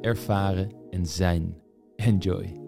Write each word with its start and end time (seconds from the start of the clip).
ervaren 0.00 0.70
en 0.90 1.06
zijn. 1.06 1.56
Enjoy. 1.96 2.60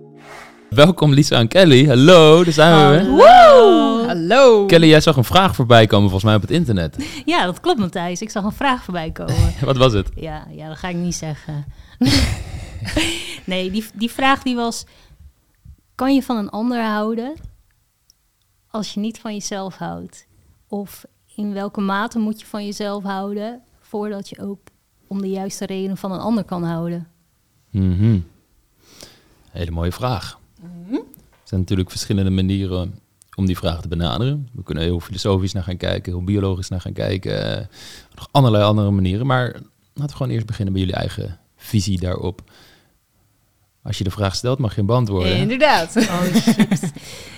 Welkom 0.71 1.13
Lisa 1.13 1.39
en 1.39 1.49
Kelly. 1.49 1.87
Hallo, 1.87 2.45
daar 2.45 2.53
zijn 2.53 2.91
we 2.91 2.97
weer. 2.97 3.11
Hallo. 3.11 4.07
Hallo. 4.07 4.67
Kelly, 4.67 4.89
jij 4.89 5.01
zag 5.01 5.17
een 5.17 5.25
vraag 5.25 5.55
voorbij 5.55 5.87
komen 5.87 6.11
volgens 6.11 6.25
mij 6.25 6.35
op 6.35 6.41
het 6.41 6.51
internet. 6.51 6.97
Ja, 7.25 7.45
dat 7.45 7.61
klopt 7.61 7.79
Matthijs. 7.79 8.21
Ik 8.21 8.31
zag 8.31 8.45
een 8.45 8.53
vraag 8.53 8.85
voorbij 8.85 9.11
komen. 9.11 9.55
Wat 9.65 9.77
was 9.77 9.93
het? 9.93 10.09
ja, 10.15 10.47
ja, 10.51 10.69
dat 10.69 10.77
ga 10.77 10.89
ik 10.89 10.97
niet 10.97 11.15
zeggen. 11.15 11.65
nee, 13.45 13.71
die, 13.71 13.85
die 13.95 14.11
vraag 14.11 14.43
die 14.43 14.55
was... 14.55 14.85
Kan 15.95 16.15
je 16.15 16.23
van 16.23 16.37
een 16.37 16.51
ander 16.51 16.83
houden 16.83 17.33
als 18.71 18.95
je 18.95 19.01
niet 19.01 19.19
van 19.19 19.33
jezelf 19.33 19.77
houdt? 19.77 20.27
Of 20.69 21.05
in 21.35 21.53
welke 21.53 21.81
mate 21.81 22.19
moet 22.19 22.41
je 22.41 22.47
van 22.47 22.65
jezelf 22.65 23.03
houden... 23.03 23.63
voordat 23.81 24.29
je 24.29 24.41
ook 24.41 24.59
om 25.07 25.21
de 25.21 25.31
juiste 25.31 25.67
reden 25.67 25.97
van 25.97 26.13
een 26.13 26.21
ander 26.21 26.45
kan 26.45 26.65
houden? 26.65 27.09
Mhm. 27.71 28.19
Hele 29.51 29.71
mooie 29.71 29.93
vraag. 29.93 30.39
Er 30.63 31.55
zijn 31.55 31.61
natuurlijk 31.61 31.91
verschillende 31.91 32.31
manieren 32.31 32.99
om 33.35 33.47
die 33.47 33.57
vraag 33.57 33.81
te 33.81 33.89
benaderen. 33.89 34.49
We 34.53 34.63
kunnen 34.63 34.85
heel 34.85 35.01
filosofisch 35.01 35.53
naar 35.53 35.63
gaan 35.63 35.77
kijken, 35.77 36.13
heel 36.13 36.25
biologisch 36.25 36.69
naar 36.69 36.81
gaan 36.81 36.93
kijken. 36.93 37.59
eh, 37.61 37.67
nog 38.15 38.29
allerlei 38.31 38.65
andere 38.65 38.91
manieren. 38.91 39.27
Maar 39.27 39.53
laten 39.95 40.11
we 40.11 40.17
gewoon 40.17 40.33
eerst 40.33 40.47
beginnen 40.47 40.73
bij 40.75 40.83
jullie 40.83 40.97
eigen 40.99 41.39
visie 41.57 42.01
daarop. 42.01 42.51
Als 43.83 43.99
je 43.99 44.05
de 44.05 44.11
vraag 44.11 44.35
stelt, 44.35 44.59
mag 44.59 44.71
je 44.71 44.77
hem 44.77 44.87
beantwoorden. 44.87 45.37
Inderdaad. 45.37 45.97
Oh 45.97 46.23
shit. 46.35 46.93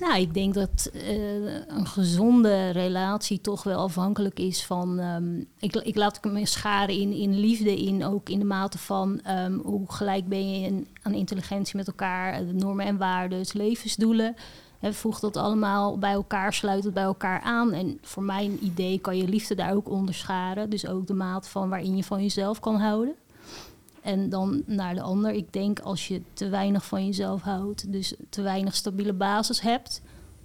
nou, 0.00 0.20
ik 0.20 0.34
denk 0.34 0.54
dat 0.54 0.90
eh, 0.92 1.44
een 1.66 1.86
gezonde 1.86 2.70
relatie 2.70 3.40
toch 3.40 3.62
wel 3.62 3.78
afhankelijk 3.78 4.38
is 4.38 4.64
van. 4.64 4.98
ehm, 4.98 5.38
ik, 5.58 5.76
ik 5.76 5.96
laat 5.96 6.24
me 6.24 6.46
scharen 6.46 6.94
in, 6.94 7.12
in 7.12 7.38
liefde, 7.38 7.82
in 7.82 8.04
ook 8.04 8.28
in 8.28 8.38
de 8.38 8.44
mate 8.44 8.78
van 8.78 9.20
ehm, 9.20 9.52
hoe 9.52 9.92
gelijk 9.92 10.28
ben 10.28 10.50
je 10.50 10.66
in, 10.66 10.86
aan 11.02 11.14
intelligentie 11.14 11.76
met 11.76 11.86
elkaar, 11.86 12.44
normen 12.44 12.86
en 12.86 12.96
waarden, 12.96 13.44
levensdoelen. 13.52 14.34
Hè, 14.78 14.92
voeg 14.92 15.20
dat 15.20 15.36
allemaal 15.36 15.98
bij 15.98 16.12
elkaar, 16.12 16.52
sluit 16.52 16.84
het 16.84 16.94
bij 16.94 17.02
elkaar 17.02 17.40
aan. 17.40 17.72
En 17.72 17.98
voor 18.02 18.22
mijn 18.22 18.64
idee 18.64 18.98
kan 18.98 19.16
je 19.16 19.28
liefde 19.28 19.54
daar 19.54 19.74
ook 19.74 19.90
onder 19.90 20.14
scharen. 20.14 20.70
Dus 20.70 20.86
ook 20.86 21.06
de 21.06 21.14
mate 21.14 21.48
van 21.48 21.68
waarin 21.68 21.96
je 21.96 22.04
van 22.04 22.22
jezelf 22.22 22.60
kan 22.60 22.76
houden. 22.80 23.14
En 24.04 24.28
dan 24.28 24.62
naar 24.66 24.94
de 24.94 25.00
ander. 25.00 25.32
Ik 25.32 25.52
denk 25.52 25.80
als 25.80 26.08
je 26.08 26.22
te 26.32 26.48
weinig 26.48 26.84
van 26.86 27.04
jezelf 27.06 27.42
houdt, 27.42 27.92
dus 27.92 28.14
te 28.28 28.42
weinig 28.42 28.74
stabiele 28.74 29.12
basis 29.12 29.60
hebt. 29.60 30.02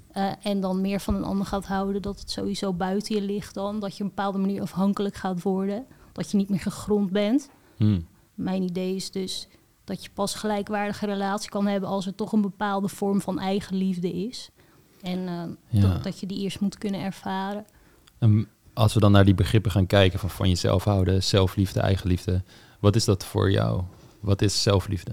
eh, 0.09 0.31
en 0.43 0.59
dan 0.61 0.81
meer 0.81 0.99
van 0.99 1.15
een 1.15 1.23
ander 1.23 1.45
gaat 1.45 1.65
houden, 1.65 2.01
dat 2.01 2.19
het 2.19 2.31
sowieso 2.31 2.73
buiten 2.73 3.15
je 3.15 3.21
ligt 3.21 3.53
dan. 3.53 3.79
Dat 3.79 3.97
je 3.97 4.03
op 4.03 4.09
een 4.09 4.15
bepaalde 4.15 4.37
manier 4.37 4.61
afhankelijk 4.61 5.15
gaat 5.15 5.41
worden. 5.41 5.85
Dat 6.11 6.31
je 6.31 6.37
niet 6.37 6.49
meer 6.49 6.59
gegrond 6.59 7.11
bent. 7.11 7.49
Hmm. 7.77 8.07
Mijn 8.33 8.63
idee 8.63 8.95
is 8.95 9.11
dus 9.11 9.47
dat 9.83 10.03
je 10.03 10.09
pas 10.13 10.35
gelijkwaardige 10.35 11.05
relatie 11.05 11.49
kan 11.49 11.67
hebben 11.67 11.89
als 11.89 12.05
er 12.05 12.15
toch 12.15 12.31
een 12.31 12.41
bepaalde 12.41 12.87
vorm 12.87 13.21
van 13.21 13.39
eigenliefde 13.39 14.11
is. 14.27 14.49
En 15.01 15.27
eh, 15.27 15.43
Ja. 15.81 15.81
dat, 15.81 16.03
dat 16.03 16.19
je 16.19 16.25
die 16.25 16.39
eerst 16.39 16.59
moet 16.59 16.77
kunnen 16.77 17.01
ervaren. 17.01 17.65
En 18.19 18.47
als 18.73 18.93
we 18.93 18.99
dan 18.99 19.11
naar 19.11 19.25
die 19.25 19.35
begrippen 19.35 19.71
gaan 19.71 19.87
kijken 19.87 20.19
van 20.19 20.29
van 20.29 20.49
jezelf 20.49 20.83
houden, 20.83 21.23
zelfliefde, 21.23 21.79
eigenliefde. 21.79 22.43
Wat 22.79 22.95
is 22.95 23.05
dat 23.05 23.25
voor 23.25 23.51
jou? 23.51 23.83
Wat 24.19 24.41
is 24.41 24.61
zelfliefde? 24.61 25.11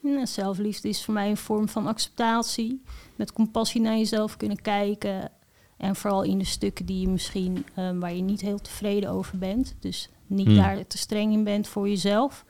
Nou, 0.00 0.26
zelfliefde 0.26 0.88
is 0.88 1.04
voor 1.04 1.14
mij 1.14 1.30
een 1.30 1.36
vorm 1.36 1.68
van 1.68 1.86
acceptatie. 1.86 2.82
Met 3.16 3.32
compassie 3.32 3.80
naar 3.80 3.96
jezelf 3.96 4.36
kunnen 4.36 4.62
kijken. 4.62 5.30
En 5.76 5.96
vooral 5.96 6.22
in 6.22 6.38
de 6.38 6.44
stukken 6.44 6.86
die 6.86 7.00
je 7.00 7.08
misschien, 7.08 7.66
eh, 7.74 7.90
waar 7.98 8.14
je 8.14 8.22
niet 8.22 8.40
heel 8.40 8.58
tevreden 8.58 9.10
over 9.10 9.38
bent. 9.38 9.74
Dus 9.80 10.08
niet 10.26 10.46
Hmm. 10.46 10.56
daar 10.56 10.86
te 10.86 10.98
streng 10.98 11.32
in 11.32 11.44
bent 11.44 11.68
voor 11.68 11.88
jezelf. 11.88 12.44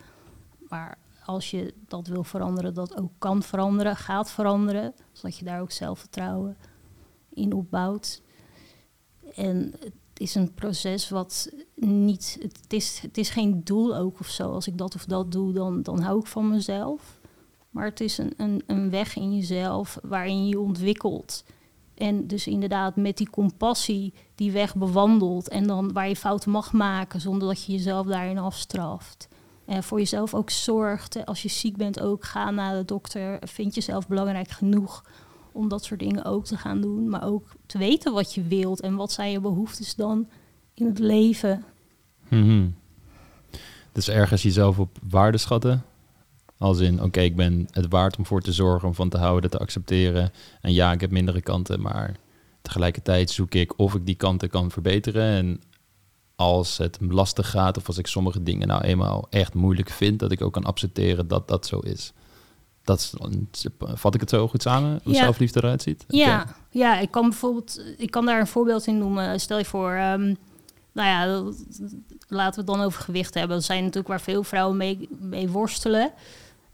Maar 0.68 0.98
als 1.24 1.50
je 1.50 1.74
dat 1.88 2.06
wil 2.06 2.24
veranderen, 2.24 2.74
dat 2.74 2.96
ook 2.96 3.12
kan 3.18 3.42
veranderen, 3.42 3.96
gaat 3.96 4.30
veranderen. 4.30 4.94
Zodat 5.12 5.38
je 5.38 5.44
daar 5.44 5.60
ook 5.60 5.70
zelfvertrouwen 5.70 6.56
in 7.34 7.52
opbouwt. 7.52 8.22
En 9.34 9.74
het 9.80 9.92
is 10.20 10.34
een 10.34 10.54
proces 10.54 11.08
wat 11.08 11.52
niet. 11.74 12.38
Het 12.40 12.72
is, 12.72 12.98
het 13.02 13.18
is 13.18 13.28
geen 13.28 13.64
doel 13.64 13.96
ook 13.96 14.20
of 14.20 14.28
zo. 14.28 14.50
Als 14.50 14.66
ik 14.66 14.78
dat 14.78 14.94
of 14.94 15.04
dat 15.04 15.32
doe, 15.32 15.52
dan, 15.52 15.82
dan 15.82 16.00
hou 16.00 16.18
ik 16.18 16.26
van 16.26 16.48
mezelf. 16.48 17.18
Maar 17.70 17.84
het 17.84 18.00
is 18.00 18.18
een, 18.18 18.32
een, 18.36 18.62
een 18.66 18.90
weg 18.90 19.16
in 19.16 19.36
jezelf 19.36 19.98
waarin 20.02 20.48
je 20.48 20.60
ontwikkelt. 20.60 21.44
En 21.94 22.26
dus 22.26 22.46
inderdaad 22.46 22.96
met 22.96 23.16
die 23.16 23.30
compassie 23.30 24.14
die 24.34 24.52
weg 24.52 24.76
bewandelt. 24.76 25.48
En 25.48 25.66
dan 25.66 25.92
waar 25.92 26.08
je 26.08 26.16
fouten 26.16 26.50
mag 26.50 26.72
maken 26.72 27.20
zonder 27.20 27.48
dat 27.48 27.64
je 27.64 27.72
jezelf 27.72 28.06
daarin 28.06 28.38
afstraft. 28.38 29.28
En 29.64 29.82
voor 29.82 29.98
jezelf 29.98 30.34
ook 30.34 30.50
zorgt. 30.50 31.26
Als 31.26 31.42
je 31.42 31.48
ziek 31.48 31.76
bent 31.76 32.00
ook, 32.00 32.24
ga 32.24 32.50
naar 32.50 32.76
de 32.76 32.84
dokter. 32.84 33.38
Vind 33.40 33.74
jezelf 33.74 34.08
belangrijk 34.08 34.50
genoeg 34.50 35.02
om 35.52 35.68
dat 35.68 35.84
soort 35.84 36.00
dingen 36.00 36.24
ook 36.24 36.44
te 36.44 36.56
gaan 36.56 36.80
doen. 36.80 37.08
Maar 37.08 37.24
ook 37.24 37.48
te 37.66 37.78
weten 37.78 38.12
wat 38.12 38.34
je 38.34 38.42
wilt 38.42 38.80
en 38.80 38.94
wat 38.94 39.12
zijn 39.12 39.30
je 39.30 39.40
behoeftes 39.40 39.94
dan 39.94 40.28
in 40.74 40.86
het 40.86 40.98
leven. 40.98 41.64
Mhm. 42.28 42.68
Dus 43.92 44.08
ergens 44.08 44.42
jezelf 44.42 44.78
op 44.78 44.98
waarde 45.08 45.38
schatten. 45.38 45.84
Als 46.58 46.78
in, 46.78 47.02
oké, 47.02 47.20
ik 47.20 47.36
ben 47.36 47.68
het 47.70 47.86
waard 47.88 48.16
om 48.16 48.26
voor 48.26 48.40
te 48.40 48.52
zorgen, 48.52 48.88
om 48.88 48.94
van 48.94 49.08
te 49.08 49.18
houden, 49.18 49.50
te 49.50 49.58
accepteren. 49.58 50.32
En 50.60 50.72
ja, 50.72 50.92
ik 50.92 51.00
heb 51.00 51.10
mindere 51.10 51.42
kanten, 51.42 51.80
maar 51.80 52.16
tegelijkertijd 52.62 53.30
zoek 53.30 53.54
ik 53.54 53.78
of 53.78 53.94
ik 53.94 54.06
die 54.06 54.14
kanten 54.14 54.48
kan 54.48 54.70
verbeteren. 54.70 55.22
En 55.22 55.60
als 56.36 56.78
het 56.78 56.98
lastig 57.00 57.50
gaat, 57.50 57.76
of 57.76 57.86
als 57.86 57.98
ik 57.98 58.06
sommige 58.06 58.42
dingen 58.42 58.68
nou 58.68 58.82
eenmaal 58.82 59.26
echt 59.30 59.54
moeilijk 59.54 59.90
vind, 59.90 60.18
dat 60.18 60.32
ik 60.32 60.42
ook 60.42 60.52
kan 60.52 60.64
accepteren 60.64 61.28
dat 61.28 61.48
dat 61.48 61.66
zo 61.66 61.78
is. 61.78 62.12
Dat 62.84 63.14
vat 63.78 64.14
ik 64.14 64.20
het 64.20 64.30
zo 64.30 64.48
goed 64.48 64.62
samen, 64.62 65.00
hoe 65.04 65.12
Ja. 65.12 65.20
zelfliefde 65.22 65.60
eruit 65.62 65.82
ziet? 65.82 66.04
Ja, 66.08 66.46
ja, 66.70 66.98
ik 66.98 67.10
kan 67.10 67.28
bijvoorbeeld, 67.28 67.82
ik 67.96 68.10
kan 68.10 68.26
daar 68.26 68.40
een 68.40 68.46
voorbeeld 68.46 68.86
in 68.86 68.98
noemen. 68.98 69.40
Stel 69.40 69.58
je 69.58 69.64
voor, 69.64 69.90
ehm, 69.92 70.34
nou 70.92 71.08
ja, 71.08 71.26
laten 72.28 72.64
we 72.64 72.70
het 72.70 72.78
dan 72.78 72.80
over 72.86 73.02
gewicht 73.02 73.34
hebben. 73.34 73.56
Dat 73.56 73.64
zijn 73.64 73.80
natuurlijk 73.80 74.08
waar 74.08 74.20
veel 74.20 74.42
vrouwen 74.42 74.76
mee, 74.76 75.08
mee 75.18 75.48
worstelen. 75.48 76.12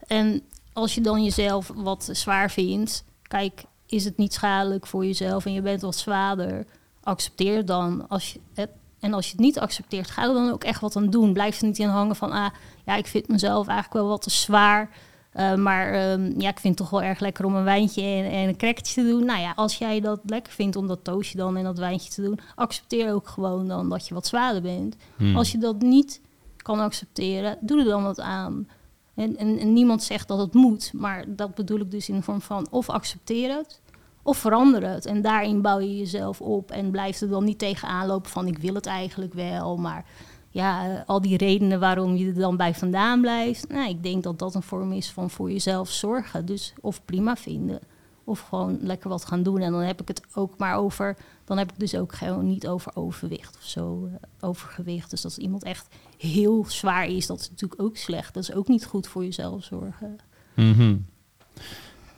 En 0.07 0.41
als 0.73 0.95
je 0.95 1.01
dan 1.01 1.23
jezelf 1.23 1.71
wat 1.75 2.09
zwaar 2.11 2.51
vindt, 2.51 3.03
kijk, 3.21 3.63
is 3.85 4.05
het 4.05 4.17
niet 4.17 4.33
schadelijk 4.33 4.87
voor 4.87 5.05
jezelf 5.05 5.45
en 5.45 5.53
je 5.53 5.61
bent 5.61 5.81
wat 5.81 5.95
zwaarder, 5.95 6.65
accepteer 7.03 7.65
dan. 7.65 8.09
Als 8.09 8.33
je 8.33 8.39
het, 8.53 8.69
en 8.99 9.13
als 9.13 9.25
je 9.25 9.31
het 9.31 9.39
niet 9.39 9.59
accepteert, 9.59 10.09
ga 10.09 10.21
er 10.23 10.33
dan 10.33 10.51
ook 10.51 10.63
echt 10.63 10.81
wat 10.81 10.95
aan 10.95 11.09
doen. 11.09 11.33
Blijf 11.33 11.59
er 11.59 11.65
niet 11.67 11.79
in 11.79 11.87
hangen 11.87 12.15
van, 12.15 12.31
ah, 12.31 12.49
ja, 12.85 12.95
ik 12.95 13.07
vind 13.07 13.27
mezelf 13.27 13.67
eigenlijk 13.67 13.99
wel 13.99 14.07
wat 14.07 14.21
te 14.21 14.29
zwaar. 14.29 14.89
Uh, 15.37 15.55
maar 15.55 16.11
um, 16.11 16.39
ja, 16.39 16.49
ik 16.49 16.59
vind 16.59 16.79
het 16.79 16.87
toch 16.87 16.99
wel 16.99 17.09
erg 17.09 17.19
lekker 17.19 17.45
om 17.45 17.55
een 17.55 17.63
wijntje 17.63 18.01
en, 18.01 18.31
en 18.31 18.47
een 18.47 18.57
crackertje 18.57 19.01
te 19.01 19.09
doen. 19.09 19.25
Nou 19.25 19.39
ja, 19.39 19.53
als 19.55 19.77
jij 19.77 19.99
dat 19.99 20.19
lekker 20.25 20.53
vindt 20.53 20.75
om 20.75 20.87
dat 20.87 21.03
toastje 21.03 21.37
dan 21.37 21.57
en 21.57 21.63
dat 21.63 21.77
wijntje 21.77 22.11
te 22.11 22.21
doen, 22.21 22.39
accepteer 22.55 23.13
ook 23.13 23.27
gewoon 23.27 23.67
dan 23.67 23.89
dat 23.89 24.07
je 24.07 24.13
wat 24.13 24.27
zwaarder 24.27 24.61
bent. 24.61 24.95
Hmm. 25.15 25.35
Als 25.35 25.51
je 25.51 25.57
dat 25.57 25.81
niet 25.81 26.21
kan 26.57 26.79
accepteren, 26.79 27.57
doe 27.61 27.79
er 27.79 27.85
dan 27.85 28.03
wat 28.03 28.19
aan. 28.19 28.67
En, 29.15 29.37
en, 29.37 29.59
en, 29.59 29.73
niemand 29.73 30.03
zegt 30.03 30.27
dat 30.27 30.39
het 30.39 30.53
moet, 30.53 30.91
maar 30.93 31.25
dat 31.27 31.55
bedoel 31.55 31.79
ik 31.79 31.91
dus 31.91 32.09
in 32.09 32.15
de 32.15 32.21
vorm 32.21 32.41
van 32.41 32.67
of 32.69 32.89
accepteer 32.89 33.55
het 33.55 33.81
of 34.23 34.37
verander 34.37 34.89
het. 34.89 35.05
En 35.05 35.21
daarin 35.21 35.61
bouw 35.61 35.79
je 35.79 35.97
jezelf 35.97 36.41
op 36.41 36.71
en 36.71 36.91
blijf 36.91 37.21
er 37.21 37.29
dan 37.29 37.43
niet 37.43 37.59
tegenaan 37.59 38.07
lopen 38.07 38.29
van 38.29 38.47
ik 38.47 38.57
wil 38.57 38.73
het 38.73 38.85
eigenlijk 38.85 39.33
wel, 39.33 39.77
maar 39.77 40.05
ja, 40.49 41.03
al 41.05 41.21
die 41.21 41.37
redenen 41.37 41.79
waarom 41.79 42.15
je 42.15 42.27
er 42.27 42.33
dan 42.33 42.57
bij 42.57 42.73
vandaan 42.73 43.21
blijft. 43.21 43.67
Nou, 43.69 43.89
ik 43.89 44.03
denk 44.03 44.23
dat 44.23 44.39
dat 44.39 44.55
een 44.55 44.63
vorm 44.63 44.93
is 44.93 45.11
van 45.11 45.29
voor 45.29 45.51
jezelf 45.51 45.89
zorgen. 45.89 46.45
Dus 46.45 46.73
of 46.81 47.05
prima 47.05 47.35
vinden. 47.35 47.79
Of 48.23 48.39
gewoon 48.39 48.77
lekker 48.81 49.09
wat 49.09 49.25
gaan 49.25 49.43
doen. 49.43 49.59
En 49.59 49.71
dan 49.71 49.81
heb 49.81 50.01
ik 50.01 50.07
het 50.07 50.21
ook 50.33 50.57
maar 50.57 50.75
over. 50.75 51.17
Dan 51.45 51.57
heb 51.57 51.71
ik 51.71 51.79
dus 51.79 51.95
ook 51.95 52.13
gewoon 52.13 52.45
niet 52.45 52.67
over 52.67 52.91
overwicht 52.95 53.55
of 53.55 53.63
zo. 53.63 54.05
Uh, 54.05 54.13
overgewicht. 54.39 55.09
Dus 55.09 55.23
als 55.23 55.37
iemand 55.37 55.63
echt 55.63 55.87
heel 56.17 56.65
zwaar 56.67 57.07
is, 57.07 57.27
dat 57.27 57.39
is 57.39 57.49
natuurlijk 57.49 57.81
ook 57.81 57.97
slecht. 57.97 58.33
Dat 58.33 58.43
is 58.43 58.53
ook 58.53 58.67
niet 58.67 58.85
goed 58.85 59.07
voor 59.07 59.23
jezelf 59.23 59.63
zorgen. 59.63 60.17
Mm 60.55 60.73
-hmm. 60.73 61.05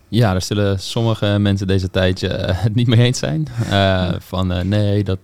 Ja, 0.08 0.32
daar 0.32 0.42
zullen 0.42 0.80
sommige 0.80 1.38
mensen 1.40 1.68
deze 1.68 1.90
tijd 1.90 2.22
uh, 2.22 2.32
het 2.64 2.76
niet 2.76 2.88
mee 2.88 3.00
eens 3.00 3.20
zijn. 3.20 3.48
Uh, 3.62 4.14
van 4.20 4.52
uh, 4.52 4.62
nee, 4.62 5.04
dat 5.04 5.20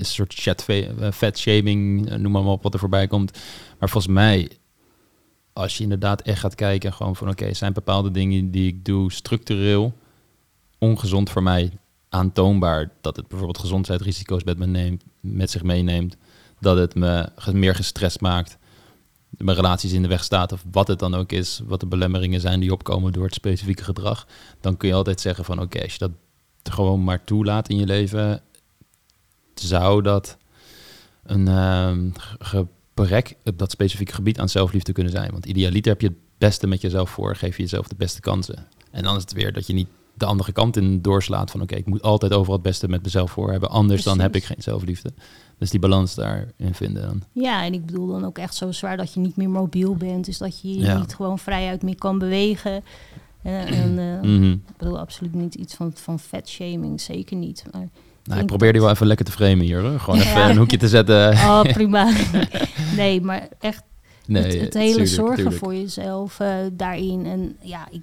een 0.00 0.06
soort 0.06 0.34
chat 0.34 0.66
fat 1.14 1.38
shaming, 1.38 2.10
noem 2.16 2.32
maar 2.32 2.44
op 2.44 2.62
wat 2.62 2.74
er 2.74 2.80
voorbij 2.80 3.06
komt. 3.06 3.38
Maar 3.78 3.88
volgens 3.88 4.12
mij 4.12 4.50
als 5.52 5.76
je 5.76 5.82
inderdaad 5.82 6.22
echt 6.22 6.40
gaat 6.40 6.54
kijken, 6.54 6.92
gewoon 6.92 7.16
van 7.16 7.28
oké, 7.28 7.54
zijn 7.54 7.72
bepaalde 7.72 8.10
dingen 8.10 8.50
die 8.50 8.66
ik 8.66 8.84
doe 8.84 9.12
structureel 9.12 9.92
ongezond 10.78 11.30
voor 11.30 11.42
mij, 11.42 11.72
aantoonbaar 12.08 12.90
dat 13.00 13.16
het 13.16 13.28
bijvoorbeeld 13.28 13.58
gezondheidsrisico's 13.58 14.44
met, 14.44 14.58
me 14.58 14.66
neemt, 14.66 15.04
met 15.20 15.50
zich 15.50 15.62
meeneemt, 15.62 16.16
dat 16.60 16.76
het 16.76 16.94
me 16.94 17.28
meer 17.52 17.74
gestrest 17.74 18.20
maakt, 18.20 18.58
mijn 19.28 19.56
relaties 19.56 19.92
in 19.92 20.02
de 20.02 20.08
weg 20.08 20.24
staat 20.24 20.52
of 20.52 20.64
wat 20.70 20.88
het 20.88 20.98
dan 20.98 21.14
ook 21.14 21.32
is, 21.32 21.60
wat 21.64 21.80
de 21.80 21.86
belemmeringen 21.86 22.40
zijn 22.40 22.60
die 22.60 22.72
opkomen 22.72 23.12
door 23.12 23.24
het 23.24 23.34
specifieke 23.34 23.84
gedrag, 23.84 24.26
dan 24.60 24.76
kun 24.76 24.88
je 24.88 24.94
altijd 24.94 25.20
zeggen 25.20 25.44
van 25.44 25.60
oké, 25.60 25.82
als 25.82 25.92
je 25.92 25.98
dat 25.98 26.10
gewoon 26.62 27.04
maar 27.04 27.24
toelaat 27.24 27.68
in 27.68 27.76
je 27.76 27.86
leven, 27.86 28.42
zou 29.54 30.02
dat 30.02 30.36
een 31.22 31.46
uh, 31.46 31.96
gebrek 32.38 33.36
op 33.44 33.58
dat 33.58 33.70
specifieke 33.70 34.14
gebied 34.14 34.38
aan 34.38 34.48
zelfliefde 34.48 34.92
kunnen 34.92 35.12
zijn. 35.12 35.30
Want 35.30 35.46
idealiter 35.46 35.92
heb 35.92 36.00
je 36.00 36.06
het 36.06 36.16
beste 36.38 36.66
met 36.66 36.80
jezelf 36.80 37.10
voor, 37.10 37.36
geef 37.36 37.56
je 37.56 37.62
jezelf 37.62 37.88
de 37.88 37.94
beste 37.94 38.20
kansen. 38.20 38.66
En 38.90 39.02
dan 39.02 39.16
is 39.16 39.22
het 39.22 39.32
weer 39.32 39.52
dat 39.52 39.66
je 39.66 39.72
niet 39.72 39.88
de 40.14 40.26
andere 40.26 40.52
kant 40.52 40.76
in 40.76 41.02
doorslaat 41.02 41.50
van 41.50 41.62
oké, 41.62 41.74
ik 41.74 41.86
moet 41.86 42.02
altijd 42.02 42.32
overal 42.32 42.54
het 42.54 42.62
beste 42.62 42.88
met 42.88 43.02
mezelf 43.02 43.30
voor 43.30 43.50
hebben, 43.50 43.70
anders 43.70 44.02
dan 44.02 44.20
heb 44.20 44.36
ik 44.36 44.44
geen 44.44 44.62
zelfliefde. 44.62 45.12
Dus 45.58 45.70
die 45.70 45.80
balans 45.80 46.14
daarin 46.14 46.74
vinden 46.74 47.02
dan. 47.02 47.22
Ja, 47.32 47.64
en 47.64 47.72
ik 47.72 47.86
bedoel 47.86 48.06
dan 48.06 48.24
ook 48.24 48.38
echt 48.38 48.54
zo 48.54 48.72
zwaar 48.72 48.96
dat 48.96 49.14
je 49.14 49.20
niet 49.20 49.36
meer 49.36 49.50
mobiel 49.50 49.94
bent, 49.94 50.24
dus 50.24 50.38
dat 50.38 50.60
je 50.60 50.78
je 50.78 50.94
niet 50.94 51.14
gewoon 51.14 51.38
vrijuit 51.38 51.82
meer 51.82 51.98
kan 51.98 52.18
bewegen. 52.18 52.82
en 53.42 53.98
uh, 53.98 54.22
mm 54.30 54.52
ik 54.52 54.76
bedoel 54.76 54.98
absoluut 54.98 55.34
niet 55.34 55.54
iets 55.54 55.74
van, 55.74 55.92
van 55.94 56.20
shaming, 56.44 57.00
zeker 57.00 57.36
niet. 57.36 57.64
Maar 57.72 57.88
nou, 58.30 58.42
ik 58.42 58.46
probeer 58.46 58.72
die 58.72 58.80
wel 58.80 58.90
even 58.90 59.06
lekker 59.06 59.24
te 59.24 59.32
framen 59.32 59.60
hier. 59.60 59.80
Hoor. 59.80 60.00
Gewoon 60.00 60.20
even 60.20 60.50
een 60.50 60.56
hoekje 60.56 60.76
te 60.76 60.88
zetten. 60.88 61.32
Oh, 61.32 61.62
prima. 61.78 62.12
nee, 62.96 63.20
maar 63.20 63.48
echt 63.58 63.82
nee, 64.26 64.60
het, 64.60 64.74
hele 64.74 65.06
zorgen 65.06 65.52
voor 65.52 65.74
jezelf 65.74 66.40
uh, 66.40 66.54
daarin. 66.72 67.26
En 67.26 67.56
ja, 67.60 67.88
ik, 67.90 68.02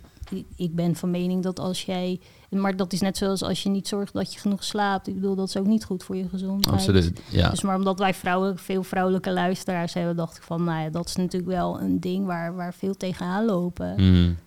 ik 0.56 0.75
ben 0.75 0.95
van 0.95 1.12
mening 1.12 1.44
dat 1.44 1.59
als 1.59 1.85
jij... 1.85 2.19
Maar 2.50 2.75
dat 2.75 2.94
is 2.94 3.01
net 3.01 3.18
zoals 3.18 3.44
als 3.44 3.63
je 3.63 3.69
niet 3.69 3.88
zorgt 3.88 4.13
dat 4.13 4.33
je 4.33 4.39
genoeg 4.39 4.63
slaapt. 4.63 5.07
Ik 5.07 5.15
bedoel, 5.15 5.35
dat 5.35 5.47
is 5.47 5.57
ook 5.57 5.65
niet 5.65 5.85
goed 5.85 6.03
voor 6.03 6.15
je 6.15 6.30
gezondheid. 6.30 6.75
Absoluut, 6.75 7.19
ja. 7.30 7.50
Dus 7.50 7.62
maar 7.62 7.75
omdat 7.75 8.00
wij 8.00 8.13
vrouwen, 8.13 8.57
veel 8.57 8.83
vrouwelijke 8.83 9.31
luisteraars 9.31 9.94
hebben... 9.94 10.15
dacht 10.15 10.38
ik 10.38 10.44
van, 10.44 10.63
nou 10.63 10.83
ja, 10.83 10.89
dat 10.89 11.07
is 11.07 11.15
natuurlijk 11.15 11.51
wel 11.51 11.81
een 11.81 12.00
ding 12.00 12.25
waar, 12.25 12.56
waar 12.56 12.73
veel 12.73 12.97
tegenaan 12.97 13.45
lopen. 13.45 13.94
Mm, 13.97 14.38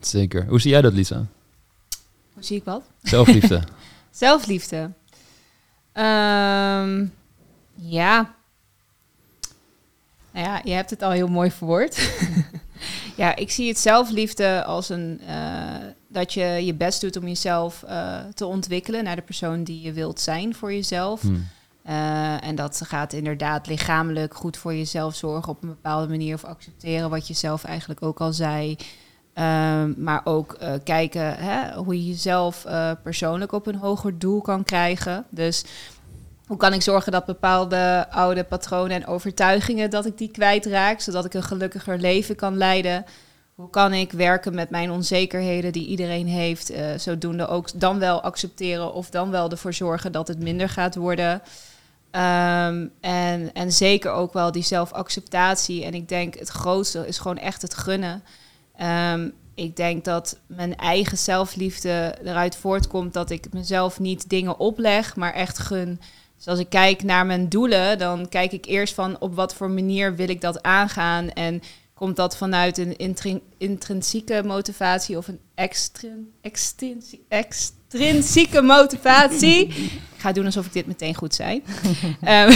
zeker. 0.00 0.46
Hoe 0.48 0.60
zie 0.60 0.70
jij 0.70 0.82
dat, 0.82 0.92
Lisa? 0.92 1.26
Hoe 2.34 2.44
zie 2.44 2.56
ik 2.56 2.64
wat? 2.64 2.82
Zelfliefde. 3.02 3.62
Zelfliefde. 4.10 4.90
Um, 5.98 7.12
ja. 7.74 8.34
Nou 10.32 10.46
ja, 10.46 10.60
je 10.64 10.72
hebt 10.72 10.90
het 10.90 11.02
al 11.02 11.10
heel 11.10 11.28
mooi 11.28 11.50
verwoord. 11.50 12.10
ja, 13.16 13.36
ik 13.36 13.50
zie 13.50 13.68
het 13.68 13.78
zelfliefde 13.78 14.64
als 14.64 14.88
een 14.88 15.20
uh, 15.28 15.74
dat 16.08 16.32
je 16.32 16.44
je 16.44 16.74
best 16.74 17.00
doet 17.00 17.16
om 17.16 17.26
jezelf 17.26 17.84
uh, 17.88 18.18
te 18.34 18.46
ontwikkelen 18.46 19.04
naar 19.04 19.16
de 19.16 19.22
persoon 19.22 19.64
die 19.64 19.80
je 19.80 19.92
wilt 19.92 20.20
zijn 20.20 20.54
voor 20.54 20.72
jezelf. 20.72 21.20
Hmm. 21.20 21.48
Uh, 21.88 22.44
en 22.44 22.54
dat 22.54 22.80
gaat 22.84 23.12
inderdaad 23.12 23.66
lichamelijk 23.66 24.34
goed 24.34 24.56
voor 24.56 24.74
jezelf 24.74 25.14
zorgen 25.14 25.52
op 25.52 25.62
een 25.62 25.68
bepaalde 25.68 26.08
manier 26.08 26.34
of 26.34 26.44
accepteren 26.44 27.10
wat 27.10 27.28
je 27.28 27.34
zelf 27.34 27.64
eigenlijk 27.64 28.02
ook 28.02 28.20
al 28.20 28.32
zei. 28.32 28.76
Um, 29.38 29.94
maar 29.98 30.20
ook 30.24 30.56
uh, 30.62 30.72
kijken 30.84 31.36
hè, 31.36 31.74
hoe 31.74 31.94
je 31.94 32.06
jezelf 32.06 32.64
uh, 32.66 32.90
persoonlijk 33.02 33.52
op 33.52 33.66
een 33.66 33.76
hoger 33.76 34.18
doel 34.18 34.40
kan 34.40 34.64
krijgen. 34.64 35.24
Dus 35.30 35.64
hoe 36.46 36.56
kan 36.56 36.72
ik 36.72 36.82
zorgen 36.82 37.12
dat 37.12 37.24
bepaalde 37.24 38.06
oude 38.10 38.44
patronen 38.44 38.96
en 38.96 39.06
overtuigingen 39.06 39.90
dat 39.90 40.06
ik 40.06 40.18
die 40.18 40.30
kwijtraak, 40.30 41.00
zodat 41.00 41.24
ik 41.24 41.34
een 41.34 41.42
gelukkiger 41.42 41.98
leven 41.98 42.36
kan 42.36 42.56
leiden? 42.56 43.04
Hoe 43.54 43.70
kan 43.70 43.92
ik 43.92 44.12
werken 44.12 44.54
met 44.54 44.70
mijn 44.70 44.90
onzekerheden 44.90 45.72
die 45.72 45.86
iedereen 45.86 46.26
heeft, 46.26 46.70
uh, 46.70 46.86
zodoende 46.96 47.46
ook 47.46 47.80
dan 47.80 47.98
wel 47.98 48.20
accepteren 48.20 48.92
of 48.92 49.10
dan 49.10 49.30
wel 49.30 49.50
ervoor 49.50 49.74
zorgen 49.74 50.12
dat 50.12 50.28
het 50.28 50.42
minder 50.42 50.68
gaat 50.68 50.94
worden? 50.94 51.32
Um, 52.12 52.92
en, 53.00 53.50
en 53.52 53.72
zeker 53.72 54.10
ook 54.10 54.32
wel 54.32 54.52
die 54.52 54.62
zelfacceptatie. 54.62 55.84
En 55.84 55.94
ik 55.94 56.08
denk 56.08 56.34
het 56.34 56.48
grootste 56.48 57.06
is 57.06 57.18
gewoon 57.18 57.38
echt 57.38 57.62
het 57.62 57.74
gunnen. 57.74 58.22
Um, 58.82 59.32
ik 59.54 59.76
denk 59.76 60.04
dat 60.04 60.38
mijn 60.46 60.76
eigen 60.76 61.18
zelfliefde 61.18 62.14
eruit 62.24 62.56
voortkomt 62.56 63.12
dat 63.12 63.30
ik 63.30 63.52
mezelf 63.52 63.98
niet 63.98 64.28
dingen 64.28 64.58
opleg, 64.58 65.16
maar 65.16 65.32
echt 65.32 65.58
gun. 65.58 66.00
Dus 66.36 66.46
als 66.46 66.58
ik 66.58 66.68
kijk 66.68 67.02
naar 67.02 67.26
mijn 67.26 67.48
doelen, 67.48 67.98
dan 67.98 68.28
kijk 68.28 68.52
ik 68.52 68.64
eerst 68.64 68.94
van 68.94 69.20
op 69.20 69.34
wat 69.34 69.54
voor 69.54 69.70
manier 69.70 70.16
wil 70.16 70.28
ik 70.28 70.40
dat 70.40 70.62
aangaan. 70.62 71.30
En 71.30 71.62
komt 71.94 72.16
dat 72.16 72.36
vanuit 72.36 72.78
een 72.78 72.96
intrinsieke 73.58 74.42
motivatie 74.44 75.16
of 75.16 75.28
een 75.28 75.40
extrin 75.54 77.02
extrinsieke 77.88 78.62
motivatie? 78.62 79.66
ik 79.66 80.22
ga 80.22 80.32
doen 80.32 80.44
alsof 80.44 80.66
ik 80.66 80.72
dit 80.72 80.86
meteen 80.86 81.14
goed 81.14 81.34
zei. 81.34 81.62
um, 82.28 82.48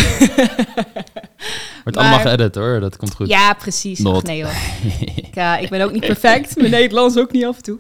Wordt 1.85 1.99
allemaal 1.99 2.19
geëdit 2.19 2.55
hoor, 2.55 2.81
dat 2.81 2.97
komt 2.97 3.15
goed. 3.15 3.29
Ja, 3.29 3.53
precies. 3.53 3.99
nee 3.99 4.43
hoor. 4.43 4.53
ik, 5.17 5.37
uh, 5.37 5.57
ik, 5.61 5.69
ben 5.69 5.81
ook 5.81 5.93
niet 5.93 6.07
perfect. 6.07 6.57
Mijn 6.57 6.71
Nederlands 6.71 7.17
ook 7.17 7.33
niet 7.33 7.45
af 7.45 7.57
en 7.57 7.63
toe. 7.63 7.79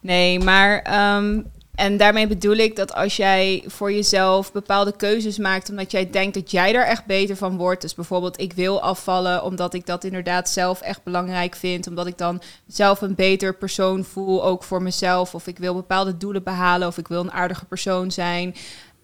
Nee, 0.00 0.38
maar... 0.40 0.86
Um, 1.16 1.46
en 1.80 1.96
daarmee 1.96 2.26
bedoel 2.26 2.56
ik 2.56 2.76
dat 2.76 2.94
als 2.94 3.16
jij 3.16 3.64
voor 3.66 3.92
jezelf 3.92 4.52
bepaalde 4.52 4.96
keuzes 4.96 5.38
maakt, 5.38 5.70
omdat 5.70 5.90
jij 5.90 6.10
denkt 6.10 6.34
dat 6.34 6.50
jij 6.50 6.74
er 6.74 6.86
echt 6.86 7.04
beter 7.04 7.36
van 7.36 7.56
wordt. 7.56 7.80
Dus 7.80 7.94
bijvoorbeeld, 7.94 8.40
ik 8.40 8.52
wil 8.52 8.82
afvallen 8.82 9.44
omdat 9.44 9.74
ik 9.74 9.86
dat 9.86 10.04
inderdaad 10.04 10.48
zelf 10.48 10.80
echt 10.80 11.02
belangrijk 11.02 11.54
vind. 11.54 11.86
Omdat 11.86 12.06
ik 12.06 12.18
dan 12.18 12.42
zelf 12.66 13.00
een 13.00 13.14
beter 13.14 13.54
persoon 13.54 14.04
voel, 14.04 14.44
ook 14.44 14.62
voor 14.62 14.82
mezelf. 14.82 15.34
Of 15.34 15.46
ik 15.46 15.58
wil 15.58 15.74
bepaalde 15.74 16.16
doelen 16.16 16.42
behalen, 16.42 16.88
of 16.88 16.98
ik 16.98 17.08
wil 17.08 17.20
een 17.20 17.32
aardige 17.32 17.64
persoon 17.64 18.10
zijn. 18.10 18.54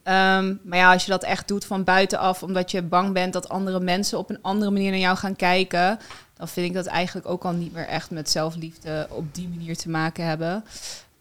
Ehm, 0.02 0.54
maar 0.62 0.78
ja, 0.78 0.92
als 0.92 1.04
je 1.04 1.10
dat 1.10 1.24
echt 1.24 1.48
doet 1.48 1.64
van 1.64 1.84
buitenaf, 1.84 2.42
omdat 2.42 2.70
je 2.70 2.82
bang 2.82 3.12
bent 3.12 3.32
dat 3.32 3.48
andere 3.48 3.80
mensen 3.80 4.18
op 4.18 4.30
een 4.30 4.42
andere 4.42 4.70
manier 4.70 4.90
naar 4.90 5.00
jou 5.00 5.16
gaan 5.16 5.36
kijken, 5.36 5.98
dan 6.36 6.48
vind 6.48 6.66
ik 6.66 6.74
dat 6.74 6.86
eigenlijk 6.86 7.28
ook 7.28 7.44
al 7.44 7.52
niet 7.52 7.72
meer 7.72 7.86
echt 7.86 8.10
met 8.10 8.30
zelfliefde 8.30 9.06
op 9.10 9.34
die 9.34 9.48
manier 9.48 9.76
te 9.76 9.90
maken 9.90 10.24
hebben. 10.24 10.64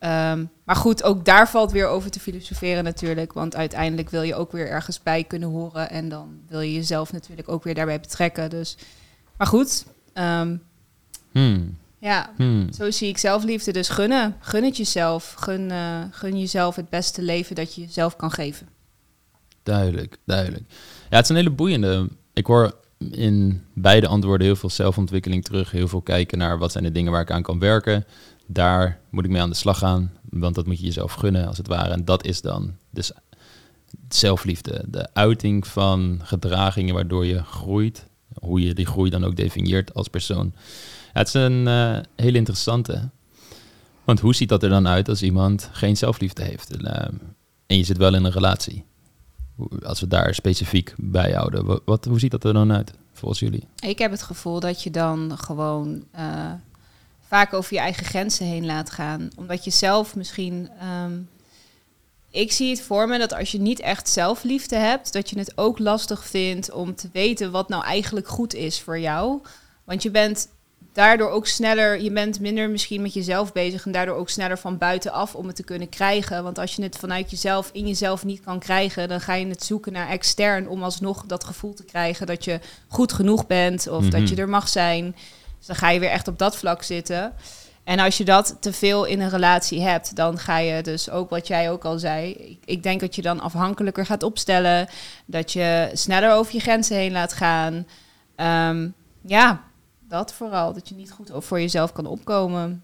Um, 0.06 0.50
maar 0.64 0.76
goed, 0.76 1.04
ook 1.04 1.26
daar 1.26 1.50
valt 1.50 1.72
weer 1.72 1.88
over 1.88 2.12
te 2.12 2.20
filosoferen 2.20 2.84
natuurlijk. 2.84 3.34
Want 3.34 3.56
uiteindelijk 3.56 4.10
wil 4.10 4.22
je 4.22 4.36
ook 4.36 4.52
weer 4.52 4.70
ergens 4.70 5.04
bij 5.04 5.24
kunnen 5.24 5.50
horen. 5.50 5.90
En 5.90 6.10
dan 6.10 6.40
wil 6.48 6.62
je 6.62 6.74
jezelf 6.74 7.12
natuurlijk 7.12 7.50
ook 7.50 7.64
weer 7.64 7.74
daarbij 7.74 8.00
betrekken. 8.00 8.50
Dus, 8.50 8.78
maar 9.38 9.48
goed. 9.48 9.86
Um, 10.14 10.62
hmm. 11.32 11.78
Ja, 12.00 12.30
hmm. 12.36 12.74
zo 12.74 12.92
zie 12.92 13.08
ik 13.08 13.18
zelfliefde. 13.18 13.72
Dus 13.72 13.90
gunnen. 13.90 14.36
Gun 14.40 14.64
het 14.64 14.78
jezelf. 14.78 15.34
Gun, 15.38 15.70
uh, 15.70 16.00
gun 16.12 16.40
jezelf 16.40 16.76
het 16.76 16.90
beste 16.90 17.22
leven 17.22 17.56
dat 17.56 17.76
je 17.76 17.82
jezelf 17.82 18.16
kan 18.16 18.32
geven. 18.32 18.68
Duidelijk, 19.64 20.18
duidelijk. 20.26 20.64
Ja, 21.10 21.16
het 21.16 21.24
is 21.24 21.30
een 21.30 21.36
hele 21.36 21.50
boeiende. 21.50 22.10
Ik 22.34 22.46
hoor 22.46 22.76
in 23.12 23.64
beide 23.74 24.08
antwoorden 24.08 24.48
heel 24.48 24.56
veel 24.56 24.70
zelfontwikkeling 24.70 25.44
terug. 25.44 25.72
Heel 25.72 25.88
veel 25.88 26.02
kijken 26.02 26.38
naar 26.38 26.58
wat 26.58 26.72
zijn 26.72 26.84
de 26.84 26.92
dingen 26.92 27.12
waar 27.12 27.22
ik 27.22 27.32
aan 27.32 27.42
kan 27.42 27.60
werken. 27.60 28.06
Daar 28.46 29.00
moet 29.10 29.26
ik 29.26 29.30
mee 29.30 29.42
aan 29.42 29.50
de 29.50 29.56
slag 29.56 29.78
gaan. 29.78 30.12
Want 30.30 30.56
dat 30.56 30.66
moet 30.66 30.80
je 30.80 30.86
jezelf 30.86 31.14
gunnen, 31.14 31.48
als 31.48 31.58
het 31.58 31.68
ware. 31.68 31.90
En 31.90 32.06
dat 32.06 32.26
is 32.26 32.42
dan 32.42 32.76
dus 32.90 33.12
zelfliefde. 34.10 34.84
De 34.88 35.14
uiting 35.14 35.68
van 35.68 36.20
gedragingen 36.24 36.94
waardoor 36.94 37.26
je 37.26 37.44
groeit. 37.44 38.06
Hoe 38.40 38.62
je 38.62 38.74
die 38.74 38.86
groei 38.86 39.10
dan 39.10 39.24
ook 39.24 39.36
definieert 39.36 39.94
als 39.94 40.08
persoon. 40.08 40.54
Het 41.14 41.28
is 41.28 41.34
een 41.34 41.68
uh, 41.68 41.98
hele 42.16 42.38
interessante. 42.38 43.10
Want 44.04 44.20
hoe 44.20 44.36
ziet 44.36 44.50
dat 44.50 44.64
er 44.64 44.70
dan 44.70 44.88
uit 44.88 45.10
als 45.10 45.22
iemand 45.22 45.70
geen 45.72 45.98
zelfliefde 45.98 46.44
heeft? 46.44 46.72
En, 46.72 46.82
uh, 46.86 47.20
en 47.68 47.78
je 47.78 47.84
zit 47.84 47.98
wel 47.98 48.16
in 48.16 48.24
een 48.24 48.32
relatie 48.32 48.86
als 49.84 50.00
we 50.00 50.08
daar 50.08 50.34
specifiek 50.34 50.94
bij 50.98 51.32
houden, 51.32 51.82
wat, 51.86 52.06
hoe 52.06 52.20
ziet 52.20 52.32
dat 52.32 52.44
er 52.44 52.54
dan 52.54 52.72
uit 52.72 52.94
volgens 53.14 53.40
jullie? 53.40 53.68
Ik 53.80 54.00
heb 54.00 54.12
het 54.12 54.24
gevoel 54.24 54.60
dat 54.60 54.84
je 54.84 54.92
dan 54.92 55.38
gewoon 55.38 56.04
uh, 56.16 56.52
vaak 57.36 57.54
over 57.54 57.74
je 57.74 57.80
eigen 57.80 58.06
grenzen 58.06 58.46
heen 58.46 58.66
laat 58.66 58.90
gaan. 58.90 59.30
Omdat 59.36 59.64
je 59.64 59.72
zelf 59.72 60.16
misschien. 60.16 60.70
Um, 61.04 61.30
ik 62.32 62.52
zie 62.52 62.70
het 62.70 62.82
voor 62.82 63.08
me 63.08 63.18
dat 63.18 63.34
als 63.34 63.52
je 63.52 63.60
niet 63.60 63.80
echt 63.80 64.10
zelfliefde 64.10 64.76
hebt, 64.76 65.14
dat 65.14 65.30
je 65.30 65.40
het 65.40 65.58
ook 65.58 65.80
lastig 65.80 66.26
vindt 66.26 66.72
om 66.72 66.96
te 66.96 67.10
weten 67.14 67.52
wat 67.52 67.70
nou 67.70 67.84
eigenlijk 67.84 68.28
goed 68.28 68.54
is 68.54 68.82
voor 68.82 69.00
jou. 69.00 69.42
Want 69.84 70.04
je 70.04 70.12
bent 70.12 70.48
daardoor 70.94 71.30
ook 71.30 71.48
sneller, 71.48 72.02
je 72.02 72.12
bent 72.12 72.40
minder 72.40 72.70
misschien 72.70 73.02
met 73.02 73.14
jezelf 73.14 73.52
bezig 73.52 73.86
en 73.86 73.92
daardoor 73.92 74.16
ook 74.16 74.30
sneller 74.30 74.58
van 74.58 74.78
buitenaf 74.78 75.36
om 75.36 75.48
het 75.48 75.56
te 75.56 75.64
kunnen 75.64 75.90
krijgen. 75.90 76.44
Want 76.44 76.60
als 76.60 76.76
je 76.76 76.84
het 76.84 76.98
vanuit 76.98 77.30
jezelf 77.30 77.70
in 77.74 77.88
jezelf 77.88 78.26
niet 78.26 78.42
kan 78.42 78.60
krijgen, 78.60 79.08
dan 79.08 79.22
ga 79.22 79.34
je 79.34 79.48
het 79.48 79.64
zoeken 79.64 79.94
naar 79.94 80.10
extern 80.10 80.70
om 80.70 80.84
alsnog 80.84 81.26
dat 81.26 81.44
gevoel 81.44 81.74
te 81.74 81.84
krijgen 81.84 82.28
dat 82.28 82.44
je 82.44 82.60
goed 82.88 83.14
genoeg 83.14 83.48
bent 83.48 83.88
of 83.88 84.10
dat 84.10 84.28
je 84.30 84.34
mhm. 84.34 84.42
er 84.42 84.50
mag 84.50 84.68
zijn. 84.68 85.16
Dus 85.66 85.78
dan 85.78 85.88
ga 85.88 85.94
je 85.94 86.00
weer 86.00 86.10
echt 86.10 86.28
op 86.28 86.40
dat 86.40 86.58
vlak 86.58 86.84
zitten. 86.84 87.34
En 87.84 88.00
als 88.00 88.18
je 88.18 88.26
dat 88.26 88.58
te 88.60 88.74
veel 88.74 89.06
in 89.06 89.20
een 89.20 89.30
relatie 89.30 89.82
hebt, 89.82 90.16
dan 90.16 90.38
ga 90.38 90.58
je 90.58 90.84
dus 90.84 91.10
ook 91.10 91.30
wat 91.30 91.48
jij 91.48 91.72
ook 91.72 91.86
al 91.86 92.00
zei. 92.00 92.32
Ik, 92.32 92.60
ik 92.66 92.84
denk 92.84 93.00
dat 93.00 93.16
je 93.16 93.22
dan 93.22 93.40
afhankelijker 93.40 94.06
gaat 94.06 94.24
opstellen, 94.24 94.88
dat 95.26 95.52
je 95.52 95.90
sneller 95.94 96.34
over 96.34 96.54
je 96.54 96.60
grenzen 96.60 96.96
heen 96.96 97.12
laat 97.12 97.34
gaan. 97.34 97.88
Um, 98.70 98.94
ja, 99.22 99.64
dat 100.08 100.34
vooral. 100.34 100.74
Dat 100.74 100.90
je 100.90 100.96
niet 100.96 101.12
goed 101.12 101.32
voor 101.34 101.60
jezelf 101.60 101.92
kan 101.92 102.06
opkomen. 102.06 102.84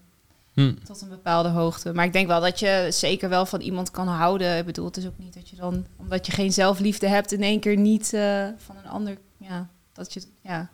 Hm. 0.52 0.74
Tot 0.84 1.00
een 1.02 1.08
bepaalde 1.08 1.48
hoogte. 1.48 1.92
Maar 1.92 2.04
ik 2.04 2.12
denk 2.12 2.26
wel 2.26 2.40
dat 2.40 2.58
je 2.58 2.86
zeker 2.90 3.28
wel 3.28 3.46
van 3.46 3.60
iemand 3.60 3.90
kan 3.90 4.08
houden. 4.08 4.58
Ik 4.58 4.66
bedoel, 4.66 4.84
het 4.84 4.96
is 4.96 5.06
ook 5.06 5.18
niet 5.18 5.34
dat 5.34 5.48
je 5.48 5.56
dan, 5.56 5.86
omdat 5.96 6.26
je 6.26 6.32
geen 6.32 6.52
zelfliefde 6.52 7.08
hebt, 7.08 7.32
in 7.32 7.42
één 7.42 7.60
keer 7.60 7.76
niet 7.76 8.12
eh, 8.12 8.46
van 8.56 8.76
een 8.76 8.88
ander. 8.88 9.18
Ja, 9.36 9.68
dat 9.92 10.12
je, 10.12 10.22
ja, 10.40 10.70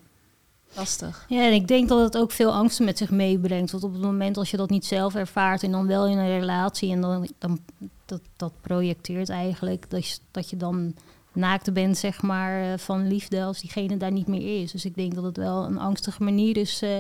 lastig. 0.75 1.25
Ja, 1.29 1.47
en 1.47 1.53
ik 1.53 1.69
denk 1.69 1.89
dat 1.89 2.01
het 2.01 2.17
ook 2.17 2.31
veel 2.31 2.53
angsten 2.53 2.85
met 2.85 2.99
zich 2.99 3.11
meebrengt. 3.11 3.71
Want 3.71 3.85
op 3.85 3.93
het 3.93 4.03
moment 4.03 4.37
als 4.37 4.51
je 4.51 4.57
dat 4.57 4.71
niet 4.71 4.87
zelf 4.87 5.15
ervaart 5.15 5.63
en 5.63 5.71
dan 5.71 5.87
wel 5.87 6.07
in 6.07 6.19
een 6.19 6.39
relatie 6.39 6.93
en 6.93 7.01
dan, 7.01 7.29
dan 7.39 7.61
dat, 8.05 8.21
dat 8.37 8.53
projecteert 8.61 9.29
eigenlijk 9.29 9.91
dat 9.91 10.09
je, 10.09 10.19
dat 10.31 10.51
je 10.51 10.57
dan 10.57 10.95
naakt 11.33 11.73
bent, 11.73 11.99
zeg 11.99 12.23
maar, 12.23 12.63
eh, 12.63 12.79
van 12.79 13.09
liefde 13.09 13.43
als 13.43 13.61
diegene 13.61 13.97
daar 13.97 14.13
niet 14.13 14.27
meer 14.27 14.63
is. 14.63 14.73
Dus 14.73 14.85
ik 14.85 14.95
denk 14.95 15.15
dat 15.15 15.25
het 15.25 15.37
wel 15.37 15.65
een 15.65 15.79
angstige 15.79 16.23
manier 16.23 16.57
is 16.57 16.83
eh, 16.83 16.99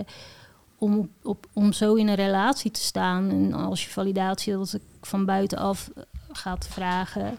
om, 0.78 1.10
op, 1.22 1.46
om 1.52 1.72
zo 1.72 1.94
in 1.94 2.08
een 2.08 2.14
relatie 2.14 2.70
te 2.70 2.80
staan. 2.80 3.30
En 3.30 3.52
als 3.52 3.84
je 3.84 3.90
validatie 3.90 4.52
dat 4.52 4.78
van 5.00 5.25
buitenaf 5.25 5.90
eh, 5.94 6.02
gaat 6.32 6.66
vragen, 6.66 7.38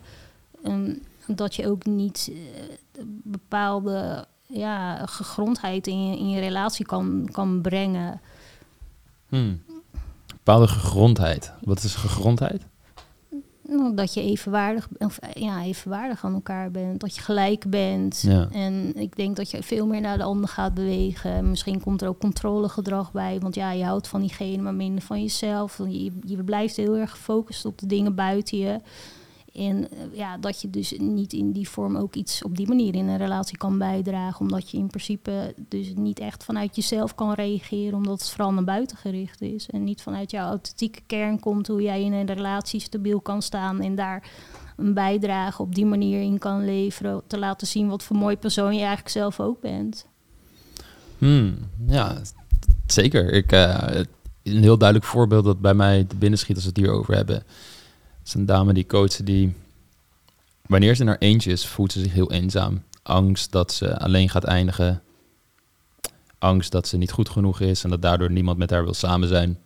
ehm, 0.63 0.93
dat 1.27 1.55
je 1.55 1.67
ook 1.67 1.85
niet 1.85 2.31
bepaalde 3.23 4.27
ja, 4.53 5.05
gegrondheid 5.05 5.87
in 5.87 6.09
je, 6.09 6.17
in 6.17 6.29
je 6.29 6.39
relatie 6.39 6.85
kan, 6.85 7.29
kan 7.31 7.61
brengen. 7.61 8.21
Hm. 9.29 9.55
Bepaalde 10.27 10.67
gegrondheid. 10.67 11.53
Wat 11.61 11.83
is 11.83 11.95
gegrondheid? 11.95 12.65
Nou, 13.69 13.95
dat 13.95 14.13
je 14.13 14.21
evenwaardig, 14.21 14.87
of, 14.97 15.19
ja, 15.33 15.63
evenwaardig 15.63 16.23
aan 16.25 16.33
elkaar 16.33 16.71
bent. 16.71 16.99
Dat 16.99 17.15
je 17.15 17.21
gelijk 17.21 17.69
bent. 17.69 18.21
Ja. 18.21 18.47
En 18.51 18.95
ik 18.95 19.15
denk 19.15 19.35
dat 19.35 19.51
je 19.51 19.63
veel 19.63 19.85
meer 19.87 20.01
naar 20.01 20.17
de 20.17 20.23
ander 20.23 20.49
gaat 20.49 20.73
bewegen. 20.73 21.49
Misschien 21.49 21.81
komt 21.81 22.01
er 22.01 22.07
ook 22.07 22.19
controlegedrag 22.19 23.11
bij. 23.11 23.39
Want 23.39 23.55
ja, 23.55 23.71
je 23.71 23.83
houdt 23.83 24.07
van 24.07 24.21
diegene, 24.21 24.61
maar 24.61 24.73
minder 24.73 25.03
van 25.03 25.21
jezelf. 25.21 25.77
Je, 25.77 26.11
je 26.25 26.43
blijft 26.43 26.75
heel 26.75 26.95
erg 26.95 27.11
gefocust 27.11 27.65
op 27.65 27.77
de 27.77 27.85
dingen 27.85 28.15
buiten 28.15 28.57
je. 28.57 28.79
En 29.59 29.91
eh, 29.91 30.17
ja, 30.17 30.37
dat 30.37 30.61
je 30.61 30.69
dus 30.69 30.93
niet 30.97 31.33
in 31.33 31.51
die 31.51 31.69
vorm 31.69 31.97
ook 31.97 32.15
iets 32.15 32.43
op 32.43 32.57
die 32.57 32.67
manier 32.67 32.95
in 32.95 33.07
een 33.07 33.17
relatie 33.17 33.57
kan 33.57 33.77
bijdragen. 33.77 34.39
Omdat 34.39 34.69
je 34.69 34.77
in 34.77 34.87
principe 34.87 35.53
dus 35.57 35.93
niet 35.95 36.19
echt 36.19 36.43
vanuit 36.43 36.75
jezelf 36.75 37.15
kan 37.15 37.33
reageren. 37.33 37.97
Omdat 37.97 38.19
het 38.19 38.29
vooral 38.29 38.53
naar 38.53 38.63
buiten 38.63 38.97
gericht 38.97 39.41
is. 39.41 39.69
En 39.69 39.83
niet 39.83 40.01
vanuit 40.01 40.31
jouw 40.31 40.47
authentieke 40.47 40.99
kern 41.07 41.39
komt 41.39 41.67
hoe 41.67 41.81
jij 41.81 42.03
in 42.03 42.13
een 42.13 42.25
relatie 42.25 42.79
stabiel 42.79 43.19
kan 43.19 43.41
staan. 43.41 43.81
En 43.81 43.95
daar 43.95 44.29
een 44.77 44.93
bijdrage 44.93 45.61
op 45.61 45.75
die 45.75 45.85
manier 45.85 46.21
in 46.21 46.37
kan 46.37 46.65
leveren. 46.65 47.21
Te 47.27 47.39
laten 47.39 47.67
zien 47.67 47.87
wat 47.87 48.03
voor 48.03 48.15
mooi 48.15 48.37
persoon 48.37 48.73
je 48.73 48.79
eigenlijk 48.79 49.09
zelf 49.09 49.39
ook 49.39 49.61
bent. 49.61 50.05
Hmm, 51.17 51.57
ja, 51.87 52.17
zeker. 52.85 53.33
Ik, 53.33 53.51
eh, 53.51 54.03
een 54.43 54.63
heel 54.63 54.77
duidelijk 54.77 55.09
voorbeeld 55.09 55.45
dat 55.45 55.61
bij 55.61 55.73
mij 55.73 56.03
te 56.03 56.15
binnen 56.15 56.39
schiet 56.39 56.55
als 56.55 56.65
we 56.65 56.69
het 56.69 56.79
hier 56.79 56.91
over 56.91 57.15
hebben. 57.15 57.43
Is 58.29 58.35
een 58.35 58.45
dame 58.45 58.73
die 58.73 58.85
coacht 58.85 59.25
die, 59.25 59.53
wanneer 60.65 60.95
ze 60.95 61.01
in 61.01 61.07
haar 61.07 61.17
eentje 61.17 61.51
is, 61.51 61.65
voelt 61.65 61.91
ze 61.91 61.99
zich 62.01 62.13
heel 62.13 62.31
eenzaam. 62.31 62.83
Angst 63.03 63.51
dat 63.51 63.73
ze 63.73 63.99
alleen 63.99 64.29
gaat 64.29 64.43
eindigen. 64.43 65.01
Angst 66.37 66.71
dat 66.71 66.87
ze 66.87 66.97
niet 66.97 67.11
goed 67.11 67.29
genoeg 67.29 67.59
is 67.59 67.83
en 67.83 67.89
dat 67.89 68.01
daardoor 68.01 68.31
niemand 68.31 68.57
met 68.57 68.69
haar 68.69 68.83
wil 68.83 68.93
samen 68.93 69.27
zijn. 69.27 69.59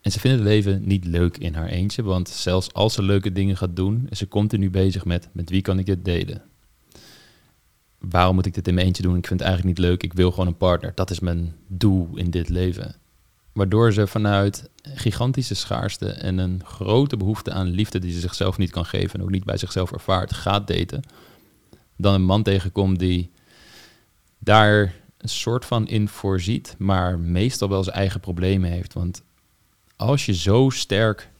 En 0.00 0.12
ze 0.12 0.20
vindt 0.20 0.38
het 0.38 0.46
leven 0.46 0.82
niet 0.86 1.04
leuk 1.04 1.36
in 1.36 1.54
haar 1.54 1.68
eentje, 1.68 2.02
want 2.02 2.28
zelfs 2.28 2.72
als 2.72 2.94
ze 2.94 3.02
leuke 3.02 3.32
dingen 3.32 3.56
gaat 3.56 3.76
doen, 3.76 4.06
is 4.10 4.18
ze 4.18 4.28
continu 4.28 4.70
bezig 4.70 5.04
met 5.04 5.28
met 5.32 5.50
wie 5.50 5.62
kan 5.62 5.78
ik 5.78 5.86
dit 5.86 6.04
delen? 6.04 6.42
Waarom 7.98 8.34
moet 8.34 8.46
ik 8.46 8.54
dit 8.54 8.68
in 8.68 8.74
mijn 8.74 8.86
eentje 8.86 9.02
doen? 9.02 9.16
Ik 9.16 9.26
vind 9.26 9.40
het 9.40 9.48
eigenlijk 9.48 9.78
niet 9.78 9.86
leuk. 9.86 10.02
Ik 10.02 10.12
wil 10.12 10.30
gewoon 10.30 10.46
een 10.46 10.56
partner. 10.56 10.92
Dat 10.94 11.10
is 11.10 11.20
mijn 11.20 11.54
doel 11.66 12.08
in 12.14 12.30
dit 12.30 12.48
leven. 12.48 12.94
Waardoor 13.54 13.92
ze 13.92 14.06
vanuit 14.06 14.70
gigantische 14.82 15.54
schaarste 15.54 16.08
en 16.08 16.38
een 16.38 16.62
grote 16.64 17.16
behoefte 17.16 17.52
aan 17.52 17.68
liefde 17.68 17.98
die 17.98 18.12
ze 18.12 18.20
zichzelf 18.20 18.58
niet 18.58 18.70
kan 18.70 18.84
geven 18.84 19.18
en 19.18 19.22
ook 19.22 19.30
niet 19.30 19.44
bij 19.44 19.56
zichzelf 19.56 19.92
ervaart, 19.92 20.32
gaat 20.32 20.66
daten. 20.66 21.02
Dan 21.96 22.14
een 22.14 22.24
man 22.24 22.42
tegenkomt 22.42 22.98
die 22.98 23.30
daar 24.38 24.94
een 25.18 25.28
soort 25.28 25.64
van 25.64 25.88
in 25.88 26.08
voorziet, 26.08 26.74
maar 26.78 27.18
meestal 27.18 27.68
wel 27.68 27.84
zijn 27.84 27.96
eigen 27.96 28.20
problemen 28.20 28.70
heeft. 28.70 28.92
Want 28.92 29.22
als 29.96 30.26
je 30.26 30.34
zo 30.34 30.70
sterk 30.70 31.30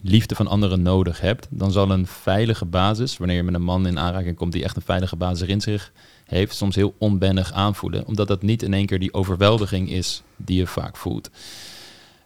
liefde 0.00 0.34
van 0.34 0.46
anderen 0.46 0.82
nodig 0.82 1.20
hebt, 1.20 1.46
dan 1.50 1.72
zal 1.72 1.90
een 1.90 2.06
veilige 2.06 2.64
basis, 2.64 3.16
wanneer 3.16 3.36
je 3.36 3.42
met 3.42 3.54
een 3.54 3.62
man 3.62 3.86
in 3.86 3.98
aanraking 3.98 4.36
komt 4.36 4.52
die 4.52 4.64
echt 4.64 4.76
een 4.76 4.82
veilige 4.82 5.16
basis 5.16 5.40
erin 5.40 5.60
zich 5.60 5.92
heeft, 6.24 6.56
soms 6.56 6.74
heel 6.74 6.94
onbennig 6.98 7.52
aanvoelen. 7.52 8.06
Omdat 8.06 8.28
dat 8.28 8.42
niet 8.42 8.62
in 8.62 8.74
één 8.74 8.86
keer 8.86 8.98
die 8.98 9.14
overweldiging 9.14 9.90
is 9.90 10.22
die 10.36 10.58
je 10.58 10.66
vaak 10.66 10.96
voelt. 10.96 11.30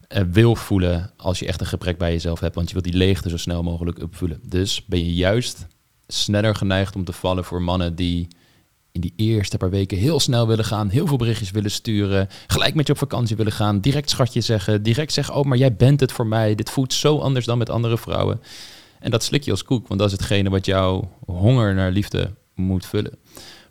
Uh, 0.08 0.22
wil 0.30 0.56
voelen 0.56 1.10
als 1.16 1.38
je 1.38 1.46
echt 1.46 1.60
een 1.60 1.66
gebrek 1.66 1.98
bij 1.98 2.12
jezelf 2.12 2.40
hebt, 2.40 2.54
want 2.54 2.66
je 2.66 2.72
wilt 2.72 2.86
die 2.86 2.96
leegte 2.96 3.28
zo 3.28 3.36
snel 3.36 3.62
mogelijk 3.62 4.02
opvullen. 4.02 4.40
Dus 4.42 4.84
ben 4.84 5.04
je 5.04 5.14
juist 5.14 5.66
sneller 6.06 6.54
geneigd 6.54 6.96
om 6.96 7.04
te 7.04 7.12
vallen 7.12 7.44
voor 7.44 7.62
mannen 7.62 7.94
die 7.94 8.28
in 8.92 9.00
die 9.00 9.12
eerste 9.16 9.56
paar 9.56 9.70
weken 9.70 9.98
heel 9.98 10.20
snel 10.20 10.46
willen 10.46 10.64
gaan, 10.64 10.88
heel 10.88 11.06
veel 11.06 11.16
berichtjes 11.16 11.50
willen 11.50 11.70
sturen, 11.70 12.28
gelijk 12.46 12.74
met 12.74 12.86
je 12.86 12.92
op 12.92 12.98
vakantie 12.98 13.36
willen 13.36 13.52
gaan, 13.52 13.80
direct 13.80 14.10
schatje 14.10 14.40
zeggen, 14.40 14.82
direct 14.82 15.12
zeggen, 15.12 15.34
oh, 15.34 15.44
maar 15.44 15.58
jij 15.58 15.76
bent 15.76 16.00
het 16.00 16.12
voor 16.12 16.26
mij, 16.26 16.54
dit 16.54 16.70
voelt 16.70 16.92
zo 16.92 17.18
anders 17.18 17.46
dan 17.46 17.58
met 17.58 17.70
andere 17.70 17.98
vrouwen. 17.98 18.40
En 19.00 19.10
dat 19.10 19.22
slik 19.22 19.42
je 19.42 19.50
als 19.50 19.64
koek, 19.64 19.88
want 19.88 20.00
dat 20.00 20.10
is 20.10 20.16
hetgene 20.16 20.50
wat 20.50 20.66
jouw 20.66 21.10
honger 21.26 21.74
naar 21.74 21.90
liefde 21.90 22.34
moet 22.54 22.86
vullen. 22.86 23.18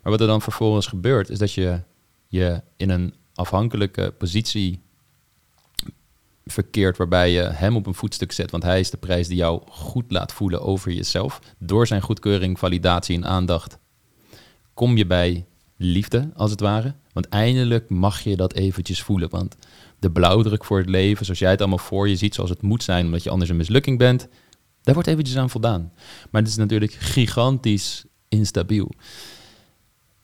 Maar 0.08 0.18
wat 0.18 0.26
er 0.26 0.34
dan 0.34 0.42
vervolgens 0.42 0.88
gebeurt, 0.88 1.30
is 1.30 1.40
dat 1.40 1.54
je 1.54 1.82
je 2.28 2.62
in 2.78 2.90
een 2.90 3.14
afhankelijke 3.34 4.14
positie 4.18 4.82
verkeert 6.46 6.98
waarbij 6.98 7.32
je 7.32 7.42
hem 7.42 7.76
op 7.76 7.86
een 7.86 7.94
voetstuk 7.94 8.32
zet, 8.32 8.52
want 8.52 8.64
hij 8.64 8.80
is 8.80 8.90
de 8.90 8.98
prijs 8.98 9.28
die 9.28 9.38
jou 9.38 9.62
goed 9.70 10.12
laat 10.12 10.34
voelen 10.34 10.62
over 10.62 10.92
jezelf. 10.92 11.40
Door 11.58 11.88
zijn 11.88 12.02
goedkeuring, 12.02 12.60
validatie 12.60 13.16
en 13.16 13.26
aandacht 13.26 13.78
kom 14.74 14.98
je 14.98 15.06
bij 15.06 15.46
liefde, 15.78 16.30
als 16.36 16.52
het 16.52 16.60
ware. 16.60 16.94
Want 17.14 17.30
eindelijk 17.30 17.90
mag 17.90 18.22
je 18.22 18.36
dat 18.36 18.54
eventjes 18.54 19.02
voelen. 19.02 19.30
Want 19.30 19.56
de 20.00 20.12
blauwdruk 20.12 20.66
voor 20.66 20.78
het 20.78 20.90
leven, 20.90 21.26
zoals 21.26 21.40
jij 21.40 21.52
het 21.52 21.60
allemaal 21.60 21.78
voor 21.78 22.10
je 22.10 22.16
ziet, 22.16 22.36
zoals 22.36 22.50
het 22.50 22.62
moet 22.62 22.84
zijn, 22.84 23.06
omdat 23.06 23.24
je 23.24 23.30
anders 23.30 23.50
een 23.50 23.58
mislukking 23.58 23.98
bent, 23.98 24.28
daar 24.82 24.94
wordt 24.94 25.10
eventjes 25.10 25.38
aan 25.38 25.50
voldaan. 25.50 25.92
Maar 26.32 26.42
het 26.42 26.50
is 26.50 26.58
natuurlijk 26.58 26.92
gigantisch 26.92 28.06
instabiel. 28.28 28.92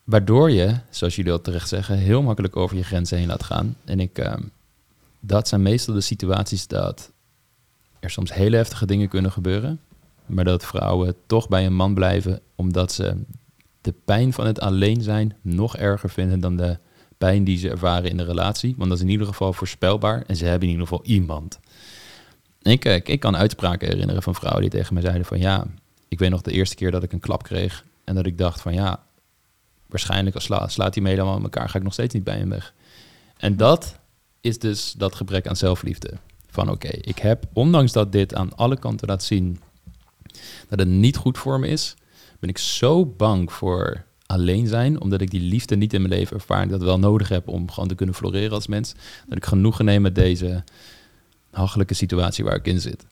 Waardoor 0.03 0.51
je, 0.51 0.75
zoals 0.89 1.15
jullie 1.15 1.31
al 1.31 1.41
terecht 1.41 1.67
zeggen, 1.67 1.97
heel 1.97 2.21
makkelijk 2.21 2.55
over 2.55 2.77
je 2.77 2.83
grenzen 2.83 3.17
heen 3.17 3.27
laat 3.27 3.43
gaan. 3.43 3.75
En 3.85 3.99
ik, 3.99 4.19
uh, 4.19 4.33
dat 5.19 5.47
zijn 5.47 5.61
meestal 5.61 5.93
de 5.93 6.01
situaties 6.01 6.67
dat 6.67 7.11
er 7.99 8.09
soms 8.09 8.33
hele 8.33 8.55
heftige 8.55 8.85
dingen 8.85 9.07
kunnen 9.07 9.31
gebeuren. 9.31 9.79
Maar 10.25 10.43
dat 10.43 10.65
vrouwen 10.65 11.15
toch 11.25 11.47
bij 11.47 11.65
een 11.65 11.75
man 11.75 11.93
blijven 11.93 12.39
omdat 12.55 12.91
ze 12.91 13.17
de 13.81 13.93
pijn 14.05 14.33
van 14.33 14.45
het 14.45 14.59
alleen 14.59 15.01
zijn 15.01 15.35
nog 15.41 15.77
erger 15.77 16.09
vinden 16.09 16.39
dan 16.39 16.57
de 16.57 16.77
pijn 17.17 17.43
die 17.43 17.57
ze 17.57 17.69
ervaren 17.69 18.09
in 18.09 18.17
de 18.17 18.23
relatie. 18.23 18.75
Want 18.77 18.89
dat 18.89 18.97
is 18.97 19.03
in 19.03 19.11
ieder 19.11 19.27
geval 19.27 19.53
voorspelbaar 19.53 20.23
en 20.27 20.35
ze 20.35 20.45
hebben 20.45 20.67
in 20.67 20.73
ieder 20.73 20.87
geval 20.87 21.05
iemand. 21.05 21.59
Ik, 22.61 22.85
ik, 22.85 23.07
ik 23.07 23.19
kan 23.19 23.37
uitspraken 23.37 23.87
herinneren 23.87 24.23
van 24.23 24.35
vrouwen 24.35 24.61
die 24.61 24.71
tegen 24.71 24.93
mij 24.93 25.03
zeiden 25.03 25.25
van 25.25 25.39
ja, 25.39 25.65
ik 26.07 26.19
weet 26.19 26.29
nog 26.29 26.41
de 26.41 26.51
eerste 26.51 26.75
keer 26.75 26.91
dat 26.91 27.03
ik 27.03 27.13
een 27.13 27.19
klap 27.19 27.43
kreeg 27.43 27.85
en 28.03 28.15
dat 28.15 28.25
ik 28.25 28.37
dacht 28.37 28.61
van 28.61 28.73
ja, 28.73 29.03
waarschijnlijk 29.93 30.35
als 30.35 30.43
sla, 30.43 30.67
slaat 30.67 30.93
hij 30.93 31.03
mee 31.03 31.15
dan 31.15 31.27
aan 31.27 31.43
elkaar, 31.43 31.69
ga 31.69 31.77
ik 31.77 31.83
nog 31.83 31.93
steeds 31.93 32.13
niet 32.13 32.23
bij 32.23 32.37
hem 32.37 32.49
weg. 32.49 32.73
En 33.37 33.57
dat 33.57 33.99
is 34.41 34.59
dus 34.59 34.93
dat 34.97 35.15
gebrek 35.15 35.47
aan 35.47 35.55
zelfliefde. 35.55 36.13
Van 36.49 36.69
oké, 36.69 36.87
ik 36.87 37.17
heb, 37.17 37.45
ondanks 37.53 37.91
dat 37.91 38.11
dit 38.11 38.35
aan 38.35 38.55
alle 38.55 38.79
kanten 38.79 39.07
laat 39.07 39.23
zien 39.23 39.59
dat 40.69 40.79
het 40.79 40.87
niet 40.87 41.17
goed 41.17 41.37
voor 41.37 41.59
me 41.59 41.67
is, 41.67 41.95
ben 42.39 42.49
ik 42.49 42.57
zo 42.57 43.05
bang 43.05 43.51
voor 43.51 44.03
alleen 44.25 44.67
zijn, 44.67 45.01
omdat 45.01 45.21
ik 45.21 45.31
die 45.31 45.41
liefde 45.41 45.75
niet 45.75 45.93
in 45.93 46.01
mijn 46.01 46.13
leven 46.13 46.35
ervaar 46.35 46.67
dat 46.67 46.81
wel 46.81 46.99
nodig 46.99 47.29
heb 47.29 47.47
om 47.47 47.71
gewoon 47.71 47.89
te 47.89 47.95
kunnen 47.95 48.15
floreren 48.15 48.51
als 48.51 48.67
mens, 48.67 48.93
dat 49.27 49.37
ik 49.37 49.45
genoegen 49.45 49.85
neem 49.85 50.01
met 50.01 50.15
deze 50.15 50.63
hachelijke 51.51 51.93
situatie 51.93 52.43
waar 52.43 52.55
ik 52.55 52.67
in 52.67 52.81
zit. 52.81 53.05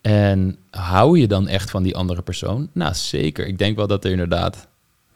En 0.00 0.58
hou 0.70 1.18
je 1.18 1.26
dan 1.26 1.48
echt 1.48 1.70
van 1.70 1.82
die 1.82 1.96
andere 1.96 2.22
persoon? 2.22 2.70
Nou, 2.72 2.94
zeker. 2.94 3.46
Ik 3.46 3.58
denk 3.58 3.76
wel 3.76 3.86
dat 3.86 4.04
er 4.04 4.10
inderdaad 4.10 4.68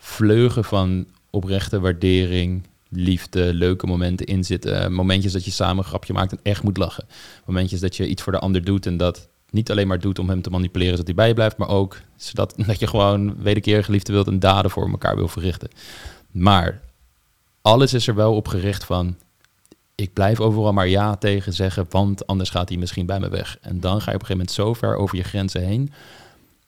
vleugen 0.04 0.64
van 0.64 1.06
oprechte 1.30 1.80
waardering, 1.80 2.62
liefde, 2.88 3.54
leuke 3.54 3.86
momenten 3.86 4.26
in 4.26 4.44
zitten. 4.44 4.92
Momentjes 4.92 5.32
dat 5.32 5.44
je 5.44 5.50
samen 5.50 5.78
een 5.78 5.88
grapje 5.88 6.12
maakt 6.12 6.32
en 6.32 6.38
echt 6.42 6.62
moet 6.62 6.76
lachen. 6.76 7.06
Momentjes 7.44 7.80
dat 7.80 7.96
je 7.96 8.08
iets 8.08 8.22
voor 8.22 8.32
de 8.32 8.38
ander 8.38 8.64
doet 8.64 8.86
en 8.86 8.96
dat 8.96 9.28
niet 9.50 9.70
alleen 9.70 9.86
maar 9.86 10.00
doet 10.00 10.18
om 10.18 10.28
hem 10.28 10.42
te 10.42 10.50
manipuleren 10.50 10.92
zodat 10.92 11.06
hij 11.06 11.14
bij 11.14 11.28
je 11.28 11.34
blijft, 11.34 11.56
maar 11.56 11.68
ook 11.68 12.00
zodat 12.16 12.54
dat 12.66 12.78
je 12.78 12.86
gewoon 12.86 13.42
wederkerige 13.42 13.90
liefde 13.90 14.12
wilt 14.12 14.26
en 14.26 14.38
daden 14.38 14.70
voor 14.70 14.90
elkaar 14.90 15.16
wil 15.16 15.28
verrichten. 15.28 15.68
Maar 16.30 16.80
alles 17.62 17.92
is 17.92 18.06
er 18.06 18.14
wel 18.14 18.34
op 18.34 18.48
gericht 18.48 18.84
van, 18.84 19.16
ik 19.94 20.12
blijf 20.12 20.40
overal 20.40 20.72
maar 20.72 20.88
ja 20.88 21.16
tegen 21.16 21.52
zeggen, 21.52 21.86
want 21.90 22.26
anders 22.26 22.50
gaat 22.50 22.68
hij 22.68 22.78
misschien 22.78 23.06
bij 23.06 23.20
me 23.20 23.28
weg. 23.28 23.58
En 23.60 23.80
dan 23.80 24.00
ga 24.00 24.10
je 24.10 24.16
op 24.16 24.20
een 24.20 24.26
gegeven 24.26 24.36
moment 24.36 24.50
zo 24.50 24.74
ver 24.74 24.96
over 24.96 25.16
je 25.16 25.22
grenzen 25.22 25.62
heen, 25.66 25.92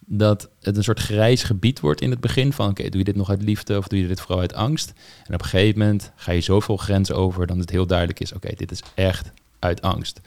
dat 0.09 0.49
het 0.61 0.77
een 0.77 0.85
soort 0.85 1.01
grijs 1.01 1.43
gebied 1.43 1.81
wordt 1.81 2.01
in 2.01 2.11
het 2.11 2.21
begin 2.21 2.53
van 2.53 2.69
oké, 2.69 2.89
doe 2.89 2.99
je 2.99 3.05
dit 3.05 3.17
nog 3.17 3.31
uit 3.31 3.43
liefde 3.43 3.79
of 3.79 3.89
doe 3.89 3.99
je 3.99 4.07
dit 4.07 4.21
vooral 4.21 4.41
uit 4.41 4.55
angst? 4.55 4.93
En 5.27 5.35
op 5.35 5.41
een 5.41 5.49
gegeven 5.49 5.79
moment 5.79 6.13
ga 6.17 6.33
je 6.33 6.41
zoveel 6.41 6.77
grenzen 6.77 7.17
over 7.17 7.47
dan 7.47 7.59
het 7.59 7.71
heel 7.71 7.87
duidelijk 7.87 8.21
is, 8.21 8.33
oké, 8.33 8.55
dit 8.57 8.71
is 8.71 8.83
echt 8.95 9.33
uit 9.59 9.83
angst. 9.83 10.21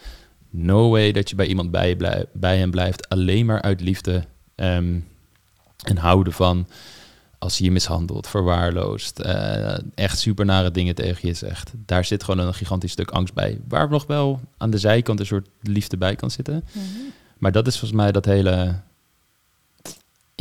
No 0.49 0.89
way 0.89 1.11
dat 1.11 1.29
je 1.29 1.35
bij 1.35 1.47
iemand 1.47 1.71
bij, 1.71 1.89
je 1.89 2.27
bij 2.33 2.57
hem 2.57 2.71
blijft 2.71 3.09
alleen 3.09 3.45
maar 3.45 3.61
uit 3.61 3.81
liefde 3.81 4.23
ehm, 4.55 4.99
en 5.83 5.97
houden 5.97 6.33
van 6.33 6.67
als 7.39 7.57
hij 7.57 7.67
je 7.67 7.73
mishandelt, 7.73 8.27
verwaarloost, 8.27 9.19
uh, 9.25 9.77
echt 9.95 10.19
super 10.19 10.45
nare 10.45 10.71
dingen 10.71 10.95
tegen 10.95 11.27
je 11.27 11.33
zegt. 11.33 11.71
Daar 11.85 12.05
zit 12.05 12.23
gewoon 12.23 12.47
een 12.47 12.53
gigantisch 12.53 12.91
stuk 12.91 13.11
angst 13.11 13.33
bij. 13.33 13.59
Waar 13.67 13.89
nog 13.89 14.07
wel 14.07 14.39
aan 14.57 14.69
de 14.69 14.77
zijkant 14.77 15.19
een 15.19 15.25
soort 15.25 15.47
liefde 15.61 15.97
bij 15.97 16.15
kan 16.15 16.31
zitten. 16.31 16.63
Mhm. 16.71 16.85
Maar 17.37 17.51
dat 17.51 17.67
is 17.67 17.77
volgens 17.77 18.01
mij 18.01 18.11
dat 18.11 18.25
hele 18.25 18.75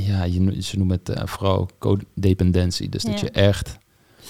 ja, 0.06 0.24
je, 0.24 0.62
ze 0.62 0.76
noemen 0.76 1.00
het 1.02 1.18
uh, 1.18 1.26
vooral 1.26 1.68
codependentie. 1.78 2.88
Dus 2.88 3.02
dat 3.02 3.20
je 3.20 3.30
echt... 3.30 3.78
15% 4.24 4.28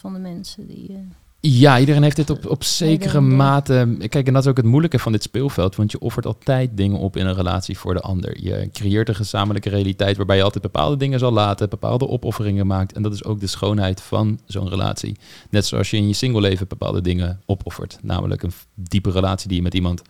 van 0.00 0.12
de 0.12 0.18
mensen 0.18 0.66
die... 0.66 0.90
Uh, 0.90 0.98
ja, 1.40 1.78
iedereen 1.78 2.02
heeft 2.02 2.16
dit 2.16 2.30
op, 2.30 2.46
op 2.46 2.64
zekere 2.64 3.20
mate... 3.20 3.96
Kijk, 4.08 4.26
en 4.26 4.32
dat 4.32 4.42
is 4.42 4.48
ook 4.48 4.56
het 4.56 4.66
moeilijke 4.66 4.98
van 4.98 5.12
dit 5.12 5.22
speelveld. 5.22 5.76
Want 5.76 5.90
je 5.90 6.00
offert 6.00 6.26
altijd 6.26 6.76
dingen 6.76 6.98
op 6.98 7.16
in 7.16 7.26
een 7.26 7.34
relatie 7.34 7.78
voor 7.78 7.94
de 7.94 8.00
ander. 8.00 8.42
Je 8.42 8.68
creëert 8.72 9.08
een 9.08 9.14
gezamenlijke 9.14 9.68
realiteit... 9.68 10.16
waarbij 10.16 10.36
je 10.36 10.42
altijd 10.42 10.62
bepaalde 10.62 10.96
dingen 10.96 11.18
zal 11.18 11.32
laten... 11.32 11.68
bepaalde 11.68 12.08
opofferingen 12.08 12.66
maakt. 12.66 12.92
En 12.92 13.02
dat 13.02 13.12
is 13.12 13.24
ook 13.24 13.40
de 13.40 13.46
schoonheid 13.46 14.02
van 14.02 14.40
zo'n 14.46 14.68
relatie. 14.68 15.16
Net 15.50 15.66
zoals 15.66 15.90
je 15.90 15.96
in 15.96 16.08
je 16.08 16.14
single 16.14 16.40
leven 16.40 16.68
bepaalde 16.68 17.00
dingen 17.00 17.40
opoffert. 17.46 17.98
Namelijk 18.02 18.42
een 18.42 18.52
diepe 18.74 19.10
relatie 19.10 19.48
die 19.48 19.56
je 19.56 19.62
met 19.62 19.74
iemand 19.74 20.02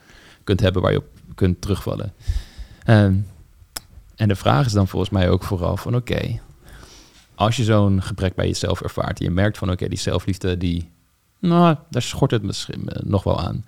kunt 0.45 0.61
hebben... 0.61 0.83
waar 0.83 0.93
je 0.93 0.99
op 0.99 1.09
kunt 1.35 1.61
terugvallen. 1.61 2.13
Um, 2.89 3.27
en 4.17 4.29
de 4.29 4.37
vraag 4.37 4.67
is 4.67 4.73
dan 4.73 4.89
volgens 4.89 5.11
mij 5.11 5.31
ook 5.31 5.43
vooral 5.43 5.77
van 5.77 5.97
oké, 5.97 6.41
als 7.35 7.57
je 7.57 7.65
zo'n 7.65 8.03
gebrek 8.03 8.35
bij 8.35 8.47
jezelf 8.47 8.81
ervaart, 8.81 9.19
je 9.19 9.31
merkt 9.31 9.59
van 9.59 9.71
oké, 9.71 9.89
die 9.89 9.99
zelfliefde, 9.99 10.57
die, 10.57 10.91
nou, 11.39 11.77
daar 11.91 12.03
schort 12.03 12.31
het 12.31 12.43
misschien 12.43 12.89
eh, 12.89 13.03
nog 13.03 13.23
wel 13.23 13.41
aan. 13.41 13.65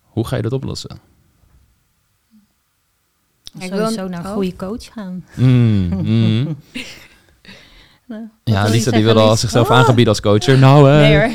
Hoe 0.00 0.26
ga 0.26 0.36
je 0.36 0.42
dat 0.42 0.52
oplossen? 0.52 0.98
Ik 3.58 3.72
wil 3.72 3.88
zo 3.88 4.08
naar 4.08 4.24
een 4.24 4.32
goede 4.32 4.56
coach 4.56 4.92
gaan. 4.92 5.24
Mm, 5.34 5.88
mm. 5.88 6.56
nou, 8.06 8.28
ja, 8.44 8.64
Lisa 8.64 8.90
die 8.90 9.04
wilde 9.04 9.20
al 9.20 9.36
zichzelf 9.36 9.70
oh. 9.70 9.76
aangebieden 9.76 10.08
als 10.08 10.20
coacher. 10.20 10.58
Nou, 10.58 10.90
uh, 10.90 10.96
nee 10.96 11.16
hoor. 11.18 11.30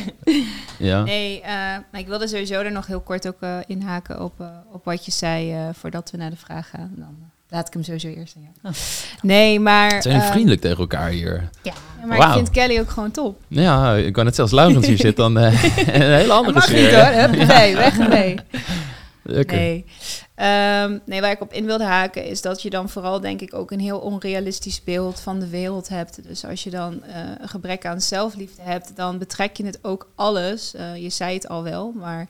ja. 0.88 1.04
Nee, 1.04 1.42
uh, 1.42 2.00
ik 2.00 2.08
wilde 2.08 2.28
sowieso 2.28 2.54
er 2.54 2.72
nog 2.72 2.88
heel 2.88 3.02
kort 3.02 3.28
ook 3.28 3.42
uh, 3.42 3.58
inhaken 3.68 4.24
op, 4.24 4.34
op 4.72 4.86
wat 4.86 5.06
je 5.06 5.12
zei 5.12 5.72
voordat 5.74 6.12
we 6.12 6.18
naar 6.18 6.30
de 6.30 6.38
vraag 6.38 6.70
gaan. 6.70 6.94
Dan 6.96 7.32
Laat 7.50 7.68
ik 7.68 7.74
hem 7.74 7.84
sowieso 7.84 8.08
eerst 8.08 8.36
aan 8.36 8.72
oh. 8.72 8.78
Nee, 9.22 9.60
maar... 9.60 10.02
zijn 10.02 10.16
uh, 10.16 10.32
vriendelijk 10.32 10.62
tegen 10.62 10.78
elkaar 10.78 11.10
hier. 11.10 11.50
Ja, 11.62 11.74
maar 12.06 12.28
ik 12.28 12.34
vind 12.34 12.50
Kelly 12.50 12.80
ook 12.80 12.90
gewoon 12.90 13.12
top. 13.12 13.40
Ja, 13.48 13.96
ik 13.96 14.14
kan 14.14 14.26
het 14.26 14.36
zelfs 14.36 14.52
Laurens 14.52 14.88
hier 14.88 14.98
zit 14.98 15.16
dan 15.16 15.38
uh, 15.38 15.44
een 15.78 16.02
hele 16.02 16.34
andere 16.34 16.54
Mag 16.54 16.64
sfeer. 16.64 16.92
Mag 16.92 17.32
niet 17.32 17.38
hoor, 17.38 17.58
nee, 17.58 17.76
weg 17.76 18.10
mee. 18.10 18.36
Nee. 19.28 19.86
Um, 20.84 21.02
nee, 21.06 21.22
waar 21.22 21.32
ik 21.32 21.42
op 21.42 21.54
in 21.54 21.66
wilde 21.66 21.84
haken 21.84 22.26
is 22.26 22.42
dat 22.42 22.62
je 22.62 22.70
dan 22.70 22.90
vooral 22.90 23.20
denk 23.20 23.42
ik 23.42 23.54
ook 23.54 23.72
een 23.72 23.80
heel 23.80 24.00
onrealistisch 24.00 24.84
beeld 24.84 25.20
van 25.20 25.40
de 25.40 25.48
wereld 25.48 25.88
hebt. 25.88 26.24
Dus 26.28 26.46
als 26.46 26.64
je 26.64 26.70
dan 26.70 26.94
uh, 26.94 27.16
een 27.42 27.50
gebrek 27.50 27.86
aan 27.86 28.02
zelfliefde 28.02 28.62
hebt, 28.62 28.92
dan 28.96 29.18
betrek 29.18 29.58
je 29.58 29.66
het 29.66 29.80
ook 29.82 30.10
alles. 30.16 30.74
Uh, 30.76 30.96
je 30.96 31.10
zei 31.10 31.34
het 31.34 31.48
al 31.48 31.64
wel, 31.64 31.94
maar 31.96 32.28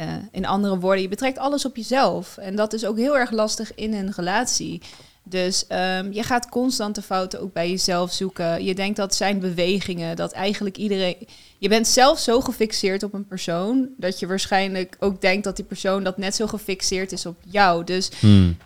uh, 0.00 0.12
in 0.30 0.46
andere 0.46 0.78
woorden, 0.78 1.02
je 1.02 1.08
betrekt 1.08 1.38
alles 1.38 1.64
op 1.64 1.76
jezelf. 1.76 2.36
En 2.36 2.56
dat 2.56 2.72
is 2.72 2.84
ook 2.84 2.96
heel 2.96 3.18
erg 3.18 3.30
lastig 3.30 3.74
in 3.74 3.94
een 3.94 4.12
relatie. 4.16 4.82
Dus 5.28 5.64
um, 5.68 6.12
je 6.12 6.22
gaat 6.22 6.48
constant 6.48 6.94
de 6.94 7.02
fouten 7.02 7.40
ook 7.40 7.52
bij 7.52 7.70
jezelf 7.70 8.12
zoeken. 8.12 8.64
Je 8.64 8.74
denkt 8.74 8.96
dat 8.96 9.14
zijn 9.14 9.38
bewegingen, 9.38 10.16
dat 10.16 10.32
eigenlijk 10.32 10.76
iedereen. 10.76 11.16
Je 11.58 11.68
bent 11.68 11.86
zelf 11.86 12.18
zo 12.18 12.40
gefixeerd 12.40 13.02
op 13.02 13.14
een 13.14 13.26
persoon 13.26 13.88
dat 13.96 14.18
je 14.18 14.26
waarschijnlijk 14.26 14.96
ook 14.98 15.20
denkt 15.20 15.44
dat 15.44 15.56
die 15.56 15.64
persoon 15.64 16.04
dat 16.04 16.18
net 16.18 16.34
zo 16.34 16.46
gefixeerd 16.46 17.12
is 17.12 17.26
op 17.26 17.36
jou. 17.44 17.84
Dus 17.84 18.10
hmm 18.20 18.56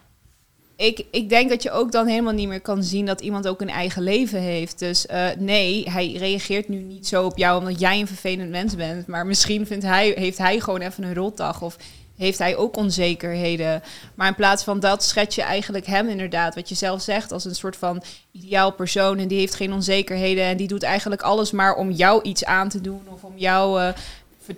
ik, 0.80 1.04
ik 1.10 1.28
denk 1.28 1.48
dat 1.48 1.62
je 1.62 1.70
ook 1.70 1.92
dan 1.92 2.06
helemaal 2.06 2.32
niet 2.32 2.48
meer 2.48 2.60
kan 2.60 2.82
zien 2.82 3.06
dat 3.06 3.20
iemand 3.20 3.48
ook 3.48 3.60
een 3.60 3.70
eigen 3.70 4.02
leven 4.02 4.40
heeft. 4.40 4.78
Dus 4.78 5.06
uh, 5.06 5.26
nee, 5.38 5.90
hij 5.90 6.12
reageert 6.12 6.68
nu 6.68 6.78
niet 6.78 7.06
zo 7.06 7.24
op 7.24 7.38
jou 7.38 7.58
omdat 7.58 7.80
jij 7.80 8.00
een 8.00 8.06
vervelend 8.06 8.50
mens 8.50 8.76
bent. 8.76 9.06
Maar 9.06 9.26
misschien 9.26 9.66
vindt 9.66 9.84
hij, 9.84 10.12
heeft 10.16 10.38
hij 10.38 10.60
gewoon 10.60 10.80
even 10.80 11.04
een 11.04 11.14
rotdag. 11.14 11.62
Of 11.62 11.76
heeft 12.16 12.38
hij 12.38 12.56
ook 12.56 12.76
onzekerheden. 12.76 13.82
Maar 14.14 14.28
in 14.28 14.34
plaats 14.34 14.64
van 14.64 14.80
dat 14.80 15.04
schets 15.04 15.34
je 15.34 15.42
eigenlijk 15.42 15.86
hem 15.86 16.08
inderdaad, 16.08 16.54
wat 16.54 16.68
je 16.68 16.74
zelf 16.74 17.02
zegt, 17.02 17.32
als 17.32 17.44
een 17.44 17.54
soort 17.54 17.76
van 17.76 18.02
ideaal 18.32 18.72
persoon. 18.72 19.18
En 19.18 19.28
die 19.28 19.38
heeft 19.38 19.54
geen 19.54 19.72
onzekerheden. 19.72 20.44
En 20.44 20.56
die 20.56 20.68
doet 20.68 20.82
eigenlijk 20.82 21.22
alles 21.22 21.50
maar 21.50 21.74
om 21.74 21.90
jou 21.90 22.22
iets 22.22 22.44
aan 22.44 22.68
te 22.68 22.80
doen. 22.80 23.02
Of 23.08 23.24
om 23.24 23.34
jou 23.36 23.80
uh, 23.80 23.88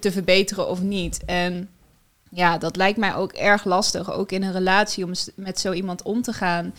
te 0.00 0.12
verbeteren 0.12 0.68
of 0.68 0.80
niet. 0.80 1.24
En 1.24 1.68
ja, 2.34 2.58
dat 2.58 2.76
lijkt 2.76 2.98
mij 2.98 3.14
ook 3.14 3.32
erg 3.32 3.64
lastig, 3.64 4.12
ook 4.12 4.32
in 4.32 4.42
een 4.42 4.52
relatie, 4.52 5.04
om 5.04 5.12
met 5.34 5.60
zo 5.60 5.72
iemand 5.72 6.02
om 6.02 6.22
te 6.22 6.32
gaan. 6.32 6.74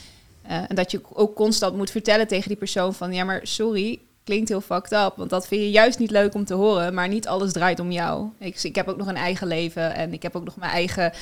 Uh, 0.45 0.51
en 0.67 0.75
dat 0.75 0.91
je 0.91 1.01
ook 1.13 1.35
constant 1.35 1.75
moet 1.75 1.91
vertellen 1.91 2.27
tegen 2.27 2.47
die 2.47 2.57
persoon 2.57 2.93
van, 2.93 3.13
ja, 3.13 3.23
maar 3.23 3.39
sorry, 3.43 3.99
klinkt 4.23 4.49
heel 4.49 4.61
fucked 4.61 4.91
up, 4.91 5.13
want 5.15 5.29
dat 5.29 5.47
vind 5.47 5.61
je 5.61 5.71
juist 5.71 5.99
niet 5.99 6.11
leuk 6.11 6.33
om 6.33 6.45
te 6.45 6.53
horen, 6.53 6.93
maar 6.93 7.07
niet 7.07 7.27
alles 7.27 7.51
draait 7.51 7.79
om 7.79 7.91
jou. 7.91 8.29
Ik, 8.37 8.63
ik 8.63 8.75
heb 8.75 8.87
ook 8.87 8.97
nog 8.97 9.07
een 9.07 9.15
eigen 9.15 9.47
leven 9.47 9.95
en 9.95 10.13
ik 10.13 10.23
heb 10.23 10.35
ook 10.35 10.45
nog 10.45 10.55
mijn 10.55 10.71
eigen 10.71 11.13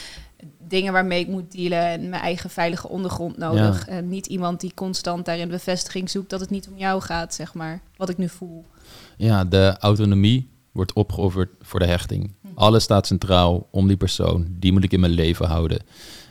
dingen 0.58 0.94
waarmee 0.94 1.20
ik 1.20 1.28
moet 1.28 1.52
dealen 1.52 1.86
en 1.86 2.10
mijn 2.10 2.22
eigen 2.22 2.50
veilige 2.50 2.88
ondergrond 2.88 3.38
nodig. 3.38 3.88
En 3.88 4.10
niet 4.10 4.26
iemand 4.26 4.60
die 4.60 4.74
constant 4.74 5.26
daarin 5.26 5.50
bevestiging 5.50 6.10
zoekt 6.10 6.30
dat 6.30 6.39
het 6.39 6.50
niet 6.50 6.67
om 6.67 6.78
jou 6.78 7.02
gaat, 7.02 7.34
zeg 7.34 7.54
maar, 7.54 7.82
wat 7.98 8.10
ik 8.10 8.17
nu 8.17 8.30
voel. 8.30 8.65
Ja, 9.17 9.46
de 9.46 9.76
autonomie 9.80 10.50
wordt 10.72 10.94
opgeofferd 10.94 11.50
voor 11.60 11.80
de 11.80 11.86
hechting. 11.86 12.34
Alles 12.62 12.84
staat 12.84 13.08
centraal 13.08 13.67
om 13.71 13.88
die 13.88 13.97
persoon. 13.97 14.47
Die 14.50 14.71
moet 14.71 14.84
ik 14.84 14.91
in 14.91 15.00
mijn 15.00 15.12
leven 15.12 15.45
houden. 15.45 15.80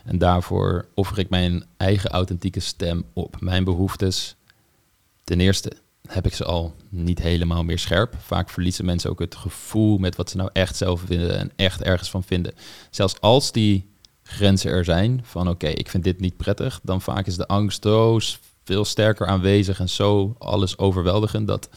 En 0.05 0.19
daarvoor 0.19 0.89
offer 0.95 1.19
ik 1.19 1.31
mijn 1.31 1.65
eigen 1.77 2.11
authentieke 2.11 2.61
stem 2.61 3.05
op. 3.13 3.41
Mijn 3.41 3.65
behoeftes. 3.65 4.37
Ten 5.25 5.41
eerste 5.41 5.73
heb 6.09 6.27
ik 6.27 6.35
ze 6.35 6.45
al 6.45 6.75
niet 6.89 7.19
helemaal 7.19 7.65
meer 7.65 7.79
scherp. 7.79 8.15
Vaak 8.19 8.51
verliezen 8.51 8.85
mensen 8.85 9.11
ook 9.11 9.19
het 9.19 9.35
gevoel 9.35 9.99
met 9.99 10.17
wat 10.17 10.31
ze 10.31 10.37
nou 10.37 10.51
echt 10.53 10.77
zelf 10.77 11.01
vinden 11.07 11.39
en 11.39 11.53
echt 11.57 11.83
ergens 11.83 12.11
van 12.11 12.23
vinden. 12.23 12.55
Zelfs 12.91 13.21
als 13.21 13.53
die 13.53 13.91
grenzen 14.23 14.71
er 14.71 14.85
zijn 14.85 15.21
van 15.25 15.49
oké, 15.49 15.69
ik 15.69 15.89
vind 15.89 16.05
dit 16.05 16.21
niet 16.21 16.37
prettig, 16.37 16.81
dan 16.83 17.01
vaak 17.01 17.27
is 17.27 17.37
de 17.37 17.47
angst 17.47 17.83
zo 17.83 18.19
veel 18.65 18.85
sterker 18.85 19.27
aanwezig 19.27 19.81
en 19.81 19.89
zo 19.89 20.35
alles 20.39 20.79
overweldigend 20.79 21.47
dat 21.47 21.69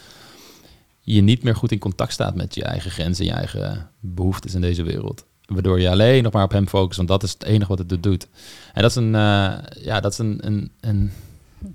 je 1.03 1.21
niet 1.21 1.43
meer 1.43 1.55
goed 1.55 1.71
in 1.71 1.79
contact 1.79 2.13
staat 2.13 2.35
met 2.35 2.55
je 2.55 2.63
eigen 2.63 2.91
grenzen 2.91 3.25
en 3.25 3.31
je 3.31 3.37
eigen 3.37 3.89
behoeftes 3.99 4.53
in 4.53 4.61
deze 4.61 4.83
wereld. 4.83 5.25
Waardoor 5.45 5.79
je 5.79 5.89
alleen 5.89 6.23
nog 6.23 6.33
maar 6.33 6.43
op 6.43 6.51
hem 6.51 6.67
focust, 6.67 6.97
want 6.97 7.09
dat 7.09 7.23
is 7.23 7.31
het 7.31 7.43
enige 7.43 7.75
wat 7.75 7.89
het 7.89 8.03
doet. 8.03 8.27
En 8.73 8.81
dat 8.81 8.89
is 8.91 8.95
een, 8.95 9.13
uh, 9.13 9.53
ja, 9.83 9.99
dat 9.99 10.11
is 10.11 10.17
een, 10.17 10.47
een, 10.47 10.71
een 10.79 11.11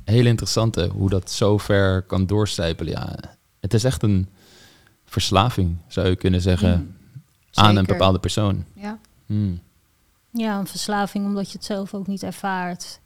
hele 0.04 0.28
interessante, 0.28 0.88
hoe 0.92 1.10
dat 1.10 1.30
zo 1.30 1.58
ver 1.58 2.02
kan 2.02 2.26
doorstijpelen. 2.26 2.92
Ja, 2.92 3.16
het 3.60 3.74
is 3.74 3.84
echt 3.84 4.02
een 4.02 4.28
verslaving, 5.04 5.76
zou 5.88 6.08
je 6.08 6.16
kunnen 6.16 6.40
zeggen, 6.40 6.78
mm, 6.80 6.94
aan 7.52 7.76
een 7.76 7.86
bepaalde 7.86 8.18
persoon. 8.18 8.64
Ja. 8.74 8.98
Mm. 9.26 9.60
ja, 10.30 10.58
een 10.58 10.66
verslaving 10.66 11.24
omdat 11.24 11.50
je 11.50 11.56
het 11.56 11.66
zelf 11.66 11.94
ook 11.94 12.06
niet 12.06 12.22
ervaart. 12.22 13.00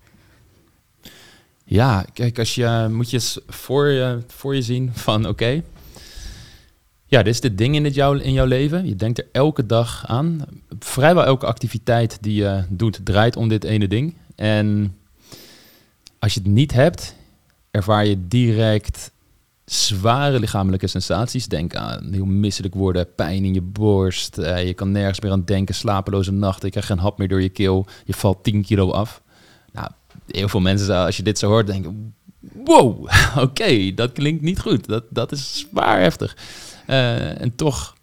Ja, 1.65 2.05
kijk, 2.13 2.39
als 2.39 2.55
je 2.55 2.89
moet 2.91 3.11
je 3.11 3.43
voor 3.47 3.87
je, 3.87 4.23
voor 4.27 4.55
je 4.55 4.63
zien 4.63 4.91
van 4.95 5.27
oké, 5.27 5.63
ja, 7.13 7.23
dit 7.23 7.33
is 7.33 7.41
dit 7.41 7.59
ding 7.59 7.75
in, 7.75 7.85
het 7.85 7.95
jou, 7.95 8.21
in 8.21 8.33
jouw 8.33 8.47
leven. 8.47 8.87
Je 8.87 8.97
denkt 8.97 9.19
er 9.19 9.27
elke 9.33 9.67
dag 9.67 10.05
aan. 10.07 10.41
Vrijwel 10.79 11.25
elke 11.25 11.47
activiteit 11.47 12.19
die 12.21 12.35
je 12.35 12.65
doet 12.69 13.01
draait 13.05 13.37
om 13.37 13.49
dit 13.49 13.65
ene 13.65 13.89
ding. 13.89 14.15
En 14.35 14.97
als 16.19 16.35
je 16.35 16.41
het 16.41 16.49
niet 16.49 16.73
hebt, 16.73 17.15
ervaar 17.71 18.07
je 18.07 18.29
direct 18.29 19.11
zware 19.65 20.41
lichamelijke 20.41 20.87
sensaties. 20.87 21.47
Denk 21.47 21.75
aan 21.75 22.13
heel 22.13 22.25
misselijk 22.25 22.75
worden, 22.75 23.15
pijn 23.15 23.45
in 23.45 23.55
je 23.55 23.63
borst. 23.63 24.39
Eh, 24.39 24.67
je 24.67 24.75
kan 24.75 24.93
nergens 24.93 25.21
meer 25.21 25.33
aan 25.33 25.45
denken, 25.45 25.75
slapeloze 25.75 26.33
nachten. 26.33 26.65
Je 26.65 26.71
krijgt 26.71 26.89
geen 26.89 26.99
hap 26.99 27.19
meer 27.19 27.29
door 27.29 27.43
je 27.43 27.49
keel. 27.49 27.87
Je 28.05 28.15
valt 28.15 28.45
10 28.45 28.63
kilo 28.63 28.91
af. 28.91 29.23
Nou, 29.73 29.89
heel 30.27 30.49
veel 30.49 30.61
mensen, 30.61 30.97
als 30.97 31.17
je 31.17 31.23
dit 31.23 31.39
zo 31.39 31.49
hoort, 31.49 31.67
denken... 31.67 32.15
Wow, 32.65 33.09
oké, 33.47 33.95
dat 33.95 34.13
klinkt 34.13 34.43
niet 34.43 34.61
goed. 34.61 34.87
Dat, 34.87 35.05
dat 35.11 35.33
is 35.33 35.59
zwaar 35.59 36.01
heftig. 36.01 36.37
Uh, 36.93 37.41
en 37.41 37.55
toch 37.55 37.95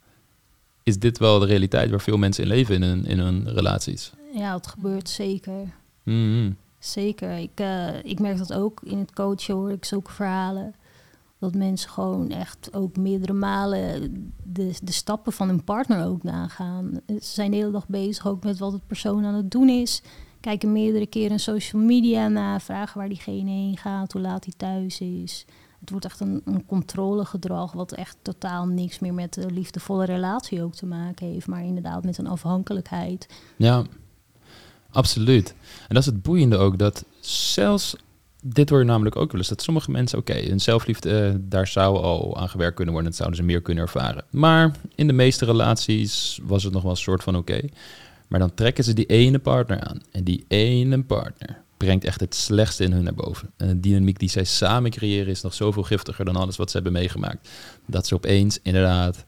is 0.83 0.99
dit 0.99 1.17
wel 1.17 1.39
de 1.39 1.45
realiteit 1.45 1.89
waar 1.89 2.01
veel 2.01 2.17
mensen 2.17 2.43
in 2.43 2.49
leven 2.49 2.75
in 2.75 2.81
hun, 2.81 3.05
in 3.05 3.19
hun 3.19 3.49
relaties. 3.49 4.11
Ja, 4.33 4.53
het 4.53 4.67
gebeurt 4.67 5.09
zeker. 5.09 5.73
Mm-hmm. 6.03 6.55
Zeker. 6.79 7.37
Ik, 7.37 7.59
uh, 7.59 8.03
ik 8.03 8.19
merk 8.19 8.37
dat 8.37 8.53
ook 8.53 8.81
in 8.83 8.97
het 8.97 9.13
coachen 9.13 9.53
hoor 9.53 9.71
ik 9.71 9.85
zulke 9.85 10.11
verhalen. 10.11 10.75
Dat 11.39 11.55
mensen 11.55 11.89
gewoon 11.89 12.29
echt 12.31 12.69
ook 12.73 12.97
meerdere 12.97 13.33
malen 13.33 14.11
de, 14.43 14.73
de 14.83 14.91
stappen 14.91 15.33
van 15.33 15.47
hun 15.47 15.63
partner 15.63 16.05
ook 16.05 16.23
nagaan. 16.23 16.91
Ze 17.07 17.17
zijn 17.19 17.51
de 17.51 17.57
hele 17.57 17.71
dag 17.71 17.87
bezig 17.87 18.27
ook 18.27 18.43
met 18.43 18.59
wat 18.59 18.71
het 18.71 18.87
persoon 18.87 19.25
aan 19.25 19.33
het 19.33 19.51
doen 19.51 19.69
is. 19.69 20.01
kijken 20.39 20.71
meerdere 20.71 21.07
keren 21.07 21.31
in 21.31 21.39
social 21.39 21.81
media 21.81 22.27
na, 22.27 22.59
vragen 22.59 22.97
waar 22.97 23.09
diegene 23.09 23.49
heen 23.49 23.77
gaat, 23.77 24.11
hoe 24.11 24.21
laat 24.21 24.43
hij 24.43 24.53
thuis 24.57 24.99
is. 24.99 25.45
Het 25.89 26.01
wordt 26.01 26.19
echt 26.19 26.19
een, 26.19 26.63
controlegedrag 26.65 27.71
wat 27.71 27.91
echt 27.91 28.17
totaal 28.21 28.65
niks 28.65 28.99
meer 28.99 29.13
met 29.13 29.33
de 29.33 29.51
liefdevolle 29.51 30.05
relatie 30.05 30.63
ook 30.63 30.75
te 30.75 30.85
maken 30.85 31.27
heeft, 31.27 31.47
maar 31.47 31.63
inderdaad 31.63 32.03
met 32.03 32.17
een 32.17 32.27
afhankelijkheid. 32.27 33.27
Ja, 33.55 33.83
absoluut. 34.91 35.49
En 35.87 35.95
dat 35.95 35.97
is 35.97 36.05
het 36.05 36.21
boeiende 36.21 36.57
ook, 36.57 36.77
dat 36.77 37.05
zelfs, 37.19 37.95
dit 38.41 38.69
hoor 38.69 38.79
je 38.79 38.85
namelijk 38.85 39.15
ook 39.15 39.31
wel 39.31 39.39
eens, 39.39 39.49
dat 39.49 39.61
sommige 39.61 39.91
mensen, 39.91 40.19
oké, 40.19 40.33
hun 40.33 40.59
zelfliefde, 40.59 41.19
eh, 41.19 41.35
daar 41.39 41.67
zou 41.67 41.97
al 41.97 42.37
aan 42.37 42.49
gewerkt 42.49 42.75
kunnen 42.75 42.93
worden, 42.93 43.11
dat 43.11 43.19
zouden 43.19 43.39
ze 43.39 43.45
meer 43.51 43.61
kunnen 43.61 43.83
ervaren. 43.83 44.23
Maar 44.29 44.75
in 44.95 45.07
de 45.07 45.13
meeste 45.13 45.45
relaties 45.45 46.39
was 46.43 46.63
het 46.63 46.73
nog 46.73 46.81
wel 46.81 46.91
een 46.91 46.97
soort 46.97 47.23
van 47.23 47.35
oké. 47.35 47.61
Maar 48.27 48.39
dan 48.39 48.53
trekken 48.53 48.83
ze 48.83 48.93
die 48.93 49.05
ene 49.05 49.39
partner 49.39 49.79
aan. 49.79 50.01
En 50.11 50.23
die 50.23 50.45
ene 50.47 51.03
partner 51.03 51.61
brengt 51.79 52.05
echt 52.05 52.19
het 52.19 52.35
slechtste 52.35 52.83
in 52.83 52.91
hun 52.91 53.03
naar 53.03 53.13
boven. 53.13 53.51
En 53.57 53.67
de 53.67 53.79
dynamiek 53.79 54.19
die 54.19 54.29
zij 54.29 54.43
samen 54.43 54.91
creëren 54.91 55.27
is 55.27 55.41
nog 55.41 55.53
zoveel 55.53 55.83
giftiger 55.83 56.25
dan 56.25 56.35
alles 56.35 56.57
wat 56.57 56.69
ze 56.69 56.75
hebben 56.75 56.93
meegemaakt. 56.93 57.49
Dat 57.85 58.07
ze 58.07 58.15
opeens 58.15 58.59
inderdaad 58.63 59.25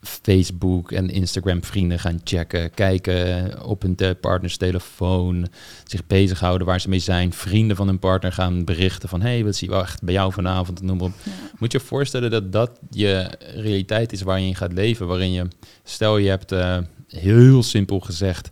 Facebook 0.00 0.92
en 0.92 1.10
Instagram 1.10 1.64
vrienden 1.64 1.98
gaan 1.98 2.20
checken, 2.24 2.70
kijken 2.74 3.62
op 3.64 3.82
hun 3.82 3.94
te- 3.94 4.16
partners 4.20 4.56
telefoon, 4.56 5.48
zich 5.84 6.06
bezighouden 6.06 6.66
waar 6.66 6.80
ze 6.80 6.88
mee 6.88 6.98
zijn, 6.98 7.32
vrienden 7.32 7.76
van 7.76 7.86
hun 7.86 7.98
partner 7.98 8.32
gaan 8.32 8.64
berichten 8.64 9.08
van 9.08 9.20
hey, 9.20 9.44
wat 9.44 9.56
zie 9.56 9.68
je 9.68 9.74
wel 9.74 9.82
echt 9.82 10.02
bij 10.02 10.14
jou 10.14 10.32
vanavond, 10.32 10.82
noem 10.82 10.96
maar 10.96 11.06
op. 11.06 11.12
Ja. 11.22 11.32
Moet 11.58 11.72
je 11.72 11.78
je 11.78 11.84
voorstellen 11.84 12.30
dat 12.30 12.52
dat 12.52 12.70
je 12.90 13.30
realiteit 13.54 14.12
is 14.12 14.22
waarin 14.22 14.46
je 14.46 14.54
gaat 14.54 14.72
leven, 14.72 15.06
waarin 15.06 15.32
je, 15.32 15.46
stel 15.84 16.16
je 16.18 16.28
hebt 16.28 16.52
eh, 16.52 16.78
heel 17.08 17.62
simpel 17.62 18.00
gezegd 18.00 18.50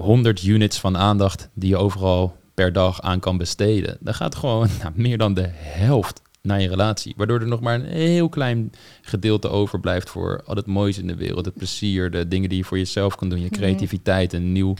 100 0.00 0.44
units 0.44 0.78
van 0.78 0.96
aandacht 0.96 1.48
die 1.54 1.68
je 1.68 1.76
overal 1.76 2.36
per 2.54 2.72
dag 2.72 3.02
aan 3.02 3.20
kan 3.20 3.36
besteden. 3.36 3.96
Dan 4.00 4.14
gaat 4.14 4.34
gewoon 4.34 4.68
nou, 4.82 4.92
meer 4.94 5.18
dan 5.18 5.34
de 5.34 5.48
helft 5.52 6.22
naar 6.42 6.60
je 6.60 6.68
relatie. 6.68 7.14
Waardoor 7.16 7.40
er 7.40 7.46
nog 7.46 7.60
maar 7.60 7.74
een 7.74 7.84
heel 7.84 8.28
klein 8.28 8.72
gedeelte 9.02 9.48
overblijft 9.48 10.10
voor 10.10 10.42
al 10.46 10.56
het 10.56 10.66
moois 10.66 10.98
in 10.98 11.06
de 11.06 11.14
wereld. 11.14 11.44
Het 11.44 11.54
plezier, 11.54 12.10
de 12.10 12.28
dingen 12.28 12.48
die 12.48 12.58
je 12.58 12.64
voor 12.64 12.78
jezelf 12.78 13.14
kan 13.14 13.28
doen. 13.28 13.40
Je 13.40 13.48
creativiteit, 13.48 14.32
een 14.32 14.52
nieuw 14.52 14.74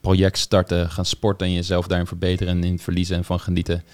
project 0.00 0.38
starten. 0.38 0.90
Gaan 0.90 1.04
sporten 1.04 1.46
en 1.46 1.52
jezelf 1.52 1.86
daarin 1.86 2.06
verbeteren 2.06 2.56
en 2.56 2.64
in 2.64 2.78
verliezen 2.78 3.16
en 3.16 3.24
van 3.24 3.40
genieten. 3.40 3.84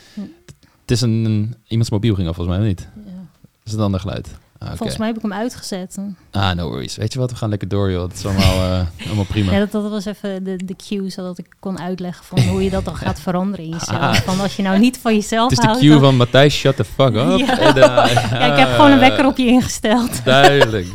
Het 0.80 0.90
is 0.90 1.00
een, 1.00 1.54
iemands 1.66 1.90
mobiel 1.90 2.14
ging 2.14 2.28
af 2.28 2.34
volgens 2.34 2.58
mij 2.58 2.66
niet. 2.66 2.88
Ja. 2.94 3.12
Dat 3.40 3.64
is 3.64 3.72
een 3.72 3.80
ander 3.80 4.00
geluid. 4.00 4.38
Ah. 4.58 4.68
Volgens 4.76 4.98
mij 4.98 5.06
heb 5.06 5.16
ik 5.16 5.22
hem 5.22 5.32
uitgezet. 5.32 5.98
Ah, 6.30 6.52
no 6.54 6.68
worries. 6.68 6.96
Weet 6.96 7.12
je 7.12 7.18
wat, 7.18 7.30
we 7.30 7.36
gaan 7.36 7.48
lekker 7.48 7.68
door 7.68 7.90
joh. 7.90 8.02
Het 8.08 8.12
is 8.18 8.24
allemaal, 8.26 8.70
eh, 8.70 8.80
allemaal 9.06 9.24
prima. 9.24 9.52
Ja, 9.52 9.58
dat, 9.58 9.72
dat 9.72 9.90
was 9.90 10.04
even 10.04 10.44
de, 10.44 10.56
de 10.64 10.76
cue, 10.88 11.10
zodat 11.10 11.38
ik 11.38 11.46
kon 11.60 11.80
uitleggen 11.80 12.24
van 12.24 12.38
hoe 12.40 12.64
je 12.64 12.70
dat 12.70 12.84
dan 12.84 12.96
gaat 12.96 13.20
veranderen 13.20 13.64
in 13.64 13.70
jezelf. 13.78 13.98
Ah. 14.00 14.14
Van 14.14 14.40
als 14.40 14.56
je 14.56 14.62
nou 14.62 14.78
niet 14.78 14.98
van 15.02 15.14
jezelf 15.14 15.42
Het 15.42 15.52
is 15.52 15.58
de 15.58 15.64
houdt. 15.66 15.80
cue 15.80 15.90
dan- 15.90 16.00
van 16.00 16.16
Matthijs, 16.16 16.54
shut 16.54 16.76
the 16.76 16.84
fuck 16.84 17.14
up. 17.14 17.38
Ja. 17.38 17.58
En, 17.58 17.76
eh, 17.76 18.30
Ja, 18.30 18.52
ik 18.52 18.58
heb 18.58 18.68
gewoon 18.74 18.90
een 18.90 18.98
wekker 18.98 19.26
op 19.26 19.36
je 19.36 19.46
ingesteld. 19.46 20.24
Duidelijk. 20.24 20.86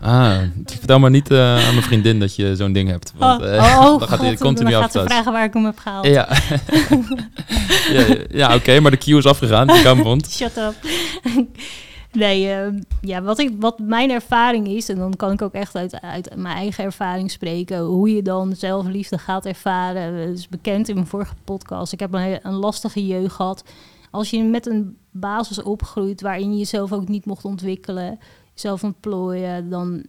Ah, 0.00 0.36
vertel 0.64 0.98
maar 0.98 1.10
niet 1.10 1.30
eh, 1.30 1.38
aan 1.66 1.74
mijn 1.74 1.82
vriendin 1.82 2.20
dat 2.20 2.36
je 2.36 2.56
zo'n 2.56 2.72
ding 2.72 2.88
hebt. 2.90 3.12
Want, 3.16 3.42
oh, 3.42 3.56
eh, 3.56 3.62
oh, 3.86 3.98
dan 3.98 4.08
gaat 4.08 4.18
hij 4.20 4.28
God, 4.28 4.38
continu 4.38 4.70
dan 4.70 4.80
gaat 4.82 4.92
ze 4.92 5.02
vragen 5.04 5.32
waar 5.32 5.44
ik 5.44 5.52
hem 5.52 5.64
heb 5.64 5.78
gehaald. 5.78 6.06
Ja, 6.06 6.28
ja, 7.92 8.16
ja, 8.30 8.54
oké, 8.54 8.80
maar 8.80 8.90
de 8.90 8.96
cue 8.96 9.18
is 9.18 9.24
afgegaan. 9.26 9.66
Die 9.66 9.82
kan. 9.82 10.22
Shut 10.30 10.56
up. 10.56 10.74
Nee, 12.12 12.52
ehm, 12.52 12.80
ja, 13.00 13.22
wat, 13.22 13.38
ik, 13.38 13.56
wat 13.58 13.78
mijn 13.78 14.10
ervaring 14.10 14.68
is, 14.68 14.88
en 14.88 14.96
dan 14.96 15.16
kan 15.16 15.32
ik 15.32 15.42
ook 15.42 15.52
echt 15.52 15.74
uit, 15.74 16.00
uit 16.00 16.36
mijn 16.36 16.56
eigen 16.56 16.84
ervaring 16.84 17.30
spreken, 17.30 17.78
hoe 17.78 18.14
je 18.14 18.22
dan 18.22 18.56
zelfliefde 18.56 19.18
gaat 19.18 19.46
ervaren. 19.46 20.26
Dat 20.26 20.38
is 20.38 20.48
bekend 20.48 20.88
in 20.88 20.94
mijn 20.94 21.06
vorige 21.06 21.34
podcast. 21.44 21.92
Ik 21.92 22.00
heb 22.00 22.12
een, 22.14 22.38
een 22.42 22.54
lastige 22.54 23.06
jeugd 23.06 23.34
gehad. 23.34 23.64
Als 24.10 24.30
je 24.30 24.42
met 24.42 24.66
een 24.66 24.96
basis 25.10 25.62
opgroeit 25.62 26.20
waarin 26.20 26.52
je 26.52 26.58
jezelf 26.58 26.92
ook 26.92 27.08
niet 27.08 27.24
mocht 27.24 27.44
ontwikkelen, 27.44 28.18
jezelf 28.54 28.84
ontplooien, 28.84 29.70
dan 29.70 30.04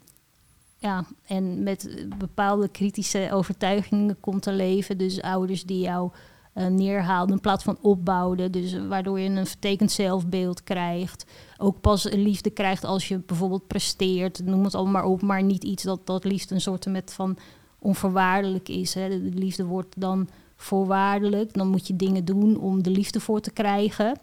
ja, 0.79 1.05
en 1.25 1.63
met 1.63 2.05
bepaalde 2.17 2.67
kritische 2.67 3.29
overtuigingen 3.31 4.19
komt 4.19 4.41
te 4.41 4.51
leven. 4.51 4.97
Dus 4.97 5.21
ouders 5.21 5.63
die 5.63 5.79
jou 5.79 6.11
eh, 6.59 6.67
neerhaalden 6.67 7.35
in 7.35 7.41
plaats 7.41 7.63
van 7.63 7.77
opbouwden. 7.81 8.51
Dus 8.51 8.77
waardoor 8.87 9.19
je 9.19 9.29
een 9.29 9.45
vertekend 9.45 9.91
zelfbeeld 9.91 10.63
krijgt. 10.63 11.25
Ook 11.57 11.81
pas 11.81 12.03
liefde 12.03 12.49
krijgt 12.49 12.83
als 12.83 13.07
je 13.07 13.17
bijvoorbeeld 13.17 13.67
presteert. 13.67 14.45
Noem 14.45 14.63
het 14.63 14.75
allemaal 14.75 14.93
maar 15.01 15.11
op, 15.11 15.21
maar 15.21 15.43
niet 15.43 15.63
iets 15.63 15.83
dat, 15.83 15.99
dat 16.03 16.23
liefde 16.23 16.55
een 16.55 16.61
soort 16.61 16.85
met 16.85 17.13
van 17.13 17.37
onvoorwaardelijk 17.79 18.69
is. 18.69 18.93
Hè. 18.93 19.09
De, 19.09 19.29
de 19.29 19.37
liefde 19.37 19.65
wordt 19.65 19.93
dan 19.97 20.29
voorwaardelijk. 20.55 21.53
Dan 21.53 21.67
moet 21.67 21.87
je 21.87 21.95
dingen 21.95 22.25
doen 22.25 22.57
om 22.57 22.83
de 22.83 22.89
liefde 22.89 23.19
voor 23.19 23.39
te 23.39 23.51
krijgen. 23.51 24.17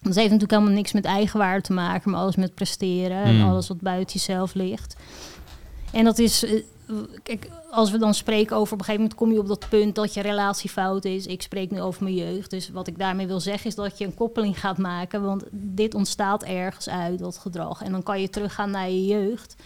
Dat 0.00 0.14
heeft 0.14 0.30
natuurlijk 0.30 0.50
helemaal 0.50 0.74
niks 0.74 0.92
met 0.92 1.04
eigenwaarde 1.04 1.62
te 1.62 1.72
maken, 1.72 2.10
maar 2.10 2.20
alles 2.20 2.36
met 2.36 2.54
presteren 2.54 3.22
en 3.22 3.38
Hmm. 3.38 3.48
alles 3.48 3.68
wat 3.68 3.80
buiten 3.80 4.12
jezelf 4.16 4.54
ligt. 4.54 4.96
En 5.92 6.04
dat 6.04 6.18
is, 6.18 6.44
eh, 6.44 6.62
kijk, 7.22 7.50
als 7.70 7.90
we 7.90 7.98
dan 7.98 8.14
spreken 8.14 8.56
over, 8.56 8.72
op 8.72 8.78
een 8.78 8.84
gegeven 8.84 9.00
moment 9.02 9.14
kom 9.18 9.32
je 9.32 9.38
op 9.38 9.48
dat 9.48 9.68
punt 9.68 9.94
dat 9.94 10.14
je 10.14 10.20
relatie 10.20 10.70
fout 10.70 11.04
is. 11.04 11.26
Ik 11.26 11.42
spreek 11.42 11.70
nu 11.70 11.80
over 11.80 12.02
mijn 12.02 12.14
jeugd, 12.14 12.50
dus 12.50 12.68
wat 12.70 12.86
ik 12.86 12.98
daarmee 12.98 13.26
wil 13.26 13.40
zeggen 13.40 13.66
is 13.66 13.74
dat 13.74 13.98
je 13.98 14.04
een 14.04 14.14
koppeling 14.14 14.60
gaat 14.60 14.78
maken, 14.78 15.22
want 15.22 15.44
dit 15.50 15.94
ontstaat 15.94 16.42
ergens 16.42 16.88
uit, 16.88 17.18
dat 17.18 17.38
gedrag. 17.38 17.82
En 17.82 17.92
dan 17.92 18.02
kan 18.02 18.20
je 18.20 18.28
teruggaan 18.30 18.70
naar 18.70 18.90
je 18.90 19.06
jeugd 19.06 19.56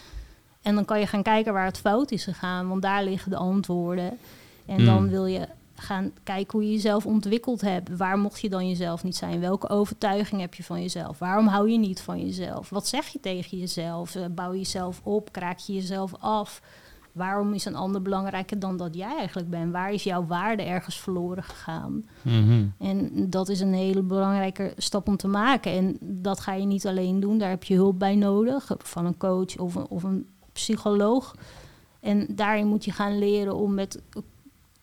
en 0.62 0.74
dan 0.74 0.84
kan 0.84 1.00
je 1.00 1.06
gaan 1.06 1.22
kijken 1.22 1.52
waar 1.52 1.64
het 1.66 1.78
fout 1.78 2.10
is 2.10 2.24
gegaan, 2.24 2.68
want 2.68 2.82
daar 2.82 3.04
liggen 3.04 3.30
de 3.30 3.36
antwoorden. 3.36 4.18
En 4.66 4.76
Hmm. 4.76 4.84
dan 4.84 5.08
wil 5.08 5.26
je 5.26 5.48
gaan 5.76 6.12
kijken 6.22 6.52
hoe 6.58 6.66
je 6.68 6.72
jezelf 6.74 7.06
ontwikkeld 7.06 7.60
hebt. 7.60 7.96
Waar 7.96 8.18
mocht 8.18 8.40
je 8.40 8.48
dan 8.48 8.68
jezelf 8.68 9.04
niet 9.04 9.16
zijn? 9.16 9.40
Welke 9.40 9.68
overtuiging 9.68 10.40
heb 10.40 10.54
je 10.54 10.64
van 10.64 10.80
jezelf? 10.82 11.18
Waarom 11.18 11.46
hou 11.46 11.70
je 11.70 11.78
niet 11.78 12.00
van 12.00 12.20
jezelf? 12.26 12.70
Wat 12.70 12.86
zeg 12.86 13.06
je 13.08 13.20
tegen 13.20 13.58
jezelf? 13.58 14.14
Eh, 14.14 14.24
Bouw 14.30 14.52
je 14.52 14.58
jezelf 14.58 15.00
op? 15.02 15.32
Kraak 15.32 15.58
je 15.58 15.72
jezelf 15.72 16.12
af? 16.18 16.60
Waarom 17.14 17.52
is 17.52 17.64
een 17.64 17.74
ander 17.74 18.02
belangrijker 18.02 18.58
dan 18.58 18.76
dat 18.76 18.94
jij 18.94 19.16
eigenlijk 19.16 19.50
bent? 19.50 19.72
Waar 19.72 19.92
is 19.92 20.02
jouw 20.02 20.26
waarde 20.26 20.62
ergens 20.62 21.00
verloren 21.00 21.42
gegaan? 21.42 22.04
Mhm. 22.22 22.66
En 22.78 23.30
dat 23.30 23.48
is 23.48 23.60
een 23.60 23.74
hele 23.74 24.02
belangrijke 24.02 24.72
stap 24.76 25.08
om 25.08 25.16
te 25.16 25.28
maken. 25.28 25.72
En 25.72 25.96
dat 26.00 26.40
ga 26.40 26.52
je 26.52 26.66
niet 26.66 26.86
alleen 26.86 27.20
doen. 27.20 27.38
Daar 27.38 27.48
heb 27.48 27.64
je 27.64 27.74
hulp 27.74 27.98
bij 27.98 28.14
nodig. 28.14 28.70
Van 28.78 29.06
een 29.06 29.16
coach 29.16 29.58
of 29.58 29.74
een, 29.74 29.86
of 29.88 30.02
een 30.02 30.26
psycholoog. 30.52 31.34
En 32.00 32.26
daarin 32.30 32.66
moet 32.66 32.84
je 32.84 32.92
gaan 32.92 33.18
leren 33.18 33.56
om 33.56 33.74
met 33.74 34.02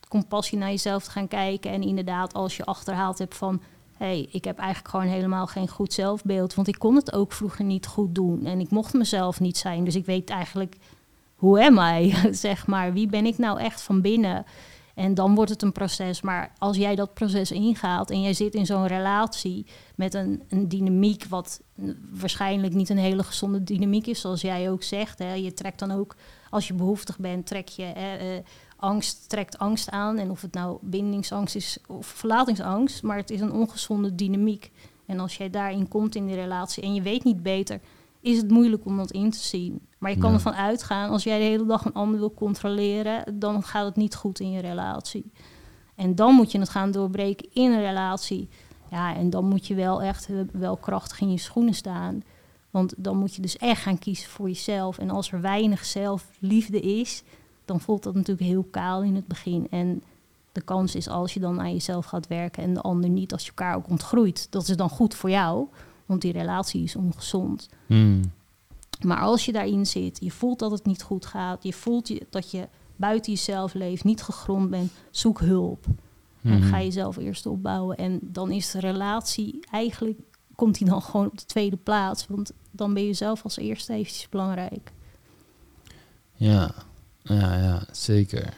compassie 0.08 0.58
naar 0.58 0.70
jezelf 0.70 1.04
te 1.04 1.10
gaan 1.10 1.28
kijken. 1.28 1.70
En 1.70 1.82
inderdaad, 1.82 2.34
als 2.34 2.56
je 2.56 2.64
achterhaald 2.64 3.18
hebt 3.18 3.36
van... 3.36 3.60
hé, 3.96 4.06
hey, 4.06 4.28
ik 4.30 4.44
heb 4.44 4.58
eigenlijk 4.58 4.88
gewoon 4.88 5.06
helemaal 5.06 5.46
geen 5.46 5.68
goed 5.68 5.92
zelfbeeld. 5.92 6.54
Want 6.54 6.68
ik 6.68 6.78
kon 6.78 6.94
het 6.94 7.12
ook 7.12 7.32
vroeger 7.32 7.64
niet 7.64 7.86
goed 7.86 8.14
doen. 8.14 8.44
En 8.44 8.60
ik 8.60 8.70
mocht 8.70 8.92
mezelf 8.92 9.40
niet 9.40 9.58
zijn. 9.58 9.84
Dus 9.84 9.94
ik 9.94 10.06
weet 10.06 10.30
eigenlijk, 10.30 10.76
hoe 11.42 11.64
am 11.64 11.78
I? 11.78 12.14
zeg 12.46 12.66
maar, 12.66 12.92
wie 12.92 13.06
ben 13.06 13.26
ik 13.26 13.38
nou 13.38 13.60
echt 13.60 13.82
van 13.82 14.00
binnen? 14.00 14.44
En 14.94 15.14
dan 15.14 15.34
wordt 15.34 15.50
het 15.50 15.62
een 15.62 15.72
proces. 15.72 16.20
Maar 16.20 16.52
als 16.58 16.76
jij 16.76 16.94
dat 16.94 17.14
proces 17.14 17.50
ingaat 17.50 18.10
en 18.10 18.22
jij 18.22 18.34
zit 18.34 18.54
in 18.54 18.66
zo'n 18.66 18.86
relatie 18.86 19.66
met 19.96 20.14
een, 20.14 20.42
een 20.48 20.68
dynamiek, 20.68 21.24
wat 21.24 21.60
waarschijnlijk 22.10 22.74
niet 22.74 22.88
een 22.88 22.98
hele 22.98 23.22
gezonde 23.22 23.64
dynamiek 23.64 24.06
is, 24.06 24.20
zoals 24.20 24.40
jij 24.40 24.70
ook 24.70 24.82
zegt. 24.82 25.18
Hè. 25.18 25.32
Je 25.32 25.54
trekt 25.54 25.78
dan 25.78 25.90
ook, 25.90 26.16
als 26.50 26.68
je 26.68 26.74
behoeftig 26.74 27.18
bent, 27.18 27.46
trek 27.46 27.68
je 27.68 27.82
hè, 27.82 28.16
eh, 28.16 28.42
angst, 28.76 29.28
trekt 29.28 29.58
angst 29.58 29.90
aan. 29.90 30.18
En 30.18 30.30
of 30.30 30.42
het 30.42 30.54
nou 30.54 30.78
bindingsangst 30.80 31.54
is 31.54 31.78
of 31.86 32.06
verlatingsangst, 32.06 33.02
maar 33.02 33.16
het 33.16 33.30
is 33.30 33.40
een 33.40 33.52
ongezonde 33.52 34.14
dynamiek. 34.14 34.70
En 35.06 35.20
als 35.20 35.36
jij 35.36 35.50
daarin 35.50 35.88
komt 35.88 36.14
in 36.14 36.26
die 36.26 36.36
relatie 36.36 36.82
en 36.82 36.94
je 36.94 37.02
weet 37.02 37.24
niet 37.24 37.42
beter, 37.42 37.80
is 38.22 38.36
het 38.36 38.50
moeilijk 38.50 38.84
om 38.84 38.96
dat 38.96 39.10
in 39.10 39.30
te 39.30 39.38
zien. 39.38 39.80
Maar 39.98 40.10
je 40.10 40.18
kan 40.18 40.30
Ja. 40.30 40.36
ervan 40.36 40.54
uitgaan, 40.54 41.10
als 41.10 41.22
jij 41.24 41.38
de 41.38 41.44
hele 41.44 41.66
dag 41.66 41.84
een 41.84 41.92
ander 41.92 42.18
wil 42.18 42.34
controleren, 42.34 43.38
dan 43.38 43.62
gaat 43.62 43.84
het 43.84 43.96
niet 43.96 44.14
goed 44.14 44.40
in 44.40 44.50
je 44.50 44.60
relatie. 44.60 45.32
En 45.94 46.14
dan 46.14 46.34
moet 46.34 46.52
je 46.52 46.58
het 46.58 46.68
gaan 46.68 46.90
doorbreken 46.90 47.48
in 47.52 47.72
een 47.72 47.80
relatie. 47.80 48.48
Ja, 48.90 49.14
en 49.16 49.30
dan 49.30 49.44
moet 49.44 49.66
je 49.66 49.74
wel 49.74 50.02
echt 50.02 50.28
eh, 50.28 50.36
wel 50.52 50.76
krachtig 50.76 51.20
in 51.20 51.30
je 51.30 51.38
schoenen 51.38 51.74
staan. 51.74 52.22
Want 52.70 52.94
dan 52.96 53.16
moet 53.16 53.34
je 53.34 53.42
dus 53.42 53.56
echt 53.56 53.82
gaan 53.82 53.98
kiezen 53.98 54.28
voor 54.30 54.48
jezelf. 54.48 54.98
En 54.98 55.10
als 55.10 55.32
er 55.32 55.40
weinig 55.40 55.84
zelfliefde 55.84 56.80
is, 56.80 57.22
dan 57.64 57.80
voelt 57.80 58.02
dat 58.02 58.14
natuurlijk 58.14 58.46
heel 58.48 58.66
kaal 58.70 59.02
in 59.02 59.14
het 59.14 59.26
begin. 59.26 59.66
En 59.70 60.02
de 60.52 60.60
kans 60.62 60.94
is 60.94 61.08
als 61.08 61.34
je 61.34 61.40
dan 61.40 61.60
aan 61.60 61.72
jezelf 61.72 62.04
gaat 62.06 62.26
werken 62.26 62.62
en 62.62 62.74
de 62.74 62.80
ander 62.80 63.10
niet, 63.10 63.32
als 63.32 63.42
je 63.42 63.48
elkaar 63.48 63.76
ook 63.76 63.88
ontgroeit, 63.88 64.46
dat 64.50 64.68
is 64.68 64.76
dan 64.76 64.88
goed 64.90 65.14
voor 65.14 65.30
jou. 65.30 65.66
Want 66.12 66.24
die 66.34 66.40
relatie 66.42 66.82
is 66.82 66.96
ongezond. 66.96 67.68
Hmm. 67.86 68.20
Maar 69.04 69.20
als 69.20 69.44
je 69.44 69.52
daarin 69.52 69.86
zit, 69.86 70.18
je 70.20 70.30
voelt 70.30 70.58
dat 70.58 70.70
het 70.70 70.86
niet 70.86 71.02
goed 71.02 71.26
gaat, 71.26 71.62
je 71.62 71.72
voelt 71.72 72.08
je, 72.08 72.26
dat 72.30 72.50
je 72.50 72.68
buiten 72.96 73.32
jezelf 73.32 73.74
leeft, 73.74 74.04
niet 74.04 74.22
gegrond 74.22 74.70
bent, 74.70 74.92
zoek 75.10 75.40
hulp. 75.40 75.86
En 76.42 76.58
Mhm. 76.58 76.68
ga 76.68 76.80
jezelf 76.82 77.16
eerst 77.16 77.46
opbouwen. 77.46 77.96
En 77.96 78.18
dan 78.22 78.50
is 78.50 78.70
de 78.70 78.80
relatie 78.80 79.64
eigenlijk, 79.70 80.18
komt 80.54 80.78
die 80.78 80.86
dan 80.88 81.02
gewoon 81.02 81.26
op 81.26 81.38
de 81.38 81.44
tweede 81.44 81.76
plaats. 81.76 82.26
Want 82.26 82.52
dan 82.70 82.94
ben 82.94 83.04
je 83.06 83.12
zelf 83.12 83.44
als 83.44 83.56
eerste 83.56 83.92
eventjes 83.92 84.28
belangrijk. 84.28 84.92
Ja, 86.34 86.74
ja, 87.22 87.56
ja, 87.58 87.82
zeker. 87.92 88.56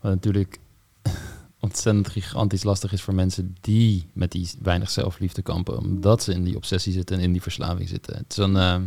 Want 0.00 0.14
natuurlijk, 0.14 0.58
ontzettend 1.66 2.08
gigantisch 2.08 2.64
lastig 2.64 2.92
is 2.92 3.02
voor 3.02 3.14
mensen 3.14 3.56
die 3.60 4.06
met 4.12 4.32
die 4.32 4.50
weinig 4.62 4.90
zelfliefde 4.90 5.42
kampen. 5.42 5.78
Omdat 5.78 6.22
ze 6.22 6.32
in 6.32 6.44
die 6.44 6.56
obsessie 6.56 6.92
zitten 6.92 7.16
en 7.16 7.22
in 7.22 7.32
die 7.32 7.42
verslaving 7.42 7.88
zitten. 7.88 8.16
Het 8.16 8.30
is 8.30 8.36
een, 8.36 8.56
eh, 8.56 8.80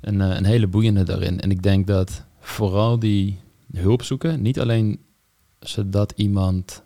een, 0.00 0.20
eh, 0.20 0.36
een 0.36 0.44
hele 0.44 0.66
boeiende 0.66 1.02
daarin. 1.02 1.40
En 1.40 1.50
ik 1.50 1.62
denk 1.62 1.86
dat 1.86 2.24
vooral 2.40 2.98
die 2.98 3.38
hulp 3.72 4.02
zoeken, 4.02 4.42
niet 4.42 4.60
alleen 4.60 4.98
zodat 5.60 6.12
iemand 6.16 6.82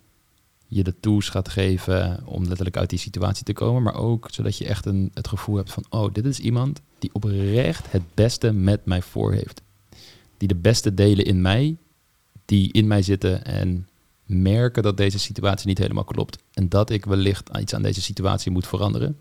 je 0.66 0.82
de 0.82 0.94
tools 1.00 1.28
gaat 1.28 1.48
geven 1.48 2.26
om 2.26 2.44
letterlijk 2.44 2.76
uit 2.76 2.90
die 2.90 2.98
situatie 2.98 3.44
te 3.44 3.52
komen, 3.52 3.82
maar 3.82 3.94
ook 3.94 4.28
zodat 4.30 4.58
je 4.58 4.66
echt 4.66 4.86
een, 4.86 5.10
het 5.14 5.28
gevoel 5.28 5.56
hebt 5.56 5.72
van, 5.72 5.84
oh, 5.90 6.12
dit 6.12 6.24
is 6.24 6.38
iemand 6.38 6.80
die 6.98 7.10
oprecht 7.12 7.92
het 7.92 8.02
beste 8.14 8.52
met 8.52 8.84
mij 8.84 9.02
voor 9.02 9.32
heeft. 9.32 9.62
Die 10.36 10.48
de 10.48 10.54
beste 10.54 10.94
delen 10.94 11.24
in 11.24 11.40
mij, 11.40 11.76
die 12.44 12.72
in 12.72 12.86
mij 12.86 13.02
zitten 13.02 13.44
en 13.44 13.88
merken 14.34 14.82
dat 14.82 14.96
deze 14.96 15.18
situatie 15.18 15.66
niet 15.66 15.78
helemaal 15.78 16.04
klopt. 16.04 16.38
En 16.52 16.68
dat 16.68 16.90
ik 16.90 17.04
wellicht 17.04 17.50
iets 17.60 17.74
aan 17.74 17.82
deze 17.82 18.02
situatie 18.02 18.50
moet 18.50 18.66
veranderen. 18.66 19.18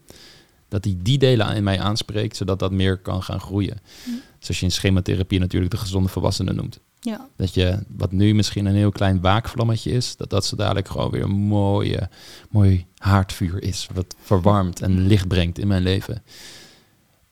Dat 0.68 0.84
hij 0.84 0.98
die 1.02 1.18
delen 1.18 1.56
in 1.56 1.64
mij 1.64 1.80
aanspreekt, 1.80 2.36
zodat 2.36 2.60
dat 2.60 2.72
meer 2.72 2.98
kan 2.98 3.24
gaan 3.24 3.40
groeien. 3.40 3.78
Mm. 4.06 4.22
Zoals 4.40 4.60
je 4.60 4.66
in 4.66 4.72
schematherapie 4.72 5.40
natuurlijk 5.40 5.72
de 5.72 5.78
gezonde 5.78 6.10
volwassenen 6.10 6.56
noemt. 6.56 6.80
Ja, 7.00 7.28
Dat 7.36 7.54
je, 7.54 7.80
wat 7.88 8.12
nu 8.12 8.34
misschien 8.34 8.66
een 8.66 8.76
heel 8.76 8.92
klein 8.92 9.22
waakvlammetje 9.22 9.92
is, 9.92 10.16
dat 10.16 10.30
dat 10.30 10.46
zo 10.46 10.56
dadelijk 10.56 10.88
gewoon 10.88 11.10
weer 11.10 11.24
een 11.24 11.30
mooie, 11.30 12.10
mooi 12.50 12.86
haardvuur 12.98 13.64
is. 13.64 13.88
Wat 13.94 14.16
verwarmt 14.20 14.82
en 14.82 15.08
licht 15.08 15.28
brengt 15.28 15.60
in 15.60 15.68
mijn 15.68 15.84
leven. 15.84 16.24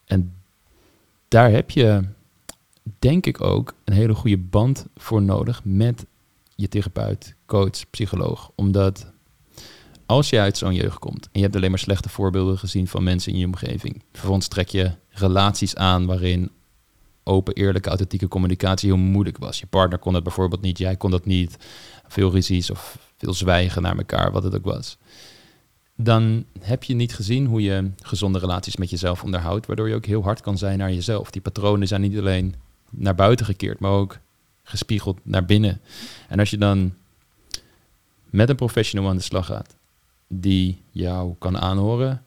En 0.06 0.34
daar 1.28 1.52
heb 1.52 1.70
je, 1.70 2.02
denk 3.00 3.26
ik 3.26 3.42
ook, 3.42 3.74
een 3.84 3.94
hele 3.94 4.14
goede 4.14 4.38
band 4.38 4.86
voor 4.96 5.22
nodig 5.22 5.62
met 5.64 6.06
je 6.62 6.68
therapeut, 6.68 7.36
coach, 7.46 7.90
psycholoog. 7.90 8.52
Omdat 8.56 9.12
als 10.06 10.30
je 10.30 10.40
uit 10.40 10.58
zo'n 10.58 10.74
jeugd 10.74 11.00
komt 11.00 11.26
en 11.26 11.30
je 11.32 11.42
hebt 11.42 11.56
alleen 11.56 11.70
maar 11.70 11.80
slechte 11.80 12.10
voorbeelden 12.10 12.58
gezien 12.58 12.88
van 12.88 13.04
mensen 13.04 13.32
in 13.32 13.40
je 13.40 13.46
omgeving, 13.46 14.04
vervolgens 14.12 14.48
trek 14.48 14.70
je 14.70 14.92
relaties 15.10 15.76
aan 15.76 16.06
waarin 16.06 16.52
open, 17.24 17.54
eerlijke, 17.54 17.90
authentieke 17.90 18.28
communicatie 18.28 18.90
heel 18.90 18.98
moeilijk 18.98 19.38
was. 19.38 19.60
Je 19.60 19.68
partner 19.68 20.00
kon 20.00 20.14
het 20.14 20.24
bijvoorbeeld 20.24 20.62
niet, 20.62 20.78
jij 20.78 20.96
kon 20.96 21.12
dat 21.12 21.26
niet. 21.26 21.58
Veel 22.08 22.32
ruzies 22.32 22.72
of 22.72 23.12
veel 23.18 23.34
zwijgen 23.34 23.82
naar 23.82 23.98
elkaar, 23.98 24.32
wat 24.32 24.44
het 24.44 24.56
ook 24.56 24.66
was. 24.66 24.98
Dan 25.96 26.46
heb 26.60 26.84
je 26.84 26.94
niet 26.94 27.16
gezien 27.16 27.46
hoe 27.46 27.62
je 27.62 27.92
gezonde 28.02 28.40
relaties 28.40 28.76
met 28.76 28.90
jezelf 28.90 29.24
onderhoudt, 29.24 29.66
waardoor 29.66 29.90
je 29.90 29.96
ook 29.96 30.06
heel 30.06 30.24
hard 30.24 30.42
kan 30.42 30.58
zijn 30.58 30.78
naar 30.78 30.94
jezelf. 30.94 31.32
Die 31.32 31.42
patronen 31.42 31.88
zijn 31.88 32.02
niet 32.02 32.18
alleen 32.18 32.56
naar 32.90 33.16
buiten 33.16 33.46
gekeerd, 33.46 33.80
maar 33.80 33.92
ook 33.92 34.18
gespiegeld 34.64 35.20
naar 35.24 35.46
binnen. 35.46 35.82
En 36.28 36.40
als 36.40 36.50
je 36.50 36.58
dan 36.58 36.94
met 38.30 38.50
een 38.50 38.56
professional 38.56 39.10
aan 39.10 39.16
de 39.18 39.24
slag 39.24 39.46
gaat, 39.46 39.76
die 40.28 40.82
jou 40.92 41.36
kan 41.40 41.58
aanhoren, 41.58 42.24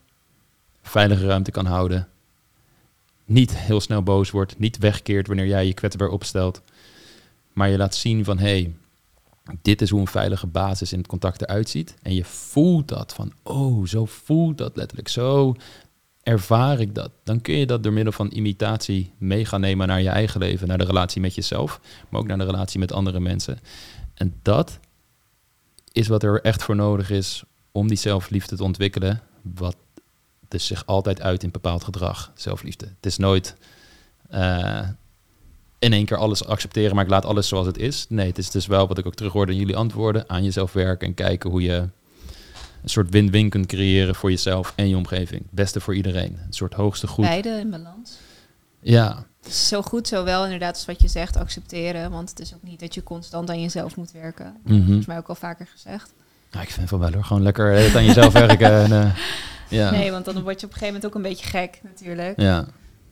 veilige 0.82 1.26
ruimte 1.26 1.50
kan 1.50 1.66
houden, 1.66 2.08
niet 3.24 3.56
heel 3.56 3.80
snel 3.80 4.02
boos 4.02 4.30
wordt, 4.30 4.58
niet 4.58 4.78
wegkeert 4.78 5.26
wanneer 5.26 5.46
jij 5.46 5.66
je 5.66 5.74
kwetsbaar 5.74 6.08
opstelt, 6.08 6.62
maar 7.52 7.68
je 7.68 7.76
laat 7.76 7.94
zien 7.94 8.24
van 8.24 8.38
hé, 8.38 8.44
hey, 8.44 8.74
dit 9.62 9.82
is 9.82 9.90
hoe 9.90 10.00
een 10.00 10.06
veilige 10.06 10.46
basis 10.46 10.92
in 10.92 10.98
het 10.98 11.06
contact 11.06 11.42
eruit 11.42 11.68
ziet. 11.68 11.94
En 12.02 12.14
je 12.14 12.24
voelt 12.24 12.88
dat 12.88 13.12
van, 13.12 13.32
oh, 13.42 13.86
zo 13.86 14.04
voelt 14.04 14.58
dat 14.58 14.76
letterlijk, 14.76 15.08
zo 15.08 15.54
ervaar 16.24 16.80
ik 16.80 16.94
dat. 16.94 17.10
Dan 17.22 17.40
kun 17.40 17.54
je 17.54 17.66
dat 17.66 17.82
door 17.82 17.92
middel 17.92 18.12
van 18.12 18.30
imitatie 18.32 19.12
mee 19.18 19.44
gaan 19.44 19.60
nemen 19.60 19.88
naar 19.88 20.02
je 20.02 20.08
eigen 20.08 20.40
leven, 20.40 20.68
naar 20.68 20.78
de 20.78 20.84
relatie 20.84 21.20
met 21.20 21.34
jezelf, 21.34 21.80
maar 22.08 22.20
ook 22.20 22.26
naar 22.26 22.38
de 22.38 22.44
relatie 22.44 22.78
met 22.78 22.92
andere 22.92 23.20
mensen. 23.20 23.58
En 24.14 24.34
dat 24.42 24.78
is 25.92 26.08
wat 26.08 26.22
er 26.22 26.40
echt 26.40 26.62
voor 26.62 26.76
nodig 26.76 27.10
is 27.10 27.42
om 27.72 27.88
die 27.88 27.96
zelfliefde 27.96 28.56
te 28.56 28.62
ontwikkelen, 28.64 29.20
wat 29.42 29.76
dus 30.48 30.66
zich 30.66 30.86
altijd 30.86 31.20
uit 31.20 31.42
in 31.42 31.50
bepaald 31.50 31.84
gedrag, 31.84 32.32
zelfliefde. 32.34 32.86
Het 32.86 33.06
is 33.06 33.16
nooit 33.16 33.56
eh, 34.28 34.88
in 35.78 35.92
één 35.92 36.04
keer 36.04 36.16
alles 36.16 36.44
accepteren, 36.44 36.94
maar 36.94 37.04
ik 37.04 37.10
laat 37.10 37.24
alles 37.24 37.48
zoals 37.48 37.66
het 37.66 37.78
is. 37.78 38.06
Nee, 38.08 38.26
het 38.26 38.38
is 38.38 38.50
dus 38.50 38.66
wel 38.66 38.88
wat 38.88 38.98
ik 38.98 39.06
ook 39.06 39.14
terug 39.14 39.32
hoorde 39.32 39.52
in 39.52 39.58
jullie 39.58 39.76
antwoorden, 39.76 40.28
aan 40.28 40.44
jezelf 40.44 40.72
werken 40.72 41.08
en 41.08 41.14
kijken 41.14 41.50
hoe 41.50 41.62
je 41.62 41.88
een 42.84 42.90
soort 42.90 43.10
win-win 43.10 43.48
kunt 43.48 43.66
creëren 43.66 44.14
voor 44.14 44.30
jezelf 44.30 44.72
en 44.76 44.88
je 44.88 44.96
omgeving. 44.96 45.42
Het 45.42 45.50
beste 45.50 45.80
voor 45.80 45.94
iedereen. 45.94 46.38
Een 46.46 46.52
soort 46.52 46.74
hoogste 46.74 47.06
goed. 47.06 47.24
Beide 47.24 47.48
in 47.48 47.70
balans. 47.70 48.16
Ja, 48.80 49.24
Het 49.42 49.54
zo 49.54 49.82
goed, 49.82 50.08
zowel 50.08 50.44
inderdaad 50.44 50.74
als 50.74 50.84
wat 50.84 51.00
je 51.00 51.08
zegt, 51.08 51.36
accepteren. 51.36 52.10
Want 52.10 52.30
het 52.30 52.40
is 52.40 52.54
ook 52.54 52.62
niet 52.62 52.80
dat 52.80 52.94
je 52.94 53.02
constant 53.02 53.50
aan 53.50 53.60
jezelf 53.60 53.96
moet 53.96 54.12
werken. 54.12 54.56
mhm. 54.64 54.84
Volgens 54.84 55.06
mij 55.06 55.16
ook 55.16 55.28
al 55.28 55.34
vaker 55.34 55.66
gezegd. 55.66 56.12
Nou, 56.50 56.64
ik 56.64 56.70
vind 56.72 56.88
van 56.88 56.98
wel 56.98 57.12
hoor. 57.12 57.24
Gewoon 57.24 57.42
lekker 57.42 57.74
tijd 57.74 57.96
aan 57.96 58.04
jezelf 58.04 58.32
werken. 58.32 58.70
En, 58.70 58.92
eh, 58.92 59.16
ja. 59.78 59.90
Nee, 59.90 60.10
want 60.10 60.24
dan 60.24 60.42
word 60.42 60.60
je 60.60 60.66
op 60.66 60.72
een 60.72 60.78
gegeven 60.78 60.86
moment 60.86 61.06
ook 61.06 61.14
een 61.14 61.22
beetje 61.30 61.46
gek 61.46 61.80
natuurlijk. 61.82 62.40
ja. 62.40 62.66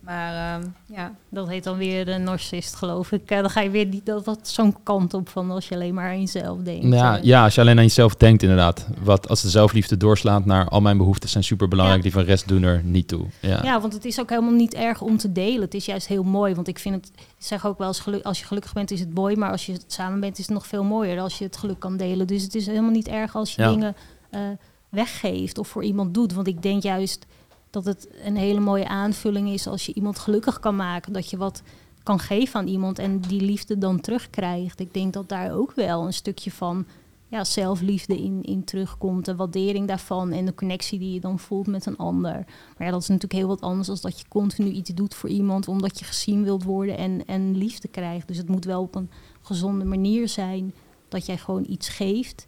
Maar 0.04 0.58
ehm, 0.60 0.68
ja, 0.86 1.14
dat 1.28 1.48
heet 1.48 1.64
dan 1.64 1.76
weer 1.76 2.04
de 2.04 2.16
narcist, 2.18 2.74
geloof 2.74 3.12
ik. 3.12 3.28
Dan 3.28 3.50
ga 3.50 3.60
je 3.60 3.70
weer 3.70 3.86
niet 3.86 4.06
dat, 4.06 4.24
dat 4.24 4.48
zo'n 4.48 4.76
kant 4.82 5.14
op 5.14 5.28
van 5.28 5.50
als 5.50 5.68
je 5.68 5.74
alleen 5.74 5.94
maar 5.94 6.08
aan 6.10 6.20
jezelf 6.20 6.58
denkt. 6.58 6.86
Ja, 6.94 7.16
Eh, 7.18 7.22
ja, 7.24 7.44
als 7.44 7.54
je 7.54 7.60
alleen 7.60 7.76
aan 7.76 7.82
jezelf 7.84 8.14
denkt 8.14 8.42
inderdaad. 8.42 8.86
Wat 9.02 9.28
als 9.28 9.42
de 9.42 9.48
zelfliefde 9.48 9.96
doorslaat 9.96 10.44
naar 10.44 10.68
al 10.68 10.80
mijn 10.80 10.96
behoeften 10.96 11.28
zijn 11.28 11.44
super 11.44 11.68
belangrijk, 11.68 12.02
Ja. 12.02 12.08
die 12.08 12.18
van 12.18 12.24
rest 12.28 12.48
doen 12.48 12.62
er 12.62 12.80
niet 12.84 13.08
toe. 13.08 13.26
Ja. 13.40 13.60
Ja, 13.62 13.80
want 13.80 13.92
het 13.92 14.04
is 14.04 14.20
ook 14.20 14.28
helemaal 14.30 14.52
niet 14.52 14.74
erg 14.74 15.00
om 15.00 15.16
te 15.16 15.32
delen. 15.32 15.60
Het 15.60 15.74
is 15.74 15.84
juist 15.84 16.06
heel 16.06 16.22
mooi. 16.22 16.54
Want 16.54 16.68
ik 16.68 16.78
vind 16.78 16.94
het, 16.94 17.10
ik 17.16 17.24
zeg 17.38 17.66
ook 17.66 17.78
wel 17.78 17.88
eens, 17.88 18.00
geluk, 18.00 18.24
als 18.24 18.38
je 18.38 18.44
gelukkig 18.46 18.72
bent 18.72 18.90
is 18.90 19.00
het 19.00 19.14
mooi. 19.14 19.36
Maar 19.36 19.50
als 19.50 19.66
je 19.66 19.76
samen 19.86 20.20
bent 20.20 20.38
is 20.38 20.44
het 20.44 20.54
nog 20.54 20.66
veel 20.66 20.84
mooier 20.84 21.20
als 21.20 21.38
je 21.38 21.44
het 21.44 21.56
geluk 21.56 21.78
kan 21.78 21.96
delen. 21.96 22.26
Dus 22.26 22.42
het 22.42 22.54
is 22.54 22.66
helemaal 22.66 22.90
niet 22.90 23.08
erg 23.08 23.34
als 23.34 23.54
je 23.54 23.62
Ja. 23.62 23.70
dingen 23.70 23.94
eh, 24.30 24.40
weggeeft 24.88 25.58
of 25.58 25.68
voor 25.68 25.84
iemand 25.84 26.14
doet. 26.14 26.32
Want 26.32 26.46
ik 26.46 26.62
denk 26.62 26.82
juist 26.82 27.26
dat 27.72 27.84
het 27.84 28.08
een 28.24 28.36
hele 28.36 28.60
mooie 28.60 28.88
aanvulling 28.88 29.48
is 29.48 29.66
als 29.66 29.86
je 29.86 29.94
iemand 29.94 30.18
gelukkig 30.18 30.60
kan 30.60 30.76
maken. 30.76 31.12
Dat 31.12 31.30
je 31.30 31.36
wat 31.36 31.62
kan 32.02 32.18
geven 32.18 32.60
aan 32.60 32.66
iemand 32.66 32.98
en 32.98 33.20
die 33.20 33.40
liefde 33.40 33.78
dan 33.78 34.00
terugkrijgt. 34.00 34.80
Ik 34.80 34.94
denk 34.94 35.12
dat 35.12 35.28
daar 35.28 35.52
ook 35.52 35.72
wel 35.72 36.06
een 36.06 36.12
stukje 36.12 36.50
van 36.50 36.86
ja, 37.28 37.44
zelfliefde 37.44 38.22
in, 38.22 38.42
in 38.42 38.64
terugkomt. 38.64 39.24
De 39.24 39.36
waardering 39.36 39.88
daarvan 39.88 40.32
en 40.32 40.44
de 40.44 40.54
connectie 40.54 40.98
die 40.98 41.12
je 41.12 41.20
dan 41.20 41.38
voelt 41.38 41.66
met 41.66 41.86
een 41.86 41.96
ander. 41.96 42.44
Maar 42.78 42.86
ja, 42.86 42.90
dat 42.90 43.02
is 43.02 43.08
natuurlijk 43.08 43.40
heel 43.40 43.48
wat 43.48 43.60
anders 43.60 43.86
dan 43.86 43.98
dat 44.00 44.18
je 44.18 44.28
continu 44.28 44.70
iets 44.70 44.90
doet 44.90 45.14
voor 45.14 45.28
iemand 45.28 45.68
omdat 45.68 45.98
je 45.98 46.04
gezien 46.04 46.44
wilt 46.44 46.62
worden 46.62 46.96
en, 46.96 47.26
en 47.26 47.56
liefde 47.56 47.88
krijgt. 47.88 48.28
Dus 48.28 48.36
het 48.36 48.48
moet 48.48 48.64
wel 48.64 48.82
op 48.82 48.94
een 48.94 49.10
gezonde 49.40 49.84
manier 49.84 50.28
zijn 50.28 50.74
dat 51.08 51.26
jij 51.26 51.38
gewoon 51.38 51.64
iets 51.68 51.88
geeft 51.88 52.46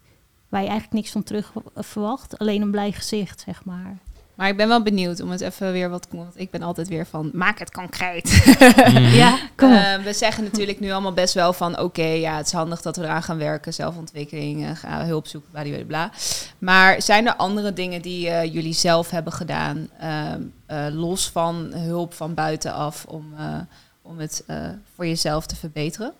waar 0.49 0.61
je 0.61 0.69
eigenlijk 0.69 0.97
niks 0.97 1.11
van 1.11 1.23
terug 1.23 1.53
verwacht. 1.75 2.37
Alleen 2.37 2.61
een 2.61 2.71
blij 2.71 2.91
gezicht, 2.91 3.39
zeg 3.39 3.65
maar. 3.65 3.97
Maar 4.35 4.49
ik 4.49 4.57
ben 4.57 4.67
wel 4.67 4.81
benieuwd 4.83 5.21
om 5.21 5.29
het 5.29 5.41
even 5.41 5.71
weer 5.71 5.89
wat... 5.89 6.07
Want 6.11 6.39
ik 6.39 6.51
ben 6.51 6.61
altijd 6.61 6.87
weer 6.87 7.05
van, 7.05 7.29
maak 7.33 7.59
het 7.59 7.71
concreet. 7.71 8.43
Mhm. 8.75 9.15
Ja, 9.15 9.37
kom 9.55 9.71
op. 9.71 9.77
Eh, 9.77 9.95
we 10.03 10.13
zeggen 10.13 10.43
natuurlijk 10.43 10.79
nu 10.79 10.91
allemaal 10.91 11.13
best 11.13 11.33
wel 11.33 11.53
van... 11.53 11.79
oké, 11.79 12.05
ja, 12.05 12.37
het 12.37 12.45
is 12.45 12.51
handig 12.51 12.81
dat 12.81 12.95
we 12.95 13.03
eraan 13.03 13.23
gaan 13.23 13.37
werken. 13.37 13.73
Zelfontwikkeling, 13.73 14.65
eh, 14.65 14.99
hulp 14.99 15.27
zoeken, 15.27 15.85
bla. 15.87 16.11
Maar 16.57 17.01
zijn 17.01 17.27
er 17.27 17.35
andere 17.35 17.73
dingen 17.73 18.01
die 18.01 18.29
eh, 18.29 18.53
jullie 18.53 18.73
zelf 18.73 19.09
hebben 19.09 19.33
gedaan... 19.33 19.89
ehm, 19.99 20.41
eh, 20.65 20.85
los 20.91 21.29
van 21.29 21.71
hulp 21.73 22.13
van 22.13 22.33
buitenaf... 22.33 23.05
om, 23.07 23.33
eh, 23.37 23.57
om 24.01 24.19
het 24.19 24.43
eh, 24.47 24.57
voor 24.95 25.07
jezelf 25.07 25.45
te 25.45 25.55
verbeteren? 25.55 26.13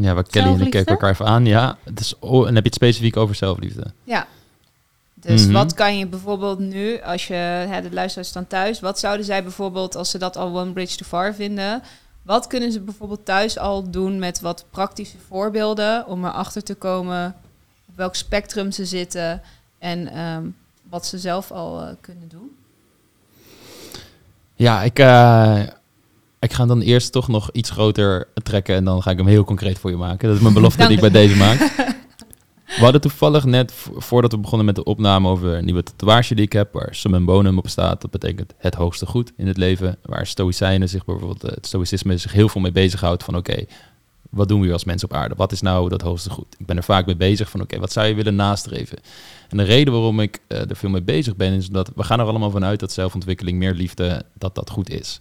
Ja, 0.00 0.14
wat 0.14 0.28
Kelly 0.28 0.46
en 0.60 0.60
ik 0.66 0.74
elkaar 0.74 1.10
even 1.10 1.26
aan. 1.26 1.46
Ja, 1.46 1.76
het 1.84 2.00
is, 2.00 2.18
oh, 2.18 2.40
en 2.48 2.54
heb 2.54 2.62
je 2.62 2.68
het 2.70 2.74
specifiek 2.74 3.16
over 3.16 3.34
zelfliefde? 3.34 3.84
Ja. 4.04 4.26
Dus 5.14 5.44
Mhm. 5.44 5.52
wat 5.52 5.74
kan 5.74 5.98
je 5.98 6.06
bijvoorbeeld 6.06 6.58
nu, 6.58 7.00
als 7.02 7.26
je 7.26 7.34
hè, 7.34 7.82
de 7.82 7.92
luisteraars 7.92 8.28
staan 8.28 8.46
thuis, 8.46 8.80
wat 8.80 8.98
zouden 8.98 9.26
zij 9.26 9.42
bijvoorbeeld, 9.42 9.96
als 9.96 10.10
ze 10.10 10.18
dat 10.18 10.36
al 10.36 10.58
one 10.58 10.72
bridge 10.72 10.96
too 10.96 11.08
far 11.08 11.34
vinden, 11.34 11.82
wat 12.22 12.46
kunnen 12.46 12.72
ze 12.72 12.80
bijvoorbeeld 12.80 13.24
thuis 13.24 13.58
al 13.58 13.90
doen 13.90 14.18
met 14.18 14.40
wat 14.40 14.64
praktische 14.70 15.16
voorbeelden 15.28 16.06
om 16.06 16.24
erachter 16.24 16.62
te 16.62 16.74
komen 16.74 17.34
op 17.88 17.96
welk 17.96 18.14
spectrum 18.14 18.70
ze 18.72 18.84
zitten 18.84 19.42
en 19.78 20.08
ehm, 20.12 20.42
wat 20.90 21.06
ze 21.06 21.18
zelf 21.18 21.50
al 21.50 21.80
eh, 21.82 21.88
kunnen 22.00 22.28
doen? 22.28 22.56
Ja, 24.54 24.82
ik, 24.82 24.98
eh, 24.98 25.62
ik 26.40 26.52
ga 26.52 26.66
dan 26.66 26.80
eerst 26.80 27.12
toch 27.12 27.28
nog 27.28 27.50
iets 27.52 27.70
groter 27.70 28.28
trekken 28.42 28.74
en 28.74 28.84
dan 28.84 29.02
ga 29.02 29.10
ik 29.10 29.16
hem 29.16 29.26
heel 29.26 29.44
concreet 29.44 29.78
voor 29.78 29.90
je 29.90 29.96
maken. 29.96 30.28
Dat 30.28 30.36
is 30.36 30.42
mijn 30.42 30.54
belofte 30.54 30.86
die 30.86 30.94
ik 30.96 31.00
bij 31.00 31.10
deze 31.10 31.36
maak. 31.36 31.58
We 32.76 32.84
hadden 32.84 33.00
toevallig 33.00 33.44
net, 33.44 33.72
vo- 33.72 33.92
voordat 34.00 34.32
we 34.32 34.38
begonnen 34.38 34.66
met 34.66 34.74
de 34.74 34.84
opname, 34.84 35.28
over 35.28 35.54
een 35.54 35.64
nieuwe 35.64 35.82
tatoeage 35.82 36.34
die 36.34 36.44
ik 36.44 36.52
heb, 36.52 36.72
waar 36.72 36.94
summum 36.94 37.24
bonum 37.24 37.58
op 37.58 37.68
staat. 37.68 38.00
Dat 38.00 38.10
betekent 38.10 38.54
het 38.56 38.74
hoogste 38.74 39.06
goed 39.06 39.32
in 39.36 39.46
het 39.46 39.56
leven. 39.56 39.98
Waar 40.02 40.26
stoïcijnen 40.26 40.88
zich 40.88 41.04
bijvoorbeeld, 41.04 41.44
eh, 41.44 41.50
het 41.54 41.66
stoïcisme 41.66 42.16
zich 42.16 42.32
heel 42.32 42.48
veel 42.48 42.60
mee 42.60 42.72
bezighoudt 42.72 43.24
van 43.24 43.36
oké, 43.36 43.64
wat 44.30 44.48
doen 44.48 44.58
we 44.58 44.64
hier 44.64 44.72
als 44.72 44.84
mensen 44.84 45.10
op 45.10 45.16
aarde? 45.16 45.34
Wat 45.36 45.52
is 45.52 45.60
nou 45.60 45.88
dat 45.88 46.00
hoogste 46.02 46.30
goed? 46.30 46.54
Ik 46.58 46.66
ben 46.66 46.76
er 46.76 46.82
vaak 46.84 47.06
mee 47.06 47.16
bezig 47.16 47.50
van 47.50 47.60
oké, 47.60 47.78
wat 47.78 47.92
zou 47.92 48.06
je 48.06 48.14
willen 48.14 48.34
nastreven? 48.36 48.98
En 49.48 49.56
de 49.56 49.62
reden 49.62 49.92
waarom 49.92 50.20
ik 50.20 50.38
eh, 50.48 50.70
er 50.70 50.76
veel 50.76 50.90
mee 50.90 51.02
bezig 51.02 51.36
ben, 51.36 51.52
is 51.52 51.68
dat 51.68 51.90
we 51.94 52.02
gaan 52.02 52.20
er 52.20 52.26
allemaal 52.26 52.50
vanuit 52.50 52.80
dat 52.80 52.92
zelfontwikkeling, 52.92 53.58
meer 53.58 53.74
liefde, 53.74 54.22
dat 54.34 54.54
dat 54.54 54.70
goed 54.70 54.90
is. 54.90 55.20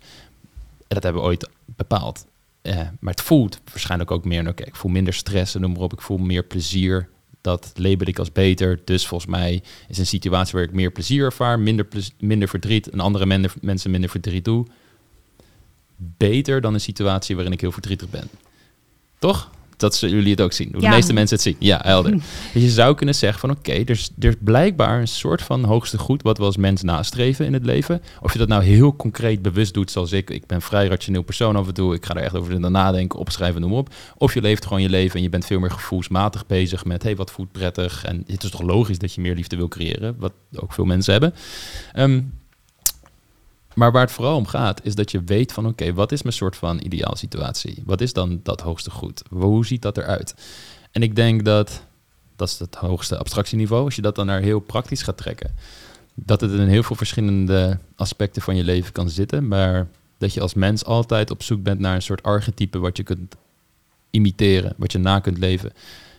En 0.88 0.96
dat 0.96 1.04
hebben 1.04 1.22
we 1.22 1.28
ooit 1.28 1.50
bepaald. 1.66 2.26
Eh, 2.62 2.76
maar 2.76 3.14
het 3.14 3.22
voelt 3.22 3.60
waarschijnlijk 3.72 4.12
ook 4.12 4.26
meer, 4.26 4.48
oké, 4.48 4.64
ik 4.64 4.76
voel 4.76 4.92
minder 4.92 5.14
stress 5.14 5.56
en 5.56 5.62
noem 5.62 5.72
maar 5.72 5.82
op, 5.82 5.94
ik 5.94 6.02
voel 6.02 6.18
meer 6.18 6.44
plezier. 6.44 7.10
Dat 7.42 7.72
label 7.76 8.08
ik 8.08 8.20
als 8.20 8.32
beter. 8.32 8.80
Dus 8.86 9.08
volgens 9.08 9.32
mij 9.32 9.64
is 9.88 9.98
een 9.98 10.06
situatie 10.06 10.54
waar 10.54 10.64
ik 10.64 10.74
meer 10.74 10.92
plezier 10.92 11.26
ervaar, 11.26 11.60
minder, 11.60 11.88
minder 12.20 12.48
verdriet 12.48 12.90
en 12.90 13.00
andere 13.00 13.50
mensen 13.62 13.92
minder 13.92 14.10
verdriet 14.10 14.46
doe, 14.46 14.66
beter 15.98 16.62
dan 16.62 16.74
een 16.74 16.82
situatie 16.82 17.36
waarin 17.36 17.54
ik 17.54 17.62
heel 17.62 17.72
verdrietig 17.72 18.10
ben. 18.10 18.30
Toch? 19.20 19.50
Dat 19.78 19.96
zullen 19.96 20.16
jullie 20.16 20.32
het 20.32 20.42
ook 20.42 20.54
zien. 20.54 20.70
Hoe 20.72 20.82
Ja. 20.82 20.90
de 20.90 20.96
meeste 20.96 21.14
mensen 21.14 21.36
het 21.36 21.46
zien. 21.46 21.56
Ja, 21.60 21.80
helder. 21.84 22.12
Dus 22.54 22.64
je 22.64 22.70
zou 22.70 22.96
kunnen 22.96 23.16
zeggen 23.16 23.40
van 23.40 23.50
oké, 23.52 23.72
er, 23.72 23.90
is, 23.90 24.10
er 24.20 24.28
is 24.30 24.36
blijkbaar 24.40 25.00
een 25.00 25.08
soort 25.08 25.42
van 25.42 25.64
hoogste 25.64 25.98
goed 25.98 26.22
wat 26.22 26.38
we 26.38 26.44
als 26.44 26.58
mens 26.58 26.82
nastreven 26.82 27.46
in 27.46 27.54
het 27.54 27.66
leven. 27.66 28.02
Of 28.22 28.34
je 28.34 28.40
dat 28.40 28.48
nou 28.48 28.64
heel 28.64 28.96
concreet 28.96 29.42
bewust 29.42 29.74
doet, 29.74 29.92
zoals 29.92 30.12
ik. 30.12 30.30
Ik 30.30 30.46
ben 30.46 30.62
vrij 30.62 30.88
rationeel 30.88 31.22
persoon 31.22 31.56
af 31.56 31.68
en 31.68 31.74
toe. 31.74 31.94
Ik 31.96 32.06
ga 32.06 32.16
er 32.16 32.22
echt 32.24 32.36
over 32.36 32.60
nadenken, 32.72 33.20
opschrijven, 33.20 33.62
noem 33.62 33.74
op. 33.74 33.94
Of 34.18 34.34
je 34.34 34.42
leeft 34.42 34.64
gewoon 34.66 34.82
je 34.82 34.90
leven 34.90 35.16
en 35.16 35.22
je 35.22 35.30
bent 35.30 35.46
veel 35.46 35.60
meer 35.60 35.72
gevoelsmatig 35.72 36.46
bezig 36.46 36.86
met 36.86 37.04
hey, 37.04 37.16
wat 37.16 37.32
voelt 37.32 37.52
prettig. 37.52 38.04
En 38.04 38.24
het 38.28 38.44
is 38.44 38.50
toch 38.50 38.62
logisch 38.62 38.98
dat 39.00 39.14
je 39.14 39.22
meer 39.22 39.36
liefde 39.36 39.56
wil 39.56 39.68
creëren, 39.68 40.16
wat 40.20 40.34
ook 40.56 40.74
veel 40.74 40.86
mensen 40.86 41.12
hebben. 41.12 41.34
Ehm, 41.94 42.22
maar 43.78 43.92
waar 43.92 44.02
het 44.02 44.12
vooral 44.12 44.36
om 44.36 44.48
gaat, 44.48 44.86
is 44.86 44.96
dat 44.96 45.12
je 45.12 45.24
weet 45.24 45.54
van 45.54 45.66
oké, 45.66 45.94
wat 45.94 46.12
is 46.12 46.22
mijn 46.22 46.36
soort 46.36 46.56
van 46.56 46.80
ideaal 46.84 47.16
situatie? 47.16 47.84
Wat 47.86 48.02
is 48.02 48.14
dan 48.14 48.40
dat 48.44 48.62
hoogste 48.62 48.92
goed? 48.92 49.24
Hoe 49.30 49.66
ziet 49.66 49.82
dat 49.82 49.98
eruit? 49.98 50.36
En 50.92 51.02
ik 51.02 51.16
denk 51.16 51.46
dat, 51.46 51.84
dat 52.36 52.48
is 52.48 52.60
het 52.60 52.76
hoogste 52.76 53.18
abstractieniveau, 53.18 53.84
als 53.84 53.96
je 53.96 54.02
dat 54.02 54.16
dan 54.16 54.26
naar 54.26 54.42
heel 54.42 54.60
praktisch 54.60 55.02
gaat 55.02 55.18
trekken, 55.18 55.56
dat 56.14 56.42
het 56.42 56.52
in 56.52 56.68
heel 56.68 56.84
veel 56.84 56.96
verschillende 56.96 57.78
aspecten 57.96 58.42
van 58.42 58.56
je 58.56 58.64
leven 58.64 58.92
kan 58.92 59.10
zitten, 59.10 59.48
maar 59.48 59.88
dat 60.18 60.34
je 60.34 60.42
als 60.42 60.54
mens 60.54 60.86
altijd 60.86 61.32
op 61.32 61.44
zoek 61.44 61.64
bent 61.64 61.80
naar 61.80 61.96
een 61.96 62.02
soort 62.02 62.24
archetype 62.24 62.80
wat 62.80 62.98
je 62.98 63.04
kunt 63.04 63.36
imiteren, 64.10 64.74
wat 64.78 64.92
je 64.92 64.98
na 64.98 65.20
kunt 65.20 65.38
leven. 65.38 65.74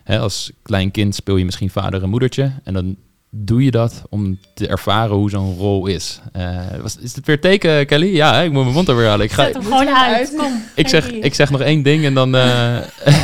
Als 0.05 0.53
klein 0.63 0.91
kind 0.91 1.15
speel 1.15 1.37
je 1.37 1.45
misschien 1.45 1.71
vader 1.71 2.03
en 2.03 2.09
moedertje 2.09 2.53
en 2.65 2.75
dan 2.75 2.97
doe 3.31 3.65
je 3.65 3.71
dat 3.71 4.03
om 4.09 4.39
te 4.55 4.67
ervaren 4.67 5.17
hoe 5.17 5.31
zo'n 5.31 5.57
rol 5.59 5.87
is. 5.87 6.21
Eh, 6.33 6.57
was, 6.83 6.97
is 6.97 7.15
het 7.15 7.27
weer 7.27 7.41
teken, 7.41 7.87
Kelly? 7.87 8.15
Ja, 8.15 8.35
hè, 8.35 8.45
ik 8.45 8.53
moet 8.53 8.63
mijn 8.63 8.75
mond 8.75 8.89
er 8.89 8.97
weer 8.97 9.09
halen. 9.09 9.25
Ik, 9.25 9.33
ga, 9.33 9.45
Zet 9.45 9.55
hem 9.55 9.63
gewoon 9.63 9.89
uit. 9.89 10.35
Kom. 10.37 10.63
ik, 10.75 10.89
zeg, 10.89 11.11
ik 11.13 11.35
zeg 11.35 11.51
nog 11.51 11.61
één 11.61 11.83
ding 11.83 12.05
en 12.05 12.15
dan, 12.15 12.35
eh, 12.37 12.77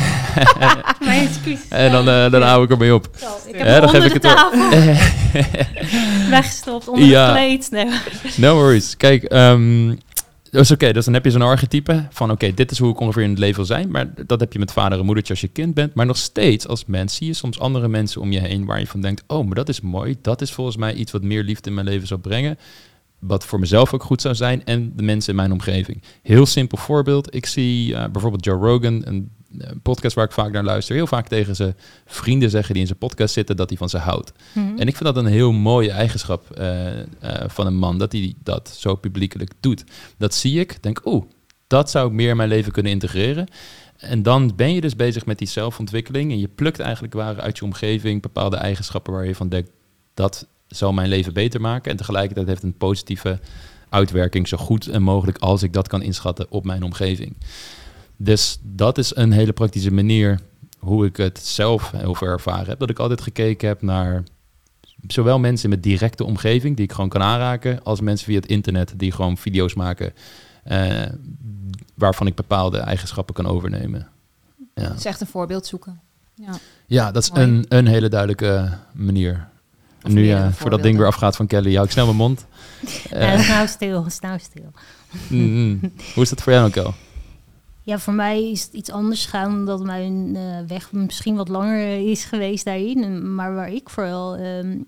Mijn 1.05 1.29
excuus. 1.29 1.59
en 1.85 1.93
dan, 1.93 2.09
eh, 2.09 2.31
dan 2.31 2.43
hou 2.43 2.65
ik 2.65 2.71
ermee 2.71 2.95
op. 2.95 3.09
Zo, 3.21 3.27
ik 3.47 3.55
heb 3.55 3.67
Ja, 3.67 3.81
dan 3.81 3.89
geef 3.89 4.05
ik 4.05 4.13
het 4.13 4.23
tafel 4.23 4.59
weggestopt, 6.31 6.89
onder 6.89 7.07
Ja. 7.09 7.25
het 7.27 7.35
kleed. 7.37 7.71
Nee. 7.71 7.87
No 8.37 8.55
worries. 8.55 8.97
Kijk, 8.97 9.23
ehm 9.23 9.91
dus 10.59 10.71
oké, 10.71 10.93
dus 10.93 11.05
dan 11.05 11.15
heb 11.15 11.25
je 11.25 11.31
zo'n 11.31 11.43
archetype 11.43 12.07
van 12.11 12.31
oké, 12.31 12.55
dit 12.55 12.71
is 12.71 12.79
hoe 12.79 12.91
ik 12.91 13.01
ongeveer 13.01 13.23
in 13.23 13.31
het 13.31 13.39
leven 13.39 13.57
wil 13.57 13.65
zijn. 13.65 13.91
Maar 13.91 14.27
dat 14.27 14.41
heb 14.41 14.53
je 14.53 14.59
met 14.59 14.73
vader 14.73 14.99
en 14.99 15.05
moedertje 15.05 15.33
als 15.33 15.43
je 15.43 15.49
kind 15.49 15.75
bent. 15.75 15.95
Maar 15.95 16.07
nog 16.07 16.17
steeds 16.17 16.67
als 16.67 16.85
mens 16.85 17.15
zie 17.15 17.27
je 17.27 17.33
soms 17.33 17.59
andere 17.59 17.89
mensen 17.89 18.21
om 18.21 18.33
je 18.33 18.41
heen 18.41 18.65
waar 18.65 18.81
je 18.81 18.87
van 18.87 19.01
denkt, 19.01 19.25
oh, 19.27 19.47
maar 19.47 19.55
dat 19.55 19.69
is 19.69 19.81
mooi. 19.81 20.17
Dat 20.23 20.41
is 20.41 20.53
volgens 20.53 20.77
mij 20.77 20.95
iets 20.95 21.13
wat 21.13 21.23
meer 21.23 21.43
liefde 21.43 21.69
in 21.69 21.75
mijn 21.75 21.87
leven 21.87 22.07
zou 22.07 22.21
brengen. 22.21 22.59
Wat 23.19 23.45
voor 23.45 23.59
mezelf 23.59 23.95
ook 23.95 24.03
goed 24.03 24.21
zou 24.21 24.35
zijn 24.35 24.65
en 24.65 24.93
de 24.97 25.03
mensen 25.03 25.31
in 25.31 25.37
mijn 25.37 25.53
omgeving. 25.53 26.03
Heel 26.23 26.47
simpel 26.47 26.79
voorbeeld. 26.79 27.35
Ik 27.35 27.47
zie 27.47 27.95
eh, 27.95 28.11
bijvoorbeeld 28.11 28.45
Joe 28.45 28.59
Rogan, 28.59 29.03
een, 29.05 29.31
een 29.59 29.81
podcast 29.81 30.15
waar 30.15 30.25
ik 30.25 30.33
vaak 30.33 30.53
naar 30.53 30.65
luister, 30.65 30.95
heel 30.95 31.07
vaak 31.07 31.29
tegen 31.29 31.57
zijn 31.57 31.77
vrienden 32.07 32.51
zeggen 32.51 32.73
die 32.73 32.81
in 32.81 32.89
zijn 32.89 32.99
podcast 32.99 33.35
zitten 33.35 33.57
dat 33.57 33.69
hij 33.69 33.79
van 33.79 33.89
ze 33.89 33.99
houdt. 33.99 34.33
Hm. 34.53 34.59
En 34.59 34.87
ik 34.87 34.97
vind 34.97 35.15
dat 35.15 35.17
een 35.17 35.27
heel 35.27 35.53
mooie 35.53 35.91
eigenschap 35.91 36.51
eh, 36.51 37.01
eh, 37.01 37.07
van 37.47 37.67
een 37.67 37.77
man, 37.77 37.99
dat 37.99 38.13
hij 38.13 38.35
dat 38.43 38.77
zo 38.79 38.95
publiekelijk 38.95 39.53
doet. 39.61 39.85
Dat 40.19 40.35
zie 40.35 40.61
ik, 40.61 40.83
denk, 40.83 41.01
oeh, 41.05 41.25
dat 41.67 41.91
zou 41.91 42.07
ik 42.07 42.13
meer 42.13 42.31
in 42.31 42.37
mijn 42.37 42.49
leven 42.49 42.73
kunnen 42.73 42.93
integreren. 42.93 43.49
En 43.97 44.23
dan 44.23 44.53
ben 44.57 44.75
je 44.75 44.81
dus 44.81 44.97
bezig 44.97 45.27
met 45.27 45.39
die 45.39 45.49
zelfontwikkeling 45.49 46.31
en 46.31 46.39
je 46.39 46.49
plukt 46.49 46.81
eigenlijk 46.81 47.15
waar 47.15 47.41
uit 47.41 47.59
je 47.59 47.65
omgeving 47.65 48.23
bepaalde 48.23 48.57
eigenschappen 48.57 49.13
waar 49.13 49.27
je 49.27 49.35
van 49.35 49.49
denkt, 49.49 49.71
dat 50.15 50.47
zal 50.67 50.93
mijn 50.93 51.09
leven 51.09 51.33
beter 51.33 51.61
maken. 51.61 51.91
En 51.91 51.97
tegelijkertijd 51.97 52.47
heeft 52.47 52.63
een 52.63 52.77
positieve 52.77 53.41
uitwerking, 53.89 54.49
zo 54.49 54.57
goed 54.57 54.89
en 54.89 55.03
mogelijk 55.03 55.39
als 55.39 55.63
ik 55.63 55.73
dat 55.73 55.89
kan 55.89 56.03
inschatten 56.03 56.47
op 56.51 56.65
mijn 56.65 56.83
omgeving. 56.83 57.37
Dus 58.17 58.59
dat 58.63 58.99
is 58.99 59.17
een 59.17 59.33
hele 59.33 59.53
praktische 59.53 59.93
manier 59.93 60.41
hoe 60.79 61.07
ik 61.07 61.17
het 61.17 61.39
zelf 61.39 61.91
heel 61.91 62.15
veel 62.15 62.29
ervaren 62.29 62.67
heb. 62.69 62.79
Dat 62.79 62.91
ik 62.91 62.99
altijd 62.99 63.21
gekeken 63.21 63.69
heb 63.69 63.83
naar 63.83 64.23
zowel 65.07 65.39
mensen 65.39 65.65
in 65.65 65.71
mijn 65.71 65.81
directe 65.81 66.25
omgeving, 66.25 66.77
die 66.77 66.85
ik 66.85 66.93
gewoon 66.93 67.09
kan 67.09 67.23
aanraken, 67.23 67.83
als 67.83 68.01
mensen 68.01 68.27
via 68.27 68.37
het 68.37 68.47
internet 68.47 68.93
die 68.97 69.13
gewoon 69.13 69.37
video's 69.37 69.75
maken, 69.75 70.13
eh, 70.65 71.03
waarvan 71.95 72.27
ik 72.27 72.35
bepaalde 72.35 72.79
eigenschappen 72.79 73.35
kan 73.35 73.47
overnemen. 73.47 74.09
Ja, 74.75 74.89
Dat 74.89 74.99
is 74.99 75.05
echt 75.05 75.21
een 75.21 75.27
voorbeeld 75.27 75.67
zoeken. 75.67 76.01
Ja. 76.35 76.53
ja 76.87 77.13
dat 77.13 77.23
is 77.23 77.31
Mooi. 77.31 77.43
een, 77.43 77.65
een 77.69 77.87
hele 77.87 78.09
duidelijke 78.09 78.79
manier. 78.93 79.49
Of 80.03 80.13
nu, 80.13 80.21
meerdere 80.21 80.47
eh, 80.47 80.53
voor 80.53 80.71
dat 80.71 80.83
ding 80.83 80.97
weer 80.97 81.07
afgaat 81.07 81.37
van 81.37 81.47
Kelly, 81.47 81.73
hou 81.73 81.85
ik 81.85 81.93
snel 81.93 82.05
mijn 82.05 82.17
mond. 82.17 82.47
Ja, 83.11 83.37
nou 83.37 83.67
stil, 83.67 84.07
nou 84.21 84.39
stil. 84.39 84.71
mm. 85.29 85.81
Hoe 86.15 86.23
is 86.23 86.29
dat 86.29 86.43
voor 86.43 86.53
jou, 86.53 86.71
Kel? 86.71 86.95
Ja, 87.85 87.99
voor 87.99 88.15
mij 88.15 88.51
is 88.51 88.63
het 88.63 88.73
iets 88.73 88.91
anders 88.91 89.25
gegaan, 89.25 89.53
omdat 89.53 89.83
mijn 89.83 90.37
eh, 90.37 90.61
weg 90.67 90.93
misschien 90.93 91.37
wat 91.37 91.49
langer 91.49 92.11
is 92.11 92.25
geweest 92.25 92.65
daarin. 92.65 93.35
Maar 93.35 93.55
waar 93.55 93.73
ik 93.73 93.91
vooral 93.91 94.37
ehm, 94.37 94.81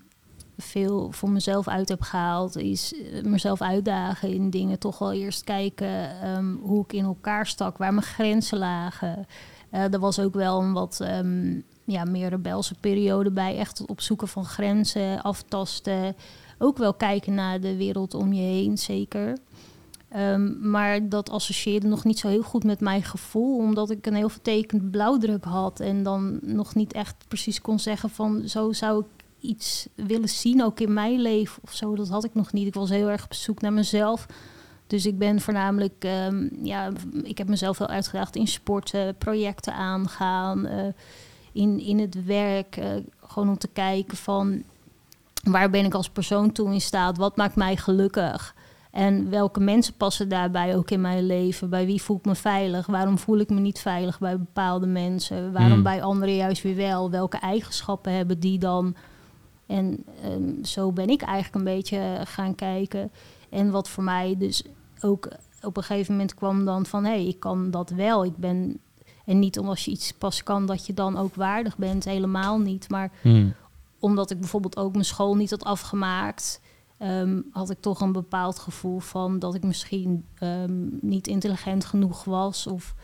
veel 0.57 1.11
voor 1.11 1.29
mezelf 1.29 1.67
uit 1.67 1.89
heb 1.89 2.01
gehaald, 2.01 2.55
is 2.55 2.93
eh, 2.93 3.23
mezelf 3.23 3.61
uitdagen 3.61 4.33
in 4.33 4.49
dingen. 4.49 4.79
Toch 4.79 4.99
wel 4.99 5.13
eerst 5.13 5.43
kijken 5.43 6.21
ehm, 6.21 6.55
hoe 6.55 6.83
ik 6.83 6.93
in 6.93 7.03
elkaar 7.03 7.47
stak, 7.47 7.77
waar 7.77 7.93
mijn 7.93 8.05
grenzen 8.05 8.57
lagen. 8.57 9.25
Eh 9.69 9.93
er 9.93 9.99
was 9.99 10.19
ook 10.19 10.33
wel 10.33 10.61
een 10.61 10.73
wat 10.73 10.99
ehm, 10.99 11.61
ja, 11.85 12.03
meer 12.03 12.29
rebelse 12.29 12.75
periode 12.79 13.31
bij. 13.31 13.57
Echt 13.57 13.77
het 13.77 13.89
opzoeken 13.89 14.27
van 14.27 14.45
grenzen, 14.45 15.21
aftasten. 15.21 16.15
Ook 16.57 16.77
wel 16.77 16.93
kijken 16.93 17.33
naar 17.33 17.59
de 17.59 17.75
wereld 17.75 18.13
om 18.13 18.33
je 18.33 18.41
heen, 18.41 18.77
zeker. 18.77 19.37
Ehm, 20.09 20.69
maar 20.69 21.09
dat 21.09 21.29
associeerde 21.29 21.87
nog 21.87 22.03
niet 22.03 22.19
zo 22.19 22.27
heel 22.27 22.41
goed 22.41 22.63
met 22.63 22.79
mijn 22.79 23.03
gevoel, 23.03 23.57
omdat 23.57 23.89
ik 23.89 24.05
een 24.05 24.15
heel 24.15 24.29
vertekend 24.29 24.91
blauwdruk 24.91 25.43
had 25.43 25.79
en 25.79 26.03
dan 26.03 26.39
nog 26.41 26.75
niet 26.75 26.93
echt 26.93 27.15
precies 27.27 27.61
kon 27.61 27.79
zeggen 27.79 28.09
van 28.09 28.47
zo 28.47 28.71
zou 28.73 28.99
ik 28.99 29.25
iets 29.39 29.87
willen 29.95 30.29
zien 30.29 30.63
ook 30.63 30.79
in 30.79 30.93
mijn 30.93 31.21
leven 31.21 31.63
of 31.63 31.73
zo. 31.73 31.95
Dat 31.95 32.09
had 32.09 32.23
ik 32.23 32.33
nog 32.33 32.53
niet. 32.53 32.67
Ik 32.67 32.73
was 32.73 32.89
heel 32.89 33.09
erg 33.09 33.23
op 33.23 33.33
zoek 33.33 33.61
naar 33.61 33.73
mezelf. 33.73 34.25
Dus 34.87 35.05
ik 35.05 35.17
ben 35.17 35.41
voornamelijk, 35.41 36.03
ehm, 36.03 36.47
ja, 36.65 36.91
ik 37.23 37.37
heb 37.37 37.47
mezelf 37.47 37.77
wel 37.77 37.87
uitgedaagd 37.87 38.35
in 38.35 38.47
sporten, 38.47 39.15
projecten 39.15 39.73
aangaan, 39.73 40.65
eh, 40.65 40.87
in, 41.51 41.79
in 41.79 41.99
het 41.99 42.25
werk. 42.25 42.77
eh, 42.77 42.89
gewoon 43.21 43.49
om 43.49 43.57
te 43.57 43.67
kijken 43.67 44.17
van 44.17 44.63
waar 45.43 45.69
ben 45.69 45.85
ik 45.85 45.93
als 45.93 46.09
persoon 46.09 46.51
toe 46.51 46.73
in 46.73 46.81
staat? 46.81 47.17
Wat 47.17 47.35
maakt 47.35 47.55
mij 47.55 47.77
gelukkig? 47.77 48.55
En 48.97 49.29
welke 49.29 49.59
mensen 49.59 49.93
passen 49.93 50.29
daarbij 50.29 50.75
ook 50.75 50.91
in 50.91 51.01
mijn 51.01 51.25
leven? 51.25 51.69
Bij 51.69 51.85
wie 51.85 52.01
voel 52.01 52.17
ik 52.17 52.25
me 52.25 52.35
veilig? 52.35 52.85
Waarom 52.85 53.17
voel 53.17 53.37
ik 53.37 53.49
me 53.49 53.59
niet 53.59 53.79
veilig 53.79 54.19
bij 54.19 54.37
bepaalde 54.37 54.85
mensen? 54.85 55.51
Waarom 55.51 55.71
Hmm. 55.71 55.83
bij 55.83 56.03
anderen 56.03 56.35
juist 56.35 56.61
weer 56.63 56.75
wel? 56.75 57.09
Welke 57.11 57.37
eigenschappen 57.37 58.13
hebben 58.13 58.39
die 58.39 58.59
dan? 58.59 58.95
En 59.65 60.03
ehm, 60.23 60.63
zo 60.63 60.91
ben 60.91 61.07
ik 61.07 61.21
eigenlijk 61.21 61.55
een 61.55 61.75
beetje 61.75 62.21
gaan 62.23 62.55
kijken. 62.55 63.11
En 63.49 63.71
wat 63.71 63.89
voor 63.89 64.03
mij 64.03 64.35
dus 64.37 64.63
ook 65.01 65.27
op 65.61 65.77
een 65.77 65.83
gegeven 65.83 66.11
moment 66.11 66.33
kwam 66.33 66.65
dan 66.65 66.85
van... 66.85 67.03
hé, 67.03 67.11
hey, 67.11 67.27
ik 67.27 67.39
kan 67.39 67.71
dat 67.71 67.89
wel. 67.89 68.25
Ik 68.25 68.37
ben... 68.37 68.79
En 69.25 69.39
niet 69.39 69.59
omdat 69.59 69.81
je 69.81 69.91
iets 69.91 70.13
pas 70.13 70.43
kan 70.43 70.65
dat 70.65 70.85
je 70.85 70.93
dan 70.93 71.17
ook 71.17 71.35
waardig 71.35 71.77
bent. 71.77 72.05
Helemaal 72.05 72.59
niet. 72.59 72.89
Maar 72.89 73.11
Hmm. 73.21 73.53
omdat 73.99 74.31
ik 74.31 74.39
bijvoorbeeld 74.39 74.77
ook 74.77 74.91
mijn 74.93 75.05
school 75.05 75.35
niet 75.35 75.49
had 75.49 75.63
afgemaakt, 75.63 76.61
ehm, 76.97 77.41
had 77.51 77.69
ik 77.69 77.77
toch 77.79 78.01
een 78.01 78.11
bepaald 78.11 78.59
gevoel 78.59 78.99
van 78.99 79.39
dat 79.39 79.55
ik 79.55 79.63
misschien 79.63 80.25
ehm, 80.33 80.87
niet 81.01 81.27
intelligent 81.27 81.85
genoeg 81.85 82.23
was. 82.23 82.67
Of, 82.67 82.95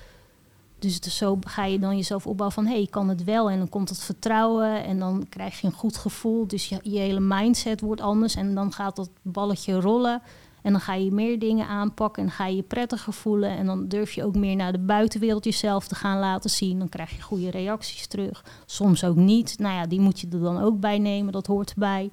dus 0.79 0.99
is 0.99 1.17
zo 1.17 1.37
ga 1.47 1.65
je 1.65 1.79
dan 1.79 1.95
jezelf 1.95 2.27
opbouwen 2.27 2.55
van 2.55 2.65
hé, 2.65 2.73
hey, 2.73 2.81
ik 2.81 2.91
kan 2.91 3.09
het 3.09 3.23
wel. 3.23 3.49
En 3.49 3.57
dan 3.57 3.69
komt 3.69 3.89
het 3.89 4.03
vertrouwen 4.03 4.83
en 4.83 4.99
dan 4.99 5.25
krijg 5.29 5.61
je 5.61 5.67
een 5.67 5.73
goed 5.73 5.97
gevoel. 5.97 6.47
Dus 6.47 6.69
je, 6.69 6.79
je 6.81 6.99
hele 6.99 7.19
mindset 7.19 7.81
wordt 7.81 8.01
anders 8.01 8.35
en 8.35 8.55
dan 8.55 8.71
gaat 8.71 8.95
dat 8.95 9.09
balletje 9.21 9.79
rollen. 9.79 10.21
En 10.63 10.71
dan 10.71 10.81
ga 10.81 10.93
je 10.93 11.11
meer 11.11 11.39
dingen 11.39 11.67
aanpakken 11.67 12.23
en 12.23 12.31
ga 12.31 12.45
je 12.47 12.55
je 12.55 12.63
prettiger 12.63 13.13
voelen. 13.13 13.49
En 13.49 13.65
dan 13.65 13.87
durf 13.87 14.11
je 14.11 14.23
ook 14.23 14.35
meer 14.35 14.55
naar 14.55 14.71
de 14.71 14.79
buitenwereld 14.79 15.43
jezelf 15.43 15.87
te 15.87 15.95
gaan 15.95 16.19
laten 16.19 16.49
zien. 16.49 16.79
Dan 16.79 16.89
krijg 16.89 17.15
je 17.15 17.21
goede 17.21 17.51
reacties 17.51 18.07
terug. 18.07 18.45
Soms 18.65 19.03
ook 19.03 19.15
niet. 19.15 19.59
Nou 19.59 19.75
ja, 19.75 19.85
die 19.85 19.99
moet 19.99 20.19
je 20.19 20.27
er 20.31 20.39
dan 20.39 20.61
ook 20.61 20.79
bij 20.79 20.99
nemen. 20.99 21.33
Dat 21.33 21.47
hoort 21.47 21.71
erbij. 21.71 22.11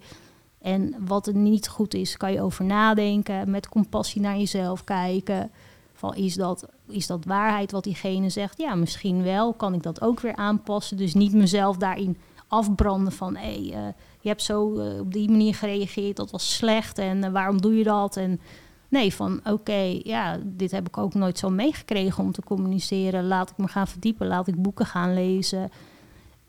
En 0.61 0.95
wat 1.07 1.27
er 1.27 1.35
niet 1.35 1.69
goed 1.69 1.95
is, 1.95 2.17
kan 2.17 2.33
je 2.33 2.41
over 2.41 2.65
nadenken. 2.65 3.51
Met 3.51 3.69
compassie 3.69 4.21
naar 4.21 4.37
jezelf 4.37 4.85
kijken. 4.85 5.51
Van, 5.93 6.15
is, 6.15 6.35
dat, 6.35 6.69
is 6.89 7.07
dat 7.07 7.25
waarheid 7.25 7.71
wat 7.71 7.85
diegene 7.85 8.29
zegt? 8.29 8.59
Ja, 8.59 8.75
misschien 8.75 9.23
wel. 9.23 9.53
Kan 9.53 9.75
ik 9.75 9.83
dat 9.83 10.01
ook 10.01 10.21
weer 10.21 10.37
aanpassen? 10.37 10.97
Dus 10.97 11.15
niet 11.15 11.33
mezelf 11.33 11.77
daarin 11.77 12.19
afbranden 12.49 13.13
van... 13.13 13.37
hé, 13.37 13.53
eh, 13.53 13.87
je 14.21 14.29
hebt 14.29 14.43
zo 14.43 14.79
eh, 14.79 15.01
op 15.01 15.13
die 15.13 15.31
manier 15.31 15.55
gereageerd, 15.55 16.17
dat 16.17 16.31
was 16.31 16.55
slecht. 16.55 16.99
En 16.99 17.25
eh, 17.25 17.33
waarom 17.33 17.61
doe 17.61 17.77
je 17.77 17.85
dat? 17.85 18.17
En 18.17 18.41
Nee, 18.91 19.15
van 19.15 19.41
oké, 19.45 20.01
ja, 20.03 20.39
dit 20.45 20.71
heb 20.71 20.87
ik 20.87 20.99
ook 20.99 21.15
nooit 21.15 21.39
zo 21.39 21.51
meegekregen 21.51 22.25
om 22.25 22.33
te 22.33 22.43
communiceren. 22.43 23.27
Laat 23.27 23.51
ik 23.51 23.57
me 23.57 23.69
gaan 23.69 23.87
verdiepen, 23.87 24.27
laat 24.27 24.47
ik 24.47 24.63
boeken 24.63 24.87
gaan 24.87 25.15
lezen. 25.15 25.71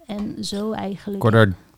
En 0.05 0.43
zo 0.43 0.71
eigenlijk. 0.71 1.23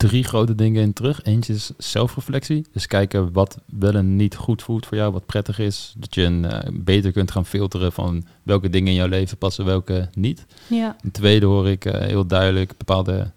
Drie 0.08 0.24
grote 0.24 0.56
dingen 0.56 0.82
in 0.82 0.94
terug. 0.94 1.24
Eentje 1.24 1.54
is 1.54 1.72
zelfreflectie. 1.78 2.66
Dus 2.74 2.88
kijken 2.88 3.32
wat 3.32 3.58
wel 3.66 3.94
en 3.94 4.16
niet 4.16 4.36
goed 4.36 4.62
voelt 4.62 4.86
voor 4.86 4.98
jou, 4.98 5.12
wat 5.12 5.26
prettig 5.26 5.60
is. 5.60 5.94
Dat 5.98 6.16
je 6.16 6.22
een, 6.24 6.46
eh, 6.46 6.70
beter 6.74 7.12
kunt 7.12 7.32
gaan 7.32 7.46
filteren 7.46 7.92
van 7.92 8.26
welke 8.44 8.70
dingen 8.70 8.88
in 8.88 8.94
jouw 8.98 9.08
leven 9.08 9.38
passen, 9.38 9.66
welke 9.66 10.10
niet. 10.14 10.46
Ja, 10.68 10.96
Een 11.04 11.12
tweede 11.12 11.46
hoor 11.46 11.70
ik 11.70 11.86
eh, 11.86 12.02
heel 12.08 12.26
duidelijk 12.28 12.78
bepaalde 12.78 13.32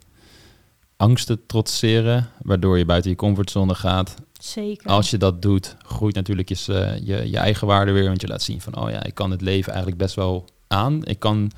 angsten 0.97 1.47
trotseren, 1.47 2.29
waardoor 2.43 2.79
je 2.79 2.85
buiten 2.85 3.11
je 3.11 3.17
comfortzone 3.17 3.75
gaat. 3.75 4.15
zeker. 4.41 4.89
Als 4.91 5.11
je 5.11 5.17
dat 5.17 5.43
doet, 5.43 5.77
groeit 5.79 6.15
natuurlijk 6.15 6.49
je, 6.49 6.75
eh, 6.75 7.07
je, 7.07 7.31
je 7.31 7.39
eigen 7.39 7.67
waarde 7.67 7.93
weer. 7.93 8.07
Want 8.09 8.21
je 8.21 8.29
laat 8.29 8.43
zien 8.43 8.61
van, 8.61 8.77
oh 8.77 8.91
ja, 8.91 9.05
ik 9.05 9.15
kan 9.15 9.31
het 9.31 9.41
leven 9.41 9.69
eigenlijk 9.73 10.03
best 10.03 10.15
wel 10.15 10.49
aan. 10.69 11.05
Ik 11.05 11.19
kan, 11.19 11.51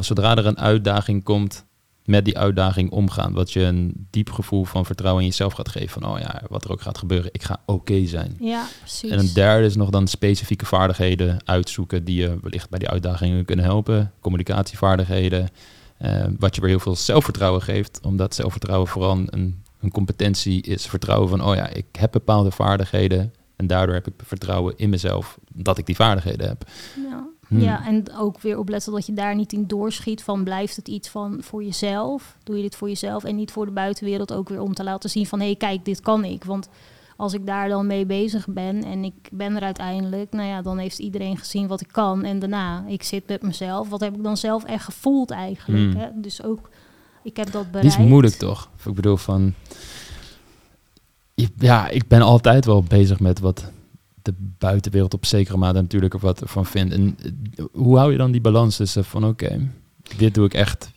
zodra 0.00 0.36
er 0.36 0.46
een 0.46 0.58
uitdaging 0.58 1.24
komt, 1.24 1.64
met 2.08 2.24
die 2.24 2.38
uitdaging 2.38 2.90
omgaan. 2.90 3.32
Wat 3.32 3.52
je 3.52 3.60
een 3.60 4.06
diep 4.10 4.30
gevoel 4.30 4.64
van 4.64 4.86
vertrouwen 4.86 5.22
in 5.22 5.28
jezelf 5.28 5.52
gaat 5.52 5.68
geven. 5.68 5.88
Van, 5.88 6.04
oh 6.04 6.18
ja, 6.18 6.42
wat 6.48 6.64
er 6.64 6.70
ook 6.70 6.80
gaat 6.80 6.98
gebeuren, 6.98 7.30
ik 7.32 7.42
ga 7.42 7.62
oké 7.66 8.06
zijn. 8.06 8.36
Ja, 8.40 8.66
precies. 8.80 9.10
En 9.10 9.18
een 9.18 9.32
derde 9.34 9.66
is 9.66 9.76
nog 9.76 9.90
dan 9.90 10.06
specifieke 10.06 10.66
vaardigheden 10.66 11.38
uitzoeken 11.44 12.04
die 12.04 12.20
je 12.20 12.38
wellicht 12.42 12.70
bij 12.70 12.78
die 12.78 12.88
uitdagingen 12.88 13.44
kunnen 13.44 13.64
helpen. 13.64 14.12
Communicatievaardigheden, 14.20 15.48
eh, 15.98 16.24
wat 16.38 16.54
je 16.54 16.60
weer 16.60 16.70
heel 16.70 16.78
veel 16.78 16.96
zelfvertrouwen 16.96 17.62
geeft. 17.62 18.00
Omdat 18.02 18.34
zelfvertrouwen 18.34 18.88
vooral 18.88 19.12
een, 19.30 19.62
een 19.80 19.90
competentie 19.90 20.62
is. 20.62 20.86
Vertrouwen 20.86 21.28
van, 21.28 21.44
oh 21.44 21.54
ja, 21.54 21.68
ik 21.68 21.86
heb 21.98 22.12
bepaalde 22.12 22.50
vaardigheden. 22.50 23.32
En 23.56 23.66
daardoor 23.66 23.94
heb 23.94 24.06
ik 24.06 24.14
vertrouwen 24.24 24.74
in 24.76 24.90
mezelf 24.90 25.38
dat 25.54 25.78
ik 25.78 25.86
die 25.86 25.96
vaardigheden 25.96 26.48
heb. 26.48 26.68
Ja. 27.10 27.26
Hmm. 27.48 27.60
ja, 27.60 27.86
en 27.86 28.04
ook 28.18 28.40
weer 28.40 28.58
opletten 28.58 28.92
dat 28.92 29.06
je 29.06 29.12
daar 29.12 29.34
niet 29.34 29.52
in 29.52 29.66
doorschiet 29.66 30.22
van 30.22 30.44
blijft 30.44 30.76
het 30.76 30.88
iets 30.88 31.08
van 31.08 31.36
voor 31.40 31.64
jezelf. 31.64 32.36
Doe 32.44 32.56
je 32.56 32.62
dit 32.62 32.76
voor 32.76 32.88
jezelf 32.88 33.24
en 33.24 33.36
niet 33.36 33.50
voor 33.50 33.66
de 33.66 33.72
buitenwereld 33.72 34.32
ook 34.32 34.48
weer 34.48 34.60
om 34.60 34.74
te 34.74 34.84
laten 34.84 35.10
zien 35.10 35.26
van 35.26 35.38
hé, 35.38 35.46
hey, 35.46 35.56
kijk, 35.56 35.84
dit 35.84 36.00
kan 36.00 36.24
ik. 36.24 36.44
Want 36.44 36.68
als 37.16 37.32
ik 37.32 37.46
daar 37.46 37.68
dan 37.68 37.86
mee 37.86 38.06
bezig 38.06 38.46
ben 38.48 38.84
en 38.84 39.04
ik 39.04 39.14
ben 39.32 39.56
er 39.56 39.62
uiteindelijk, 39.62 40.32
nou 40.32 40.48
ja, 40.48 40.62
dan 40.62 40.78
heeft 40.78 40.98
iedereen 40.98 41.36
gezien 41.36 41.66
wat 41.66 41.80
ik 41.80 41.88
kan. 41.92 42.24
En 42.24 42.38
daarna, 42.38 42.84
ik 42.86 43.02
zit 43.02 43.28
met 43.28 43.42
mezelf. 43.42 43.88
Wat 43.88 44.00
heb 44.00 44.14
ik 44.14 44.22
dan 44.22 44.36
zelf 44.36 44.64
echt 44.64 44.84
gevoeld 44.84 45.30
eigenlijk? 45.30 45.92
Hmm. 45.92 46.00
Hè? 46.00 46.08
Dus 46.14 46.42
ook, 46.42 46.70
ik 47.22 47.36
heb 47.36 47.52
dat 47.52 47.62
Die 47.62 47.70
bereikt. 47.72 47.98
is 47.98 48.06
moeilijk 48.06 48.34
toch? 48.34 48.70
Of 48.76 48.86
ik 48.86 48.94
bedoel 48.94 49.16
van... 49.16 49.54
Ja, 51.58 51.88
ik 51.88 52.08
ben 52.08 52.22
altijd 52.22 52.64
wel 52.64 52.82
bezig 52.82 53.20
met 53.20 53.40
wat 53.40 53.70
de 54.22 54.34
buitenwereld 54.58 55.14
op 55.14 55.26
zekere 55.26 55.56
mate 55.56 55.80
natuurlijk 55.80 56.18
wat 56.18 56.42
van 56.44 56.66
vindt. 56.66 56.94
En 56.94 57.18
eh, 57.54 57.64
hoe 57.72 57.96
hou 57.98 58.12
je 58.12 58.18
dan 58.18 58.30
die 58.30 58.40
balans 58.40 58.76
tussen 58.76 59.04
van 59.04 59.24
oké, 59.24 59.70
dit 60.16 60.34
doe 60.34 60.46
ik 60.46 60.54
echt 60.54 60.90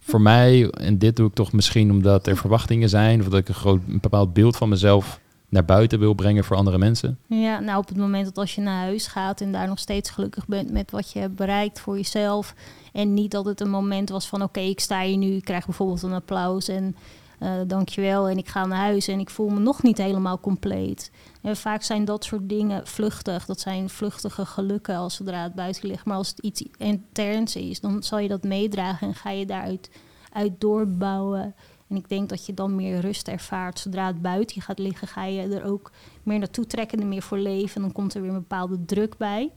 voor 0.00 0.20
mij 0.20 0.70
en 0.70 0.98
dit 0.98 1.16
doe 1.16 1.28
ik 1.28 1.34
toch 1.34 1.52
misschien 1.52 1.90
omdat 1.90 2.26
er 2.26 2.36
verwachtingen 2.36 2.88
zijn 2.88 3.20
of 3.20 3.28
dat 3.28 3.38
ik 3.38 3.48
een 3.48 3.54
groot 3.54 3.86
bepaald 3.86 4.32
beeld 4.32 4.56
van 4.56 4.68
mezelf 4.68 5.20
naar 5.48 5.64
buiten 5.64 5.98
wil 5.98 6.14
brengen 6.14 6.44
voor 6.44 6.56
andere 6.56 6.78
mensen. 6.78 7.18
Ja, 7.26 7.60
nou 7.60 7.78
op 7.78 7.88
het 7.88 7.96
moment 7.96 8.24
dat 8.24 8.38
als 8.38 8.54
je 8.54 8.60
naar 8.60 8.82
huis 8.82 9.06
gaat 9.06 9.40
en 9.40 9.52
daar 9.52 9.68
nog 9.68 9.78
steeds 9.78 10.10
gelukkig 10.10 10.46
bent 10.46 10.70
met 10.70 10.90
wat 10.90 11.12
je 11.12 11.18
hebt 11.18 11.34
bereikt 11.34 11.80
voor 11.80 11.96
jezelf. 11.96 12.54
En 12.92 13.14
niet 13.14 13.30
dat 13.30 13.44
het 13.44 13.60
een 13.60 13.70
moment 13.70 14.08
was 14.08 14.28
van 14.28 14.42
oké, 14.42 14.60
ik 14.60 14.80
sta 14.80 15.02
hier 15.02 15.16
nu, 15.16 15.34
ik 15.34 15.44
krijg 15.44 15.64
bijvoorbeeld 15.64 16.02
een 16.02 16.12
applaus 16.12 16.68
en 16.68 16.96
eh 17.38 17.50
dankjewel 17.66 18.28
en 18.28 18.38
ik 18.38 18.48
ga 18.48 18.66
naar 18.66 18.78
huis 18.78 19.08
en 19.08 19.20
ik 19.20 19.30
voel 19.30 19.48
me 19.48 19.60
nog 19.60 19.82
niet 19.82 19.98
helemaal 19.98 20.40
compleet. 20.40 21.10
En 21.40 21.56
vaak 21.56 21.82
zijn 21.82 22.04
dat 22.04 22.24
soort 22.24 22.48
dingen 22.48 22.86
vluchtig, 22.86 23.44
dat 23.44 23.60
zijn 23.60 23.88
vluchtige 23.88 24.46
gelukken 24.46 24.96
als 24.96 25.14
zodra 25.14 25.42
het 25.42 25.54
buiten 25.54 25.88
ligt. 25.88 26.04
Maar 26.04 26.16
als 26.16 26.28
het 26.28 26.38
iets 26.38 26.64
interns 26.76 27.56
is, 27.56 27.80
dan 27.80 28.02
zal 28.02 28.18
je 28.18 28.28
dat 28.28 28.42
meedragen 28.42 29.08
en 29.08 29.14
ga 29.14 29.30
je 29.30 29.46
daaruit 29.46 29.90
uit 30.32 30.60
doorbouwen. 30.60 31.54
En 31.88 31.96
ik 31.96 32.08
denk 32.08 32.28
dat 32.28 32.46
je 32.46 32.54
dan 32.54 32.74
meer 32.74 33.00
rust 33.00 33.28
ervaart. 33.28 33.78
Zodra 33.78 34.06
het 34.06 34.22
buiten 34.22 34.62
gaat 34.62 34.78
liggen, 34.78 35.08
ga 35.08 35.24
je 35.24 35.42
er 35.42 35.64
ook 35.64 35.90
meer 36.22 36.38
naartoe 36.38 36.66
trekken, 36.66 37.00
er 37.00 37.06
meer 37.06 37.22
voor 37.22 37.38
leven. 37.38 37.74
En 37.76 37.82
dan 37.82 37.92
komt 37.92 38.14
er 38.14 38.20
weer 38.20 38.30
een 38.30 38.36
bepaalde 38.36 38.84
druk 38.84 39.16
bij. 39.16 39.50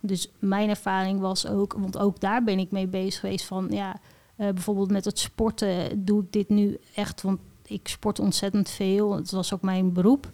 Dus 0.00 0.30
mijn 0.38 0.68
ervaring 0.68 1.20
was 1.20 1.46
ook, 1.46 1.72
want 1.72 1.98
ook 1.98 2.20
daar 2.20 2.44
ben 2.44 2.58
ik 2.58 2.70
mee 2.70 2.86
bezig 2.86 3.20
geweest 3.20 3.44
van, 3.44 3.66
ja, 3.70 4.00
eh, 4.36 4.48
bijvoorbeeld 4.48 4.90
met 4.90 5.04
het 5.04 5.18
sporten 5.18 6.04
doe 6.04 6.22
ik 6.22 6.32
dit 6.32 6.48
nu 6.48 6.78
echt, 6.94 7.22
want 7.22 7.40
ik 7.68 7.88
sport 7.88 8.18
ontzettend 8.18 8.70
veel. 8.70 9.16
Het 9.16 9.30
was 9.30 9.54
ook 9.54 9.62
mijn 9.62 9.92
beroep. 9.92 10.30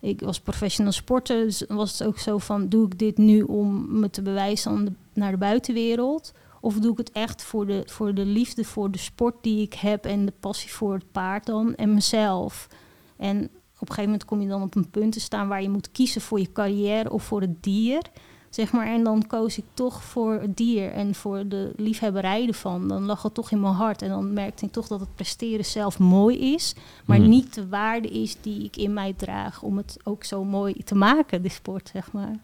Ik 0.00 0.20
was 0.20 0.40
professional 0.40 0.92
sporter, 0.92 1.44
dus 1.44 1.64
was 1.68 1.98
het 1.98 2.08
ook 2.08 2.18
zo 2.18 2.38
van, 2.38 2.68
doe 2.68 2.86
ik 2.86 2.98
dit 2.98 3.18
nu 3.18 3.42
om 3.42 3.98
me 4.00 4.10
te 4.10 4.22
bewijzen 4.22 4.70
aan 4.70 4.84
de, 4.84 4.92
naar 5.12 5.30
de 5.30 5.36
buitenwereld? 5.36 6.32
Of 6.60 6.78
doe 6.78 6.92
ik 6.92 6.98
het 6.98 7.12
echt 7.12 7.42
voor 7.42 7.66
de, 7.66 7.82
voor 7.86 8.14
de 8.14 8.24
liefde 8.24 8.64
voor 8.64 8.90
de 8.90 8.98
sport 8.98 9.34
die 9.40 9.62
ik 9.62 9.74
heb 9.74 10.04
en 10.04 10.26
de 10.26 10.32
passie 10.40 10.72
voor 10.72 10.94
het 10.94 11.12
paard 11.12 11.46
dan 11.46 11.74
en 11.74 11.94
mezelf? 11.94 12.68
En 13.16 13.44
op 13.80 13.88
een 13.88 13.94
gegeven 13.94 14.04
moment 14.04 14.24
kom 14.24 14.40
je 14.40 14.48
dan 14.48 14.62
op 14.62 14.74
een 14.74 14.90
punt 14.90 15.12
te 15.12 15.20
staan 15.20 15.48
waar 15.48 15.62
je 15.62 15.70
moet 15.70 15.92
kiezen 15.92 16.20
voor 16.20 16.40
je 16.40 16.52
carrière 16.52 17.10
of 17.10 17.22
voor 17.22 17.40
het 17.40 17.62
dier. 17.62 18.02
Zeg 18.50 18.72
maar, 18.72 18.86
en 18.86 19.04
dan 19.04 19.26
koos 19.26 19.58
ik 19.58 19.64
toch 19.74 20.02
voor 20.04 20.32
het 20.40 20.56
dier 20.56 20.92
en 20.92 21.14
voor 21.14 21.48
de 21.48 21.72
liefhebberij 21.76 22.46
ervan. 22.46 22.88
Dan 22.88 23.04
lag 23.04 23.22
het 23.22 23.34
toch 23.34 23.50
in 23.50 23.60
mijn 23.60 23.74
hart. 23.74 24.02
En 24.02 24.08
dan 24.08 24.32
merkte 24.32 24.64
ik 24.64 24.72
toch 24.72 24.86
dat 24.86 25.00
het 25.00 25.14
presteren 25.14 25.64
zelf 25.64 25.98
mooi 25.98 26.38
is, 26.54 26.74
maar 27.04 27.20
Mhm. 27.20 27.28
niet 27.28 27.54
de 27.54 27.68
waarde 27.68 28.08
is 28.08 28.36
die 28.40 28.64
ik 28.64 28.76
in 28.76 28.92
mij 28.92 29.12
draag 29.12 29.62
om 29.62 29.76
het 29.76 29.96
ook 30.04 30.24
zo 30.24 30.44
mooi 30.44 30.74
te 30.84 30.94
maken, 30.94 31.42
de 31.42 31.48
sport, 31.48 31.90
zeg 31.92 32.12
maar. 32.12 32.34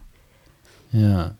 Ja. 0.87 1.35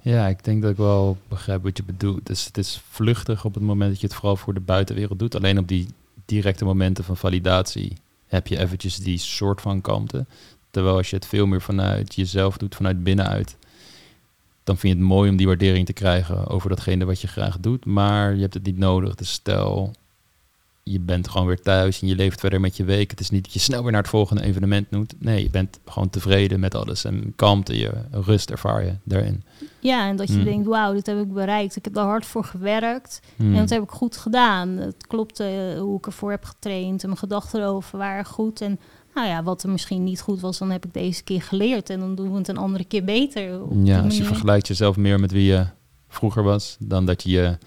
Ja, 0.00 0.26
ik 0.26 0.44
denk 0.44 0.62
dat 0.62 0.70
ik 0.70 0.76
wel 0.76 1.16
begrijp 1.28 1.62
wat 1.62 1.76
je 1.76 1.82
bedoelt. 1.84 2.26
Dus 2.26 2.44
het 2.44 2.58
is 2.58 2.82
vluchtig 2.90 3.44
op 3.44 3.54
het 3.54 3.62
moment 3.62 3.90
dat 3.90 4.00
je 4.00 4.06
het 4.06 4.16
vooral 4.16 4.36
voor 4.36 4.54
de 4.54 4.60
buitenwereld 4.60 5.18
doet. 5.18 5.34
Alleen 5.34 5.58
op 5.58 5.68
die 5.68 5.88
directe 6.24 6.64
momenten 6.64 7.04
van 7.04 7.16
validatie 7.16 7.96
heb 8.26 8.46
je 8.46 8.58
eventjes 8.58 8.96
die 8.96 9.18
soort 9.18 9.60
van 9.60 9.80
kalmte. 9.80 10.26
Terwijl 10.76 10.96
als 10.96 11.10
je 11.10 11.16
het 11.16 11.26
veel 11.26 11.46
meer 11.46 11.62
vanuit 11.62 12.14
jezelf 12.14 12.56
doet, 12.56 12.74
vanuit 12.74 13.04
binnenuit, 13.04 13.56
dan 14.64 14.76
vind 14.76 14.92
je 14.94 14.98
het 14.98 15.08
mooi 15.08 15.30
om 15.30 15.36
die 15.36 15.46
waardering 15.46 15.86
te 15.86 15.92
krijgen 15.92 16.46
over 16.46 16.68
datgene 16.68 17.04
wat 17.04 17.20
je 17.20 17.26
graag 17.26 17.58
doet. 17.60 17.84
Maar 17.84 18.34
je 18.34 18.40
hebt 18.40 18.54
het 18.54 18.66
niet 18.66 18.78
nodig. 18.78 19.14
Dus 19.14 19.32
stel, 19.32 19.90
je 20.82 21.00
bent 21.00 21.28
gewoon 21.28 21.46
weer 21.46 21.60
thuis 21.60 22.00
en 22.02 22.08
je 22.08 22.14
leeft 22.14 22.40
verder 22.40 22.60
met 22.60 22.76
je 22.76 22.84
week. 22.84 23.10
Het 23.10 23.20
is 23.20 23.30
niet 23.30 23.44
dat 23.44 23.52
je 23.52 23.58
snel 23.58 23.82
weer 23.82 23.92
naar 23.92 24.00
het 24.00 24.10
volgende 24.10 24.42
evenement 24.42 24.90
moet. 24.90 25.14
Nee, 25.18 25.42
je 25.42 25.50
bent 25.50 25.78
gewoon 25.84 26.10
tevreden 26.10 26.60
met 26.60 26.74
alles. 26.74 27.04
En 27.04 27.32
kalmte, 27.36 27.78
je 27.78 27.92
rust 28.10 28.50
ervaar 28.50 28.84
je 28.84 28.92
daarin. 29.04 29.42
Ja, 29.78 30.08
en 30.08 30.16
dat 30.16 30.28
je 30.28 30.34
Hmm. 30.34 30.44
denkt, 30.44 30.66
wauw, 30.66 30.92
dit 30.92 31.06
heb 31.06 31.18
ik 31.20 31.32
bereikt. 31.32 31.76
Ik 31.76 31.84
heb 31.84 31.96
er 31.96 32.02
hard 32.02 32.26
voor 32.26 32.44
gewerkt 32.44 33.20
Hmm. 33.36 33.52
en 33.54 33.60
dat 33.60 33.70
heb 33.70 33.82
ik 33.82 33.90
goed 33.90 34.16
gedaan. 34.16 34.68
Het 34.68 35.06
klopt 35.06 35.40
eh, 35.40 35.48
hoe 35.78 35.98
ik 35.98 36.06
ervoor 36.06 36.30
heb 36.30 36.44
getraind 36.44 37.02
en 37.02 37.08
mijn 37.08 37.20
gedachten 37.20 37.60
erover 37.60 37.98
waren 37.98 38.24
goed. 38.24 38.60
En 38.60 38.78
nou 39.16 39.28
ja, 39.28 39.42
wat 39.42 39.62
er 39.62 39.68
misschien 39.68 40.04
niet 40.04 40.20
goed 40.20 40.40
was, 40.40 40.58
dan 40.58 40.70
heb 40.70 40.84
ik 40.84 40.92
deze 40.92 41.22
keer 41.22 41.42
geleerd. 41.42 41.90
En 41.90 42.00
dan 42.00 42.14
doen 42.14 42.30
we 42.30 42.38
het 42.38 42.48
een 42.48 42.56
andere 42.56 42.84
keer 42.84 43.04
beter. 43.04 43.60
Ja, 43.84 44.00
als 44.00 44.16
je 44.16 44.24
vergelijkt 44.24 44.66
jezelf 44.66 44.96
meer 44.96 45.20
met 45.20 45.32
wie 45.32 45.44
je 45.44 45.66
vroeger 46.08 46.42
was, 46.42 46.76
dan 46.78 47.06
dat 47.06 47.22
je, 47.22 47.30
je 47.30 47.58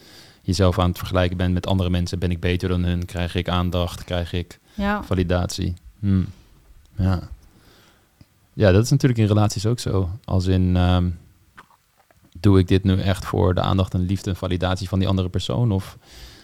jezelf 0.41 0.79
aan 0.79 0.89
het 0.89 0.97
vergelijken 0.97 1.37
bent 1.37 1.53
met 1.53 1.67
andere 1.67 1.89
mensen. 1.89 2.19
Ben 2.19 2.31
ik 2.31 2.39
beter 2.39 2.69
dan 2.69 2.83
hun? 2.83 3.05
Krijg 3.05 3.35
ik 3.35 3.49
aandacht? 3.49 4.03
Krijg 4.03 4.33
ik 4.33 4.59
Ja, 4.73 5.03
validatie? 5.03 5.73
Hmm. 5.99 6.27
Ja. 6.95 7.29
ja, 8.53 8.71
dat 8.71 8.83
is 8.83 8.89
natuurlijk 8.89 9.19
in 9.19 9.27
relaties 9.27 9.65
ook 9.65 9.79
zo. 9.79 10.09
Als 10.25 10.45
in, 10.45 10.75
ehm, 10.75 11.09
doe 12.39 12.59
ik 12.59 12.67
dit 12.67 12.83
nu 12.83 12.99
echt 12.99 13.25
voor 13.25 13.53
de 13.53 13.61
aandacht 13.61 13.93
en 13.93 14.05
liefde 14.05 14.29
en 14.29 14.35
validatie 14.35 14.87
van 14.87 14.99
die 14.99 15.07
andere 15.07 15.29
persoon? 15.29 15.71
Of 15.71 15.97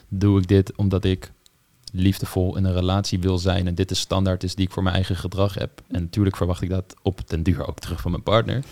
doe 0.07 0.39
ik 0.39 0.47
dit 0.47 0.75
omdat 0.75 1.03
ik 1.03 1.31
liefdevol 1.95 2.57
in 2.57 2.63
een 2.63 2.73
relatie 2.73 3.19
wil 3.19 3.37
zijn 3.37 3.67
en 3.67 3.75
dit 3.75 3.89
de 3.89 3.95
standaard 3.95 4.43
is 4.43 4.55
die 4.55 4.65
ik 4.65 4.71
voor 4.71 4.83
mijn 4.83 4.95
eigen 4.95 5.15
gedrag 5.15 5.53
heb? 5.53 5.81
En 5.87 6.01
natuurlijk 6.01 6.35
verwacht 6.35 6.61
ik 6.61 6.69
dat 6.69 6.95
op 7.01 7.29
den 7.29 7.43
duur 7.43 7.67
ook 7.67 7.79
terug 7.79 8.01
van 8.01 8.11
mijn 8.11 8.23
partner. 8.23 8.63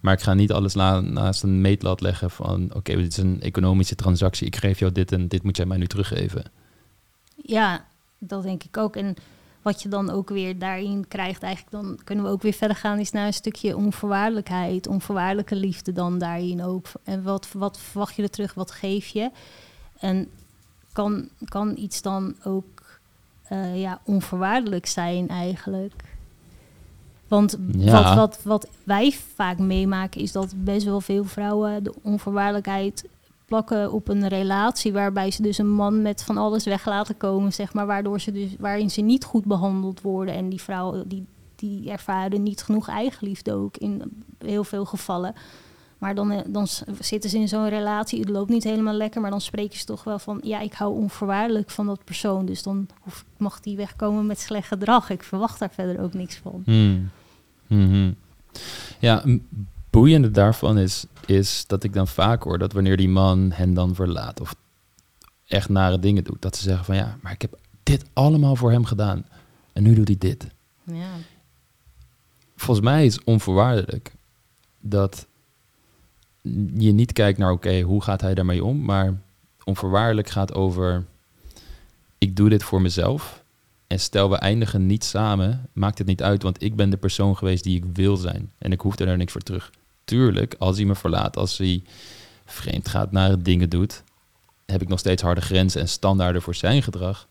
Maar 0.00 0.14
ik 0.14 0.20
ga 0.20 0.34
niet 0.34 0.52
alles 0.52 0.74
naast 0.74 1.42
een 1.42 1.60
meetlat 1.60 2.00
leggen 2.00 2.30
van... 2.30 2.74
oké, 2.74 2.96
dit 2.96 3.12
is 3.12 3.16
een 3.16 3.42
economische 3.42 3.94
transactie. 3.94 4.46
Ik 4.46 4.56
geef 4.56 4.78
jou 4.78 4.92
dit 4.92 5.12
en 5.12 5.28
dit 5.28 5.42
moet 5.42 5.56
jij 5.56 5.66
mij 5.66 5.78
nu 5.78 5.86
teruggeven. 5.86 6.44
ja, 7.36 7.86
dat 8.18 8.42
denk 8.42 8.64
ik 8.64 8.76
ook. 8.76 8.96
En 8.96 9.16
wat 9.62 9.82
je 9.82 9.88
dan 9.88 10.10
ook 10.10 10.28
weer 10.28 10.58
daarin 10.58 11.08
krijgt, 11.08 11.42
eigenlijk 11.42 11.82
dan 11.82 11.98
kunnen 12.04 12.24
we 12.24 12.30
ook 12.30 12.42
weer 12.42 12.52
verder 12.52 12.76
gaan, 12.76 12.98
is 12.98 13.10
naar 13.10 13.26
een 13.26 13.32
stukje 13.32 13.76
onvoorwaardelijkheid, 13.76 14.86
onvoorwaardelijke 14.86 15.56
liefde 15.56 15.92
dan 15.92 16.18
daarin 16.18 16.62
ook. 16.62 16.86
En 17.04 17.22
wat, 17.22 17.48
wat 17.52 17.78
verwacht 17.78 18.14
je 18.14 18.22
er 18.22 18.30
terug, 18.30 18.54
wat 18.54 18.70
geef 18.70 19.06
je? 19.06 19.30
En 19.98 20.28
kan, 20.92 21.28
kan 21.44 21.76
iets 21.76 22.02
dan 22.02 22.34
ook 22.44 22.98
eh, 23.42 23.80
ja, 23.80 24.00
onvoorwaardelijk 24.04 24.86
zijn 24.86 25.28
eigenlijk? 25.28 25.92
Want 27.28 27.58
Ja. 27.72 28.02
wat, 28.02 28.14
wat, 28.14 28.42
wat 28.42 28.68
wij 28.84 29.12
vaak 29.34 29.58
meemaken 29.58 30.20
is 30.20 30.32
dat 30.32 30.54
best 30.56 30.84
wel 30.84 31.00
veel 31.00 31.24
vrouwen 31.24 31.82
de 31.84 31.94
onvoorwaardelijkheid 32.02 33.08
plakken 33.44 33.92
op 33.92 34.08
een 34.08 34.28
relatie 34.28 34.92
waarbij 34.92 35.30
ze 35.30 35.42
dus 35.42 35.58
een 35.58 35.70
man 35.70 36.02
met 36.02 36.22
van 36.22 36.36
alles 36.36 36.64
weg 36.64 36.86
laten 36.86 37.16
komen, 37.16 37.52
zeg 37.52 37.72
maar, 37.72 37.86
waardoor 37.86 38.20
ze 38.20 38.32
dus 38.32 38.56
waarin 38.58 38.90
ze 38.90 39.00
niet 39.00 39.24
goed 39.24 39.44
behandeld 39.44 40.00
worden 40.00 40.34
en 40.34 40.48
die 40.48 40.60
vrouw 40.60 41.04
die 41.06 41.26
die 41.58 41.90
ervaren 41.90 42.42
niet 42.42 42.62
genoeg 42.62 42.88
eigenliefde 42.88 43.52
ook 43.52 43.76
in 43.76 44.22
heel 44.38 44.64
veel 44.64 44.84
gevallen. 44.84 45.34
Maar 45.98 46.14
dan, 46.14 46.30
eh, 46.30 46.40
dan 46.46 46.66
zitten 47.00 47.30
ze 47.30 47.38
in 47.38 47.48
zo'n 47.48 47.68
relatie, 47.68 48.20
het 48.20 48.28
loopt 48.28 48.50
niet 48.50 48.64
helemaal 48.64 48.94
lekker, 48.94 49.20
maar 49.20 49.30
dan 49.30 49.40
spreken 49.40 49.78
ze 49.78 49.84
toch 49.84 50.04
wel 50.04 50.18
van, 50.18 50.40
ja, 50.42 50.60
ik 50.60 50.72
hou 50.72 50.94
onvoorwaardelijk 50.94 51.70
van 51.70 51.86
dat 51.86 52.04
persoon, 52.04 52.46
dus 52.46 52.62
dan 52.62 52.88
hoef, 53.00 53.24
mag 53.36 53.60
die 53.60 53.76
wegkomen 53.76 54.26
met 54.26 54.40
slecht 54.40 54.68
gedrag. 54.68 55.10
Ik 55.10 55.22
verwacht 55.22 55.58
daar 55.58 55.70
verder 55.70 56.00
ook 56.00 56.14
niks 56.14 56.36
van. 56.36 56.62
Hmm. 56.64 57.10
Mhm. 57.66 58.12
Ja, 58.98 59.24
boeiende 59.90 60.30
daarvan 60.30 60.78
is, 60.78 61.06
is 61.26 61.66
dat 61.66 61.84
ik 61.84 61.92
dan 61.92 62.08
vaak 62.08 62.42
hoor 62.42 62.58
dat 62.58 62.72
wanneer 62.72 62.96
die 62.96 63.08
man 63.08 63.52
hen 63.52 63.74
dan 63.74 63.94
verlaat 63.94 64.40
of 64.40 64.54
echt 65.46 65.68
nare 65.68 65.98
dingen 65.98 66.24
doet, 66.24 66.42
dat 66.42 66.56
ze 66.56 66.62
zeggen 66.62 66.84
van 66.84 66.96
ja, 66.96 67.16
maar 67.20 67.32
ik 67.32 67.42
heb 67.42 67.58
dit 67.82 68.04
allemaal 68.12 68.56
voor 68.56 68.70
hem 68.70 68.84
gedaan 68.84 69.24
en 69.72 69.82
nu 69.82 69.94
doet 69.94 70.08
hij 70.08 70.16
dit. 70.18 70.46
Ja, 70.84 71.10
Volgens 72.56 72.86
mij 72.86 73.06
is 73.06 73.24
onvoorwaardelijk 73.24 74.12
dat 74.80 75.26
je 76.76 76.92
niet 76.92 77.12
kijkt 77.12 77.38
naar 77.38 77.50
oké, 77.50 77.80
hoe 77.80 78.02
gaat 78.02 78.20
hij 78.20 78.34
daarmee 78.34 78.64
om, 78.64 78.82
maar 78.84 79.20
onvoorwaardelijk 79.64 80.28
gaat 80.28 80.54
over 80.54 81.04
ik 82.18 82.36
doe 82.36 82.48
dit 82.48 82.62
voor 82.62 82.80
mezelf 82.80 83.42
en 83.86 84.00
stel 84.00 84.30
we 84.30 84.36
eindigen 84.36 84.86
niet 84.86 85.04
samen, 85.04 85.68
maakt 85.72 85.98
het 85.98 86.06
niet 86.06 86.22
uit, 86.22 86.42
want 86.42 86.62
ik 86.62 86.76
ben 86.76 86.90
de 86.90 86.96
persoon 86.96 87.36
geweest 87.36 87.64
die 87.64 87.76
ik 87.76 87.84
wil 87.92 88.16
zijn 88.16 88.52
en 88.58 88.72
ik 88.72 88.80
hoef 88.80 88.98
er 88.98 89.06
daar 89.06 89.16
niks 89.16 89.32
voor 89.32 89.40
terug. 89.40 89.70
Tuurlijk, 90.04 90.54
als 90.58 90.76
hij 90.76 90.86
me 90.86 90.94
verlaat, 90.94 91.36
als 91.36 91.58
hij 91.58 91.82
vreemd 92.44 92.88
gaat, 92.88 93.12
nare 93.12 93.42
dingen 93.42 93.70
doet, 93.70 94.02
heb 94.66 94.82
ik 94.82 94.88
nog 94.88 94.98
steeds 94.98 95.22
harde 95.22 95.40
grenzen 95.40 95.80
en 95.80 95.88
standaarden 95.88 96.42
voor 96.42 96.54
zijn 96.54 96.82
gedrag. 96.82 97.28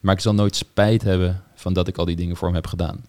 Maar 0.00 0.14
ik 0.14 0.20
zal 0.20 0.34
nooit 0.34 0.56
spijt 0.56 1.02
hebben 1.02 1.42
van 1.54 1.72
dat 1.72 1.88
ik 1.88 1.96
al 1.96 2.04
die 2.04 2.16
dingen 2.16 2.36
voor 2.36 2.46
hem 2.46 2.56
heb 2.56 2.66
gedaan. 2.66 3.04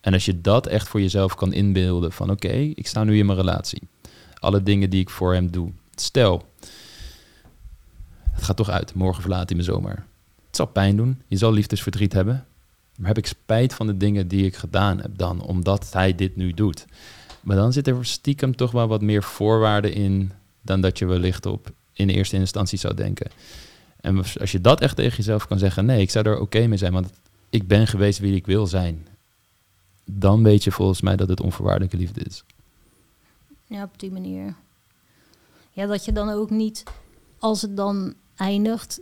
En 0.00 0.12
als 0.12 0.24
je 0.24 0.40
dat 0.40 0.66
echt 0.66 0.88
voor 0.88 1.00
jezelf 1.00 1.34
kan 1.34 1.52
inbeelden 1.52 2.12
van 2.12 2.30
oké, 2.30 2.52
ik 2.52 2.86
sta 2.86 3.04
nu 3.04 3.18
in 3.18 3.26
mijn 3.26 3.38
relatie. 3.38 3.82
Alle 4.42 4.62
dingen 4.62 4.90
die 4.90 5.00
ik 5.00 5.10
voor 5.10 5.32
hem 5.32 5.50
doe. 5.50 5.70
Stel, 5.94 6.44
het 8.30 8.42
gaat 8.42 8.56
toch 8.56 8.70
uit. 8.70 8.94
Morgen 8.94 9.20
verlaat 9.22 9.48
hij 9.48 9.58
me 9.58 9.64
zomaar. 9.64 10.06
Het 10.46 10.56
zal 10.56 10.66
pijn 10.66 10.96
doen. 10.96 11.22
Je 11.28 11.36
zal 11.36 11.52
liefdesverdriet 11.52 12.12
hebben. 12.12 12.46
Maar 12.96 13.06
heb 13.06 13.18
ik 13.18 13.26
spijt 13.26 13.74
van 13.74 13.86
de 13.86 13.96
dingen 13.96 14.28
die 14.28 14.44
ik 14.44 14.56
gedaan 14.56 15.00
heb 15.00 15.18
dan, 15.18 15.42
omdat 15.42 15.92
hij 15.92 16.14
dit 16.14 16.36
nu 16.36 16.52
doet. 16.52 16.86
Maar 17.40 17.56
dan 17.56 17.72
zit 17.72 17.86
er 17.86 18.04
stiekem 18.04 18.56
toch 18.56 18.70
wel 18.70 18.88
wat 18.88 19.02
meer 19.02 19.22
voorwaarden 19.22 19.92
in 19.92 20.32
dan 20.60 20.80
dat 20.80 20.98
je 20.98 21.06
wellicht 21.06 21.46
op 21.46 21.70
in 21.92 22.08
eerste 22.08 22.36
instantie 22.36 22.78
zou 22.78 22.94
denken. 22.94 23.30
En 24.00 24.16
als 24.40 24.52
je 24.52 24.60
dat 24.60 24.80
echt 24.80 24.96
tegen 24.96 25.16
jezelf 25.16 25.46
kan 25.46 25.58
zeggen, 25.58 25.84
nee, 25.84 26.00
ik 26.00 26.10
zou 26.10 26.28
er 26.28 26.40
oké 26.40 26.66
mee 26.66 26.78
zijn, 26.78 26.92
want 26.92 27.10
ik 27.50 27.68
ben 27.68 27.86
geweest 27.86 28.18
wie 28.18 28.34
ik 28.34 28.46
wil 28.46 28.66
zijn. 28.66 29.06
Dan 30.04 30.42
weet 30.42 30.64
je 30.64 30.70
volgens 30.70 31.00
mij 31.00 31.16
dat 31.16 31.28
het 31.28 31.40
onvoorwaardelijke 31.40 31.96
liefde 31.96 32.20
is. 32.20 32.44
Ja, 33.72 33.82
op 33.82 33.98
die 33.98 34.10
manier. 34.12 34.54
Ja, 35.70 35.86
dat 35.86 36.04
je 36.04 36.12
dan 36.12 36.30
ook 36.30 36.50
niet, 36.50 36.82
als 37.38 37.62
het 37.62 37.76
dan 37.76 38.14
eindigt, 38.36 39.00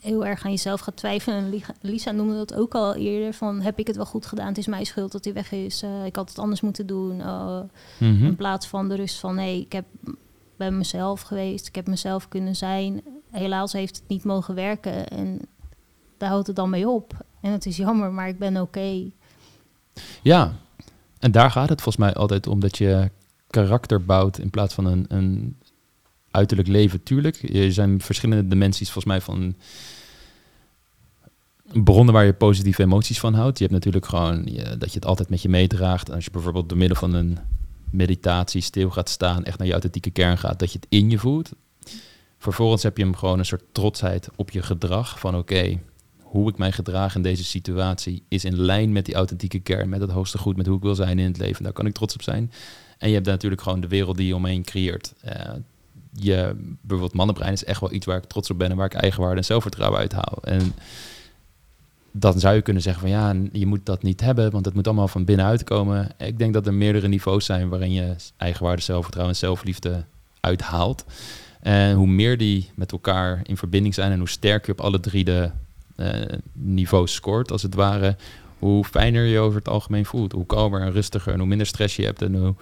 heel 0.00 0.26
erg 0.26 0.44
aan 0.44 0.50
jezelf 0.50 0.80
gaat 0.80 0.96
twijfelen. 0.96 1.38
En 1.38 1.48
Li- 1.50 1.64
Lisa 1.80 2.10
noemde 2.10 2.34
dat 2.34 2.54
ook 2.54 2.74
al 2.74 2.94
eerder, 2.94 3.32
van 3.34 3.60
heb 3.60 3.78
ik 3.78 3.86
het 3.86 3.96
wel 3.96 4.06
goed 4.06 4.26
gedaan? 4.26 4.46
Het 4.46 4.58
is 4.58 4.66
mijn 4.66 4.86
schuld 4.86 5.12
dat 5.12 5.24
hij 5.24 5.32
weg 5.34 5.52
is. 5.52 5.82
Eh, 5.82 6.04
ik 6.04 6.16
had 6.16 6.28
het 6.28 6.38
anders 6.38 6.60
moeten 6.60 6.86
doen. 6.86 7.18
Uh, 7.18 7.60
Mhm. 7.98 8.24
In 8.24 8.36
plaats 8.36 8.66
van 8.66 8.88
de 8.88 8.94
rust 8.94 9.18
van 9.18 9.34
nee, 9.34 9.60
ik 9.60 9.72
heb, 9.72 9.84
ben 10.56 10.78
mezelf 10.78 11.20
geweest. 11.20 11.66
Ik 11.66 11.74
heb 11.74 11.86
mezelf 11.86 12.28
kunnen 12.28 12.56
zijn. 12.56 13.02
Helaas 13.30 13.72
heeft 13.72 13.96
het 13.96 14.08
niet 14.08 14.24
mogen 14.24 14.54
werken. 14.54 15.08
En 15.08 15.40
daar 16.16 16.28
houdt 16.28 16.46
het 16.46 16.56
dan 16.56 16.70
mee 16.70 16.88
op. 16.88 17.12
En 17.40 17.52
het 17.52 17.66
is 17.66 17.76
jammer, 17.76 18.12
maar 18.12 18.28
ik 18.28 18.38
ben 18.38 18.60
oké. 18.60 19.10
Ja, 20.22 20.52
en 21.18 21.32
daar 21.32 21.50
gaat 21.50 21.68
het 21.68 21.82
volgens 21.82 22.04
mij 22.04 22.14
altijd 22.14 22.46
om 22.46 22.60
dat 22.60 22.78
je 22.78 23.10
karakter 23.54 24.04
bouwt 24.04 24.38
in 24.38 24.50
plaats 24.50 24.74
van 24.74 24.84
een, 24.84 25.04
een 25.08 25.56
uiterlijk 26.30 26.68
leven. 26.68 27.02
Tuurlijk, 27.02 27.54
er 27.54 27.72
zijn 27.72 28.00
verschillende 28.00 28.48
dimensies 28.48 28.90
volgens 28.90 29.14
mij 29.14 29.20
van 29.20 29.54
bronnen 31.82 32.14
waar 32.14 32.24
je 32.24 32.34
positieve 32.34 32.82
emoties 32.82 33.20
van 33.20 33.34
houdt. 33.34 33.58
Je 33.58 33.64
hebt 33.64 33.76
natuurlijk 33.76 34.06
gewoon 34.06 34.44
dat 34.78 34.88
je 34.92 34.98
het 34.98 35.06
altijd 35.06 35.28
met 35.28 35.42
je 35.42 35.48
meedraagt. 35.48 36.10
Als 36.10 36.24
je 36.24 36.30
bijvoorbeeld 36.30 36.68
door 36.68 36.78
middel 36.78 36.96
van 36.96 37.14
een 37.14 37.38
meditatie 37.90 38.60
stil 38.60 38.90
gaat 38.90 39.08
staan, 39.08 39.44
echt 39.44 39.58
naar 39.58 39.66
je 39.66 39.72
authentieke 39.72 40.10
kern 40.10 40.38
gaat, 40.38 40.58
dat 40.58 40.72
je 40.72 40.78
het 40.78 40.86
in 40.90 41.10
je 41.10 41.18
voelt. 41.18 41.50
Vervolgens 42.38 42.82
heb 42.82 42.96
je 42.96 43.02
hem 43.02 43.16
gewoon 43.16 43.38
een 43.38 43.44
soort 43.44 43.64
trotsheid 43.72 44.28
op 44.36 44.50
je 44.50 44.62
gedrag 44.62 45.18
van 45.18 45.36
oké, 45.36 45.78
hoe 46.22 46.50
ik 46.50 46.58
mij 46.58 46.72
gedraag 46.72 47.14
in 47.14 47.22
deze 47.22 47.44
situatie 47.44 48.22
is 48.28 48.44
in 48.44 48.60
lijn 48.60 48.92
met 48.92 49.04
die 49.04 49.14
authentieke 49.14 49.58
kern, 49.58 49.88
met 49.88 50.00
het 50.00 50.10
hoogste 50.10 50.38
goed, 50.38 50.56
met 50.56 50.66
hoe 50.66 50.76
ik 50.76 50.82
wil 50.82 50.94
zijn 50.94 51.18
in 51.18 51.26
het 51.26 51.38
leven. 51.38 51.62
Daar 51.64 51.72
kan 51.72 51.86
ik 51.86 51.94
trots 51.94 52.14
op 52.14 52.22
zijn. 52.22 52.52
En 52.98 53.08
je 53.08 53.14
hebt 53.14 53.26
natuurlijk 53.26 53.62
gewoon 53.62 53.80
de 53.80 53.88
wereld 53.88 54.16
die 54.16 54.26
je 54.26 54.34
omheen 54.34 54.62
creëert. 54.62 55.14
Eh, 55.20 55.50
je, 56.12 56.54
bijvoorbeeld 56.80 57.14
mannenbrein 57.16 57.52
is 57.52 57.64
echt 57.64 57.80
wel 57.80 57.92
iets 57.92 58.06
waar 58.06 58.16
ik 58.16 58.24
trots 58.24 58.50
op 58.50 58.58
ben 58.58 58.70
en 58.70 58.76
waar 58.76 58.86
ik 58.86 58.94
eigenwaarde 58.94 59.36
en 59.36 59.44
zelfvertrouwen 59.44 59.98
uit 59.98 60.12
haal. 60.12 60.38
En 60.42 60.74
dan 62.16 62.40
zou 62.40 62.54
je 62.54 62.62
kunnen 62.62 62.82
zeggen 62.82 63.02
van 63.02 63.10
ja, 63.10 63.34
je 63.52 63.66
moet 63.66 63.86
dat 63.86 64.02
niet 64.02 64.20
hebben, 64.20 64.50
want 64.50 64.64
het 64.64 64.74
moet 64.74 64.86
allemaal 64.86 65.08
van 65.08 65.24
binnenuit 65.24 65.64
komen. 65.64 66.08
Ik 66.18 66.38
denk 66.38 66.54
dat 66.54 66.66
er 66.66 66.74
meerdere 66.74 67.08
niveaus 67.08 67.44
zijn 67.44 67.68
waarin 67.68 67.92
je 67.92 68.14
eigenwaarde, 68.36 68.82
zelfvertrouwen 68.82 69.34
en 69.34 69.40
zelfliefde 69.40 70.04
uithaalt. 70.40 71.04
En 71.60 71.94
hoe 71.94 72.06
meer 72.06 72.38
die 72.38 72.70
met 72.74 72.92
elkaar 72.92 73.40
in 73.42 73.56
verbinding 73.56 73.94
zijn 73.94 74.12
en 74.12 74.18
hoe 74.18 74.28
sterker 74.28 74.66
je 74.66 74.72
op 74.72 74.84
alle 74.84 75.00
drie 75.00 75.24
de 75.24 75.50
eh, 75.96 76.38
niveaus 76.52 77.14
scoort, 77.14 77.50
als 77.50 77.62
het 77.62 77.74
ware, 77.74 78.16
hoe 78.58 78.84
fijner 78.84 79.24
je 79.24 79.38
over 79.38 79.58
het 79.58 79.68
algemeen 79.68 80.04
voelt. 80.04 80.32
Hoe 80.32 80.46
kalmer 80.46 80.80
en 80.80 80.92
rustiger 80.92 81.32
en 81.32 81.38
hoe 81.38 81.48
minder 81.48 81.66
stress 81.66 81.96
je 81.96 82.04
hebt 82.04 82.22
en 82.22 82.34
hoe, 82.34 82.54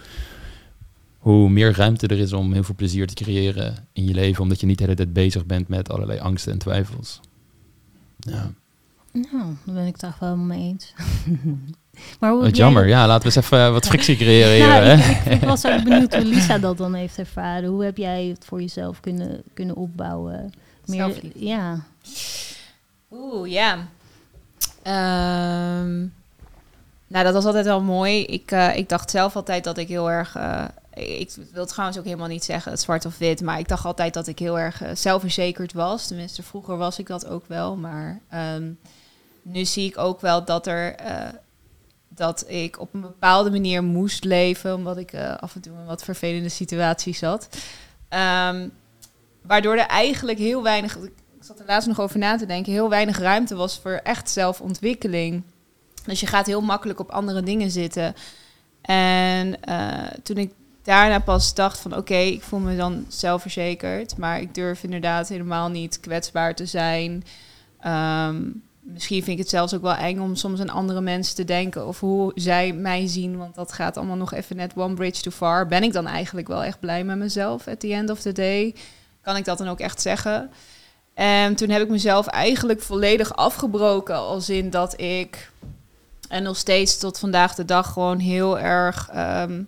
hoe 1.18 1.51
meer 1.51 1.76
ruimte 1.76 2.07
er 2.07 2.18
is 2.18 2.32
om 2.32 2.53
heel 2.53 2.64
veel 2.64 2.74
plezier 2.74 3.07
te 3.07 3.14
creëren 3.14 3.88
in 3.93 4.05
je 4.05 4.14
leven, 4.14 4.43
omdat 4.43 4.61
je 4.61 4.66
niet 4.66 4.78
de 4.78 4.84
hele 4.84 4.97
tijd 4.97 5.12
bezig 5.12 5.47
bent 5.47 5.68
met 5.68 5.90
allerlei 5.90 6.18
angsten 6.18 6.53
en 6.53 6.59
twijfels. 6.59 7.20
Ja. 8.16 8.53
Nou, 9.12 9.55
daar 9.64 9.74
ben 9.74 9.86
ik 9.86 9.93
het 9.93 10.01
toch 10.01 10.18
wel 10.18 10.36
mee 10.36 10.61
eens. 10.61 10.93
maar 12.20 12.30
hoe 12.30 12.38
Wat 12.38 12.47
heb 12.47 12.55
jij 12.55 12.64
jammer. 12.64 12.88
Ja, 12.88 13.07
laten 13.07 13.28
we 13.28 13.36
eens 13.36 13.45
even 13.45 13.72
wat 13.72 13.86
frictie 13.86 14.16
creëren 14.16 14.55
hier. 14.61 14.66
Nou, 14.66 14.84
hè? 14.84 15.11
ik, 15.11 15.24
ik, 15.24 15.43
ik 15.43 15.49
was 15.49 15.66
ook 15.66 15.82
benieuwd 15.82 16.14
hoe 16.14 16.24
Lisa 16.24 16.59
dat 16.59 16.76
dan 16.76 16.95
heeft 16.95 17.18
ervaren. 17.18 17.68
Hoe 17.68 17.84
heb 17.84 17.97
jij 17.97 18.24
het 18.24 18.45
voor 18.45 18.61
jezelf 18.61 19.01
kunnen, 19.01 19.43
kunnen 19.55 19.76
opbouwen? 19.76 20.53
Zelfliefde. 20.84 21.45
ja. 21.45 21.84
Oeh, 23.11 23.51
ja. 23.51 23.88
Ehm, 24.83 25.99
nou, 27.07 27.24
dat 27.24 27.33
was 27.33 27.45
altijd 27.45 27.64
wel 27.64 27.83
mooi. 27.83 28.24
Ik, 28.24 28.51
eh, 28.51 28.76
ik 28.76 28.89
dacht 28.89 29.11
zelf 29.11 29.37
altijd 29.37 29.64
dat 29.64 29.78
ik 29.78 29.89
heel 29.89 30.11
erg... 30.11 30.37
eh, 30.37 30.64
ik 30.95 31.30
wil 31.53 31.66
trouwens 31.66 31.99
ook 31.99 32.05
helemaal 32.05 32.28
niet 32.28 32.45
zeggen 32.45 32.78
zwart 32.78 33.05
of 33.05 33.18
wit, 33.18 33.41
maar 33.41 33.59
ik 33.59 33.68
dacht 33.68 33.85
altijd 33.85 34.14
dat 34.14 34.26
ik 34.26 34.39
heel 34.39 34.59
erg 34.59 34.83
eh, 34.83 34.91
zelfverzekerd 34.95 35.72
was. 35.72 36.07
Tenminste, 36.07 36.43
vroeger 36.43 36.76
was 36.76 36.99
ik 36.99 37.07
dat 37.07 37.26
ook 37.26 37.45
wel, 37.47 37.76
maar 37.76 38.20
ehm, 38.28 38.70
nu 39.43 39.64
zie 39.64 39.89
ik 39.89 39.99
ook 39.99 40.20
wel 40.20 40.45
dat 40.45 40.66
er 40.66 40.95
dat 42.14 42.45
ik 42.49 42.80
op 42.80 42.95
een 42.95 43.01
bepaalde 43.01 43.51
manier 43.51 43.83
moest 43.83 44.24
leven, 44.24 44.74
omdat 44.74 44.97
ik 44.97 45.14
af 45.41 45.55
en 45.55 45.61
toe 45.61 45.72
in 45.72 45.85
wat 45.85 46.05
vervelende 46.05 46.49
situaties 46.49 47.18
zat. 47.18 47.49
Ehm, 48.09 48.68
waardoor 49.43 49.76
er 49.76 49.87
eigenlijk 49.87 50.39
heel 50.39 50.62
weinig, 50.62 50.99
ik 51.43 51.49
zat 51.49 51.61
er 51.61 51.66
laatst 51.66 51.88
nog 51.88 52.01
over 52.01 52.18
na 52.18 52.36
te 52.36 52.47
denken, 52.47 52.72
heel 52.72 52.88
weinig 52.88 53.18
ruimte 53.18 53.55
was 53.55 53.78
voor 53.78 54.01
echt 54.03 54.30
zelfontwikkeling. 54.30 55.43
Dus 56.05 56.20
je 56.20 56.26
gaat 56.26 56.47
heel 56.47 56.61
makkelijk 56.61 57.01
op 57.01 57.11
andere 57.11 57.43
dingen 57.43 57.70
zitten. 57.70 58.14
En 58.82 59.62
eh, 59.62 60.07
toen 60.22 60.36
ik 60.36 60.53
daarna 60.82 61.18
pas 61.18 61.55
dacht 61.55 61.78
van 61.78 61.97
oké, 61.97 62.14
ik 62.14 62.43
voel 62.43 62.59
me 62.59 62.76
dan 62.76 63.05
zelfverzekerd, 63.09 64.16
maar 64.16 64.40
ik 64.40 64.55
durf 64.55 64.82
inderdaad 64.82 65.28
helemaal 65.28 65.68
niet 65.68 66.01
kwetsbaar 66.01 66.55
te 66.55 66.66
zijn. 66.66 67.24
Ehm, 67.80 68.43
misschien 68.80 69.22
vind 69.22 69.38
ik 69.38 69.43
het 69.43 69.53
zelfs 69.53 69.74
ook 69.74 69.82
wel 69.82 69.95
eng 69.95 70.18
om 70.18 70.36
soms 70.36 70.61
aan 70.61 70.70
andere 70.70 71.01
mensen 71.01 71.34
te 71.34 71.45
denken 71.45 71.86
of 71.86 72.01
hoe 72.01 72.32
zij 72.34 72.72
mij 72.72 73.07
zien, 73.07 73.36
want 73.36 73.55
dat 73.55 73.72
gaat 73.72 73.97
allemaal 73.97 74.16
nog 74.16 74.32
even 74.32 74.57
net 74.57 74.72
one 74.76 74.95
bridge 74.95 75.22
too 75.22 75.32
far. 75.32 75.66
Ben 75.66 75.82
ik 75.82 75.93
dan 75.93 76.07
eigenlijk 76.07 76.49
wel 76.49 76.64
echt 76.64 76.80
blij 76.80 77.05
met 77.05 77.16
mezelf 77.16 77.68
at 77.68 77.80
the 77.80 77.93
end 77.93 78.11
of 78.11 78.20
the 78.20 78.32
day? 78.32 78.74
Kan 79.20 79.36
ik 79.36 79.45
dat 79.45 79.59
dan 79.59 79.68
ook 79.68 79.80
echt 79.80 80.01
zeggen? 80.01 80.51
En 81.14 81.54
toen 81.54 81.68
heb 81.68 81.82
ik 81.82 81.88
mezelf 81.88 82.26
eigenlijk 82.26 82.82
volledig 82.82 83.36
afgebroken, 83.36 84.16
als 84.16 84.48
in 84.48 84.70
dat 84.70 85.00
ik 85.00 85.50
en 86.28 86.42
nog 86.42 86.56
steeds 86.56 86.98
tot 86.98 87.18
vandaag 87.18 87.54
de 87.54 87.64
dag 87.64 87.92
gewoon 87.92 88.18
heel 88.18 88.58
erg 88.58 89.08
ehm, 89.12 89.62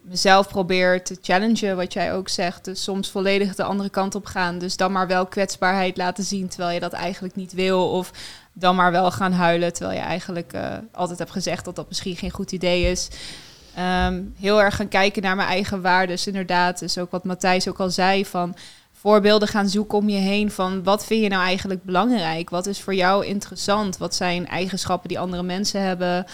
mezelf 0.00 0.48
probeer 0.48 1.02
te 1.04 1.18
challengen, 1.22 1.76
wat 1.76 1.92
jij 1.92 2.14
ook 2.14 2.28
zegt. 2.28 2.64
Dus 2.64 2.82
soms 2.82 3.10
volledig 3.10 3.54
de 3.54 3.62
andere 3.62 3.90
kant 3.90 4.14
op 4.14 4.26
gaan. 4.26 4.58
Dus 4.58 4.76
dan 4.76 4.92
maar 4.92 5.06
wel 5.06 5.26
kwetsbaarheid 5.26 5.96
laten 5.96 6.24
zien, 6.24 6.48
terwijl 6.48 6.74
je 6.74 6.80
dat 6.80 6.92
eigenlijk 6.92 7.34
niet 7.34 7.52
wil. 7.52 7.90
Of 7.90 8.10
dan 8.52 8.76
maar 8.76 8.92
wel 8.92 9.10
gaan 9.10 9.32
huilen, 9.32 9.72
terwijl 9.72 9.98
je 9.98 10.04
eigenlijk 10.04 10.52
eh, 10.52 10.76
altijd 10.92 11.18
hebt 11.18 11.30
gezegd 11.30 11.64
dat 11.64 11.76
dat 11.76 11.88
misschien 11.88 12.16
geen 12.16 12.30
goed 12.30 12.52
idee 12.52 12.90
is. 12.90 13.08
Ehm, 13.74 14.22
heel 14.38 14.62
erg 14.62 14.76
gaan 14.76 14.88
kijken 14.88 15.22
naar 15.22 15.36
mijn 15.36 15.48
eigen 15.48 15.82
waarden, 15.82 16.18
inderdaad. 16.24 16.78
Dus 16.78 16.98
ook 16.98 17.10
wat 17.10 17.24
Matthijs 17.24 17.68
ook 17.68 17.80
al 17.80 17.90
zei, 17.90 18.26
van 18.26 18.54
voorbeelden 19.00 19.48
gaan 19.48 19.68
zoeken 19.68 19.98
om 19.98 20.08
je 20.08 20.18
heen 20.18 20.50
van 20.50 20.82
wat 20.82 21.06
vind 21.06 21.22
je 21.22 21.28
nou 21.28 21.42
eigenlijk 21.42 21.84
belangrijk? 21.84 22.50
Wat 22.50 22.66
is 22.66 22.80
voor 22.80 22.94
jou 22.94 23.26
interessant? 23.26 23.96
Wat 23.96 24.14
zijn 24.14 24.46
eigenschappen 24.46 25.08
die 25.08 25.18
andere 25.18 25.42
mensen 25.42 25.82
hebben? 25.82 26.26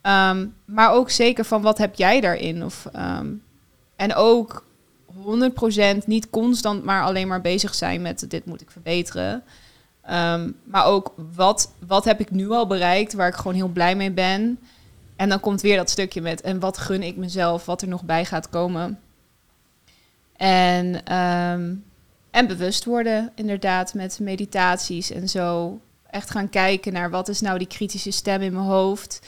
Ehm, 0.00 0.46
maar 0.64 0.92
ook 0.92 1.10
zeker 1.10 1.44
van 1.44 1.62
wat 1.62 1.78
heb 1.78 1.94
jij 1.94 2.20
daarin? 2.20 2.64
Of, 2.64 2.86
ehm, 2.92 3.26
en 3.96 4.14
ook 4.14 4.64
100% 5.06 6.06
niet 6.06 6.30
constant 6.30 6.84
maar 6.84 7.02
alleen 7.02 7.28
maar 7.28 7.40
bezig 7.40 7.74
zijn 7.74 8.02
met 8.02 8.30
dit 8.30 8.46
moet 8.46 8.60
ik 8.60 8.70
verbeteren. 8.70 9.42
Ehm, 10.02 10.50
maar 10.64 10.84
ook 10.84 11.12
wat, 11.34 11.72
wat 11.86 12.04
heb 12.04 12.20
ik 12.20 12.30
nu 12.30 12.50
al 12.50 12.66
bereikt 12.66 13.12
waar 13.12 13.28
ik 13.28 13.34
gewoon 13.34 13.56
heel 13.56 13.68
blij 13.68 13.96
mee 13.96 14.10
ben. 14.10 14.58
En 15.16 15.28
dan 15.28 15.40
komt 15.40 15.60
weer 15.60 15.76
dat 15.76 15.90
stukje 15.90 16.20
met 16.20 16.40
en 16.40 16.60
wat 16.60 16.78
gun 16.78 17.02
ik 17.02 17.16
mezelf, 17.16 17.66
wat 17.66 17.82
er 17.82 17.88
nog 17.88 18.02
bij 18.02 18.24
gaat 18.24 18.48
komen. 18.48 19.00
En, 20.36 21.04
en 22.36 22.46
bewust 22.46 22.84
worden, 22.84 23.32
inderdaad, 23.34 23.94
met 23.94 24.18
meditaties 24.20 25.10
en 25.10 25.28
zo. 25.28 25.80
Echt 26.10 26.30
gaan 26.30 26.48
kijken 26.48 26.92
naar 26.92 27.10
wat 27.10 27.28
is 27.28 27.40
nou 27.40 27.58
die 27.58 27.66
kritische 27.66 28.10
stem 28.10 28.42
in 28.42 28.52
mijn 28.52 28.64
hoofd. 28.64 29.20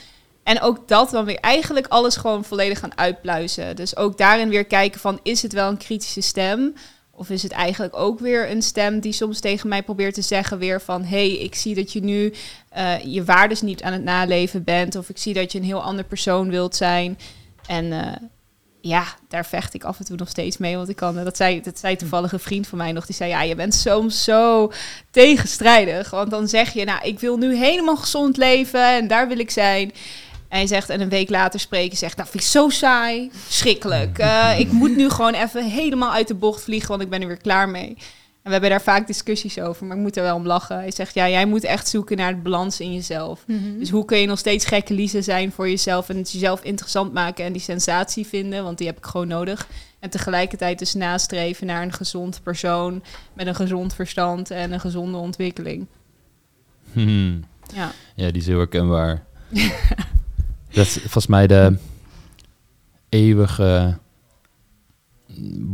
En 0.43 0.61
ook 0.61 0.89
dat 0.89 1.11
dan 1.11 1.25
weer 1.25 1.39
eigenlijk 1.41 1.87
alles 1.87 2.17
gewoon 2.17 2.45
volledig 2.45 2.79
gaan 2.79 2.99
uitpluizen. 2.99 3.77
Dus 3.77 3.97
ook 3.97 4.19
daarin 4.19 4.49
weer 4.49 4.65
kijken 4.65 5.01
van 5.01 5.21
is 5.23 5.43
het 5.43 5.53
wel 5.53 5.69
een 5.69 5.77
kritische 5.77 6.21
stem? 6.21 6.75
Of 7.11 7.31
is 7.31 7.43
het 7.43 7.53
eigenlijk 7.53 7.97
ook 7.97 8.19
weer 8.19 8.51
een 8.51 8.63
stem 8.63 9.01
die 9.01 9.13
soms 9.13 9.41
tegen 9.41 9.69
mij 9.69 9.83
probeert 9.83 10.15
te 10.15 10.23
zeggen 10.23 10.59
weer 10.59 10.81
van... 10.81 11.03
hé, 11.03 11.29
hey, 11.29 11.39
ik 11.39 11.55
zie 11.55 11.75
dat 11.75 11.93
je 11.93 12.01
nu 12.01 12.33
uh, 12.77 12.99
je 13.05 13.25
waardes 13.25 13.61
niet 13.61 13.83
aan 13.83 13.93
het 13.93 14.05
naleven 14.05 14.65
bent... 14.65 14.97
of 14.97 15.09
ik 15.09 15.19
zie 15.19 15.35
dat 15.35 15.53
je 15.53 15.59
een 15.59 15.65
heel 15.65 15.83
ander 15.83 16.05
persoon 16.05 16.51
wilt 16.51 16.77
zijn. 16.77 17.19
En 17.67 17.85
uh, 17.85 18.13
ja, 18.81 19.05
daar 19.29 19.47
vecht 19.47 19.75
ik 19.75 19.85
af 19.85 19.99
en 19.99 20.05
toe 20.05 20.17
nog 20.17 20.29
steeds 20.29 20.57
mee. 20.57 20.77
Want 20.77 20.89
ik 20.89 20.97
kan, 20.97 21.25
dat 21.25 21.37
zei, 21.37 21.61
dat 21.61 21.79
zei 21.79 21.97
toevallig 21.97 22.33
een 22.33 22.41
vriend 22.41 22.67
van 22.67 22.79
mij 22.79 22.93
nog. 22.93 23.07
Die 23.07 23.15
zei, 23.15 23.31
ja, 23.31 23.43
je 23.43 23.55
bent 23.55 23.75
soms 23.75 24.25
zo 24.25 24.73
tegenstrijdig. 25.11 26.11
Want 26.11 26.31
dan 26.31 26.49
zeg 26.49 26.73
je, 26.73 26.85
nou, 26.85 27.01
ik 27.03 27.21
wil 27.21 27.37
nu 27.37 27.57
helemaal 27.57 27.97
gezond 27.97 28.37
leven 28.37 28.89
en 28.89 29.09
daar 29.09 29.29
wil 29.29 29.39
ik 29.39 29.51
zijn... 29.51 29.93
En 30.49 30.59
hij 30.59 30.67
zegt, 30.67 30.91
en 30.91 31.01
een 31.01 31.09
week 31.09 31.31
later 31.31 31.61
spreken, 31.61 31.97
zegt, 31.97 32.17
nou 32.17 32.29
vind 32.29 32.43
ik 32.43 32.49
zo 32.51 32.69
saai, 32.69 33.31
schrikkelijk. 33.49 34.19
Uh, 34.19 34.59
ik 34.59 34.73
moet 34.73 34.97
nu 34.97 35.11
gewoon 35.11 35.35
even 35.35 35.65
helemaal 35.65 36.13
uit 36.13 36.29
de 36.29 36.35
bocht 36.35 36.63
vliegen, 36.63 36.89
want 36.89 37.03
ik 37.03 37.11
ben 37.11 37.21
er 37.21 37.27
weer 37.27 37.41
klaar 37.41 37.69
mee. 37.69 37.97
En 38.43 38.45
we 38.45 38.51
hebben 38.51 38.71
daar 38.71 38.95
vaak 38.95 39.07
discussies 39.07 39.61
over, 39.61 39.87
maar 39.87 39.97
ik 39.97 40.03
moet 40.03 40.17
er 40.17 40.23
wel 40.23 40.37
om 40.37 40.47
lachen. 40.47 40.77
Hij 40.77 40.91
zegt, 40.91 41.15
ja, 41.15 41.29
jij 41.29 41.47
moet 41.47 41.65
echt 41.65 41.89
zoeken 41.89 42.17
naar 42.17 42.29
het 42.29 42.43
balans 42.43 42.81
in 42.81 42.95
jezelf. 42.95 43.45
Mm 43.47 43.63
-hmm. 43.63 43.79
Dus 43.79 43.91
hoe 43.91 44.05
kun 44.05 44.19
je 44.19 44.27
nog 44.27 44.39
steeds 44.39 44.65
gekke 44.65 44.95
Lisa 44.95 45.21
zijn 45.21 45.53
voor 45.53 45.69
jezelf 45.69 46.09
en 46.09 46.17
het 46.17 46.33
jezelf 46.33 46.63
interessant 46.63 47.13
maken 47.13 47.45
en 47.45 47.53
die 47.53 47.63
sensatie 47.63 48.27
vinden, 48.27 48.65
want 48.65 48.79
die 48.79 48.87
heb 48.87 48.97
ik 48.97 49.05
gewoon 49.05 49.29
nodig. 49.29 49.69
En 49.99 50.11
tegelijkertijd 50.11 50.79
dus 50.79 50.95
nastreven 50.95 51.67
naar 51.67 51.83
een 51.83 51.93
gezond 51.93 52.41
persoon 52.43 53.03
met 53.33 53.47
een 53.47 53.55
gezond 53.55 53.95
verstand 53.95 54.51
en 54.51 54.73
een 54.73 54.81
gezonde 54.81 55.19
ontwikkeling. 55.19 55.87
Hmm. 56.93 57.45
Ja. 57.75 57.93
ja, 58.15 58.31
die 58.31 58.41
is 58.41 58.47
heel 58.47 58.59
herkenbaar. 58.59 59.25
Dat 60.73 60.87
is 60.87 60.93
volgens 60.93 61.27
mij 61.27 61.47
de 61.47 61.77
eeuwige 63.09 63.99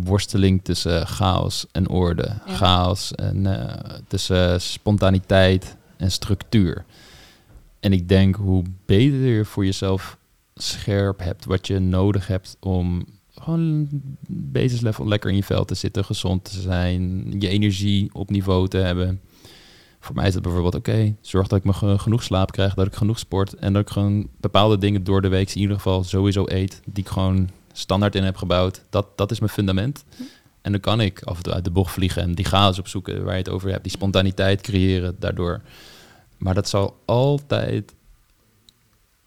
worsteling 0.04 0.64
tussen 0.64 1.06
chaos 1.06 1.66
en 1.72 1.88
orde. 1.88 2.40
Ja. 2.46 2.54
Chaos 2.54 3.12
en 3.14 3.44
uh, 3.44 3.74
tussen 4.08 4.60
spontaniteit 4.60 5.76
en 5.96 6.10
structuur. 6.10 6.84
En 7.80 7.92
ik 7.92 8.08
denk 8.08 8.36
hoe 8.36 8.62
beter 8.86 9.18
je 9.18 9.44
voor 9.44 9.64
jezelf 9.64 10.18
scherp 10.54 11.18
hebt 11.18 11.44
wat 11.44 11.66
je 11.66 11.78
nodig 11.78 12.26
hebt 12.26 12.56
om 12.60 13.04
gewoon 13.34 13.88
basislevel 14.28 15.08
lekker 15.08 15.30
in 15.30 15.36
je 15.36 15.44
vel 15.44 15.64
te 15.64 15.74
zitten, 15.74 16.04
gezond 16.04 16.44
te 16.44 16.60
zijn, 16.60 17.24
je 17.38 17.48
energie 17.48 18.10
op 18.12 18.30
niveau 18.30 18.68
te 18.68 18.76
hebben. 18.76 19.20
Voor 20.00 20.14
mij 20.14 20.26
is 20.26 20.34
het 20.34 20.42
bijvoorbeeld, 20.42 20.74
oké, 20.74 21.14
zorg 21.20 21.46
dat 21.46 21.58
ik 21.58 21.64
me 21.64 21.98
genoeg 21.98 22.22
slaap 22.22 22.52
krijg, 22.52 22.74
dat 22.74 22.86
ik 22.86 22.94
genoeg 22.94 23.18
sport 23.18 23.54
en 23.54 23.72
dat 23.72 23.82
ik 23.82 23.90
gewoon 23.90 24.28
bepaalde 24.40 24.78
dingen 24.78 25.04
door 25.04 25.22
de 25.22 25.28
week 25.28 25.50
in 25.50 25.60
ieder 25.60 25.76
geval 25.76 26.04
sowieso 26.04 26.44
eet, 26.46 26.80
die 26.84 27.04
ik 27.04 27.10
gewoon 27.10 27.50
standaard 27.74 28.14
in 28.14 28.24
heb 28.24 28.36
gebouwd. 28.36 28.82
Dat, 28.90 29.06
dat 29.16 29.30
is 29.30 29.40
mijn 29.40 29.52
fundament. 29.52 30.04
En 30.62 30.72
dan 30.72 30.80
kan 30.80 31.00
ik 31.00 31.22
af 31.22 31.36
en 31.36 31.42
toe 31.42 31.52
uit 31.52 31.64
de 31.64 31.70
bocht 31.70 31.92
vliegen 31.92 32.22
en 32.22 32.34
die 32.34 32.44
chaos 32.44 32.78
opzoeken 32.78 33.24
waar 33.24 33.32
je 33.32 33.38
het 33.38 33.48
over 33.48 33.70
hebt, 33.70 33.82
die 33.82 33.92
spontaniteit 33.92 34.60
creëren 34.60 35.16
daardoor. 35.18 35.60
Maar 36.38 36.54
dat 36.54 36.68
zal 36.68 37.00
altijd 37.04 37.94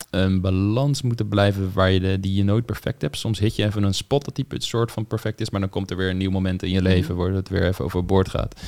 een 0.10 0.42
balans 0.42 1.02
moeten 1.02 1.28
blijven 1.28 1.72
waar 1.74 1.92
je 1.92 2.00
de, 2.00 2.20
die 2.20 2.34
je 2.34 2.44
nooit 2.44 2.66
perfect 2.66 3.02
hebt. 3.02 3.18
Soms 3.18 3.40
hit 3.40 3.56
je 3.56 3.64
even 3.66 3.84
een 3.84 3.94
spot 3.94 4.26
dat 4.26 4.36
die 4.36 4.46
soort 4.58 4.92
van 4.92 5.06
perfect 5.06 5.42
is, 5.42 5.50
maar 5.50 5.60
dan 5.60 5.70
komt 5.70 5.92
er 5.92 5.98
weer 5.98 6.10
een 6.10 6.18
nieuw 6.18 6.32
moment 6.32 6.64
in 6.64 6.70
je 6.70 6.82
leven 6.82 7.16
waar 7.16 7.32
het 7.32 7.50
weer 7.50 7.68
even 7.68 7.86
overboord 7.86 8.30
gaat. 8.30 8.62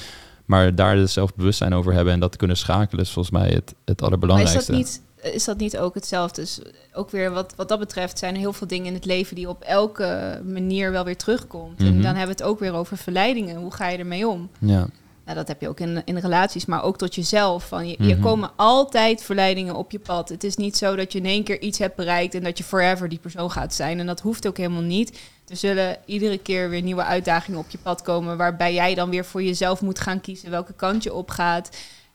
Maar 0.46 0.76
daar 0.76 0.96
dus 0.96 1.14
zelfbewustzijn 1.14 1.74
over 1.74 1.94
hebben 1.94 2.14
en 2.14 2.20
dat 2.20 2.36
kunnen 2.36 2.58
schakelen 2.58 3.04
is 3.04 3.12
volgens 3.12 3.36
mij 3.36 3.50
het, 3.50 3.76
het 3.86 4.02
allerbelangrijkste. 4.02 4.72
Maar 4.72 4.82
is 4.82 4.86
dat 4.86 5.02
niet, 5.02 5.09
is 5.22 5.44
dat 5.44 5.58
niet 5.58 5.78
ook 5.78 5.94
hetzelfde? 5.94 6.42
Dus 6.42 6.60
ook 6.94 7.10
weer 7.10 7.32
wat, 7.32 7.54
wat 7.56 7.70
dat 7.70 7.80
betreft 7.80 8.20
zijn 8.20 8.34
er 8.34 8.40
heel 8.40 8.54
veel 8.54 8.68
dingen 8.68 8.86
in 8.86 8.94
het 8.94 9.06
leven 9.06 9.36
die 9.36 9.50
op 9.50 9.62
elke 9.62 10.42
manier 10.46 10.92
wel 10.92 11.04
weer 11.04 11.18
terugkomt. 11.18 11.80
Mm 11.80 11.86
-hmm. 11.86 11.96
En 11.96 12.02
dan 12.02 12.16
hebben 12.16 12.36
we 12.36 12.44
het 12.44 12.52
ook 12.52 12.60
weer 12.60 12.74
over 12.74 12.98
verleidingen. 12.98 13.56
Hoe 13.56 13.74
ga 13.74 13.88
je 13.88 13.98
ermee 13.98 14.28
om? 14.28 14.50
Ja. 14.60 14.88
Nou, 15.30 15.42
dat 15.42 15.48
heb 15.48 15.62
je 15.62 15.70
ook 15.70 15.80
in, 15.80 16.02
in 16.06 16.18
relaties, 16.18 16.66
maar 16.66 16.84
ook 16.84 16.98
tot 16.98 17.16
jezelf. 17.16 17.68
Van 17.68 17.88
je, 17.88 17.96
mm 17.98 18.06
-hmm. 18.06 18.16
je 18.16 18.20
komen 18.22 18.52
altijd 18.56 19.24
verleidingen 19.24 19.76
op 19.76 19.92
je 19.92 20.00
pad. 20.00 20.30
Het 20.30 20.44
is 20.44 20.56
niet 20.56 20.78
zo 20.78 20.96
dat 20.96 21.12
je 21.12 21.20
in 21.20 21.26
één 21.26 21.44
keer 21.44 21.62
iets 21.62 21.80
hebt 21.80 21.96
bereikt 21.96 22.36
en 22.36 22.44
dat 22.44 22.58
je 22.58 22.64
forever 22.64 23.10
die 23.10 23.20
persoon 23.20 23.52
gaat 23.52 23.74
zijn. 23.74 24.00
En 24.00 24.06
dat 24.06 24.20
hoeft 24.20 24.48
ook 24.48 24.58
helemaal 24.58 24.82
niet. 24.82 25.20
Er 25.48 25.56
zullen 25.56 25.98
iedere 26.06 26.38
keer 26.38 26.70
weer 26.70 26.82
nieuwe 26.82 27.04
uitdagingen 27.04 27.60
op 27.60 27.70
je 27.70 27.78
pad 27.78 28.02
komen, 28.02 28.38
waarbij 28.38 28.74
jij 28.74 28.96
dan 28.96 29.10
weer 29.10 29.26
voor 29.26 29.44
jezelf 29.44 29.82
moet 29.82 30.00
gaan 30.00 30.22
kiezen 30.22 30.50
welke 30.50 30.74
kant 30.74 31.04
je 31.04 31.14
op 31.14 31.30
gaat. 31.30 31.70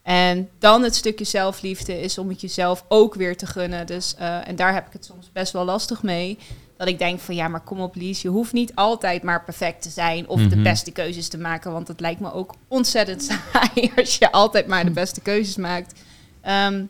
En 0.05 0.49
dan 0.59 0.83
het 0.83 0.95
stukje 0.95 1.25
zelfliefde 1.25 2.01
is 2.01 2.17
om 2.17 2.29
het 2.29 2.41
jezelf 2.41 2.85
ook 2.87 3.15
weer 3.15 3.37
te 3.37 3.45
gunnen. 3.45 3.85
Dus, 3.85 4.15
uh, 4.19 4.47
en 4.47 4.55
daar 4.55 4.73
heb 4.73 4.87
ik 4.87 4.93
het 4.93 5.05
soms 5.05 5.29
best 5.33 5.53
wel 5.53 5.65
lastig 5.65 6.03
mee. 6.03 6.37
Dat 6.77 6.87
ik 6.87 6.99
denk 6.99 7.19
van 7.19 7.35
ja, 7.35 7.47
maar 7.47 7.61
kom 7.61 7.79
op 7.79 7.95
Lies, 7.95 8.21
je 8.21 8.27
hoeft 8.27 8.53
niet 8.53 8.75
altijd 8.75 9.23
maar 9.23 9.43
perfect 9.43 9.81
te 9.81 9.89
zijn 9.89 10.27
of 10.27 10.37
mm 10.37 10.41
-hmm. 10.41 10.55
de 10.55 10.61
beste 10.61 10.91
keuzes 10.91 11.27
te 11.27 11.37
maken. 11.37 11.71
Want 11.71 11.87
het 11.87 11.99
lijkt 11.99 12.19
me 12.19 12.33
ook 12.33 12.55
ontzettend 12.67 13.23
saai 13.51 13.91
als 13.95 14.17
je 14.17 14.31
altijd 14.31 14.67
maar 14.67 14.85
de 14.85 14.91
beste 14.91 15.21
keuzes 15.21 15.55
maakt. 15.55 15.99
Um, 16.47 16.89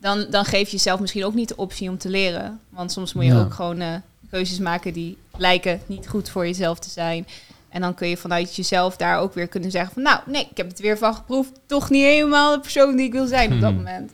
dan, 0.00 0.26
dan 0.30 0.44
geef 0.44 0.66
je 0.66 0.76
jezelf 0.76 1.00
misschien 1.00 1.24
ook 1.24 1.34
niet 1.34 1.48
de 1.48 1.56
optie 1.56 1.90
om 1.90 1.98
te 1.98 2.08
leren. 2.08 2.60
Want 2.68 2.92
soms 2.92 3.12
moet 3.12 3.24
je 3.24 3.32
ja. 3.32 3.40
ook 3.40 3.54
gewoon 3.54 3.80
uh, 3.80 3.94
keuzes 4.30 4.58
maken 4.58 4.92
die 4.92 5.18
lijken 5.36 5.80
niet 5.86 6.08
goed 6.08 6.28
voor 6.28 6.46
jezelf 6.46 6.78
te 6.78 6.90
zijn. 6.90 7.26
En 7.74 7.80
dan 7.80 7.94
kun 7.94 8.08
je 8.08 8.16
vanuit 8.16 8.56
jezelf 8.56 8.96
daar 8.96 9.18
ook 9.18 9.34
weer 9.34 9.48
kunnen 9.48 9.70
zeggen 9.70 9.92
van... 9.92 10.02
nou, 10.02 10.20
nee, 10.26 10.46
ik 10.50 10.56
heb 10.56 10.68
het 10.68 10.80
weer 10.80 10.98
van 10.98 11.14
geproefd. 11.14 11.52
Toch 11.66 11.90
niet 11.90 12.04
helemaal 12.04 12.54
de 12.54 12.60
persoon 12.60 12.96
die 12.96 13.06
ik 13.06 13.12
wil 13.12 13.26
zijn 13.26 13.52
op 13.52 13.60
dat 13.60 13.74
moment. 13.74 14.12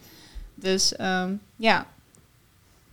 Dus 0.55 0.95
um, 1.01 1.41
ja. 1.57 1.87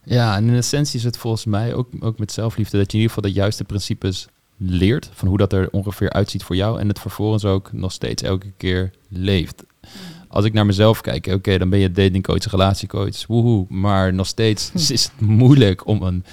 Ja, 0.04 0.36
en 0.36 0.48
in 0.48 0.56
essentie 0.56 0.98
is 0.98 1.04
het 1.04 1.18
volgens 1.18 1.46
mij 1.46 1.74
ook, 1.74 1.88
ook 2.00 2.20
met 2.20 2.32
zelfliefde... 2.32 2.78
dat 2.78 2.92
je 2.92 2.98
in 2.98 3.04
ieder 3.04 3.16
geval 3.16 3.32
de 3.32 3.38
juiste 3.40 3.64
principes 3.64 4.28
leert... 4.58 5.10
van 5.14 5.28
hoe 5.28 5.38
dat 5.38 5.54
er 5.54 5.70
ongeveer 5.72 6.10
uitziet 6.10 6.44
voor 6.44 6.56
jou... 6.56 6.80
en 6.80 6.88
het 6.88 7.00
vervolgens 7.00 7.46
ook 7.46 7.74
nog 7.74 7.92
steeds 7.92 8.24
elke 8.24 8.52
keer 8.58 8.92
leeft. 9.08 9.64
Als 10.28 10.46
ik 10.46 10.54
naar 10.54 10.66
mezelf 10.66 11.02
kijk, 11.02 11.26
oké, 11.26 11.36
okay, 11.36 11.58
dan 11.58 11.70
ben 11.70 11.80
je 11.80 11.92
datingcoach, 11.92 12.52
relatiecoach, 12.52 13.26
woehoe. 13.28 13.66
Maar 13.70 14.14
nog 14.14 14.28
steeds 14.28 14.72
is 14.90 15.04
het 15.04 15.22
moeilijk 15.22 15.88
om 15.88 16.02
een 16.02 16.26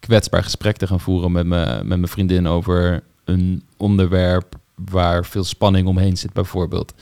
kwetsbaar 0.00 0.42
gesprek 0.42 0.76
te 0.76 0.86
gaan 0.86 1.00
voeren 1.00 1.32
met, 1.32 1.46
me, 1.46 1.66
met 1.66 1.98
mijn 1.98 2.08
vriendin 2.08 2.46
over 2.46 3.02
een 3.30 3.62
onderwerp 3.76 4.58
waar 4.74 5.24
veel 5.24 5.44
spanning 5.44 5.86
omheen 5.86 6.16
zit, 6.16 6.32
bijvoorbeeld. 6.32 6.94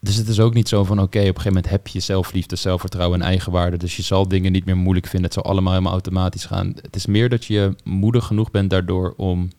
Dus 0.00 0.16
het 0.16 0.28
is 0.28 0.40
ook 0.40 0.54
niet 0.54 0.68
zo 0.68 0.84
van, 0.84 0.98
oké, 0.98 1.06
okay, 1.06 1.22
op 1.22 1.28
een 1.28 1.34
gegeven 1.34 1.52
moment 1.52 1.72
heb 1.72 1.86
je 1.86 2.00
zelfliefde, 2.00 2.56
zelfvertrouwen 2.56 3.20
en 3.20 3.26
eigenwaarde. 3.26 3.76
Dus 3.76 3.96
je 3.96 4.02
zal 4.02 4.28
dingen 4.28 4.52
niet 4.52 4.64
meer 4.64 4.76
moeilijk 4.76 5.06
vinden. 5.06 5.30
Het 5.30 5.40
zal 5.40 5.52
allemaal 5.52 5.72
helemaal 5.72 5.92
automatisch 5.92 6.44
gaan. 6.44 6.72
Het 6.80 6.96
is 6.96 7.06
meer 7.06 7.28
dat 7.28 7.44
je 7.44 7.74
moedig 7.84 8.24
genoeg 8.24 8.50
bent 8.50 8.70
daardoor 8.70 9.14
om 9.16 9.50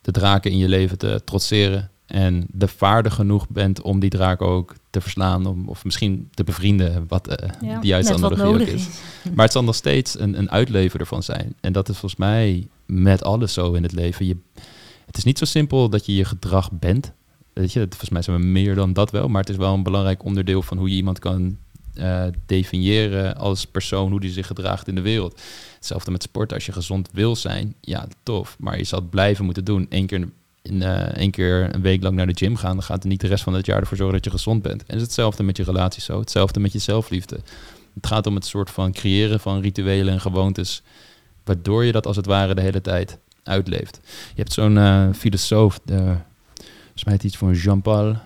de 0.00 0.10
draken 0.10 0.50
in 0.50 0.58
je 0.58 0.68
leven 0.68 0.98
te 0.98 1.20
trotseren. 1.24 1.90
En 2.06 2.46
de 2.52 2.68
vaardig 2.68 3.14
genoeg 3.14 3.48
bent 3.48 3.82
om 3.82 4.00
die 4.00 4.10
draak 4.10 4.42
ook 4.42 4.74
te 4.90 5.00
verslaan. 5.00 5.46
Om, 5.46 5.68
of 5.68 5.84
misschien 5.84 6.28
te 6.34 6.44
bevrienden, 6.44 7.04
wat 7.08 7.28
uh, 7.28 7.48
ja, 7.62 7.80
de 7.80 7.86
juiste 7.86 8.14
analogie 8.14 8.66
is. 8.66 8.72
is. 8.72 8.88
Maar 9.34 9.44
het 9.44 9.52
zal 9.52 9.64
nog 9.64 9.74
steeds 9.74 10.18
een, 10.18 10.38
een 10.38 10.50
uitlever 10.50 11.00
ervan 11.00 11.22
zijn. 11.22 11.54
En 11.60 11.72
dat 11.72 11.88
is 11.88 11.98
volgens 11.98 12.20
mij 12.20 12.68
met 12.86 13.24
alles 13.24 13.52
zo 13.52 13.72
in 13.72 13.82
het 13.82 13.92
leven. 13.92 14.26
Je, 14.26 14.36
het 15.08 15.16
is 15.16 15.24
niet 15.24 15.38
zo 15.38 15.44
simpel 15.44 15.88
dat 15.88 16.06
je 16.06 16.14
je 16.14 16.24
gedrag 16.24 16.70
bent. 16.72 17.12
Weet 17.52 17.72
je, 17.72 17.86
volgens 17.88 18.10
mij 18.10 18.22
zijn 18.22 18.36
we 18.36 18.42
meer 18.42 18.74
dan 18.74 18.92
dat 18.92 19.10
wel. 19.10 19.28
Maar 19.28 19.40
het 19.40 19.50
is 19.50 19.56
wel 19.56 19.74
een 19.74 19.82
belangrijk 19.82 20.24
onderdeel 20.24 20.62
van 20.62 20.78
hoe 20.78 20.88
je 20.88 20.96
iemand 20.96 21.18
kan 21.18 21.58
uh, 21.94 22.24
definiëren 22.46 23.36
als 23.36 23.66
persoon, 23.66 24.10
hoe 24.10 24.20
die 24.20 24.30
zich 24.30 24.46
gedraagt 24.46 24.88
in 24.88 24.94
de 24.94 25.00
wereld. 25.00 25.40
Hetzelfde 25.74 26.10
met 26.10 26.22
sport. 26.22 26.52
Als 26.52 26.66
je 26.66 26.72
gezond 26.72 27.08
wil 27.12 27.36
zijn, 27.36 27.74
ja, 27.80 28.06
tof. 28.22 28.56
Maar 28.58 28.78
je 28.78 28.84
zal 28.84 28.98
het 28.98 29.10
blijven 29.10 29.44
moeten 29.44 29.64
doen. 29.64 29.86
Eén 29.88 30.06
keer, 30.06 30.28
in, 30.62 30.74
uh, 30.74 30.98
één 30.98 31.30
keer 31.30 31.74
een 31.74 31.82
week 31.82 32.02
lang 32.02 32.16
naar 32.16 32.26
de 32.26 32.36
gym 32.36 32.56
gaan, 32.56 32.72
dan 32.72 32.82
gaat 32.82 33.02
er 33.02 33.08
niet 33.08 33.20
de 33.20 33.26
rest 33.26 33.42
van 33.42 33.54
het 33.54 33.66
jaar 33.66 33.80
ervoor 33.80 33.96
zorgen 33.96 34.16
dat 34.16 34.24
je 34.24 34.30
gezond 34.30 34.62
bent. 34.62 34.86
En 34.86 34.94
het 34.94 35.04
hetzelfde 35.04 35.42
met 35.42 35.56
je 35.56 35.62
relatie 35.62 36.02
zo. 36.02 36.20
Hetzelfde 36.20 36.60
met 36.60 36.72
je 36.72 36.78
zelfliefde. 36.78 37.40
Het 37.94 38.06
gaat 38.06 38.26
om 38.26 38.34
het 38.34 38.46
soort 38.46 38.70
van 38.70 38.92
creëren 38.92 39.40
van 39.40 39.60
rituelen 39.60 40.12
en 40.12 40.20
gewoontes, 40.20 40.82
waardoor 41.44 41.84
je 41.84 41.92
dat 41.92 42.06
als 42.06 42.16
het 42.16 42.26
ware 42.26 42.54
de 42.54 42.60
hele 42.60 42.80
tijd 42.80 43.18
uitleeft. 43.48 44.00
Je 44.04 44.40
hebt 44.40 44.52
zo'n 44.52 44.76
uh, 44.76 45.08
filosoof, 45.16 45.80
de, 45.84 46.16
volgens 46.82 47.04
mij 47.04 47.18
iets 47.22 47.36
van 47.36 47.52
Jean-Paul 47.52 48.16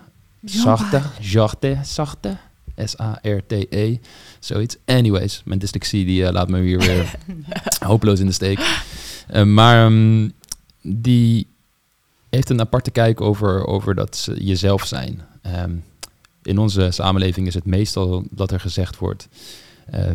Sartre, 0.45 1.01
Sartre, 1.19 1.79
Sartre. 1.83 2.37
S-A-R-T-E, 2.75 3.99
zoiets. 4.39 4.77
Anyways, 4.85 5.41
mijn 5.45 5.59
dyslexie 5.59 6.05
die 6.05 6.31
laat 6.31 6.49
me 6.49 6.61
hier 6.61 6.79
weer 6.79 7.15
hopeloos 7.79 8.19
in 8.19 8.25
de 8.25 8.31
steek. 8.31 8.59
maar 9.45 9.85
um, 9.85 10.31
die 10.81 11.47
heeft 12.29 12.49
een 12.49 12.59
aparte 12.59 12.91
kijk 12.91 13.21
over, 13.21 13.65
over 13.65 13.95
dat 13.95 14.29
jezelf 14.37 14.85
zijn. 14.85 15.21
Um, 15.57 15.83
in 16.43 16.57
onze 16.57 16.91
samenleving 16.91 17.47
is 17.47 17.53
het 17.53 17.65
meestal 17.65 18.25
dat 18.29 18.51
er 18.51 18.59
gezegd 18.59 18.97
wordt. 18.97 19.27
Uh, 19.93 20.11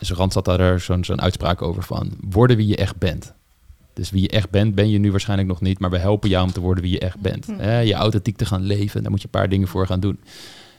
Randstad 0.00 0.46
had 0.46 0.58
er 0.58 0.80
zo'n 0.80 1.04
zo'n 1.04 1.20
uitspraak 1.20 1.62
over 1.62 1.82
van 1.82 2.12
worden 2.20 2.56
wie 2.56 2.66
je 2.66 2.76
echt 2.76 2.96
bent. 2.96 3.34
Dus 3.92 4.10
wie 4.10 4.22
je 4.22 4.28
echt 4.28 4.50
bent, 4.50 4.74
ben 4.74 4.90
je 4.90 4.98
nu 4.98 5.10
waarschijnlijk 5.10 5.48
nog 5.48 5.60
niet, 5.60 5.78
maar 5.78 5.90
we 5.90 5.98
helpen 5.98 6.28
jou 6.28 6.44
om 6.44 6.52
te 6.52 6.60
worden 6.60 6.82
wie 6.82 6.92
je 6.92 6.98
echt 6.98 7.20
bent. 7.20 7.46
Mm. 7.46 7.60
je 7.60 7.94
authentiek 7.94 8.36
te 8.36 8.46
gaan 8.46 8.62
leven, 8.62 9.02
daar 9.02 9.10
moet 9.10 9.20
je 9.20 9.26
een 9.32 9.40
paar 9.40 9.48
dingen 9.48 9.68
voor 9.68 9.86
gaan 9.86 10.00
doen. 10.00 10.20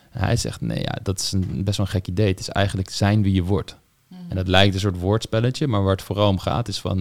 Hij 0.09 0.35
zegt, 0.35 0.61
nee, 0.61 0.81
ja, 0.81 0.97
dat 1.03 1.19
is 1.19 1.31
een, 1.31 1.63
best 1.63 1.77
wel 1.77 1.85
een 1.85 1.91
gek 1.91 2.07
idee. 2.07 2.27
Het 2.27 2.39
is 2.39 2.49
eigenlijk 2.49 2.89
zijn 2.89 3.23
wie 3.23 3.33
je 3.33 3.43
wordt. 3.43 3.77
Mhm. 4.07 4.19
En 4.29 4.35
dat 4.35 4.47
lijkt 4.47 4.73
een 4.73 4.79
soort 4.79 4.99
woordspelletje, 4.99 5.67
maar 5.67 5.83
waar 5.83 5.91
het 5.91 6.01
vooral 6.01 6.29
om 6.29 6.39
gaat 6.39 6.67
is 6.67 6.79
van 6.79 6.97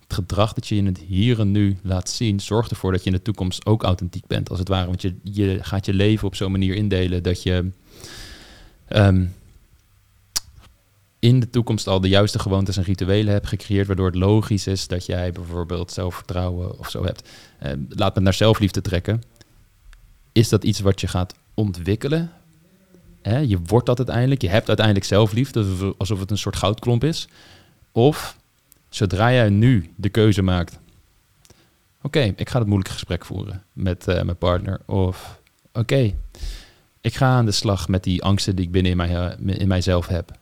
het 0.00 0.14
gedrag 0.14 0.52
dat 0.52 0.66
je 0.66 0.74
in 0.74 0.86
het 0.86 0.98
hier 0.98 1.40
en 1.40 1.50
nu 1.50 1.78
laat 1.82 2.10
zien, 2.10 2.40
zorgt 2.40 2.70
ervoor 2.70 2.92
dat 2.92 3.04
je 3.04 3.10
in 3.10 3.16
de 3.16 3.22
toekomst 3.22 3.66
ook 3.66 3.82
authentiek 3.82 4.26
bent, 4.26 4.50
als 4.50 4.58
het 4.58 4.68
ware. 4.68 4.86
Want 4.86 5.02
je, 5.02 5.14
je 5.22 5.58
gaat 5.62 5.86
je 5.86 5.94
leven 5.94 6.26
op 6.26 6.34
zo'n 6.34 6.50
manier 6.50 6.74
indelen 6.74 7.22
dat 7.22 7.42
je 7.42 7.70
ehm, 8.88 9.24
in 11.20 11.40
de 11.40 11.50
toekomst 11.50 11.86
al 11.86 12.00
de 12.00 12.08
juiste 12.08 12.38
gewoontes 12.38 12.76
en 12.76 12.82
rituelen 12.82 13.32
hebt 13.32 13.46
gecreëerd, 13.46 13.86
waardoor 13.86 14.06
het 14.06 14.14
logisch 14.14 14.66
is 14.66 14.86
dat 14.86 15.06
jij 15.06 15.32
bijvoorbeeld 15.32 15.92
zelfvertrouwen 15.92 16.78
of 16.78 16.90
zo 16.90 17.04
hebt. 17.04 17.28
Uh, 17.62 17.72
laat 17.88 18.14
me 18.14 18.20
naar 18.20 18.34
zelfliefde 18.34 18.80
trekken. 18.80 19.22
Is 20.32 20.48
dat 20.48 20.64
iets 20.64 20.80
wat 20.80 21.00
je 21.00 21.06
gaat 21.06 21.34
ontwikkelen? 21.54 22.30
Je 23.22 23.58
wordt 23.66 23.86
dat 23.86 23.98
uiteindelijk. 23.98 24.42
Je 24.42 24.48
hebt 24.48 24.68
uiteindelijk 24.68 25.06
zelfliefde, 25.06 25.94
alsof 25.98 26.20
het 26.20 26.30
een 26.30 26.38
soort 26.38 26.56
goudklomp 26.56 27.04
is. 27.04 27.28
Of 27.92 28.36
zodra 28.88 29.32
jij 29.32 29.48
nu 29.48 29.92
de 29.96 30.08
keuze 30.08 30.42
maakt. 30.42 30.78
Oké, 32.02 32.32
ik 32.36 32.48
ga 32.48 32.58
het 32.58 32.66
moeilijke 32.66 32.92
gesprek 32.92 33.24
voeren 33.24 33.62
met 33.72 34.08
uh, 34.08 34.22
mijn 34.22 34.36
partner. 34.36 34.80
Of 34.86 35.40
oké, 35.72 36.14
ik 37.00 37.14
ga 37.14 37.26
aan 37.26 37.44
de 37.44 37.52
slag 37.52 37.88
met 37.88 38.04
die 38.04 38.22
angsten 38.22 38.56
die 38.56 38.64
ik 38.64 38.72
binnen 38.72 38.90
in, 38.90 38.96
mij, 38.96 39.36
uh, 39.46 39.60
in 39.60 39.68
mijzelf 39.68 40.06
heb 40.06 40.38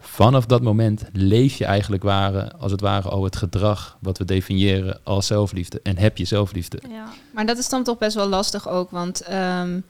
vanaf 0.00 0.46
dat 0.46 0.62
moment 0.62 1.04
leef 1.12 1.56
je 1.56 1.64
eigenlijk 1.64 2.02
ware, 2.02 2.52
als 2.52 2.72
het 2.72 2.80
ware 2.80 3.08
al 3.08 3.24
het 3.24 3.36
gedrag 3.36 3.96
wat 4.00 4.18
we 4.18 4.24
definiëren 4.24 5.00
als 5.04 5.26
zelfliefde. 5.26 5.80
En 5.82 5.98
heb 5.98 6.16
je 6.16 6.24
zelfliefde. 6.24 6.80
Ja. 6.88 7.06
Maar 7.34 7.46
dat 7.46 7.58
is 7.58 7.68
dan 7.68 7.84
toch 7.84 7.98
best 7.98 8.14
wel 8.14 8.28
lastig 8.28 8.68
ook, 8.68 8.90
want 8.90 9.32
um, 9.32 9.84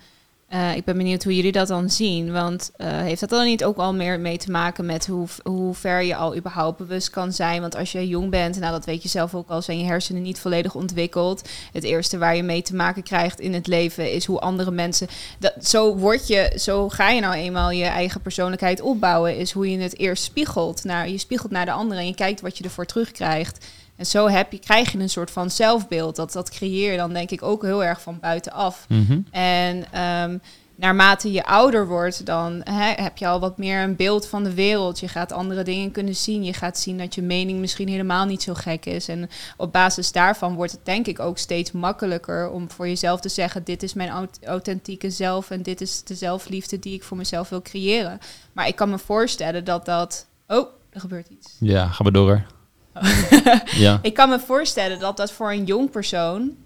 uh, 0.53 0.77
ik 0.77 0.85
ben 0.85 0.97
benieuwd 0.97 1.25
hoe 1.25 1.37
jullie 1.37 1.53
dat 1.53 1.69
dan 1.69 1.91
zien. 1.91 2.33
Want 2.33 2.71
uh, 2.77 2.87
heeft 2.87 3.21
dat 3.21 3.29
dan 3.29 3.45
niet 3.45 3.65
ook 3.65 3.77
al 3.77 3.95
meer 3.95 4.21
mee 4.21 4.39
te 4.39 4.51
maken 4.51 4.87
met 4.87 5.07
hoe, 5.07 5.27
hoe 5.43 5.75
ver 5.75 6.03
je 6.03 6.17
al 6.17 6.37
überhaupt 6.37 6.79
bewust 6.79 7.11
kan 7.11 7.33
zijn? 7.33 7.61
Want 7.61 7.77
als 7.77 7.93
je 7.93 8.09
jong 8.09 8.31
bent, 8.31 8.59
nou 8.59 8.73
dat 8.73 8.85
weet 8.85 9.03
je 9.03 9.09
zelf 9.09 9.35
ook 9.35 9.49
al, 9.49 9.63
zijn 9.63 9.79
je 9.79 9.85
hersenen 9.85 10.23
niet 10.23 10.39
volledig 10.39 10.75
ontwikkeld. 10.75 11.49
Het 11.73 11.85
eerste 11.85 12.19
waar 12.19 12.37
je 12.37 12.43
mee 12.43 12.63
te 12.63 12.75
maken 12.75 13.03
krijgt 13.03 13.41
in 13.41 13.55
het 13.55 13.67
leven 13.67 14.13
is 14.13 14.25
hoe 14.25 14.41
andere 14.41 14.71
mensen. 14.71 15.09
Dat, 15.39 15.55
zo 15.63 15.97
word 15.97 16.27
je, 16.29 16.53
zo 16.57 16.89
ga 16.89 17.11
je 17.11 17.21
nou 17.21 17.35
eenmaal 17.35 17.71
je 17.71 17.85
eigen 17.85 18.21
persoonlijkheid 18.21 18.81
opbouwen. 18.81 19.37
Is 19.37 19.53
hoe 19.53 19.71
je 19.71 19.79
het 19.79 19.99
eerst 19.99 20.23
spiegelt. 20.23 20.85
Naar, 20.85 21.09
je 21.09 21.19
spiegelt 21.19 21.51
naar 21.51 21.65
de 21.65 21.73
anderen 21.73 22.03
en 22.03 22.09
je 22.09 22.15
kijkt 22.15 22.41
wat 22.41 22.59
je 22.59 22.65
ervoor 22.65 22.87
terugkrijgt. 22.87 23.67
En 24.01 24.07
zo 24.07 24.29
heb 24.29 24.53
je, 24.53 24.59
krijg 24.59 24.93
je 24.93 24.99
een 24.99 25.11
soort 25.11 25.31
van 25.31 25.51
zelfbeeld. 25.51 26.17
Dat, 26.17 26.33
dat 26.33 26.51
creëer 26.51 26.91
je 26.91 26.97
dan 26.97 27.13
denk 27.13 27.31
ik 27.31 27.43
ook 27.43 27.63
heel 27.63 27.85
erg 27.85 28.01
van 28.03 28.19
buitenaf. 28.21 28.87
Mm 28.89 29.25
En 29.31 30.03
um, 30.03 30.41
naarmate 30.75 31.33
je 31.33 31.45
ouder 31.45 31.87
wordt, 31.87 32.27
dan 32.27 32.61
hè, 32.65 33.03
heb 33.03 33.17
je 33.17 33.27
al 33.27 33.41
wat 33.41 33.59
meer 33.59 33.83
een 33.83 33.97
beeld 33.97 34.27
van 34.27 34.45
de 34.45 34.55
wereld. 34.55 35.01
Je 35.01 35.09
gaat 35.09 35.33
andere 35.33 35.63
dingen 35.63 35.91
kunnen 35.91 36.17
zien. 36.17 36.45
Je 36.45 36.53
gaat 36.53 36.79
zien 36.79 36.99
dat 36.99 37.15
je 37.15 37.23
mening 37.23 37.61
misschien 37.61 37.89
helemaal 37.89 38.27
niet 38.27 38.43
zo 38.43 38.55
gek 38.55 38.87
is. 38.87 39.09
En 39.09 39.31
op 39.57 39.73
basis 39.73 40.13
daarvan 40.13 40.55
wordt 40.55 40.73
het 40.73 40.85
denk 40.85 41.07
ik 41.07 41.19
ook 41.19 41.39
steeds 41.39 41.73
makkelijker 41.73 42.51
om 42.51 42.71
voor 42.71 42.89
jezelf 42.89 43.21
te 43.21 43.29
zeggen: 43.29 43.65
dit 43.65 43.83
is 43.83 43.95
mijn 43.95 44.29
authentieke 44.45 45.11
zelf 45.11 45.51
en 45.51 45.63
dit 45.63 45.81
is 45.81 46.05
de 46.05 46.15
zelfliefde 46.15 46.79
die 46.79 46.95
ik 46.95 47.03
voor 47.03 47.17
mezelf 47.17 47.49
wil 47.49 47.63
creëren. 47.63 48.19
Maar 48.53 48.67
ik 48.67 48.77
kan 48.77 48.91
me 48.91 48.99
voorstellen 48.99 49.65
dat 49.65 49.85
dat. 49.85 50.27
Oh, 50.47 50.69
er 50.91 51.01
gebeurt 51.01 51.29
iets. 51.29 51.57
Ja, 51.59 51.87
gaan 51.87 52.07
we 52.07 52.13
door. 52.13 52.59
ja. 53.87 53.99
Ik 54.03 54.15
kan 54.15 54.29
me 54.29 54.41
voorstellen 54.41 54.99
dat 54.99 55.17
dat 55.17 55.33
voor 55.33 55.51
een 55.53 55.65
jong 55.65 55.91
persoon. 55.91 56.57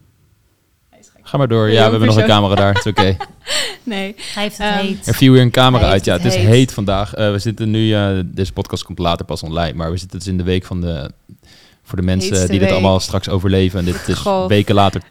Ga 1.27 1.39
maar 1.39 1.49
door. 1.49 1.71
Ja, 1.71 1.85
we 1.85 1.91
hebben 1.91 2.09
nog 2.09 2.17
een 2.17 2.27
camera 2.27 2.55
daar. 2.55 2.75
Het 2.75 2.85
is 2.85 2.91
oké. 2.91 3.17
nee. 3.83 4.15
Hij 4.35 4.43
heeft 4.43 4.59
het 4.59 4.81
um, 4.81 4.87
heet. 4.87 5.07
Er 5.07 5.15
viel 5.15 5.33
weer 5.33 5.43
een 5.43 5.51
camera 5.51 5.89
uit. 5.89 6.05
Ja, 6.05 6.13
het, 6.13 6.25
is 6.25 6.35
heet, 6.35 6.73
vandaag. 6.73 7.19
Uh, 7.19 7.31
we 7.31 7.39
zitten 7.39 7.71
nu... 7.71 7.87
Uh, 7.87 8.21
deze 8.25 8.53
podcast 8.53 8.85
komt 8.85 8.99
later 8.99 9.25
pas 9.25 9.43
online. 9.43 9.73
Maar 9.73 9.91
we 9.91 9.97
zitten 9.97 10.19
dus 10.19 10.29
in 10.29 10.37
de 10.37 10.43
week 10.43 10.65
van 10.65 10.81
de 10.81 11.11
voor 11.85 11.99
de 11.99 12.05
mensen 12.05 12.49
die 12.49 12.59
dit 12.59 12.71
allemaal 12.71 13.01
straks 13.01 13.29
overleven 13.29 13.79
en 13.79 13.85
dit 13.85 14.09
is 14.09 14.23
weken 14.49 14.75
later 14.75 15.03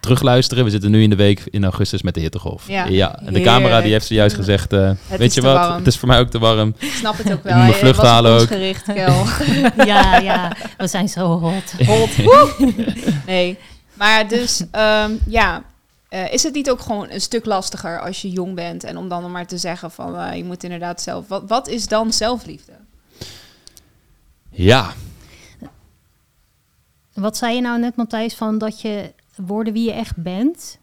terugluisteren. 0.00 0.64
We 0.64 0.70
zitten 0.70 0.90
nu 0.90 1.02
in 1.02 1.10
de 1.10 1.16
week 1.16 1.42
in 1.50 1.64
augustus 1.64 2.02
met 2.02 2.14
de 2.14 2.20
hittegolf. 2.20 2.68
Ja, 2.68 2.84
ja. 2.86 3.18
en 3.18 3.32
de 3.32 3.40
camera 3.40 3.80
die 3.80 3.92
heeft 3.92 4.06
zojuist 4.06 4.36
gezegd, 4.36 4.72
uh, 4.72 4.90
weet 5.18 5.34
je 5.34 5.40
wat, 5.40 5.56
warm. 5.56 5.76
het 5.76 5.86
is 5.86 5.96
voor 5.96 6.08
mij 6.08 6.18
ook 6.18 6.30
te 6.30 6.38
warm. 6.38 6.74
Ik 6.78 6.92
snap 6.92 7.16
het 7.16 7.32
ook 7.32 7.42
wel. 7.42 7.56
Mijn 7.56 7.72
vlucht 7.72 8.02
halen 8.02 8.40
ook. 8.40 8.46
Gericht, 8.46 8.86
ja, 9.86 10.18
ja, 10.18 10.52
we 10.76 10.86
zijn 10.86 11.08
zo 11.08 11.38
hot. 11.38 11.72
Hot. 11.86 12.10
nee, 13.26 13.58
maar 13.94 14.28
dus 14.28 14.60
um, 14.60 15.18
ja, 15.26 15.62
uh, 16.10 16.32
is 16.32 16.42
het 16.42 16.54
niet 16.54 16.70
ook 16.70 16.80
gewoon 16.80 17.10
een 17.10 17.20
stuk 17.20 17.44
lastiger 17.44 18.00
als 18.00 18.22
je 18.22 18.30
jong 18.30 18.54
bent 18.54 18.84
en 18.84 18.96
om 18.96 19.08
dan 19.08 19.30
maar 19.30 19.46
te 19.46 19.58
zeggen 19.58 19.90
van 19.90 20.14
uh, 20.14 20.36
je 20.36 20.44
moet 20.44 20.64
inderdaad 20.64 21.02
zelf. 21.02 21.28
Wat, 21.28 21.42
wat 21.46 21.68
is 21.68 21.88
dan 21.88 22.12
zelfliefde? 22.12 22.72
Ja, 24.50 24.92
wat 27.14 27.36
zei 27.36 27.54
je 27.54 27.60
nou 27.60 27.80
net, 27.80 27.96
Matthijs, 27.96 28.34
van 28.34 28.58
dat 28.58 28.80
je 28.80 29.12
worden 29.36 29.72
wie 29.72 29.84
je 29.84 29.92
echt 29.92 30.16
bent? 30.16 30.78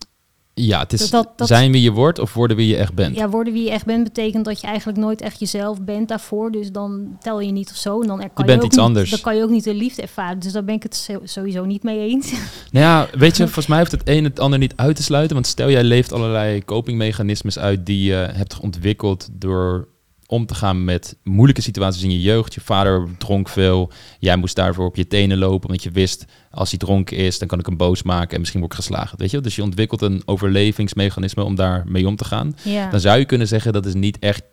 Ja, 0.53 0.79
het 0.79 0.93
is 0.93 1.09
dat, 1.09 1.29
dat, 1.35 1.47
zijn 1.47 1.71
wie 1.71 1.81
je 1.81 1.91
wordt 1.91 2.19
of 2.19 2.33
worden 2.33 2.57
wie 2.57 2.67
je 2.67 2.75
echt 2.75 2.93
bent. 2.93 3.15
Ja, 3.15 3.29
worden 3.29 3.53
wie 3.53 3.63
je 3.63 3.71
echt 3.71 3.85
bent 3.85 4.03
betekent 4.03 4.45
dat 4.45 4.61
je 4.61 4.67
eigenlijk 4.67 4.97
nooit 4.97 5.21
echt 5.21 5.39
jezelf 5.39 5.81
bent 5.81 6.07
daarvoor. 6.07 6.51
Dus 6.51 6.71
dan 6.71 7.17
tel 7.19 7.39
je 7.39 7.51
niet 7.51 7.69
of 7.69 7.75
zo. 7.75 8.01
En 8.01 8.07
dan 8.07 8.21
er 8.21 8.29
kan 8.29 8.45
je, 8.45 8.51
bent 8.51 8.59
ook 8.59 8.65
iets 8.65 8.75
niet, 8.75 8.85
anders. 8.85 9.09
Dan 9.09 9.19
kan 9.19 9.35
je 9.35 9.43
ook 9.43 9.49
niet 9.49 9.63
de 9.63 9.73
liefde 9.73 10.01
ervaren. 10.01 10.39
Dus 10.39 10.51
daar 10.51 10.63
ben 10.63 10.75
ik 10.75 10.83
het 10.83 11.09
sowieso 11.23 11.65
niet 11.65 11.83
mee 11.83 12.09
eens. 12.09 12.33
Nou 12.71 12.85
ja, 12.85 13.17
weet 13.19 13.37
je, 13.37 13.43
volgens 13.43 13.67
mij 13.67 13.77
heeft 13.77 13.91
het 13.91 14.01
een 14.05 14.23
het 14.23 14.39
ander 14.39 14.59
niet 14.59 14.73
uit 14.75 14.95
te 14.95 15.03
sluiten. 15.03 15.33
Want 15.33 15.47
stel 15.47 15.69
jij 15.69 15.83
leeft 15.83 16.13
allerlei 16.13 16.65
copingmechanismes 16.65 17.59
uit 17.59 17.85
die 17.85 18.03
je 18.03 18.29
hebt 18.33 18.59
ontwikkeld 18.59 19.27
door 19.31 19.87
om 20.31 20.45
te 20.45 20.55
gaan 20.55 20.83
met 20.83 21.17
moeilijke 21.23 21.61
situaties 21.61 22.03
in 22.03 22.11
je 22.11 22.21
jeugd. 22.21 22.53
Je 22.53 22.61
vader 22.61 23.07
dronk 23.17 23.49
veel. 23.49 23.91
Jij 24.19 24.35
moest 24.35 24.55
daarvoor 24.55 24.85
op 24.85 24.95
je 24.95 25.07
tenen 25.07 25.37
lopen, 25.37 25.69
want 25.69 25.83
je 25.83 25.91
wist 25.91 26.25
als 26.51 26.69
hij 26.69 26.79
dronken 26.79 27.17
is, 27.17 27.39
dan 27.39 27.47
kan 27.47 27.59
ik 27.59 27.65
hem 27.65 27.77
boos 27.77 28.03
maken 28.03 28.33
en 28.33 28.39
misschien 28.39 28.59
word 28.59 28.71
ik 28.71 28.79
geslagen. 28.79 29.17
Weet 29.17 29.31
je? 29.31 29.41
Dus 29.41 29.55
je 29.55 29.63
ontwikkelt 29.63 30.01
een 30.01 30.21
overlevingsmechanisme 30.25 31.43
om 31.43 31.55
daar 31.55 31.83
mee 31.87 32.07
om 32.07 32.15
te 32.15 32.25
gaan. 32.25 32.55
Ja. 32.63 32.89
Dan 32.89 32.99
zou 32.99 33.19
je 33.19 33.25
kunnen 33.25 33.47
zeggen 33.47 33.73
dat 33.73 33.85
is 33.85 33.93
niet 33.93 34.19
echt 34.19 34.43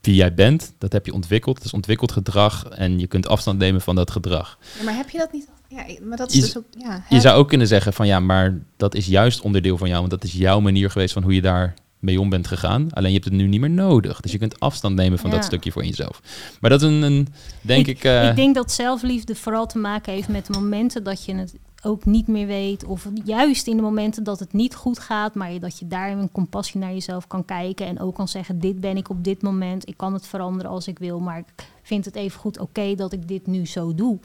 wie 0.00 0.14
jij 0.14 0.34
bent. 0.34 0.74
Dat 0.78 0.92
heb 0.92 1.06
je 1.06 1.12
ontwikkeld. 1.12 1.56
Het 1.56 1.64
is 1.64 1.72
ontwikkeld 1.72 2.12
gedrag 2.12 2.68
en 2.68 2.98
je 2.98 3.06
kunt 3.06 3.28
afstand 3.28 3.58
nemen 3.58 3.80
van 3.80 3.94
dat 3.94 4.10
gedrag. 4.10 4.58
Ja, 4.78 4.84
maar 4.84 4.96
heb 4.96 5.08
je 5.08 5.18
dat 5.18 5.32
niet? 5.32 5.48
Ja, 5.68 5.84
maar 6.02 6.16
dat 6.16 6.28
is 6.28 6.34
je, 6.34 6.40
dus 6.40 6.56
ook. 6.56 6.64
Ja, 6.78 7.04
je 7.08 7.20
zou 7.20 7.38
ook 7.38 7.48
kunnen 7.48 7.66
zeggen 7.66 7.92
van 7.92 8.06
ja, 8.06 8.20
maar 8.20 8.58
dat 8.76 8.94
is 8.94 9.06
juist 9.06 9.40
onderdeel 9.40 9.78
van 9.78 9.88
jou, 9.88 10.00
want 10.00 10.10
dat 10.10 10.24
is 10.24 10.32
jouw 10.32 10.60
manier 10.60 10.90
geweest 10.90 11.12
van 11.12 11.22
hoe 11.22 11.34
je 11.34 11.42
daar 11.42 11.74
mee 11.98 12.20
om 12.20 12.28
bent 12.28 12.46
gegaan. 12.46 12.92
Alleen 12.92 13.08
je 13.08 13.14
hebt 13.14 13.28
het 13.28 13.34
nu 13.34 13.46
niet 13.46 13.60
meer 13.60 13.70
nodig. 13.70 14.20
Dus 14.20 14.32
je 14.32 14.38
kunt 14.38 14.60
afstand 14.60 14.94
nemen 14.94 15.18
van 15.18 15.30
dat 15.30 15.44
stukje 15.44 15.72
voor 15.72 15.84
jezelf. 15.84 16.22
Maar 16.60 16.70
dat 16.70 16.82
is 16.82 16.88
een, 16.88 17.02
een 17.02 17.28
denk 17.60 17.86
ik... 17.86 17.96
Ik, 17.96 18.04
uh... 18.04 18.28
ik 18.28 18.36
denk 18.36 18.54
dat 18.54 18.72
zelfliefde 18.72 19.34
vooral 19.34 19.66
te 19.66 19.78
maken 19.78 20.12
heeft 20.12 20.28
met 20.28 20.46
de 20.46 20.52
momenten 20.52 21.04
dat 21.04 21.24
je 21.24 21.34
het 21.34 21.54
ook 21.82 22.04
niet 22.04 22.26
meer 22.26 22.46
weet. 22.46 22.84
Of 22.84 23.06
juist 23.24 23.66
in 23.66 23.76
de 23.76 23.82
momenten 23.82 24.24
dat 24.24 24.38
het 24.38 24.52
niet 24.52 24.74
goed 24.74 24.98
gaat, 24.98 25.34
maar 25.34 25.60
dat 25.60 25.78
je 25.78 25.86
daar 25.86 26.10
een 26.10 26.32
compassie 26.32 26.80
naar 26.80 26.92
jezelf 26.92 27.26
kan 27.26 27.44
kijken. 27.44 27.86
En 27.86 28.00
ook 28.00 28.14
kan 28.14 28.28
zeggen, 28.28 28.60
dit 28.60 28.80
ben 28.80 28.96
ik 28.96 29.10
op 29.10 29.24
dit 29.24 29.42
moment. 29.42 29.88
Ik 29.88 29.96
kan 29.96 30.12
het 30.12 30.26
veranderen 30.26 30.70
als 30.70 30.86
ik 30.86 30.98
wil. 30.98 31.20
Maar 31.20 31.38
ik 31.38 31.64
vind 31.82 32.04
het 32.04 32.14
even 32.14 32.40
goed 32.40 32.58
oké 32.58 32.94
dat 32.94 33.12
ik 33.12 33.28
dit 33.28 33.46
nu 33.46 33.66
zo 33.66 33.94
doe. 33.94 34.18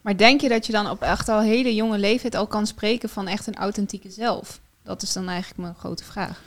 Maar 0.00 0.16
denk 0.16 0.40
je 0.40 0.48
dat 0.48 0.66
je 0.66 0.72
dan 0.72 0.90
op 0.90 1.02
echt 1.02 1.28
al 1.28 1.40
hele 1.40 1.74
jonge 1.74 1.98
leeftijd 1.98 2.34
al 2.34 2.46
kan 2.46 2.66
spreken 2.66 3.08
van 3.08 3.26
echt 3.26 3.46
een 3.46 3.56
authentieke 3.56 4.10
zelf? 4.10 4.60
Dat 4.82 5.02
is 5.02 5.12
dan 5.12 5.28
eigenlijk 5.28 5.60
mijn 5.60 5.74
grote 5.74 6.04
vraag. 6.04 6.42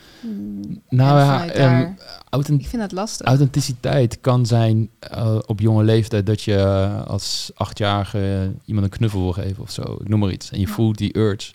Nou 0.90 1.20
ja, 1.20 1.86
um, 2.32 2.60
ik 2.60 2.68
vind 2.68 2.82
het 2.82 2.92
lastig. 2.92 3.28
Authenticiteit 3.28 4.22
kan 4.22 4.46
zijn 4.46 4.90
uh, 5.14 5.38
op 5.46 5.60
jonge 5.60 5.84
leeftijd 5.84 6.26
dat 6.26 6.42
je 6.42 6.56
uh, 6.56 7.06
als 7.06 7.52
achtjarige 7.56 8.54
iemand 8.66 8.86
een 8.86 8.98
knuffel 8.98 9.22
wil 9.22 9.34
geven 9.34 9.64
of 9.64 9.72
zo. 9.72 9.82
Ik 9.82 10.08
noem 10.08 10.20
maar 10.20 10.32
iets. 10.32 10.52
En 10.52 10.60
je 10.60 10.68
voelt 10.68 10.98
die 10.98 11.18
urge. 11.18 11.54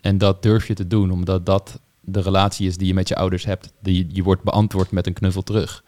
En 0.00 0.18
dat 0.18 0.42
durf 0.42 0.66
je 0.66 0.74
te 0.74 0.86
doen, 0.86 1.10
omdat 1.10 1.46
dat 1.46 1.80
de 2.00 2.20
relatie 2.20 2.68
is 2.68 2.76
die 2.76 2.86
je 2.86 2.94
met 2.94 3.08
je 3.08 3.16
ouders 3.16 3.44
hebt. 3.44 3.72
Die, 3.80 4.06
je 4.12 4.22
wordt 4.22 4.42
beantwoord 4.42 4.90
met 4.90 5.06
een 5.06 5.12
knuffel 5.12 5.42
terug. 5.42 5.84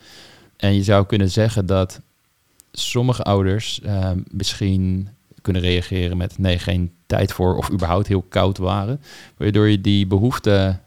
En 0.57 0.75
je 0.75 0.83
zou 0.83 1.07
kunnen 1.07 1.31
zeggen 1.31 1.67
dat 1.67 2.01
sommige 2.73 3.23
ouders 3.23 3.81
uh, 3.85 4.11
misschien 4.31 5.09
kunnen 5.43 5.63
reageren 5.63 6.17
met 6.17 6.39
nee, 6.39 6.59
geen 6.59 6.93
tijd 7.07 7.33
voor 7.33 7.57
of 7.57 7.71
überhaupt 7.71 8.07
heel 8.07 8.25
koud 8.29 8.59
waren. 8.59 9.01
Waardoor 9.37 9.69
je 9.69 9.81
die 9.81 10.07
behoefte 10.07 10.79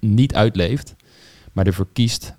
niet 0.00 0.34
uitleeft, 0.34 0.94
maar 1.52 1.66
ervoor 1.66 1.88
kiest 1.92 2.34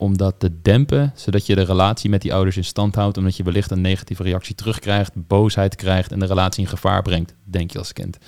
om 0.00 0.16
dat 0.16 0.34
te 0.38 0.50
dempen, 0.62 1.12
zodat 1.14 1.46
je 1.46 1.54
de 1.54 1.62
relatie 1.62 2.10
met 2.10 2.22
die 2.22 2.34
ouders 2.34 2.56
in 2.56 2.64
stand 2.64 2.94
houdt, 2.94 3.16
omdat 3.16 3.36
je 3.36 3.42
wellicht 3.42 3.70
een 3.70 3.80
negatieve 3.80 4.22
reactie 4.22 4.54
terugkrijgt, 4.54 5.12
boosheid 5.14 5.74
krijgt 5.74 6.12
en 6.12 6.18
de 6.18 6.26
relatie 6.26 6.62
in 6.62 6.68
gevaar 6.68 7.02
brengt, 7.02 7.34
denk 7.44 7.70
je 7.70 7.78
als 7.78 7.92
kind. 7.92 8.18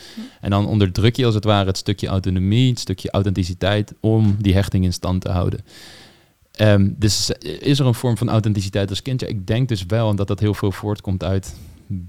En 0.41 0.51
dan 0.51 0.66
onderdruk 0.66 1.16
je 1.16 1.25
als 1.25 1.35
het 1.35 1.45
ware 1.45 1.66
het 1.66 1.77
stukje 1.77 2.07
autonomie, 2.07 2.70
het 2.70 2.79
stukje 2.79 3.11
authenticiteit 3.11 3.95
om 4.01 4.37
die 4.39 4.55
hechting 4.55 4.85
in 4.85 4.93
stand 4.93 5.20
te 5.20 5.31
houden. 5.31 5.61
Ehm, 6.53 6.91
dus 6.97 7.31
is 7.61 7.79
er 7.79 7.87
een 7.87 7.95
vorm 7.95 8.16
van 8.16 8.29
authenticiteit 8.29 8.89
als 8.89 9.03
kind? 9.03 9.20
Ja, 9.20 9.27
ik 9.27 9.47
denk 9.47 9.68
dus 9.68 9.87
wel, 9.87 10.09
omdat 10.09 10.29
dat 10.29 10.41
heel 10.41 10.55
veel 10.55 10.73
voortkomt 10.73 11.25
uit 11.25 11.55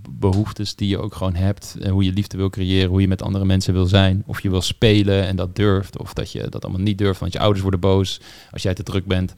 behoeftes 0.10 0.76
die 0.76 0.88
je 0.88 0.98
ook 0.98 1.16
gewoon 1.16 1.36
hebt. 1.36 1.76
En 1.82 1.90
hoe 1.90 2.04
je 2.04 2.12
liefde 2.12 2.38
wil 2.38 2.50
creëren, 2.50 2.90
hoe 2.90 3.02
je 3.02 3.08
met 3.08 3.22
andere 3.22 3.46
mensen 3.46 3.74
wil 3.74 3.86
zijn. 3.86 4.24
Of 4.26 4.42
je 4.42 4.50
wil 4.50 4.62
spelen 4.62 5.28
en 5.28 5.36
dat 5.36 5.56
durft. 5.56 5.98
Of 5.98 6.14
dat 6.14 6.32
je 6.32 6.50
dat 6.50 6.64
allemaal 6.64 6.82
niet 6.82 6.98
durft, 6.98 7.20
want 7.20 7.34
je 7.34 7.40
ouders 7.40 7.62
worden 7.62 7.80
boos 7.80 8.20
als 8.52 8.62
jij 8.62 8.74
te 8.74 8.84
druk 8.84 9.06
bent. 9.06 9.34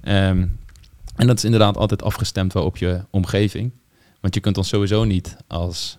Ehm, 0.00 0.46
en 1.16 1.26
dat 1.26 1.36
is 1.36 1.44
inderdaad 1.44 1.76
altijd 1.76 2.02
afgestemd 2.02 2.52
wel 2.52 2.64
op 2.64 2.76
je 2.76 3.04
omgeving. 3.10 3.72
Want 4.20 4.34
je 4.34 4.40
kunt 4.40 4.58
ons 4.58 4.68
sowieso 4.68 5.04
niet 5.04 5.36
als, 5.46 5.98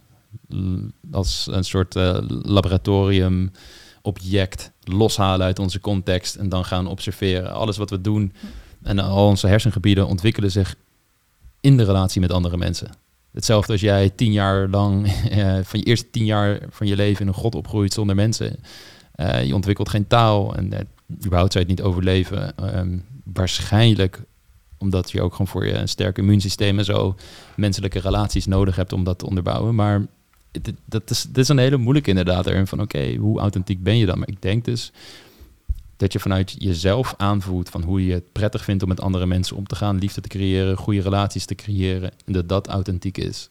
als 1.12 1.48
een 1.52 1.64
soort 1.64 1.96
uh, 1.96 2.18
laboratorium 2.28 3.52
object 4.02 4.72
loshalen 4.84 5.46
uit 5.46 5.60
onze 5.60 5.80
context 5.80 6.36
en 6.36 6.50
dan 6.50 6.66
gaan 6.66 6.88
observeren. 6.88 7.54
Alles 7.54 7.78
wat 7.78 7.90
we 7.90 8.02
doen 8.02 8.34
en 8.84 9.00
al 9.00 9.28
onze 9.28 9.48
hersengebieden 9.48 10.08
ontwikkelen 10.08 10.52
zich 10.52 10.76
in 11.62 11.78
de 11.78 11.84
relatie 11.84 12.22
met 12.22 12.32
andere 12.32 12.58
mensen. 12.58 13.03
Hetzelfde 13.34 13.72
als 13.72 13.82
jij 13.82 14.10
tien 14.10 14.32
jaar 14.32 14.68
lang, 14.68 15.08
eh, 15.30 15.58
van 15.64 15.80
je 15.80 15.86
eerste 15.86 16.10
tien 16.10 16.26
jaar 16.26 16.60
van 16.70 16.88
je 16.88 16.96
leven 16.96 17.22
in 17.22 17.28
een 17.28 17.34
god 17.34 17.56
opgroeit 17.56 17.94
zonder 17.94 18.16
mensen. 18.16 18.60
Uh, 19.16 19.46
je 19.46 19.56
ontwikkelt 19.56 19.90
geen 19.90 20.08
taal 20.08 20.56
en 20.56 20.74
uh, 20.74 20.80
überhaupt 21.26 21.52
zou 21.52 21.66
het 21.66 21.76
niet 21.76 21.86
overleven. 21.86 22.58
Ehm, 22.58 22.98
waarschijnlijk 23.24 24.22
omdat 24.78 25.12
je 25.12 25.22
ook 25.22 25.32
gewoon 25.32 25.48
voor 25.48 25.66
je 25.66 25.88
sterk 25.88 26.18
immuunsysteem 26.18 26.78
en 26.78 26.86
zo 26.86 27.16
menselijke 27.56 28.00
relaties 28.00 28.46
nodig 28.46 28.76
hebt 28.76 28.94
om 28.94 29.04
dat 29.04 29.20
te 29.20 29.26
onderbouwen. 29.26 29.76
Maar 29.76 30.06
dat 30.86 31.10
is, 31.10 31.22
dit 31.22 31.38
is 31.38 31.48
een 31.48 31.58
hele 31.58 31.78
moeilijke 31.78 32.10
inderdaad 32.10 32.48
erin 32.48 32.68
van 32.68 32.82
oké, 32.82 33.16
hoe 33.16 33.40
authentiek 33.40 33.84
ben 33.84 33.98
je 33.98 34.06
dan? 34.06 34.20
Maar 34.20 34.28
ik 34.28 34.42
denk 34.42 34.66
dus 34.66 34.92
dat 35.98 36.14
je 36.14 36.20
vanuit 36.20 36.56
jezelf 36.58 37.14
aanvoelt 37.18 37.70
van 37.70 37.84
hoe 37.84 38.06
je 38.06 38.14
het 38.14 38.32
prettig 38.32 38.64
vindt 38.64 38.84
om 38.84 38.90
met 38.90 39.02
andere 39.02 39.26
mensen 39.26 39.56
om 39.56 39.68
te 39.68 39.76
gaan, 39.76 39.98
liefde 39.98 40.22
te 40.22 40.28
creëren, 40.28 40.78
goede 40.78 41.02
relaties 41.02 41.46
te 41.46 41.56
creëren. 41.56 42.12
En 42.26 42.34
dat 42.34 42.50
dat 42.50 42.68
authentiek 42.68 43.18
is. 43.18 43.50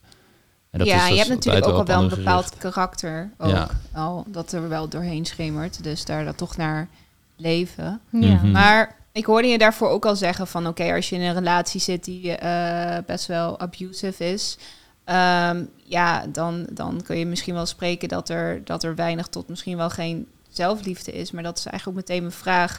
En 0.70 0.78
dat 0.78 0.88
ja, 0.88 0.96
is 0.96 1.02
je 1.02 1.08
dus 1.08 1.18
hebt 1.18 1.28
natuurlijk 1.28 1.66
ook 1.66 1.78
al 1.78 1.84
wel 1.84 2.02
een 2.02 2.08
bepaald 2.08 2.56
karakter. 2.58 3.30
Ook 3.38 3.50
ja. 3.50 3.68
al 3.92 4.24
dat 4.28 4.52
er 4.52 4.68
wel 4.68 4.88
doorheen 4.88 5.24
schemert. 5.24 5.82
Dus 5.82 6.04
daar 6.04 6.24
dat 6.24 6.36
toch 6.36 6.56
naar 6.56 6.88
leven. 7.36 8.00
Ja. 8.10 8.34
Mhm. 8.34 8.50
Maar 8.50 8.96
ik 9.12 9.24
hoorde 9.24 9.48
je 9.48 9.58
daarvoor 9.58 9.88
ook 9.88 10.06
al 10.06 10.16
zeggen 10.16 10.46
van 10.46 10.66
oké, 10.66 10.94
als 10.94 11.08
je 11.08 11.16
in 11.16 11.22
een 11.22 11.34
relatie 11.34 11.80
zit 11.80 12.04
die 12.04 12.42
uh, 12.42 12.96
best 13.06 13.26
wel 13.26 13.60
abusive 13.60 14.24
is. 14.24 14.58
Um, 15.06 15.68
ja, 15.84 16.26
dan, 16.26 16.66
dan 16.72 17.00
kun 17.04 17.18
je 17.18 17.26
misschien 17.26 17.54
wel 17.54 17.66
spreken 17.66 18.08
dat 18.08 18.28
er, 18.28 18.64
dat 18.64 18.82
er 18.82 18.94
weinig 18.94 19.26
tot 19.26 19.48
misschien 19.48 19.76
wel 19.76 19.90
geen 19.90 20.26
zelfliefde 20.56 21.12
is. 21.12 21.30
Maar 21.30 21.42
dat 21.42 21.58
is 21.58 21.66
eigenlijk 21.66 21.98
ook 21.98 22.04
meteen 22.08 22.22
mijn 22.22 22.38
vraag. 22.38 22.78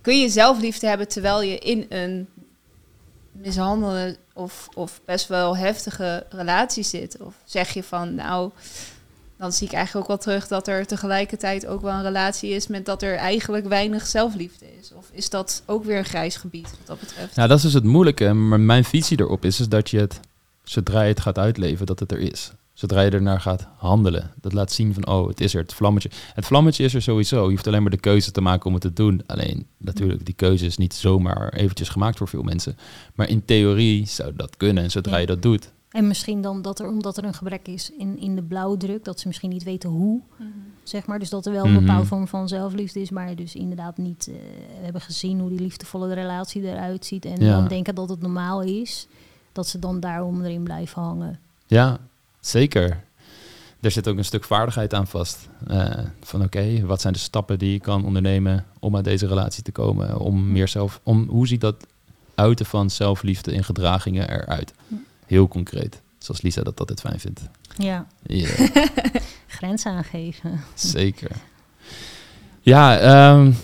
Kun 0.00 0.20
je 0.20 0.28
zelfliefde 0.28 0.86
hebben 0.86 1.08
terwijl 1.08 1.42
je 1.42 1.58
in 1.58 1.86
een 1.88 2.28
mishandelde 3.32 4.16
of, 4.34 4.68
of 4.74 5.00
best 5.04 5.28
wel 5.28 5.56
heftige 5.56 6.26
relatie 6.30 6.84
zit? 6.84 7.16
Of 7.20 7.34
zeg 7.44 7.70
je 7.70 7.82
van, 7.82 8.14
nou, 8.14 8.50
dan 9.36 9.52
zie 9.52 9.66
ik 9.66 9.72
eigenlijk 9.72 10.10
ook 10.10 10.16
wel 10.16 10.24
terug 10.26 10.48
dat 10.48 10.68
er 10.68 10.86
tegelijkertijd 10.86 11.66
ook 11.66 11.82
wel 11.82 11.92
een 11.92 12.02
relatie 12.02 12.50
is 12.50 12.66
met 12.66 12.84
dat 12.84 13.02
er 13.02 13.16
eigenlijk 13.16 13.66
weinig 13.66 14.06
zelfliefde 14.06 14.66
is. 14.80 14.92
Of 14.92 15.08
is 15.12 15.30
dat 15.30 15.62
ook 15.66 15.84
weer 15.84 15.98
een 15.98 16.04
grijs 16.04 16.36
gebied 16.36 16.70
wat 16.70 16.86
dat 16.86 17.00
betreft? 17.00 17.36
Nou, 17.36 17.48
dat 17.48 17.56
is 17.56 17.64
dus 17.64 17.72
het 17.72 17.84
moeilijke. 17.84 18.32
Maar 18.32 18.60
mijn 18.60 18.84
visie 18.84 19.20
erop 19.20 19.44
is, 19.44 19.60
is 19.60 19.68
dat 19.68 19.90
je 19.90 19.98
het, 19.98 20.20
zodra 20.62 21.02
je 21.02 21.08
het 21.08 21.20
gaat 21.20 21.38
uitleven, 21.38 21.86
dat 21.86 22.00
het 22.00 22.12
er 22.12 22.18
is. 22.18 22.52
Zodra 22.80 23.00
je 23.00 23.10
ernaar 23.10 23.40
gaat 23.40 23.66
handelen. 23.76 24.30
Dat 24.40 24.52
laat 24.52 24.72
zien 24.72 24.94
van, 24.94 25.06
oh, 25.06 25.28
het 25.28 25.40
is 25.40 25.54
er, 25.54 25.60
het 25.60 25.74
vlammetje. 25.74 26.10
Het 26.34 26.46
vlammetje 26.46 26.84
is 26.84 26.94
er 26.94 27.02
sowieso. 27.02 27.44
Je 27.44 27.50
hoeft 27.50 27.66
alleen 27.66 27.82
maar 27.82 27.90
de 27.90 27.96
keuze 27.96 28.30
te 28.30 28.40
maken 28.40 28.66
om 28.66 28.72
het 28.72 28.82
te 28.82 28.92
doen. 28.92 29.22
Alleen, 29.26 29.66
natuurlijk, 29.76 30.24
die 30.24 30.34
keuze 30.34 30.66
is 30.66 30.76
niet 30.76 30.94
zomaar 30.94 31.52
eventjes 31.52 31.88
gemaakt 31.88 32.18
voor 32.18 32.28
veel 32.28 32.42
mensen. 32.42 32.76
Maar 33.14 33.28
in 33.28 33.44
theorie 33.44 34.06
zou 34.06 34.32
dat 34.36 34.56
kunnen. 34.56 34.82
En 34.82 34.90
zodra 34.90 35.16
je 35.16 35.26
dat 35.26 35.42
doet. 35.42 35.72
En 35.90 36.06
misschien 36.06 36.40
dan 36.42 36.62
dat 36.62 36.78
er, 36.78 36.88
omdat 36.88 37.16
er 37.16 37.24
een 37.24 37.34
gebrek 37.34 37.68
is 37.68 37.90
in, 37.98 38.18
in 38.18 38.34
de 38.34 38.42
blauwdruk, 38.42 39.04
dat 39.04 39.20
ze 39.20 39.26
misschien 39.26 39.50
niet 39.50 39.62
weten 39.62 39.90
hoe, 39.90 40.20
mhm. 40.36 40.48
zeg 40.82 41.06
maar. 41.06 41.18
Dus 41.18 41.30
dat 41.30 41.46
er 41.46 41.52
wel 41.52 41.64
een 41.64 41.72
mhm. 41.72 41.80
bepaalde 41.80 42.06
vorm 42.06 42.28
van 42.28 42.48
zelfliefde 42.48 43.00
is, 43.00 43.10
maar 43.10 43.36
dus 43.36 43.54
inderdaad 43.54 43.96
niet 43.98 44.28
uh, 44.28 44.36
hebben 44.82 45.00
gezien 45.00 45.40
hoe 45.40 45.50
die 45.50 45.60
liefdevolle 45.60 46.14
relatie 46.14 46.62
eruit 46.62 47.06
ziet. 47.06 47.24
En 47.24 47.40
dan 47.40 47.68
denken 47.68 47.94
dat 47.94 48.08
het 48.08 48.20
normaal 48.20 48.62
is, 48.62 49.06
dat 49.52 49.66
ze 49.66 49.78
dan 49.78 50.00
daarom 50.00 50.44
erin 50.44 50.62
blijven 50.62 51.02
hangen. 51.02 51.38
Ja, 51.66 51.98
Zeker. 52.40 53.02
Er 53.80 53.90
zit 53.90 54.08
ook 54.08 54.16
een 54.16 54.24
stuk 54.24 54.44
vaardigheid 54.44 54.94
aan 54.94 55.06
vast. 55.06 55.48
Uh, 55.70 55.90
van 56.20 56.42
oké, 56.42 56.86
wat 56.86 57.00
zijn 57.00 57.12
de 57.12 57.18
stappen 57.18 57.58
die 57.58 57.72
je 57.72 57.80
kan 57.80 58.04
ondernemen 58.04 58.66
om 58.78 58.96
uit 58.96 59.04
deze 59.04 59.26
relatie 59.26 59.62
te 59.62 59.72
komen? 59.72 60.18
Om 60.18 60.52
meer 60.52 60.68
zelf, 60.68 61.00
om, 61.02 61.28
hoe 61.28 61.46
ziet 61.46 61.60
dat 61.60 61.86
uiten 62.34 62.66
van 62.66 62.90
zelfliefde 62.90 63.52
in 63.52 63.64
gedragingen 63.64 64.30
eruit? 64.30 64.72
Heel 65.26 65.48
concreet. 65.48 66.00
Zoals 66.18 66.42
Lisa 66.42 66.62
dat 66.62 66.80
altijd 66.80 67.00
fijn 67.00 67.20
vindt. 67.20 67.40
Ja. 67.76 68.06
Yeah. 68.26 68.70
Grenzen 69.46 69.92
aangeven. 69.92 70.60
Zeker. 70.74 71.30
Ja, 72.60 73.32
um, 73.32 73.56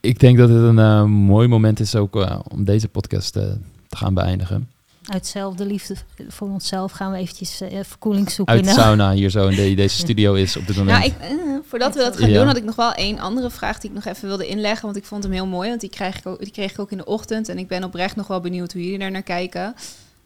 ik 0.00 0.20
denk 0.20 0.38
dat 0.38 0.48
het 0.48 0.62
een 0.62 0.78
uh, 0.78 1.04
mooi 1.04 1.48
moment 1.48 1.80
is 1.80 1.96
ook 1.96 2.16
uh, 2.16 2.38
om 2.48 2.64
deze 2.64 2.88
podcast 2.88 3.32
te 3.32 3.56
gaan 3.88 4.14
beëindigen 4.14 4.68
uit 5.04 5.26
zelfde 5.26 5.66
liefde 5.66 5.96
voor 6.28 6.48
onszelf 6.48 6.92
gaan 6.92 7.12
we 7.12 7.18
eventjes 7.18 7.62
uh, 7.62 7.68
verkoeling 7.82 8.30
zoeken. 8.30 8.54
Uit 8.54 8.64
de 8.64 8.70
sauna 8.70 9.12
hier 9.12 9.30
zo 9.30 9.48
in 9.48 9.76
deze 9.76 9.96
studio 9.96 10.34
is 10.34 10.56
op 10.56 10.66
dit 10.66 10.76
moment. 10.76 10.98
Nou, 10.98 11.10
ik, 11.10 11.36
uh, 11.36 11.58
voordat 11.68 11.94
we 11.94 12.00
dat 12.00 12.16
gaan 12.16 12.32
doen, 12.32 12.46
had 12.46 12.56
ik 12.56 12.64
nog 12.64 12.76
wel 12.76 12.92
één 12.92 13.18
andere 13.18 13.50
vraag 13.50 13.78
die 13.78 13.90
ik 13.90 13.96
nog 13.96 14.04
even 14.04 14.28
wilde 14.28 14.46
inleggen. 14.46 14.84
Want 14.84 14.96
ik 14.96 15.04
vond 15.04 15.22
hem 15.22 15.32
heel 15.32 15.46
mooi, 15.46 15.68
want 15.68 15.80
die 15.80 15.90
kreeg 15.90 16.18
ik 16.18 16.26
ook, 16.26 16.38
die 16.38 16.52
kreeg 16.52 16.70
ik 16.70 16.78
ook 16.78 16.90
in 16.90 16.96
de 16.96 17.04
ochtend. 17.04 17.48
En 17.48 17.58
ik 17.58 17.68
ben 17.68 17.84
oprecht 17.84 18.16
nog 18.16 18.26
wel 18.26 18.40
benieuwd 18.40 18.72
hoe 18.72 18.82
jullie 18.82 18.98
daar 18.98 19.10
naar 19.10 19.22
kijken. 19.22 19.74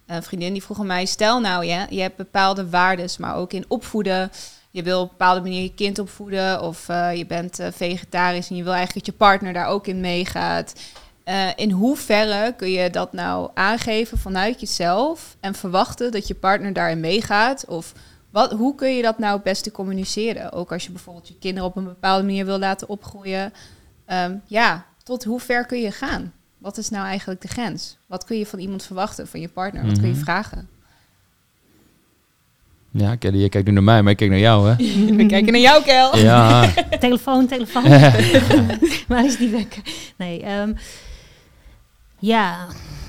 Een 0.06 0.22
vriendin 0.22 0.52
die 0.52 0.62
vroeg 0.62 0.80
aan 0.80 0.86
mij, 0.86 1.06
stel 1.06 1.40
nou, 1.40 1.64
ja, 1.64 1.86
je 1.90 2.00
hebt 2.00 2.16
bepaalde 2.16 2.68
waarden, 2.70 3.08
maar 3.18 3.36
ook 3.36 3.52
in 3.52 3.64
opvoeden. 3.68 4.30
Je 4.70 4.82
wil 4.82 5.00
op 5.00 5.10
een 5.10 5.16
bepaalde 5.18 5.40
manier 5.40 5.62
je 5.62 5.74
kind 5.74 5.98
opvoeden 5.98 6.62
of 6.62 6.88
uh, 6.88 7.16
je 7.16 7.26
bent 7.26 7.58
vegetarisch 7.72 8.50
en 8.50 8.56
je 8.56 8.62
wil 8.62 8.72
eigenlijk 8.72 9.06
dat 9.06 9.14
je 9.14 9.24
partner 9.24 9.52
daar 9.52 9.66
ook 9.66 9.86
in 9.86 10.00
meegaat. 10.00 10.72
Uh, 11.28 11.48
in 11.56 11.70
hoeverre 11.70 12.54
kun 12.56 12.70
je 12.70 12.90
dat 12.90 13.12
nou 13.12 13.50
aangeven 13.54 14.18
vanuit 14.18 14.60
jezelf 14.60 15.36
en 15.40 15.54
verwachten 15.54 16.12
dat 16.12 16.26
je 16.26 16.34
partner 16.34 16.72
daarin 16.72 17.00
meegaat? 17.00 17.64
Of 17.64 17.92
wat, 18.30 18.52
hoe 18.52 18.74
kun 18.74 18.96
je 18.96 19.02
dat 19.02 19.18
nou 19.18 19.34
het 19.34 19.42
beste 19.42 19.70
communiceren? 19.70 20.52
Ook 20.52 20.72
als 20.72 20.84
je 20.84 20.90
bijvoorbeeld 20.90 21.28
je 21.28 21.38
kinderen 21.38 21.68
op 21.68 21.76
een 21.76 21.84
bepaalde 21.84 22.24
manier 22.24 22.44
wil 22.44 22.58
laten 22.58 22.88
opgroeien. 22.88 23.52
Um, 24.12 24.42
ja, 24.46 24.86
tot 25.02 25.24
hoe 25.24 25.40
ver 25.40 25.66
kun 25.66 25.80
je 25.80 25.90
gaan? 25.90 26.32
Wat 26.58 26.78
is 26.78 26.88
nou 26.88 27.06
eigenlijk 27.06 27.40
de 27.40 27.48
grens? 27.48 27.96
Wat 28.06 28.24
kun 28.24 28.38
je 28.38 28.46
van 28.46 28.58
iemand 28.58 28.84
verwachten, 28.84 29.28
van 29.28 29.40
je 29.40 29.48
partner? 29.48 29.86
Wat 29.86 29.98
kun 29.98 30.08
je 30.08 30.14
mhm. 30.14 30.22
vragen? 30.22 30.68
Ja, 32.90 33.16
Kelly, 33.16 33.38
je 33.38 33.48
kijkt 33.48 33.66
nu 33.66 33.72
naar 33.72 33.82
mij, 33.82 34.02
maar 34.02 34.10
ik 34.10 34.16
kijk 34.16 34.30
naar 34.30 34.38
jou, 34.38 34.68
hè? 34.68 34.76
We 35.16 35.26
kijken 35.26 35.52
naar 35.52 35.60
jou, 35.60 35.82
Kel. 35.82 36.18
Ja. 36.18 36.72
telefoon, 37.00 37.46
telefoon. 37.46 37.88
Waar 39.08 39.24
is 39.24 39.36
die 39.36 39.48
wekker? 39.48 39.82
Nee, 40.16 40.58
um, 40.58 40.76
ja, 42.26 42.66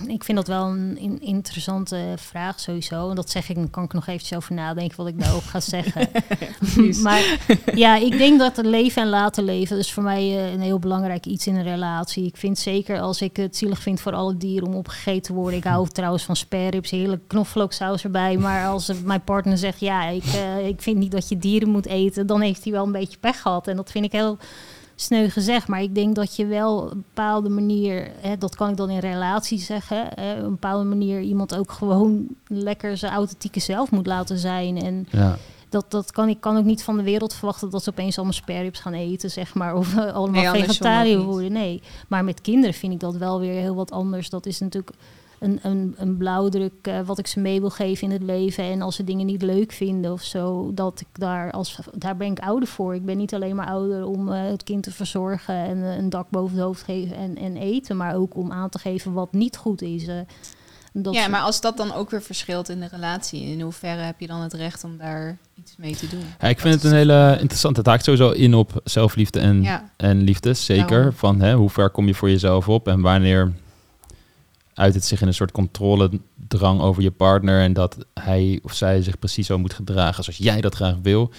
ik 0.07 0.23
vind 0.23 0.37
dat 0.37 0.47
wel 0.47 0.65
een 0.65 1.21
interessante 1.21 2.13
vraag 2.15 2.59
sowieso. 2.59 3.09
En 3.09 3.15
dat 3.15 3.29
zeg 3.29 3.49
ik, 3.49 3.55
dan 3.55 3.69
kan 3.69 3.83
ik 3.83 3.93
nog 3.93 4.07
eventjes 4.07 4.37
over 4.37 4.53
nadenken 4.53 4.97
wat 4.97 5.07
ik 5.07 5.19
daarover 5.19 5.49
ga 5.49 5.59
zeggen. 5.59 6.09
maar 7.03 7.39
ja, 7.75 7.95
ik 7.95 8.17
denk 8.17 8.39
dat 8.39 8.55
het 8.55 8.65
leven 8.65 9.01
en 9.01 9.09
laten 9.09 9.43
leven, 9.43 9.75
dus 9.75 9.91
voor 9.91 10.03
mij 10.03 10.27
uh, 10.27 10.51
een 10.51 10.61
heel 10.61 10.79
belangrijk 10.79 11.25
iets 11.25 11.47
in 11.47 11.55
een 11.55 11.63
relatie. 11.63 12.25
Ik 12.25 12.37
vind 12.37 12.59
zeker 12.59 12.99
als 12.99 13.21
ik 13.21 13.37
het 13.37 13.57
zielig 13.57 13.79
vind 13.79 14.01
voor 14.01 14.13
alle 14.13 14.37
dieren 14.37 14.67
om 14.67 14.75
opgegeten 14.75 15.21
te 15.21 15.33
worden. 15.33 15.57
Ik 15.57 15.65
hou 15.65 15.87
trouwens 15.87 16.23
van 16.23 16.35
spareribs, 16.35 16.91
heerlijk 16.91 17.27
knoflooksaus 17.27 18.03
erbij. 18.03 18.37
Maar 18.37 18.67
als 18.67 18.91
mijn 19.03 19.23
partner 19.23 19.57
zegt, 19.57 19.79
ja, 19.79 20.07
ik, 20.07 20.25
uh, 20.25 20.67
ik 20.67 20.81
vind 20.81 20.97
niet 20.97 21.11
dat 21.11 21.29
je 21.29 21.37
dieren 21.37 21.69
moet 21.69 21.87
eten, 21.87 22.27
dan 22.27 22.41
heeft 22.41 22.63
hij 22.63 22.73
wel 22.73 22.85
een 22.85 22.91
beetje 22.91 23.17
pech 23.17 23.41
gehad. 23.41 23.67
En 23.67 23.75
dat 23.75 23.91
vind 23.91 24.05
ik 24.05 24.11
heel 24.11 24.37
sneu 24.99 25.29
gezegd. 25.29 25.67
Maar 25.67 25.81
ik 25.81 25.95
denk 25.95 26.15
dat 26.15 26.35
je 26.35 26.45
wel 26.45 26.77
op 26.77 26.91
een 26.91 27.03
bepaalde 27.13 27.49
manier, 27.49 28.11
hè, 28.19 28.37
dat 28.37 28.55
kan 28.55 28.69
ik 28.69 28.77
dan 28.77 28.89
in 28.89 28.99
relatie 28.99 29.59
zeggen, 29.59 30.07
hè, 30.15 30.37
op 30.37 30.43
een 30.43 30.49
bepaalde 30.49 30.83
manier 30.83 31.21
iemand 31.21 31.55
ook 31.55 31.71
gewoon 31.71 32.27
lekker 32.47 32.97
zijn 32.97 33.13
authentieke 33.13 33.59
zelf 33.59 33.91
moet 33.91 34.07
laten 34.07 34.37
zijn. 34.37 34.81
En 34.81 35.07
ja. 35.11 35.37
dat, 35.69 35.91
dat 35.91 36.11
kan 36.11 36.29
ik 36.29 36.39
kan 36.39 36.57
ook 36.57 36.65
niet 36.65 36.83
van 36.83 36.97
de 36.97 37.03
wereld 37.03 37.33
verwachten 37.33 37.69
dat 37.69 37.83
ze 37.83 37.89
opeens 37.89 38.15
allemaal 38.15 38.33
spareribs 38.33 38.79
gaan 38.79 38.93
eten, 38.93 39.31
zeg 39.31 39.53
maar. 39.53 39.75
Of 39.75 39.93
uh, 39.93 40.13
allemaal 40.13 40.53
nee, 40.53 40.63
vegetariër 40.63 41.21
worden. 41.21 41.51
Nee. 41.51 41.81
Maar 42.07 42.23
met 42.23 42.41
kinderen 42.41 42.75
vind 42.75 42.93
ik 42.93 42.99
dat 42.99 43.15
wel 43.15 43.39
weer 43.39 43.61
heel 43.61 43.75
wat 43.75 43.91
anders. 43.91 44.29
Dat 44.29 44.45
is 44.45 44.59
natuurlijk 44.59 44.91
een, 45.39 45.59
een, 45.61 45.95
een 45.97 46.17
blauwdruk 46.17 46.73
eh, 46.81 46.99
wat 47.05 47.17
ik 47.17 47.27
ze 47.27 47.39
mee 47.39 47.59
wil 47.59 47.69
geven 47.69 48.07
in 48.07 48.13
het 48.13 48.23
leven. 48.23 48.63
En 48.63 48.81
als 48.81 48.95
ze 48.95 49.03
dingen 49.03 49.25
niet 49.25 49.41
leuk 49.41 49.71
vinden 49.71 50.11
of 50.11 50.21
zo, 50.21 50.71
dat 50.73 50.99
ik 50.99 51.07
daar 51.13 51.51
als 51.51 51.79
daar 51.93 52.17
ben 52.17 52.31
ik 52.31 52.39
ouder 52.39 52.67
voor. 52.67 52.95
Ik 52.95 53.05
ben 53.05 53.17
niet 53.17 53.33
alleen 53.33 53.55
maar 53.55 53.67
ouder 53.67 54.05
om 54.05 54.31
eh, 54.31 54.43
het 54.43 54.63
kind 54.63 54.83
te 54.83 54.91
verzorgen 54.91 55.55
en 55.55 55.83
eh, 55.83 55.95
een 55.95 56.09
dak 56.09 56.29
boven 56.29 56.55
het 56.55 56.65
hoofd 56.65 56.83
geven 56.83 57.17
en, 57.17 57.37
en 57.37 57.57
eten, 57.57 57.97
maar 57.97 58.15
ook 58.15 58.35
om 58.35 58.51
aan 58.51 58.69
te 58.69 58.79
geven 58.79 59.13
wat 59.13 59.33
niet 59.33 59.57
goed 59.57 59.81
is. 59.81 60.05
dat 60.93 61.13
ja, 61.13 61.27
maar 61.27 61.41
als 61.41 61.61
dat 61.61 61.77
dan 61.77 61.93
ook 61.93 62.09
weer 62.09 62.21
verschilt 62.21 62.69
in 62.69 62.79
de 62.79 62.87
relatie, 62.91 63.41
in 63.41 63.61
hoeverre 63.61 64.01
heb 64.01 64.19
je 64.19 64.27
dan 64.27 64.41
het 64.41 64.53
recht 64.53 64.83
om 64.83 64.97
daar 64.97 65.37
iets 65.55 65.75
mee 65.77 65.95
te 65.95 66.07
doen? 66.07 66.23
Ja, 66.39 66.47
ik 66.47 66.59
vind 66.59 66.73
het 66.73 66.83
een 66.83 66.97
hele 66.97 67.37
interessante. 67.39 67.79
Het 67.79 67.89
haakt 67.89 68.03
sowieso 68.03 68.31
in 68.31 68.53
op 68.53 68.81
zelfliefde 68.83 69.39
en, 69.39 69.63
Ja, 69.63 69.89
en 69.97 70.21
liefde. 70.21 70.53
Zeker. 70.53 70.87
Daarom. 70.87 71.13
Van 71.13 71.41
hè, 71.41 71.53
hoe 71.53 71.69
ver 71.69 71.89
kom 71.89 72.07
je 72.07 72.13
voor 72.13 72.29
jezelf 72.29 72.69
op 72.69 72.87
en 72.87 73.01
wanneer 73.01 73.53
uit 74.77 74.93
het 74.93 75.05
zich 75.05 75.21
in 75.21 75.27
een 75.27 75.33
soort 75.33 75.51
controledrang 75.51 76.81
over 76.81 77.01
je 77.03 77.11
partner 77.11 77.61
en 77.61 77.73
dat 77.73 77.97
hij 78.13 78.59
of 78.63 78.73
zij 78.73 79.01
zich 79.01 79.19
precies 79.19 79.47
zo 79.47 79.57
moet 79.57 79.73
gedragen 79.73 80.23
zoals 80.23 80.39
jij 80.39 80.61
dat 80.61 80.75
graag 80.75 80.95
wil. 81.01 81.31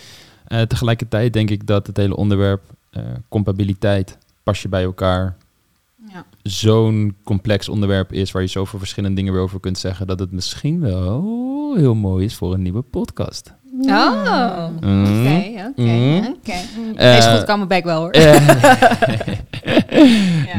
Eh, 0.47 0.63
tegelijkertijd 0.63 1.33
denk 1.33 1.51
ik 1.51 1.67
dat 1.67 1.87
het 1.87 1.97
hele 1.97 2.17
onderwerp 2.17 2.63
eh, 2.91 3.03
compatibiliteit, 3.29 4.19
pas 4.43 4.63
je 4.63 4.69
bij 4.69 4.83
elkaar, 4.83 5.37
ja. 6.13 6.27
zo'n 6.43 7.17
complex 7.25 7.69
onderwerp 7.69 8.13
is 8.13 8.33
waar 8.33 8.43
je 8.43 8.49
zoveel 8.49 8.79
verschillende 8.79 9.17
dingen 9.17 9.33
weer 9.33 9.43
over 9.43 9.61
kunt 9.61 9.79
zeggen, 9.79 10.07
dat 10.07 10.19
het 10.19 10.33
misschien 10.33 10.81
wel 10.81 11.75
heel 11.77 11.95
mooi 11.95 12.25
is 12.25 12.35
voor 12.35 12.55
een 12.55 12.63
nieuwe 12.63 12.83
podcast. 12.83 13.55
Oh, 13.81 14.69
oké, 14.77 14.87
Mm. 14.87 15.37
oké, 15.69 15.83
Mm. 15.83 16.35
oké. 16.39 16.53
Eh, 16.97 17.15
Deze 17.15 17.31
goed 17.31 17.45
kan 17.45 17.57
mijn 17.57 17.69
bek 17.69 17.85
wel 17.85 18.01
hoor. 18.01 18.11
Eh, 18.11 18.49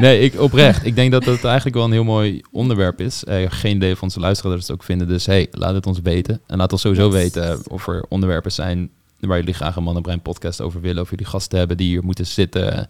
Nee, 0.00 0.20
ik 0.20 0.40
oprecht. 0.40 0.84
Ik 0.86 0.94
denk 0.94 1.12
dat 1.12 1.24
het 1.24 1.44
eigenlijk 1.44 1.76
wel 1.76 1.84
een 1.84 1.92
heel 1.92 2.04
mooi 2.04 2.40
onderwerp 2.50 3.00
is. 3.00 3.24
Eh, 3.24 3.36
geen 3.48 3.76
idee 3.76 3.92
of 3.92 4.02
onze 4.02 4.20
luisteraars 4.20 4.60
het 4.60 4.70
ook 4.72 4.82
vinden. 4.82 5.08
Dus 5.08 5.26
hey, 5.26 5.46
laat 5.50 5.74
het 5.74 5.86
ons 5.86 6.00
weten. 6.02 6.40
En 6.46 6.56
laat 6.58 6.72
ons 6.72 6.80
sowieso 6.80 7.04
Yes. 7.06 7.14
weten 7.14 7.70
of 7.70 7.86
er 7.88 8.04
onderwerpen 8.08 8.52
zijn 8.52 8.90
waar 9.20 9.38
jullie 9.38 9.54
graag 9.54 9.76
een 9.76 9.82
Man 9.82 9.96
en 9.96 10.02
Brein 10.02 10.22
podcast 10.22 10.60
over 10.60 10.80
willen. 10.80 11.02
Of 11.02 11.10
jullie 11.10 11.26
gasten 11.26 11.58
hebben 11.58 11.76
die 11.76 11.88
hier 11.88 12.04
moeten 12.04 12.26
zitten. 12.26 12.88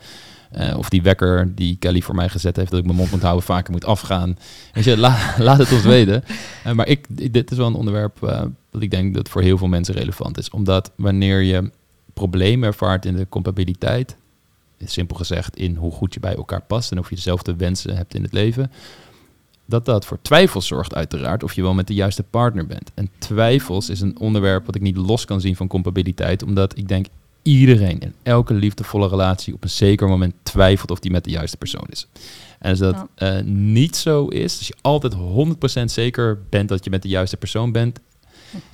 Eh, 0.51 0.77
of 0.79 0.89
die 0.89 1.03
wekker 1.03 1.53
die 1.55 1.77
Kelly 1.79 2.01
voor 2.01 2.15
mij 2.15 2.29
gezet 2.29 2.57
heeft, 2.57 2.71
dat 2.71 2.79
ik 2.81 2.85
mijn 2.85 2.97
mond 2.97 3.11
moet 3.11 3.23
houden, 3.23 3.45
vaker 3.45 3.73
moet 3.73 3.85
afgaan. 3.85 4.39
Weet 4.73 4.85
je, 4.85 4.97
la- 4.99 5.35
laat 5.39 5.59
het 5.59 5.73
ons 5.73 5.83
weten. 5.83 6.25
Maar 6.75 6.87
ik, 6.87 7.07
dit 7.33 7.51
is 7.51 7.57
wel 7.57 7.67
een 7.67 7.75
onderwerp 7.75 8.23
eh, 8.23 8.43
dat 8.71 8.83
ik 8.83 8.91
denk 8.91 9.15
dat 9.15 9.29
voor 9.29 9.43
heel 9.43 9.59
veel 9.59 9.69
mensen 9.69 9.95
relevant 9.95 10.39
is. 10.39 10.51
Omdat 10.51 10.91
wanneer 10.97 11.41
je 11.41 11.71
problemen 12.15 12.69
ervaart 12.69 13.05
in 13.07 13.17
de 13.17 13.27
compatibiliteit, 13.29 14.17
simpel 14.85 15.17
gezegd 15.17 15.57
in 15.57 15.75
hoe 15.77 15.93
goed 15.93 16.15
je 16.15 16.21
bij 16.21 16.35
elkaar 16.35 16.63
past 16.63 16.91
en 16.91 16.99
of 16.99 17.09
je 17.09 17.15
dezelfde 17.15 17.57
wensen 17.57 17.97
hebt 17.97 18.15
in 18.15 18.23
het 18.23 18.33
leven, 18.33 18.71
dat 19.67 19.85
dat 19.85 20.05
voor 20.07 20.19
twijfels 20.23 20.67
zorgt 20.67 20.95
uiteraard 20.95 21.43
of 21.43 21.53
je 21.53 21.63
wel 21.63 21.75
met 21.75 21.87
de 21.87 21.95
juiste 21.95 22.23
partner 22.23 22.67
bent. 22.67 22.91
En 22.95 23.11
twijfels 23.19 23.89
is 23.89 24.01
een 24.01 24.19
onderwerp 24.19 24.67
wat 24.67 24.75
ik 24.75 24.81
niet 24.83 24.97
los 24.97 25.25
kan 25.25 25.41
zien 25.41 25.57
van 25.57 25.67
compatibiliteit, 25.69 26.43
omdat 26.43 26.79
ik 26.79 26.89
denk 26.89 27.07
iedereen 27.43 27.99
in 28.01 28.15
elke 28.23 28.55
liefdevolle 28.55 29.09
relatie 29.09 29.55
op 29.55 29.63
een 29.63 29.71
zeker 29.71 30.09
moment 30.09 30.35
twijfelt 30.43 30.91
of 30.91 30.99
die 30.99 31.11
met 31.11 31.25
de 31.25 31.31
juiste 31.31 31.57
persoon 31.57 31.87
is. 31.91 32.07
En 32.59 32.71
als 32.71 32.79
dat 32.79 32.95
Ja. 32.95 33.37
eh, 33.39 33.45
niet 33.45 33.97
zo 33.97 34.27
is, 34.27 34.59
als 34.59 34.67
je 34.67 34.75
altijd 34.81 35.15
100% 35.15 35.91
zeker 35.91 36.39
bent 36.49 36.69
dat 36.69 36.85
je 36.85 36.91
met 36.91 37.03
de 37.03 37.09
juiste 37.09 37.37
persoon 37.37 37.73
bent, 37.73 38.01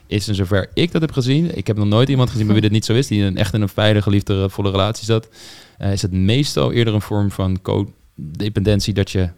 is 0.06 0.28
in 0.28 0.34
zover 0.34 0.68
ik 0.74 0.92
dat 0.92 1.00
heb 1.00 1.12
gezien, 1.12 1.56
ik 1.56 1.66
heb 1.66 1.76
nog 1.76 1.86
nooit 1.86 2.08
iemand 2.08 2.30
gezien 2.30 2.44
bij 2.44 2.54
wie 2.54 2.62
dit 2.62 2.72
niet 2.72 2.84
zo 2.84 2.92
is, 2.92 3.06
die 3.06 3.20
in 3.20 3.24
een, 3.26 3.36
echt 3.36 3.54
in 3.54 3.62
een 3.62 3.68
veilige, 3.68 4.10
liefdevolle 4.10 4.70
relatie 4.70 5.04
zat, 5.04 5.28
eh, 5.78 5.92
is 5.92 6.02
het 6.02 6.12
meestal 6.12 6.72
eerder 6.72 6.94
een 6.94 7.00
vorm 7.00 7.30
van 7.30 7.62
codependentie 7.62 8.94
dat 8.94 9.10
je 9.10 9.28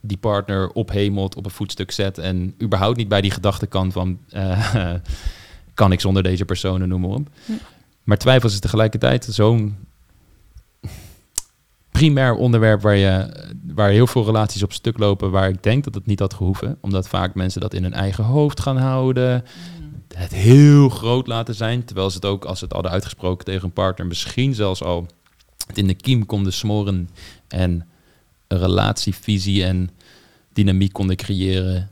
die 0.00 0.16
partner 0.16 0.70
ophemelt, 0.70 1.34
op 1.34 1.44
een 1.44 1.50
voetstuk 1.50 1.90
zet 1.90 2.18
en 2.18 2.54
überhaupt 2.62 2.96
niet 2.96 3.08
bij 3.08 3.20
die 3.20 3.30
gedachte 3.30 3.66
kan 3.66 3.92
van 3.92 4.18
eh, 4.28 4.94
kan 5.74 5.92
ik 5.92 6.00
zonder 6.00 6.22
deze 6.22 6.44
personen, 6.44 6.88
noem 6.88 7.00
maar 7.00 7.10
op. 7.10 7.28
Maar 8.02 8.18
twijfels 8.18 8.52
is 8.52 8.60
tegelijkertijd 8.60 9.28
zo'n 9.30 9.76
primair 11.96 12.34
onderwerp 12.34 12.82
waar, 12.82 12.96
je, 12.96 13.28
waar 13.74 13.90
heel 13.90 14.06
veel 14.06 14.24
relaties 14.24 14.62
op 14.62 14.72
stuk 14.72 14.98
lopen, 14.98 15.30
waar 15.30 15.48
ik 15.48 15.62
denk 15.62 15.84
dat 15.84 15.94
het 15.94 16.06
niet 16.06 16.18
had 16.18 16.34
gehoeven, 16.34 16.78
omdat 16.80 17.08
vaak 17.08 17.34
mensen 17.34 17.60
dat 17.60 17.74
in 17.74 17.82
hun 17.82 17.92
eigen 17.92 18.24
hoofd 18.24 18.60
gaan 18.60 18.76
houden, 18.76 19.44
het 20.14 20.34
heel 20.34 20.88
groot 20.88 21.26
laten 21.26 21.54
zijn, 21.54 21.84
terwijl 21.84 22.10
ze 22.10 22.16
het 22.16 22.24
ook, 22.24 22.44
als 22.44 22.58
ze 22.58 22.64
het 22.64 22.72
hadden 22.72 22.92
uitgesproken 22.92 23.44
tegen 23.44 23.64
een 23.64 23.72
partner, 23.72 24.06
misschien 24.06 24.54
zelfs 24.54 24.82
al 24.82 25.06
het 25.66 25.78
in 25.78 25.86
de 25.86 25.94
kiem 25.94 26.26
konden 26.26 26.52
smoren 26.52 27.08
en 27.48 27.86
een 28.46 28.58
relatievisie 28.58 29.64
en 29.64 29.90
dynamiek 30.52 30.92
konden 30.92 31.16
creëren, 31.16 31.90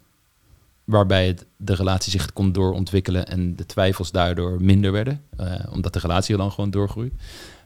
waarbij 0.84 1.26
het, 1.26 1.46
de 1.56 1.74
relatie 1.74 2.10
zich 2.10 2.32
kon 2.32 2.52
doorontwikkelen 2.52 3.26
en 3.26 3.56
de 3.56 3.66
twijfels 3.66 4.10
daardoor 4.10 4.62
minder 4.62 4.92
werden, 4.92 5.22
eh, 5.36 5.54
omdat 5.70 5.92
de 5.92 5.98
relatie 5.98 6.36
dan 6.36 6.52
gewoon 6.52 6.70
doorgroeit. 6.70 7.12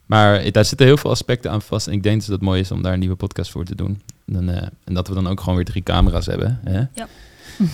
Maar 0.08 0.36
eh, 0.36 0.52
daar 0.52 0.64
zitten 0.64 0.86
heel 0.86 0.96
veel 0.96 1.10
aspecten 1.10 1.50
aan 1.50 1.62
vast 1.62 1.86
en 1.86 1.92
ik 1.92 2.02
denk 2.02 2.16
dus 2.16 2.26
dat 2.26 2.34
het 2.36 2.44
mooi 2.44 2.60
is 2.60 2.70
om 2.70 2.82
daar 2.82 2.92
een 2.92 2.98
nieuwe 2.98 3.16
podcast 3.16 3.50
voor 3.50 3.64
te 3.64 3.74
doen. 3.74 4.00
Dan, 4.26 4.48
eh, 4.50 4.68
en 4.84 4.94
dat 4.94 5.08
we 5.08 5.14
dan 5.14 5.26
ook 5.28 5.40
gewoon 5.40 5.54
weer 5.56 5.64
drie 5.64 5.82
camera's 5.82 6.26
hebben. 6.26 6.60
Hè? 6.64 6.78
Ja. 6.94 7.08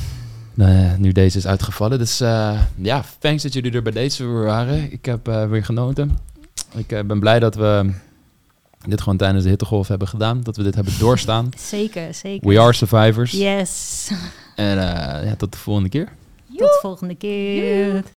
Eh, 0.59 0.95
nu 0.99 1.13
deze 1.13 1.39
is 1.39 1.47
uitgevallen. 1.47 1.99
Dus 1.99 2.21
eh, 2.21 2.61
ja, 2.77 3.05
thanks 3.19 3.43
dat 3.43 3.53
jullie 3.53 3.73
er 3.73 3.83
bij 3.83 3.93
deze 3.93 4.27
weer 4.27 4.45
waren. 4.45 4.93
Ik 4.93 5.05
heb 5.05 5.29
eh, 5.29 5.49
weer 5.49 5.65
genoten. 5.65 6.19
Ik 6.75 6.93
eh, 6.93 7.05
ben 7.05 7.21
blij 7.21 7.39
dat 7.39 7.55
we 7.55 7.91
dit 8.87 9.01
gewoon 9.01 9.19
tijdens 9.19 9.45
de 9.45 9.51
hittegolf 9.51 9.89
hebben 9.89 10.09
gedaan. 10.09 10.41
Dat 10.43 10.57
we 10.57 10.63
dit 10.63 10.75
hebben 10.75 10.99
doorstaan. 10.99 11.49
Zeker, 11.71 12.15
zeker. 12.15 12.49
We 12.49 12.61
are 12.61 12.73
survivors. 12.73 13.33
Yes. 13.33 14.11
En 14.57 14.79
eh, 14.79 15.27
ja, 15.27 15.37
tot 15.37 15.53
de 15.53 15.59
volgende 15.59 15.89
keer. 15.89 16.09
Tot 16.49 16.59
de 16.59 16.79
volgende 16.81 17.15
keer. 17.15 18.05